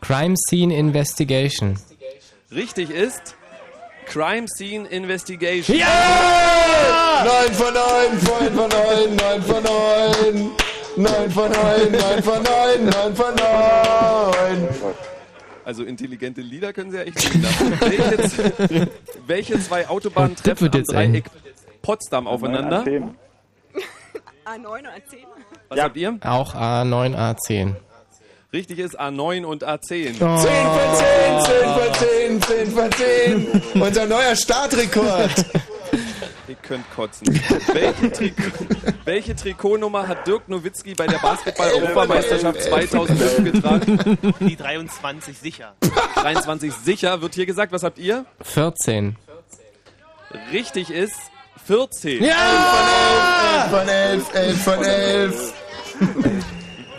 [0.00, 1.76] Crime Scene Investigation.
[2.52, 3.34] Richtig ist
[4.06, 5.78] Crime Scene Investigation.
[5.78, 10.50] Neun von neun, neun von neun, neun von neun.
[10.96, 14.68] Neun von neun, neun von neun, neun von neun.
[15.64, 17.42] Also intelligente Lieder können sie ja echt singen.
[17.42, 17.80] lassen.
[17.80, 18.88] welche,
[19.26, 20.82] welche zwei Autobahnen treffen am.
[20.84, 21.24] Dreieck
[21.82, 22.84] Potsdam aufeinander?
[22.84, 23.14] Zehn.
[24.44, 25.24] A9 oder A10.
[25.68, 26.18] Was habt ihr?
[26.22, 27.74] Auch A9, A10.
[28.52, 29.80] Richtig ist A9 und A10.
[29.80, 33.62] Zehn von zehn, zehn von zehn, zehn von zehn.
[33.82, 35.44] Unser neuer Startrekord.
[36.46, 37.26] Ihr könnt kotzen.
[37.72, 38.66] welche, Trikot,
[39.04, 44.18] welche Trikotnummer hat Dirk Nowitzki bei der Basketball-Europameisterschaft 2005 getragen?
[44.40, 45.74] Die 23 sicher.
[46.16, 47.72] 23 sicher wird hier gesagt.
[47.72, 48.26] Was habt ihr?
[48.42, 49.16] 14.
[50.52, 51.16] Richtig ist
[51.66, 52.22] 14.
[52.22, 52.34] Elf
[53.70, 55.52] von elf, elf von elf.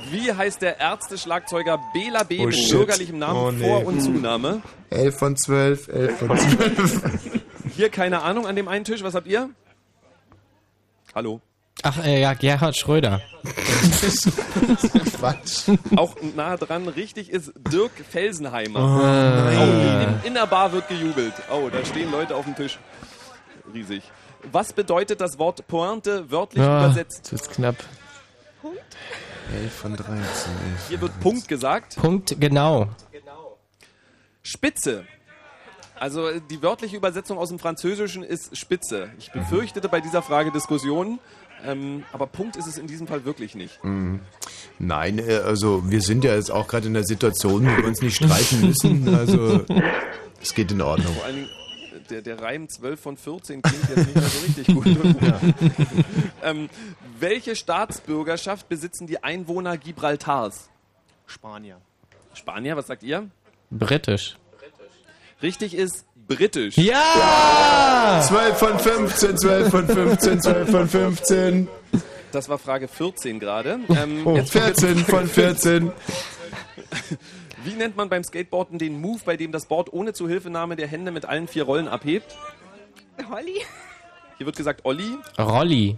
[0.10, 2.40] Wie heißt der Ärzte-Schlagzeuger Bela B.
[2.40, 2.72] Oh, mit shit.
[2.72, 3.68] bürgerlichem Namen, Oh, nee.
[3.68, 4.62] Vor- und Zunahme?
[4.90, 7.02] Elf von zwölf, elf von zwölf.
[7.76, 9.04] Hier keine Ahnung an dem einen Tisch.
[9.04, 9.50] Was habt ihr?
[11.14, 11.42] Hallo.
[11.84, 13.22] Ach, äh, ja, Gerhard Schröder.
[15.18, 15.70] Quatsch.
[15.98, 18.80] Auch nah dran richtig ist Dirk Felsenheimer.
[18.80, 21.34] Oh, oh, Im Innerbar wird gejubelt.
[21.52, 22.80] Oh, da stehen Leute auf dem Tisch.
[23.74, 24.04] Riesig.
[24.52, 27.30] Was bedeutet das Wort Pointe wörtlich Ah, übersetzt?
[27.32, 27.76] das ist knapp.
[29.54, 30.18] Elf von dreizehn.
[30.72, 30.88] elf.
[30.90, 31.98] Hier wird Punkt gesagt.
[31.98, 32.88] Punkt genau.
[34.44, 35.06] Spitze.
[36.00, 39.10] Also die wörtliche Übersetzung aus dem Französischen ist Spitze.
[39.18, 41.20] Ich befürchtete bei dieser Frage Diskussionen,
[41.64, 43.84] ähm, aber Punkt ist es in diesem Fall wirklich nicht.
[43.84, 44.20] Mhm.
[44.78, 48.02] Nein, äh, also wir sind ja jetzt auch gerade in der Situation, wo wir uns
[48.02, 49.16] nicht streiten müssen.
[49.16, 49.64] Also
[50.42, 51.14] es geht in Ordnung.
[51.14, 51.50] Vor allen Dingen,
[51.96, 54.86] äh, der, der Reim 12 von 14 klingt jetzt nicht mehr so richtig gut.
[56.44, 56.70] ähm,
[57.20, 60.70] welche Staatsbürgerschaft besitzen die Einwohner Gibraltars?
[61.26, 61.78] Spanier.
[62.34, 63.30] Spanier, was sagt ihr?
[63.72, 64.36] Britisch.
[65.42, 66.78] Richtig ist britisch.
[66.78, 68.22] Ja!
[68.26, 71.68] 12 von 15, 12 von 15, 12 von 15.
[72.32, 73.80] Das war Frage 14 gerade.
[73.90, 75.92] Ähm, Oh, jetzt kommt jetzt 14 Frage von 14.
[77.64, 81.12] Wie nennt man beim Skateboarden den Move, bei dem das Board ohne Zuhilfenahme der Hände
[81.12, 82.36] mit allen vier Rollen abhebt?
[83.30, 83.62] Holly?
[84.38, 85.18] Hier wird gesagt Olli.
[85.40, 85.98] Rolli.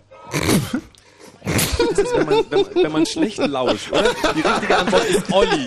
[1.43, 4.03] Das ist, wenn man, wenn, wenn man schlecht lauscht, oder?
[4.35, 5.65] Die richtige Antwort ist Olli.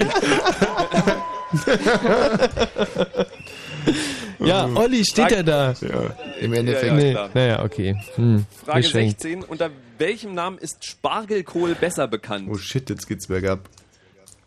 [4.40, 5.74] Ja, Olli steht ja da.
[5.80, 6.86] Ja, im Endeffekt.
[6.86, 7.30] Ja, nee, klar.
[7.34, 7.96] naja, okay.
[8.14, 9.20] Hm, Frage geschenkt.
[9.20, 9.44] 16.
[9.44, 12.48] Unter welchem Namen ist Spargelkohl besser bekannt?
[12.50, 13.68] Oh shit, jetzt geht's bergab.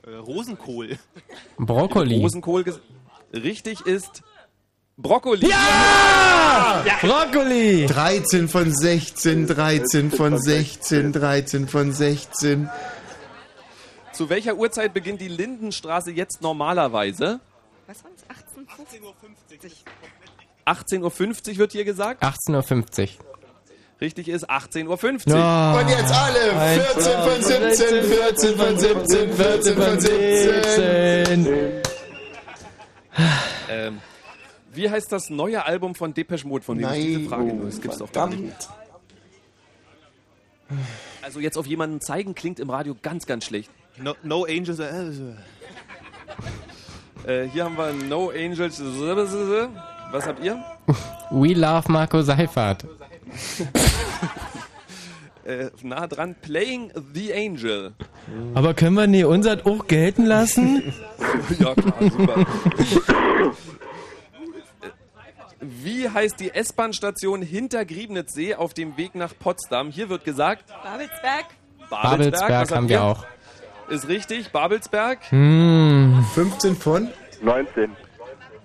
[0.06, 0.98] Äh, Rosenkohl.
[1.57, 2.22] Brokkoli.
[2.22, 2.65] Rosenkohl.
[3.33, 4.23] Richtig ist
[4.98, 5.48] Brokkoli.
[5.49, 6.83] Ja!
[7.01, 7.85] Brokkoli!
[7.88, 12.69] 13 von 16, 13 von 16, 13 von 16.
[14.14, 17.40] Zu welcher Uhrzeit beginnt die Lindenstraße jetzt normalerweise?
[17.88, 18.24] Was waren es?
[18.30, 19.83] 1850?
[20.66, 22.24] 18.50 Uhr wird hier gesagt.
[22.24, 23.25] 18.50 Uhr.
[24.00, 25.38] Richtig ist 18.50 Uhr.
[25.38, 25.80] Ja.
[25.80, 26.59] Und jetzt alle.
[26.59, 31.82] Ein 14 von 17, 14 von 17, 14 von 17.
[33.69, 34.00] Ähm,
[34.74, 37.30] wie heißt das neue Album von Depeche Mode, von dem ich diese Nein.
[37.30, 37.66] Frage nur?
[37.66, 38.69] Das gibt's doch gar nicht.
[41.22, 43.69] Also jetzt auf jemanden zeigen klingt im Radio ganz, ganz schlecht.
[43.98, 44.80] No, no Angels.
[44.80, 45.12] Äh,
[47.26, 48.82] Äh, hier haben wir No Angels.
[50.12, 50.64] Was habt ihr?
[51.32, 52.86] We love Marco Seifert.
[55.46, 56.36] Äh, nah dran.
[56.42, 57.92] Playing the Angel.
[58.54, 60.94] Aber können wir nie unser auch gelten lassen?
[61.60, 62.46] ja, klar, super.
[65.60, 69.92] Wie heißt die S-Bahn-Station hinter Griebnitzsee auf dem Weg nach Potsdam?
[69.92, 71.46] Hier wird gesagt, Babelsberg?
[71.90, 73.26] Babelsberg habt haben wir auch.
[73.90, 75.20] Ist richtig, Babelsberg.
[75.30, 76.26] Hm.
[76.34, 77.10] 15 von?
[77.42, 77.92] 19.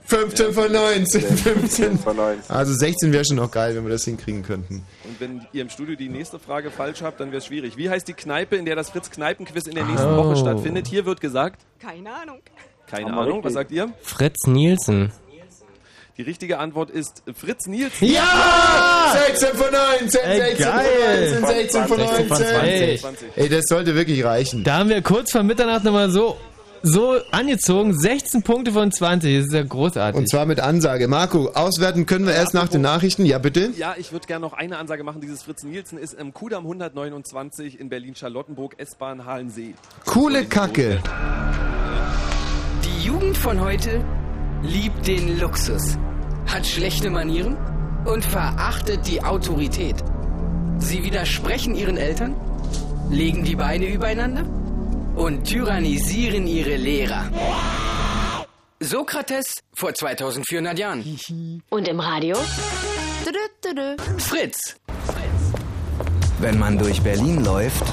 [0.04, 2.50] 15 von 19, 15 von 19.
[2.56, 4.76] Also 16 wäre schon noch geil, wenn wir das hinkriegen könnten.
[5.04, 7.76] Und wenn ihr im Studio die nächste Frage falsch habt, dann wäre es schwierig.
[7.76, 10.16] Wie heißt die Kneipe, in der das Fritz-Kneipen-Quiz in der nächsten Oh.
[10.24, 10.86] Woche stattfindet?
[10.86, 12.38] Hier wird gesagt, Keine Ahnung.
[12.86, 13.92] keine Ahnung, was sagt ihr?
[14.00, 15.12] Fritz Nielsen.
[16.18, 18.08] Die richtige Antwort ist Fritz Nielsen.
[18.08, 19.14] Ja!
[19.28, 19.68] 16 von
[20.00, 21.28] 19, Ey, 16 geil.
[21.34, 22.98] von 19, 16 von 16 von 19.
[22.98, 23.28] 20.
[23.36, 24.64] Ey, das sollte wirklich reichen.
[24.64, 26.36] Da haben wir kurz vor Mitternacht nochmal so,
[26.82, 27.96] so angezogen.
[27.96, 29.36] 16 Punkte von 20.
[29.36, 30.18] Das ist ja großartig.
[30.18, 31.06] Und zwar mit Ansage.
[31.06, 33.24] Marco, auswerten können wir erst nach den Nachrichten.
[33.24, 33.70] Ja, bitte?
[33.76, 35.20] Ja, ich würde gerne noch eine Ansage machen.
[35.20, 39.74] Dieses Fritz Nielsen ist im Kudamm 129 in Berlin-Charlottenburg, S-Bahn Halensee.
[40.04, 41.00] Coole Kacke.
[42.84, 44.04] Die Jugend von heute
[44.62, 45.96] liebt den Luxus,
[46.46, 47.56] hat schlechte Manieren
[48.04, 49.96] und verachtet die Autorität.
[50.78, 52.34] Sie widersprechen ihren Eltern,
[53.10, 54.44] legen die Beine übereinander
[55.16, 57.24] und tyrannisieren ihre Lehrer.
[58.80, 61.18] Sokrates vor 2400 Jahren.
[61.68, 62.36] Und im Radio?
[64.18, 64.76] Fritz.
[66.40, 67.84] Wenn man durch Berlin läuft,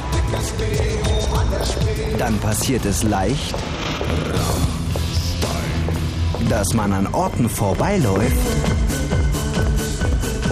[2.19, 3.55] dann passiert es leicht,
[6.49, 8.35] dass man an Orten vorbeiläuft,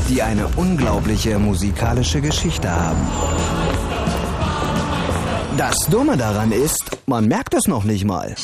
[0.09, 3.07] die eine unglaubliche musikalische Geschichte haben.
[5.57, 8.35] Das Dumme daran ist, man merkt es noch nicht mal.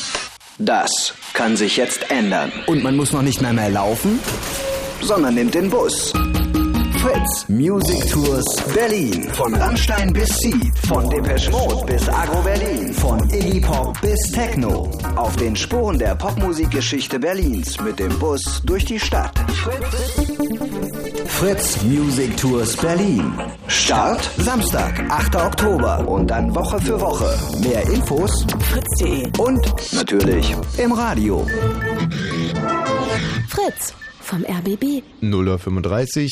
[0.58, 2.52] Das kann sich jetzt ändern.
[2.66, 4.20] Und man muss noch nicht mehr mehr laufen,
[5.00, 6.12] sondern nimmt den Bus.
[7.00, 9.22] Fritz Music Tours Berlin.
[9.32, 10.78] Von Rammstein bis Seed.
[10.86, 12.92] Von Depeche Mode bis Agro Berlin.
[12.92, 14.90] Von Iggy Pop bis Techno.
[15.16, 19.32] Auf den Spuren der Popmusikgeschichte Berlins mit dem Bus durch die Stadt.
[21.26, 23.32] Fritz Music Tours Berlin.
[23.68, 25.36] Start Samstag, 8.
[25.36, 27.34] Oktober und dann Woche für Woche.
[27.62, 31.46] Mehr Infos fritz.de und natürlich im Radio.
[33.48, 35.02] Fritz vom RBB.
[35.22, 36.30] 0.35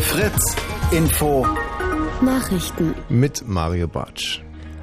[0.00, 0.56] Fritz
[0.90, 1.46] Info
[2.20, 2.94] Nachrichten.
[3.08, 4.40] mit Mario Bartsch.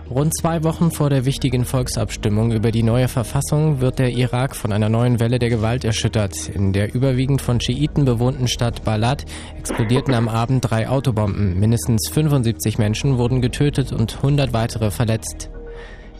[0.10, 4.72] Rund zwei Wochen vor der wichtigen Volksabstimmung über die neue Verfassung wird der Irak von
[4.72, 6.48] einer neuen Welle der Gewalt erschüttert.
[6.50, 9.26] In der überwiegend von Schiiten bewohnten Stadt Balad
[9.58, 11.60] explodierten am Abend drei Autobomben.
[11.60, 15.50] Mindestens 75 Menschen wurden getötet und 100 weitere verletzt.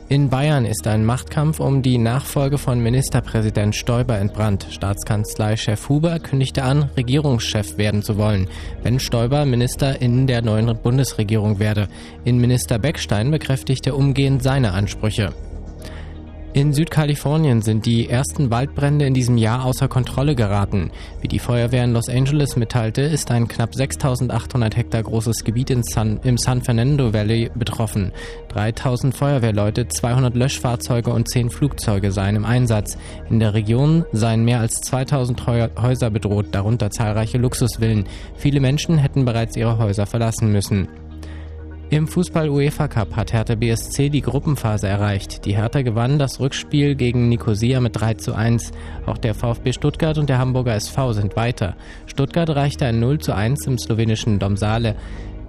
[0.08, 4.68] In Bayern ist ein Machtkampf um die Nachfolge von Ministerpräsident Stoiber entbrannt.
[4.70, 8.48] Staatskanzleichef Huber kündigte an, Regierungschef werden zu wollen,
[8.84, 11.88] wenn Stoiber Minister in der neuen Bundesregierung werde.
[12.24, 15.34] Innenminister Beckstein bekräftigte umgehend seine Ansprüche.
[16.56, 20.90] In Südkalifornien sind die ersten Waldbrände in diesem Jahr außer Kontrolle geraten.
[21.20, 26.18] Wie die Feuerwehr in Los Angeles mitteilte, ist ein knapp 6800 Hektar großes Gebiet San,
[26.24, 28.14] im San Fernando Valley betroffen.
[28.54, 32.98] 3000 Feuerwehrleute, 200 Löschfahrzeuge und 10 Flugzeuge seien im Einsatz.
[33.30, 38.06] In der Region seien mehr als 2000 Heu Häuser bedroht, darunter zahlreiche Luxusvillen.
[38.38, 40.88] Viele Menschen hätten bereits ihre Häuser verlassen müssen.
[41.96, 45.46] Im Fußball-UEFA Cup hat Hertha BSC die Gruppenphase erreicht.
[45.46, 48.74] Die Hertha gewann das Rückspiel gegen Nicosia mit 3 zu 1.
[49.06, 51.78] Auch der VfB Stuttgart und der Hamburger SV sind weiter.
[52.06, 54.98] Stuttgart reichte ein 0 zu 1 im slowenischen Domsale.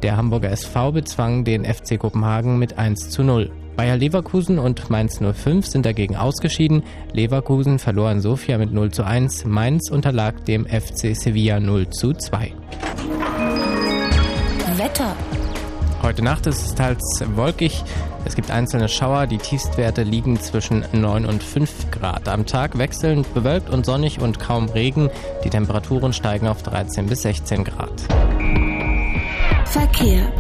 [0.05, 3.51] Der Hamburger SV bezwang den FC Kopenhagen mit 1 zu 0.
[3.75, 6.85] Bayer Leverkusen und Mainz 05 sind dagegen ausgeschieden.
[7.13, 9.47] Leverkusen verlor in Sofia mit 0 zu 1.
[9.47, 12.53] Mainz unterlag dem FC Sevilla 0 zu 2.
[14.77, 15.17] Wetter.
[16.07, 17.83] Heute Nacht ist es teils wolkig.
[18.25, 19.27] Es gibt einzelne Schauer.
[19.27, 22.29] Die Tiefstwerte liegen zwischen 9 und 5 Grad.
[22.29, 25.11] Am Tag wechselnd bewölkt und sonnig und kaum Regen.
[25.43, 28.01] Die Temperaturen steigen auf 13 bis 16 Grad.
[29.65, 30.33] Verkehr.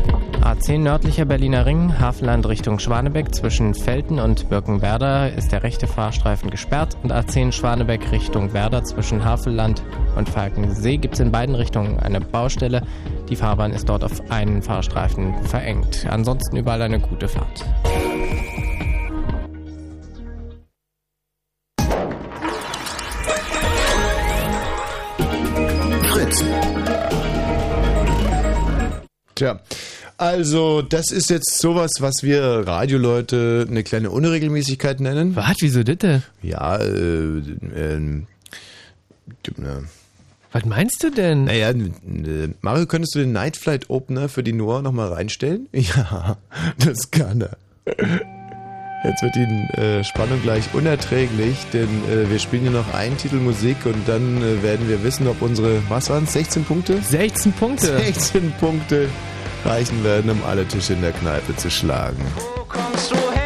[0.46, 6.50] A10 nördlicher Berliner Ring, Hafenland Richtung Schwanebeck zwischen Felten und Birkenwerder ist der rechte Fahrstreifen
[6.50, 9.82] gesperrt und A10 Schwanebeck Richtung Werder zwischen Havelland
[10.14, 12.82] und Falkensee gibt es in beiden Richtungen eine Baustelle.
[13.28, 16.06] Die Fahrbahn ist dort auf einen Fahrstreifen verengt.
[16.08, 17.64] Ansonsten überall eine gute Fahrt.
[26.04, 26.44] Fritz.
[29.34, 29.60] Tja,
[30.18, 35.36] also das ist jetzt sowas, was wir Radioleute eine kleine Unregelmäßigkeit nennen.
[35.36, 35.56] Was?
[35.60, 36.22] Wieso das?
[36.42, 37.42] Ja, äh,
[37.74, 38.26] ähm,
[39.46, 39.50] äh,
[40.52, 41.44] Was meinst du denn?
[41.44, 45.68] Naja, äh, Mario, könntest du den Night Flight Opener für die Noah nochmal reinstellen?
[45.74, 46.38] Ja,
[46.78, 47.56] das kann er.
[49.04, 53.36] Jetzt wird die äh, Spannung gleich unerträglich, denn äh, wir spielen hier noch einen Titel
[53.36, 57.00] Musik und dann äh, werden wir wissen, ob unsere, was waren 16 Punkte?
[57.02, 57.98] 16 Punkte.
[57.98, 59.08] 16 Punkte
[59.66, 62.24] reichen werden, um alle Tische in der Kneipe zu schlagen.
[62.68, 63.45] kommst du her?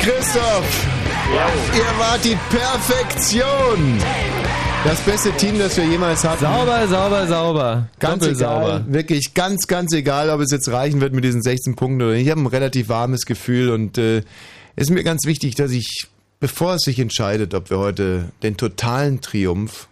[0.00, 0.86] Christoph,
[1.76, 3.98] ihr wart die Perfektion.
[4.82, 6.40] Das beste Team, das wir jemals hatten.
[6.40, 7.88] Sauber, sauber, sauber.
[7.98, 8.84] Ganz Doppel egal, sauber.
[8.88, 12.24] wirklich ganz, ganz egal, ob es jetzt reichen wird mit diesen 16 Punkten oder nicht.
[12.24, 14.18] Ich habe ein relativ warmes Gefühl und äh,
[14.76, 16.06] es ist mir ganz wichtig, dass ich,
[16.40, 19.86] bevor es sich entscheidet, ob wir heute den totalen Triumph,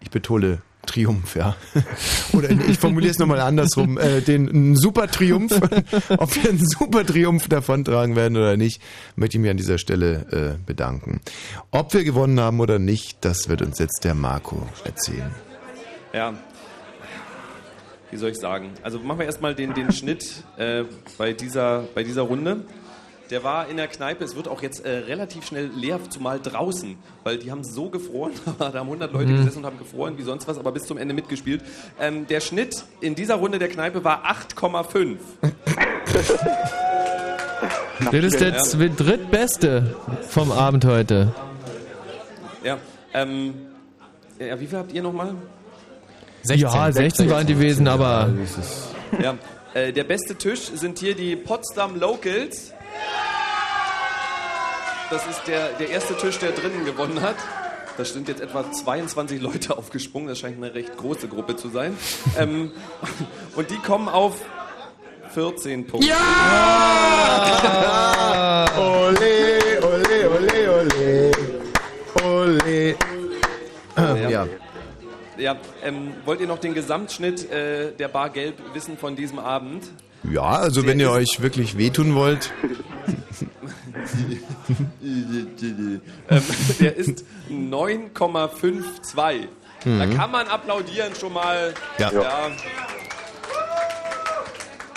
[0.00, 1.56] ich betone Triumph, ja,
[2.32, 5.52] oder ich formuliere es nochmal andersrum, äh, den Super Triumph,
[6.18, 8.80] ob wir einen Super Triumph davontragen werden oder nicht,
[9.16, 11.20] möchte ich mich an dieser Stelle äh, bedanken.
[11.70, 15.34] Ob wir gewonnen haben oder nicht, das wird uns jetzt der Marco erzählen.
[16.12, 16.34] Ja.
[18.10, 18.70] wie soll ich sagen?
[18.82, 20.84] Also machen wir erstmal den, den Schnitt äh,
[21.18, 22.64] bei, dieser, bei dieser Runde.
[23.30, 26.96] Der war in der Kneipe, es wird auch jetzt äh, relativ schnell leer, zumal draußen,
[27.24, 29.36] weil die haben so gefroren, da haben 100 Leute Mhm.
[29.38, 31.62] gesessen und haben gefroren wie sonst was, aber bis zum Ende mitgespielt.
[31.98, 35.16] Ähm, der Schnitt in dieser Runde der Kneipe war 8,5.
[38.12, 38.88] Das ist der Ja.
[38.96, 39.96] drittbeste
[40.28, 41.32] vom Abend heute.
[42.62, 42.78] Ja,
[43.14, 43.54] ähm,
[44.38, 45.34] ja, wie viel habt ihr nochmal?
[46.46, 48.30] Ja, 16 waren die gewesen, aber
[49.22, 49.36] Ja,
[49.72, 52.73] äh, der beste Tisch sind hier die Potsdam Locals.
[55.10, 57.36] Das ist der, der erste Tisch, der drinnen gewonnen hat.
[57.96, 60.28] Da sind jetzt etwa 22 Leute aufgesprungen.
[60.28, 61.96] Das scheint eine recht große Gruppe zu sein.
[62.38, 62.72] ähm,
[63.54, 64.34] und die kommen auf
[65.34, 66.08] 14 Punkte.
[66.08, 66.14] Ja!
[68.76, 71.30] Ole, ole, ole, ole.
[72.24, 72.96] Ole.
[73.96, 74.28] Ja.
[74.28, 74.46] Ja.
[75.36, 79.84] Ja, ähm, wollt ihr noch den Gesamtschnitt äh, der Bar Gelb wissen von diesem Abend?
[80.30, 82.52] Ja, also wenn ihr euch wirklich wehtun wollt.
[85.02, 86.42] Ähm,
[86.80, 89.48] der ist 9,52.
[89.84, 90.16] Da Mhm.
[90.16, 91.74] kann man applaudieren schon mal.
[91.98, 92.10] Ja.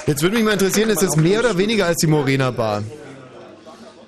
[0.05, 2.83] Jetzt würde mich mal interessieren, ist das mehr oder weniger als die Morena Bar?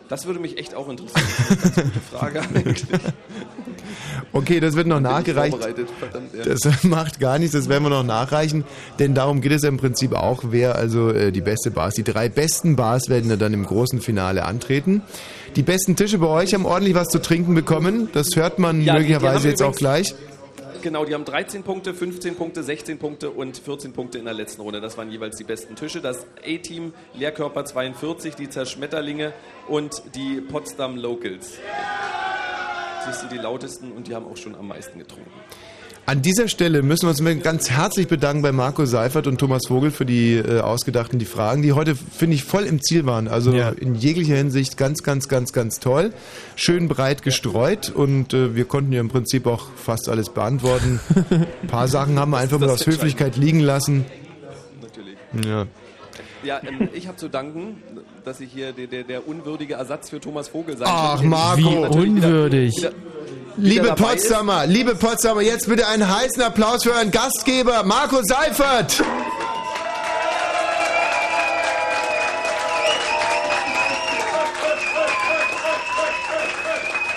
[0.08, 1.28] Das würde mich echt auch interessieren.
[1.50, 2.86] Ganz gute Frage eigentlich.
[4.32, 5.58] Okay, das wird noch nachgereicht.
[5.58, 6.44] ja.
[6.44, 8.64] Das macht gar nichts, das werden wir noch nachreichen,
[9.00, 12.04] denn darum geht es ja im Prinzip auch, wer also äh, die beste Bars, die
[12.04, 15.02] drei besten Bars werden ja dann im großen Finale antreten.
[15.56, 18.94] Die besten Tische bei euch haben ordentlich was zu trinken bekommen, das hört man Ja,
[18.94, 20.14] möglicherweise jetzt auch gleich.
[20.82, 24.62] Genau, die haben 13 Punkte, 15 Punkte, 16 Punkte und 14 Punkte in der letzten
[24.62, 24.80] Runde.
[24.80, 26.00] Das waren jeweils die besten Tische.
[26.00, 29.34] Das A-Team, Leerkörper 42, die Zerschmetterlinge
[29.68, 31.58] und die Potsdam Locals.
[31.58, 32.29] Du,
[33.32, 35.32] die lautesten und die haben auch schon am meisten getrunken.
[36.10, 39.92] An dieser Stelle müssen wir uns ganz herzlich bedanken bei Marco Seifert und Thomas Vogel
[39.92, 43.28] für die äh, ausgedachten die Fragen, die heute, finde ich, voll im Ziel waren.
[43.28, 46.12] Also in jeglicher Hinsicht ganz, ganz, ganz, ganz toll.
[46.56, 51.00] Schön breit gestreut und äh, wir konnten ja im Prinzip auch fast alles beantworten.
[51.30, 54.06] Ein paar Sachen haben wir einfach mal aus Höflichkeit liegen lassen.
[54.82, 55.16] Natürlich.
[55.46, 55.68] Ja.
[56.44, 57.82] Ja, ähm, ich habe zu danken,
[58.24, 61.28] dass ich hier der, der, der unwürdige Ersatz für Thomas Vogel sein Ach, kann.
[61.30, 61.58] Marco.
[61.58, 62.78] Wie wieder- unwürdig.
[62.78, 62.92] wieder-
[63.58, 68.22] Liebe wieder dabei Potsdamer, liebe Potsdamer, jetzt bitte einen heißen Applaus für euren Gastgeber, Marco
[68.24, 69.04] Seifert.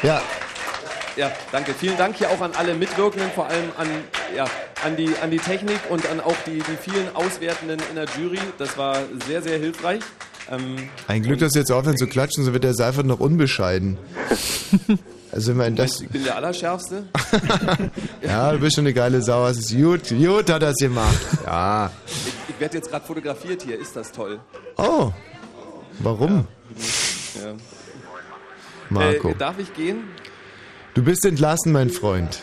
[0.03, 0.21] Ja,
[1.17, 1.75] Ja, danke.
[1.75, 3.89] Vielen Dank hier auch an alle Mitwirkenden, vor allem an,
[4.35, 4.47] ja,
[4.85, 8.39] an, die, an die Technik und an auch die, die vielen Auswertenden in der Jury.
[8.59, 10.01] Das war sehr, sehr hilfreich.
[10.51, 13.99] Ähm, ein Glück, dass wir jetzt aufhören zu klatschen, so wird der Seifert noch unbescheiden.
[15.35, 16.03] Also wenn man das...
[16.03, 17.07] ich bin der Allerschärfste.
[18.23, 21.19] Ja, du bist schon eine geile Sau, es ist gut, gut hat das gemacht.
[21.47, 21.91] Ja.
[22.07, 23.81] Ich, ich werde jetzt gerade fotografiert hier.
[23.81, 24.41] Ist das toll?
[24.77, 25.11] Oh,
[26.01, 26.47] warum?
[27.35, 27.55] Ja.
[28.91, 29.31] Marco.
[29.31, 30.05] Äh, darf ich gehen?
[30.95, 32.41] Du bist entlassen, mein Freund.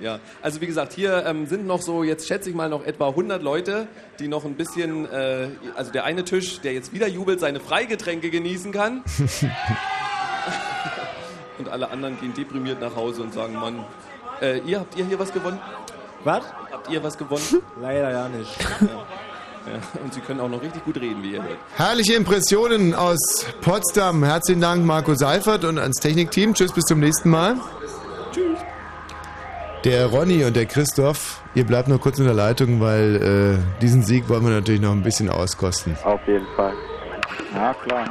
[0.00, 3.10] Ja, also wie gesagt, hier ähm, sind noch so, jetzt schätze ich mal noch etwa
[3.10, 3.86] 100 Leute,
[4.18, 8.30] die noch ein bisschen, äh, also der eine Tisch, der jetzt wieder jubelt, seine Freigetränke
[8.30, 9.04] genießen kann.
[11.58, 13.84] und alle anderen gehen deprimiert nach Hause und sagen, Mann,
[14.42, 15.60] äh, ihr habt ihr hier was gewonnen?
[16.24, 16.42] Was?
[16.72, 17.62] Habt ihr was gewonnen?
[17.80, 18.60] Leider ja nicht.
[18.80, 19.06] Ja.
[19.66, 20.02] Ja.
[20.02, 21.58] Und sie können auch noch richtig gut reden, wie ihr hört.
[21.76, 24.22] Herrliche Impressionen aus Potsdam.
[24.22, 26.54] Herzlichen Dank, Marco Seifert und ans Technikteam.
[26.54, 27.56] Tschüss, bis zum nächsten Mal.
[28.32, 28.58] Tschüss.
[29.84, 34.02] Der Ronny und der Christoph, ihr bleibt noch kurz in der Leitung, weil äh, diesen
[34.02, 35.96] Sieg wollen wir natürlich noch ein bisschen auskosten.
[36.04, 36.72] Auf jeden Fall.
[37.54, 38.08] Ja, klar.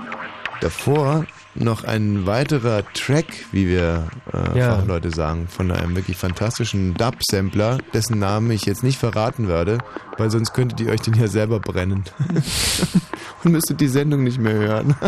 [0.62, 1.26] Davor
[1.56, 4.76] noch ein weiterer Track, wie wir äh, ja.
[4.76, 9.78] Fachleute sagen, von einem wirklich fantastischen Dub-Sampler, dessen Namen ich jetzt nicht verraten werde,
[10.18, 12.06] weil sonst könntet ihr euch den ja selber brennen.
[13.44, 14.96] Und müsstet die Sendung nicht mehr hören.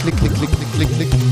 [0.00, 1.22] Klick, Klick, Klick, Klick, Klick, Klick, Klick.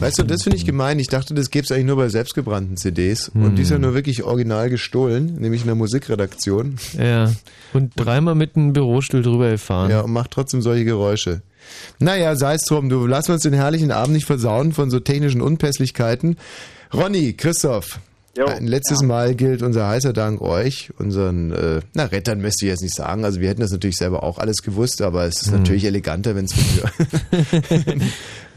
[0.00, 0.98] Weißt du, das finde ich gemein.
[0.98, 3.28] Ich dachte, das gäbe es eigentlich nur bei selbstgebrannten CDs.
[3.28, 6.76] Und die ist ja nur wirklich original gestohlen, nämlich in der Musikredaktion.
[6.98, 7.30] Ja.
[7.72, 9.90] Und dreimal mit einem Bürostuhl drüber gefahren.
[9.90, 11.42] Ja, und macht trotzdem solche Geräusche.
[12.00, 15.40] Naja, sei es drum, du lass uns den herrlichen Abend nicht versauen von so technischen
[15.40, 16.36] Unpässlichkeiten.
[16.92, 18.00] Ronny, Christoph,
[18.38, 22.82] ein letztes Mal gilt unser heißer Dank euch, unseren, äh, na, Rettern möchte ich jetzt
[22.82, 25.58] nicht sagen, also wir hätten das natürlich selber auch alles gewusst, aber es ist Hm.
[25.58, 26.90] natürlich eleganter, wenn es vom,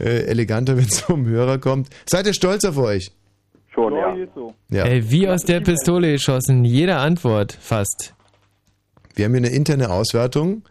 [0.00, 1.88] äh, eleganter, wenn es vom Hörer kommt.
[2.08, 3.10] Seid ihr stolz auf euch?
[3.74, 4.16] Schon, ja.
[4.70, 4.84] Ja.
[4.86, 6.64] Ey, wie aus der Pistole geschossen.
[6.64, 8.14] Jede Antwort fast.
[9.14, 10.62] Wir haben hier eine interne Auswertung.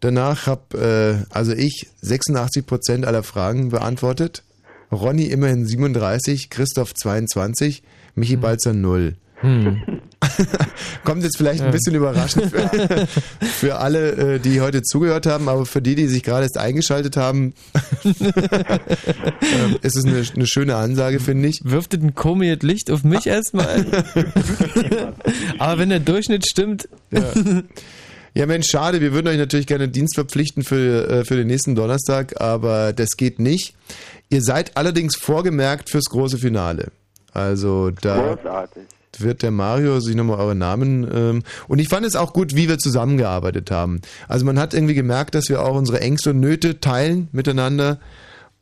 [0.00, 4.42] Danach habe äh, also ich 86% aller Fragen beantwortet.
[4.90, 7.82] Ronny immerhin 37, Christoph 22,
[8.14, 9.14] Michi Balzer 0.
[9.40, 9.82] Hm.
[11.04, 11.72] Kommt jetzt vielleicht ein Ja.
[11.72, 13.06] bisschen überraschend für,
[13.46, 17.16] für alle, äh, die heute zugehört haben, aber für die, die sich gerade erst eingeschaltet
[17.18, 17.52] haben,
[18.04, 21.60] ähm, ist es eine, eine schöne Ansage, finde ich.
[21.64, 23.84] Wirft ein komisches Licht auf mich erstmal.
[25.58, 26.88] Aber wenn der Durchschnitt stimmt.
[27.10, 27.32] Ja.
[28.36, 29.00] Ja, Mensch, schade.
[29.00, 33.10] Wir würden euch natürlich gerne Dienst verpflichten für, äh, für den nächsten Donnerstag, aber das
[33.16, 33.74] geht nicht.
[34.28, 36.88] Ihr seid allerdings vorgemerkt fürs große Finale.
[37.34, 38.84] Also da Großartig.
[39.18, 41.08] wird der Mario sich nochmal eure Namen.
[41.12, 44.00] Ähm, und ich fand es auch gut, wie wir zusammengearbeitet haben.
[44.28, 47.98] Also man hat irgendwie gemerkt, dass wir auch unsere Ängste und Nöte teilen miteinander.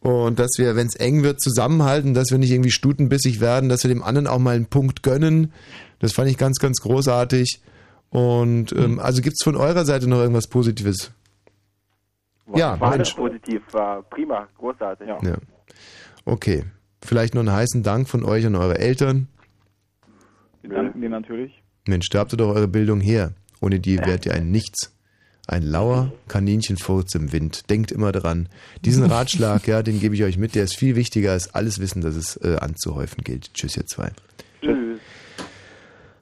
[0.00, 3.84] Und dass wir, wenn es eng wird, zusammenhalten, dass wir nicht irgendwie stutenbissig werden, dass
[3.84, 5.52] wir dem anderen auch mal einen Punkt gönnen.
[6.00, 7.60] Das fand ich ganz, ganz großartig.
[8.10, 11.12] Und ähm, also gibt's von eurer Seite noch irgendwas Positives?
[12.54, 13.14] Ja, war Mensch.
[13.14, 15.06] alles positiv, war prima, großartig.
[15.06, 15.18] Ja.
[15.22, 15.36] Ja.
[16.24, 16.64] Okay.
[17.04, 19.28] Vielleicht noch einen heißen Dank von euch an eure Eltern.
[20.62, 21.52] Wir danken dir natürlich.
[21.86, 23.32] Mensch, da habt ihr doch eure Bildung her.
[23.60, 24.92] Ohne die wärt ihr ein Nichts.
[25.48, 27.68] Ein lauer Kaninchenfurz im Wind.
[27.68, 28.48] Denkt immer dran.
[28.84, 30.54] Diesen Ratschlag, ja, den gebe ich euch mit.
[30.54, 33.52] Der ist viel wichtiger als alles Wissen, das es äh, anzuhäufen gilt.
[33.52, 34.12] Tschüss, ihr zwei.
[34.60, 35.00] Tschüss.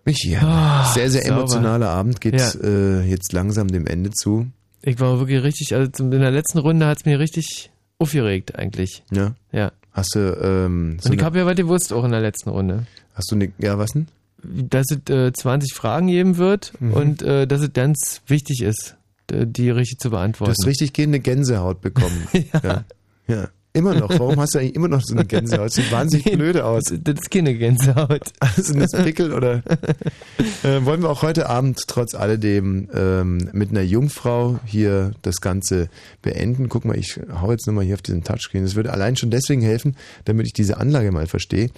[0.07, 1.36] Michi, Ah, sehr, sehr sauber.
[1.41, 2.50] emotionaler Abend geht Ja.
[2.62, 4.47] äh, jetzt langsam dem Ende zu.
[4.83, 9.05] Ich war wirklich richtig, also in der letzten Runde hat es mir richtig aufgeregt eigentlich.
[9.10, 9.34] Ja.
[9.52, 9.73] Ja.
[10.01, 12.87] Hast du, ähm, so Und ich habe ja was gewusst auch in der letzten Runde.
[13.15, 14.09] hast du eine, ja, was denn?
[14.43, 16.93] Dass es äh, 20 Fragen geben wird Mhm.
[16.95, 18.97] und äh, dass es ganz wichtig ist,
[19.31, 20.53] die richtig zu Du beantworten.
[20.59, 22.27] hast richtig gehende Gänsehaut bekommen.
[22.65, 22.85] ja.
[23.29, 23.49] ja.
[23.73, 24.10] Immer noch.
[24.10, 25.70] Warum hast du eigentlich immer noch so eine Gänsehaut?
[25.70, 26.84] Sieht wahnsinnig blöde aus.
[26.86, 28.32] Das ist keine Gänsehaut.
[28.57, 29.62] Sind das Pickel oder?
[30.65, 35.89] äh, wollen wir auch heute Abend trotz alledem ähm, mit einer Jungfrau hier das Ganze
[36.20, 36.68] beenden?
[36.68, 38.65] Guck mal, ich hau jetzt nochmal hier auf diesen Touchscreen.
[38.65, 41.70] Das würde allein schon deswegen helfen, damit ich diese Anlage mal verstehe.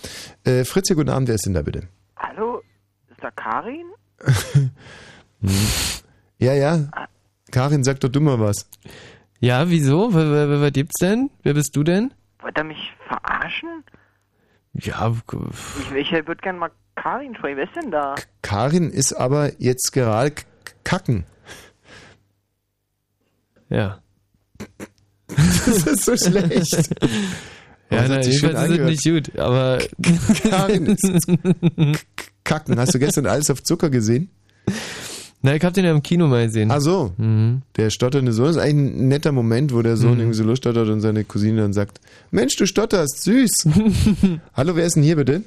[0.45, 1.83] Äh, Fritz, guten Abend, wer ist denn da bitte?
[2.17, 2.63] Hallo,
[3.11, 3.87] ist da Karin?
[5.45, 5.51] Hm.
[6.39, 6.89] Ja, ja.
[7.51, 8.67] Karin, sag doch du mal was.
[9.43, 10.15] Ja, wieso?
[10.15, 11.29] Was, was, was gibt's denn?
[11.43, 12.15] Wer bist du denn?
[12.41, 13.83] Wollt ihr mich verarschen?
[14.75, 15.13] Ja,
[15.91, 17.57] Ich, ich würde gerne mal Karin sprechen.
[17.57, 18.15] Wer ist denn da?
[18.43, 20.45] Karin ist aber jetzt gerade k-
[20.85, 21.25] kacken.
[23.69, 23.99] Ja.
[25.27, 26.91] Das ist so schlecht.
[27.91, 29.79] Ja, schön jedenfalls ist es nicht gut, aber.
[30.49, 31.27] Karin ist
[32.45, 32.79] kacken.
[32.79, 34.31] Hast du gestern alles auf Zucker gesehen?
[35.45, 36.71] Na, ich hab den ja im Kino mal gesehen.
[36.71, 37.13] Ach so.
[37.77, 40.21] Der stotternde Sohn ist eigentlich ein netter Moment, wo der Sohn Mhm.
[40.21, 43.51] irgendwie so losstottert und seine Cousine dann sagt, Mensch, du stotterst, süß.
[44.55, 45.43] Hallo, wer ist denn hier bitte?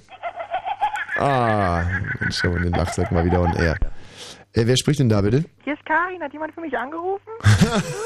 [1.17, 1.83] Ah,
[2.19, 3.77] Mensch, schau mal den Lachsack mal wieder on air.
[4.55, 5.43] Äh, wer spricht denn da bitte?
[5.65, 6.21] Hier ist Karin.
[6.21, 7.29] Hat jemand für mich angerufen?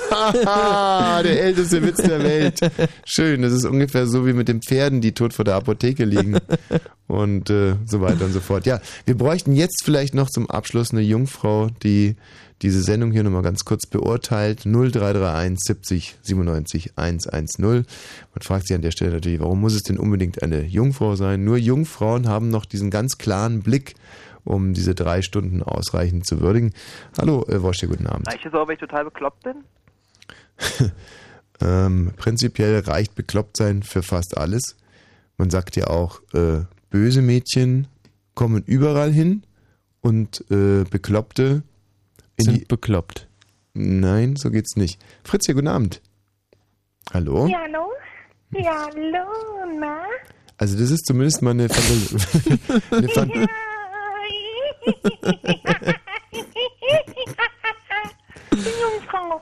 [1.24, 2.60] Der älteste Witz der Welt.
[3.06, 6.38] Schön, das ist ungefähr so wie mit den Pferden, die tot vor der Apotheke liegen.
[7.08, 8.66] Und äh, so weiter und so fort.
[8.66, 12.16] Ja, wir bräuchten jetzt vielleicht noch zum Abschluss eine Jungfrau, die
[12.62, 14.66] diese Sendung hier nochmal ganz kurz beurteilt.
[14.66, 17.64] 0331 70 97 110.
[17.64, 17.86] Man
[18.42, 21.44] fragt sich an der Stelle natürlich, warum muss es denn unbedingt eine Jungfrau sein?
[21.44, 23.96] Nur Jungfrauen haben noch diesen ganz klaren Blick,
[24.46, 26.74] um diese drei Stunden ausreichend zu würdigen.
[27.18, 28.28] Hallo, äh, Wosch, guten Abend.
[28.28, 29.64] Reicht es auch, wenn ich total bekloppt bin?
[31.62, 34.78] Ähm, prinzipiell reicht bekloppt sein für fast alles.
[35.38, 37.88] Man sagt ja auch, äh, böse Mädchen
[38.34, 39.44] kommen überall hin
[40.02, 41.64] und äh, Bekloppte
[42.38, 43.28] in Sind die bekloppt.
[43.74, 45.02] Nein, so geht's nicht.
[45.24, 46.02] Fritz, hier, guten Abend.
[47.14, 47.48] Hallo?
[47.48, 47.92] Ja, hallo?
[48.52, 50.04] Ja, hallo, na?
[50.58, 52.18] Also das ist zumindest mal eine Fantasie.
[52.92, 53.32] eine Fan
[58.52, 59.42] Ich bin Jungfrau.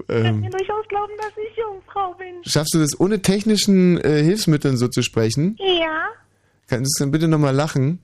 [0.00, 2.42] Ich kann ähm, mir durchaus glauben, dass ich Jungfrau bin.
[2.44, 5.56] schaffst du das ohne technischen äh, Hilfsmitteln so zu sprechen?
[5.58, 6.08] Ja.
[6.68, 8.00] Kannst du dann bitte nochmal lachen?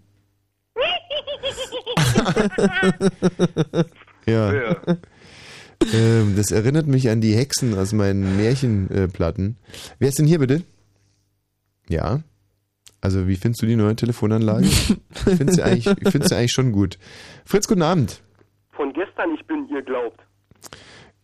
[4.26, 4.76] Ja.
[5.92, 9.56] Ähm, das erinnert mich an die Hexen aus meinen Märchenplatten.
[9.98, 10.62] Wer ist denn hier bitte?
[11.88, 12.20] Ja.
[13.00, 14.66] Also wie findest du die neue Telefonanlage?
[14.66, 16.98] ich finde sie eigentlich, ich find's sie eigentlich schon gut.
[17.44, 18.22] Fritz, guten Abend.
[18.72, 20.20] Von gestern, ich bin ihr glaubt.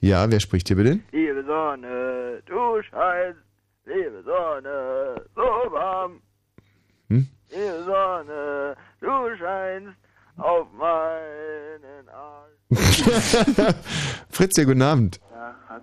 [0.00, 1.00] Ja, wer spricht hier bitte?
[1.12, 3.40] Liebe Sonne, du scheinst,
[3.84, 6.20] liebe Sonne, so warm.
[7.08, 7.28] Hm?
[7.50, 9.96] Liebe Sonne, du scheinst
[10.36, 12.56] auf meinen Arsch.
[14.30, 15.20] Fritz, ja, guten Abend.
[15.30, 15.82] Da hat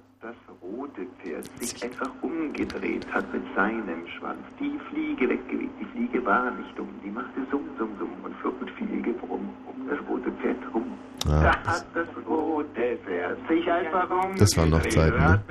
[0.74, 5.70] rote Pferd sich etwas umgedreht, hat mit seinem Schwanz die Fliege weggeweht.
[5.80, 9.50] Die Fliege war nicht dumm, die machte Summ, Summ, Summ und flog mit viel Gebrumm
[9.68, 10.86] um das rote Pferd rum.
[11.26, 14.42] Ah, da hat das rote Pferd sich einfach umgedreht.
[14.42, 15.44] Das waren noch Zeiten, ne?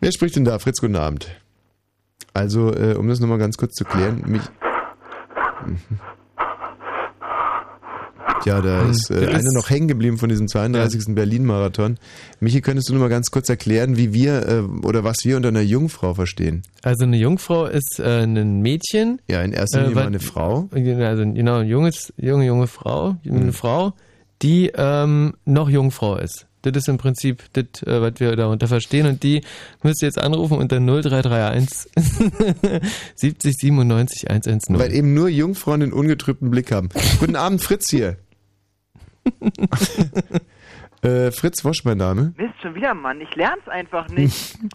[0.00, 0.58] Wer spricht denn da?
[0.58, 1.40] Fritz, guten Abend.
[2.34, 4.42] Also, äh, um das nochmal ganz kurz zu klären, mich.
[8.38, 8.42] Mhm.
[8.44, 11.14] Ja, da Hm, ist äh, einer noch hängen geblieben von diesem 32.
[11.14, 11.98] Berlin-Marathon.
[12.40, 15.62] Michi, könntest du nochmal ganz kurz erklären, wie wir äh, oder was wir unter einer
[15.62, 16.62] Jungfrau verstehen?
[16.82, 19.20] Also eine Jungfrau ist äh, ein Mädchen.
[19.28, 20.68] Ja, in erster Linie weil- mal eine Frau.
[20.72, 23.94] Also genau, ein junges, junge, junge Frau, eine Frau,
[24.42, 26.46] die ähm, noch Jungfrau ist.
[26.62, 29.06] Das ist im Prinzip das, äh, was wir darunter verstehen.
[29.06, 29.42] Und die
[29.84, 31.88] müsst ihr jetzt anrufen unter 0331
[33.14, 34.78] 70 97 110.
[34.78, 36.88] Weil eben nur Jungfrauen den ungetrübten Blick haben.
[37.20, 38.16] Guten Abend, Fritz hier.
[41.02, 42.32] äh, Fritz Wosch, mein Name.
[42.36, 43.20] Mist, schon wieder, Mann.
[43.20, 44.56] Ich lern's einfach nicht.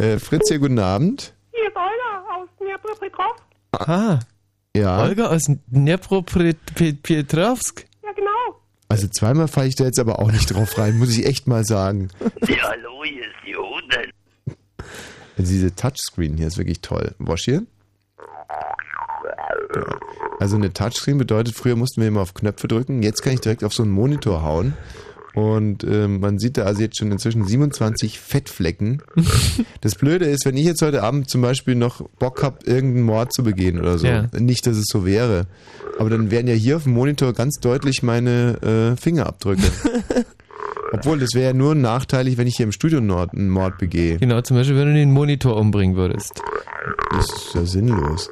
[0.00, 1.34] Äh, Fritz hier, guten Abend.
[1.50, 3.42] Hier ist Olga aus Dnepropetrovsk.
[3.72, 4.20] Ah,
[4.76, 5.02] Ja.
[5.02, 7.84] Olga aus Dnepropetrovsk.
[8.04, 8.60] Ja, genau.
[8.88, 11.64] Also zweimal falle ich da jetzt aber auch nicht drauf rein, muss ich echt mal
[11.64, 12.10] sagen.
[12.46, 14.08] Ja, hallo, hier ist die Hunde.
[15.36, 17.16] Also diese Touchscreen hier ist wirklich toll.
[17.18, 17.64] Wosch hier?
[19.74, 19.98] Ja.
[20.38, 23.64] Also eine Touchscreen bedeutet, früher mussten wir immer auf Knöpfe drücken, jetzt kann ich direkt
[23.64, 24.74] auf so einen Monitor hauen.
[25.34, 29.02] Und ähm, man sieht da also jetzt schon inzwischen 27 Fettflecken.
[29.80, 33.32] Das Blöde ist, wenn ich jetzt heute Abend zum Beispiel noch Bock habe, irgendeinen Mord
[33.32, 34.26] zu begehen oder so, Ja.
[34.36, 35.46] nicht, dass es so wäre,
[35.98, 39.62] aber dann wären ja hier auf dem Monitor ganz deutlich meine äh, Fingerabdrücke.
[40.92, 44.18] Obwohl, das wäre ja nur nachteilig, wenn ich hier im Studio Nord einen Mord begehe.
[44.18, 46.40] Genau, zum Beispiel, wenn du den Monitor umbringen würdest.
[47.12, 48.30] Das ist ja sinnlos.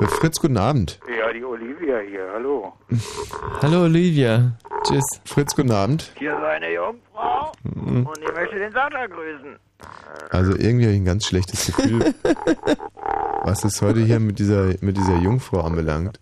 [0.00, 0.98] Äh, Fritz, guten Abend.
[1.18, 1.40] Ja, die
[1.76, 2.72] Olivia hier, hallo.
[3.62, 4.52] Hallo Olivia.
[4.84, 5.04] Tschüss.
[5.24, 6.12] Fritz, guten Abend.
[6.18, 8.06] Hier ist eine Jungfrau Mhm.
[8.06, 9.56] und ich möchte den Sascha grüßen.
[10.30, 12.14] Also irgendwie habe ich ein ganz schlechtes Gefühl,
[13.44, 16.18] was es heute hier mit dieser, mit dieser Jungfrau anbelangt.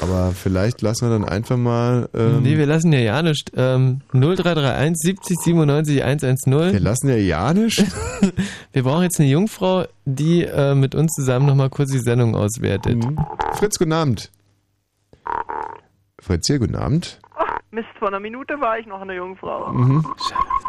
[0.00, 2.08] Aber vielleicht lassen wir dann einfach mal.
[2.14, 3.52] Ähm, nee, wir lassen ja ja nicht.
[3.56, 6.72] Ähm, 0331 70 97 110.
[6.72, 7.84] Wir lassen ja ja nicht.
[8.72, 12.96] wir brauchen jetzt eine Jungfrau, die äh, mit uns zusammen nochmal kurz die Sendung auswertet.
[12.96, 13.18] Mhm.
[13.54, 14.30] Fritz, guten Abend.
[16.20, 17.20] Fritz hier, guten Abend.
[17.72, 19.72] Mist, vor einer Minute war ich noch eine Jungfrau.
[19.72, 20.04] Mhm.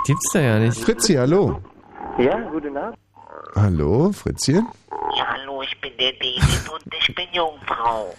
[0.06, 0.78] Gibt's da ja nicht.
[0.78, 1.60] Fritz hier, hallo.
[2.20, 2.98] Ja, gute Nacht.
[3.56, 4.64] Hallo, Fritz hier.
[5.18, 8.14] Ja, hallo, ich bin der David und ich bin Jungfrau.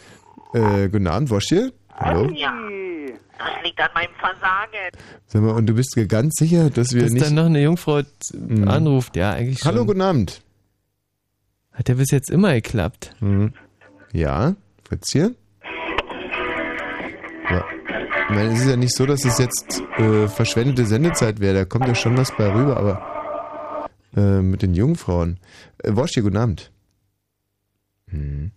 [0.54, 1.72] Äh, guten Abend, Wosch hier.
[1.94, 2.30] Hallo.
[2.34, 2.52] Ja,
[3.38, 4.90] das liegt an meinem Versagen.
[5.26, 7.24] Sag mal, und du bist dir ganz sicher, dass wir Dass nicht.
[7.26, 8.02] dann noch eine Jungfrau
[8.34, 8.68] Mhm.
[8.68, 9.72] anruft, ja, eigentlich schon.
[9.72, 10.42] Hallo, guten Abend.
[11.72, 13.14] Hat ja bis jetzt immer geklappt.
[13.20, 13.54] Mhm.
[14.12, 15.34] Ja, Fritz hier.
[17.50, 17.64] Ja.
[18.28, 21.54] Ich meine, es ist ja nicht so, dass es jetzt äh, verschwendete Sendezeit wäre.
[21.54, 25.38] Da kommt ja schon was bei rüber, aber äh, mit den Jungfrauen.
[25.82, 26.70] Äh, Wosch hier, guten Abend.
[28.10, 28.52] Hm.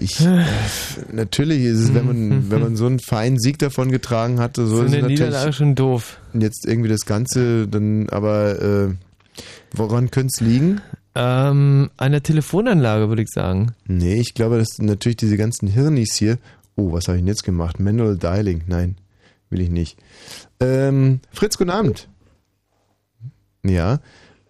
[0.00, 0.44] Ich, äh,
[1.12, 4.76] natürlich ist es, wenn man, wenn man so einen feinen Sieg davon getragen hatte, so,
[4.78, 6.18] So ist es eine Niederlage natürlich schon doof.
[6.34, 8.94] jetzt irgendwie das Ganze, dann, aber äh,
[9.72, 10.80] woran könnte es liegen?
[11.14, 13.72] Ähm, an der Telefonanlage, würde ich sagen.
[13.86, 16.38] Nee, ich glaube, dass natürlich diese ganzen Hirnis hier.
[16.76, 17.78] Oh, was habe ich denn jetzt gemacht?
[17.78, 18.62] Manual Dialing.
[18.66, 18.96] Nein,
[19.48, 19.96] will ich nicht.
[20.58, 22.08] Ähm, Fritz, guten Abend.
[23.64, 24.00] Ja,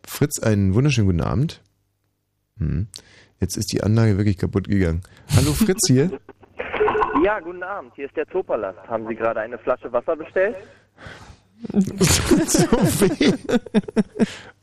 [0.07, 1.61] Fritz, einen wunderschönen guten Abend.
[2.59, 2.87] Hm.
[3.45, 5.03] Jetzt ist die Anlage wirklich kaputt gegangen.
[5.37, 6.19] Hallo Fritz hier.
[7.23, 7.93] Ja, guten Abend.
[7.95, 8.79] Hier ist der Zoopalast.
[8.89, 10.57] Haben Sie gerade eine Flasche Wasser bestellt?
[11.71, 12.63] so
[13.03, 13.35] weh.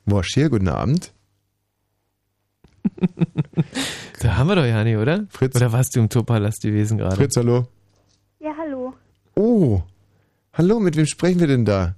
[0.07, 1.13] Wosch hier, guten Abend.
[4.19, 5.27] Da haben wir doch ja nicht, oder?
[5.29, 5.55] Fritz.
[5.57, 7.17] Oder warst du im Topalast gewesen gerade?
[7.17, 7.67] Fritz, hallo.
[8.39, 8.95] Ja, hallo.
[9.35, 9.83] Oh,
[10.53, 11.93] hallo, mit wem sprechen wir denn da?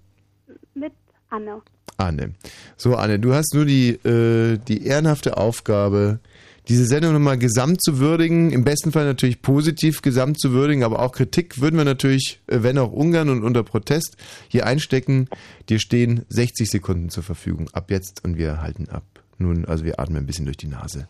[0.73, 0.91] Mit
[1.29, 1.61] Anne.
[1.95, 2.33] Anne.
[2.75, 6.19] So, Anne, du hast nur die, äh, die ehrenhafte Aufgabe,
[6.67, 10.99] diese Sendung nochmal gesamt zu würdigen, im besten Fall natürlich positiv gesamt zu würdigen, aber
[10.99, 14.17] auch Kritik würden wir natürlich, äh, wenn auch ungern und unter Protest,
[14.47, 15.29] hier einstecken.
[15.69, 17.69] Dir stehen 60 Sekunden zur Verfügung.
[17.73, 19.03] Ab jetzt und wir halten ab.
[19.37, 21.07] Nun, also wir atmen ein bisschen durch die Nase.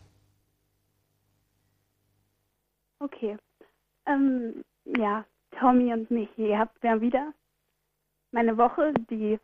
[2.98, 3.36] Okay.
[4.06, 4.64] Ähm,
[4.98, 5.24] ja,
[5.58, 6.48] Tommy und Michi.
[6.48, 7.32] Ihr habt ja wieder
[8.32, 9.38] meine Woche, die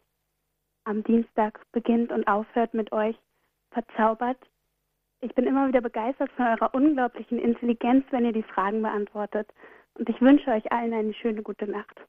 [0.85, 3.17] am Dienstag beginnt und aufhört mit euch,
[3.71, 4.39] verzaubert.
[5.23, 9.53] Ich bin immer wieder begeistert von eurer unglaublichen Intelligenz, wenn ihr die Fragen beantwortet.
[9.95, 12.01] Und ich wünsche euch allen eine schöne gute Nacht.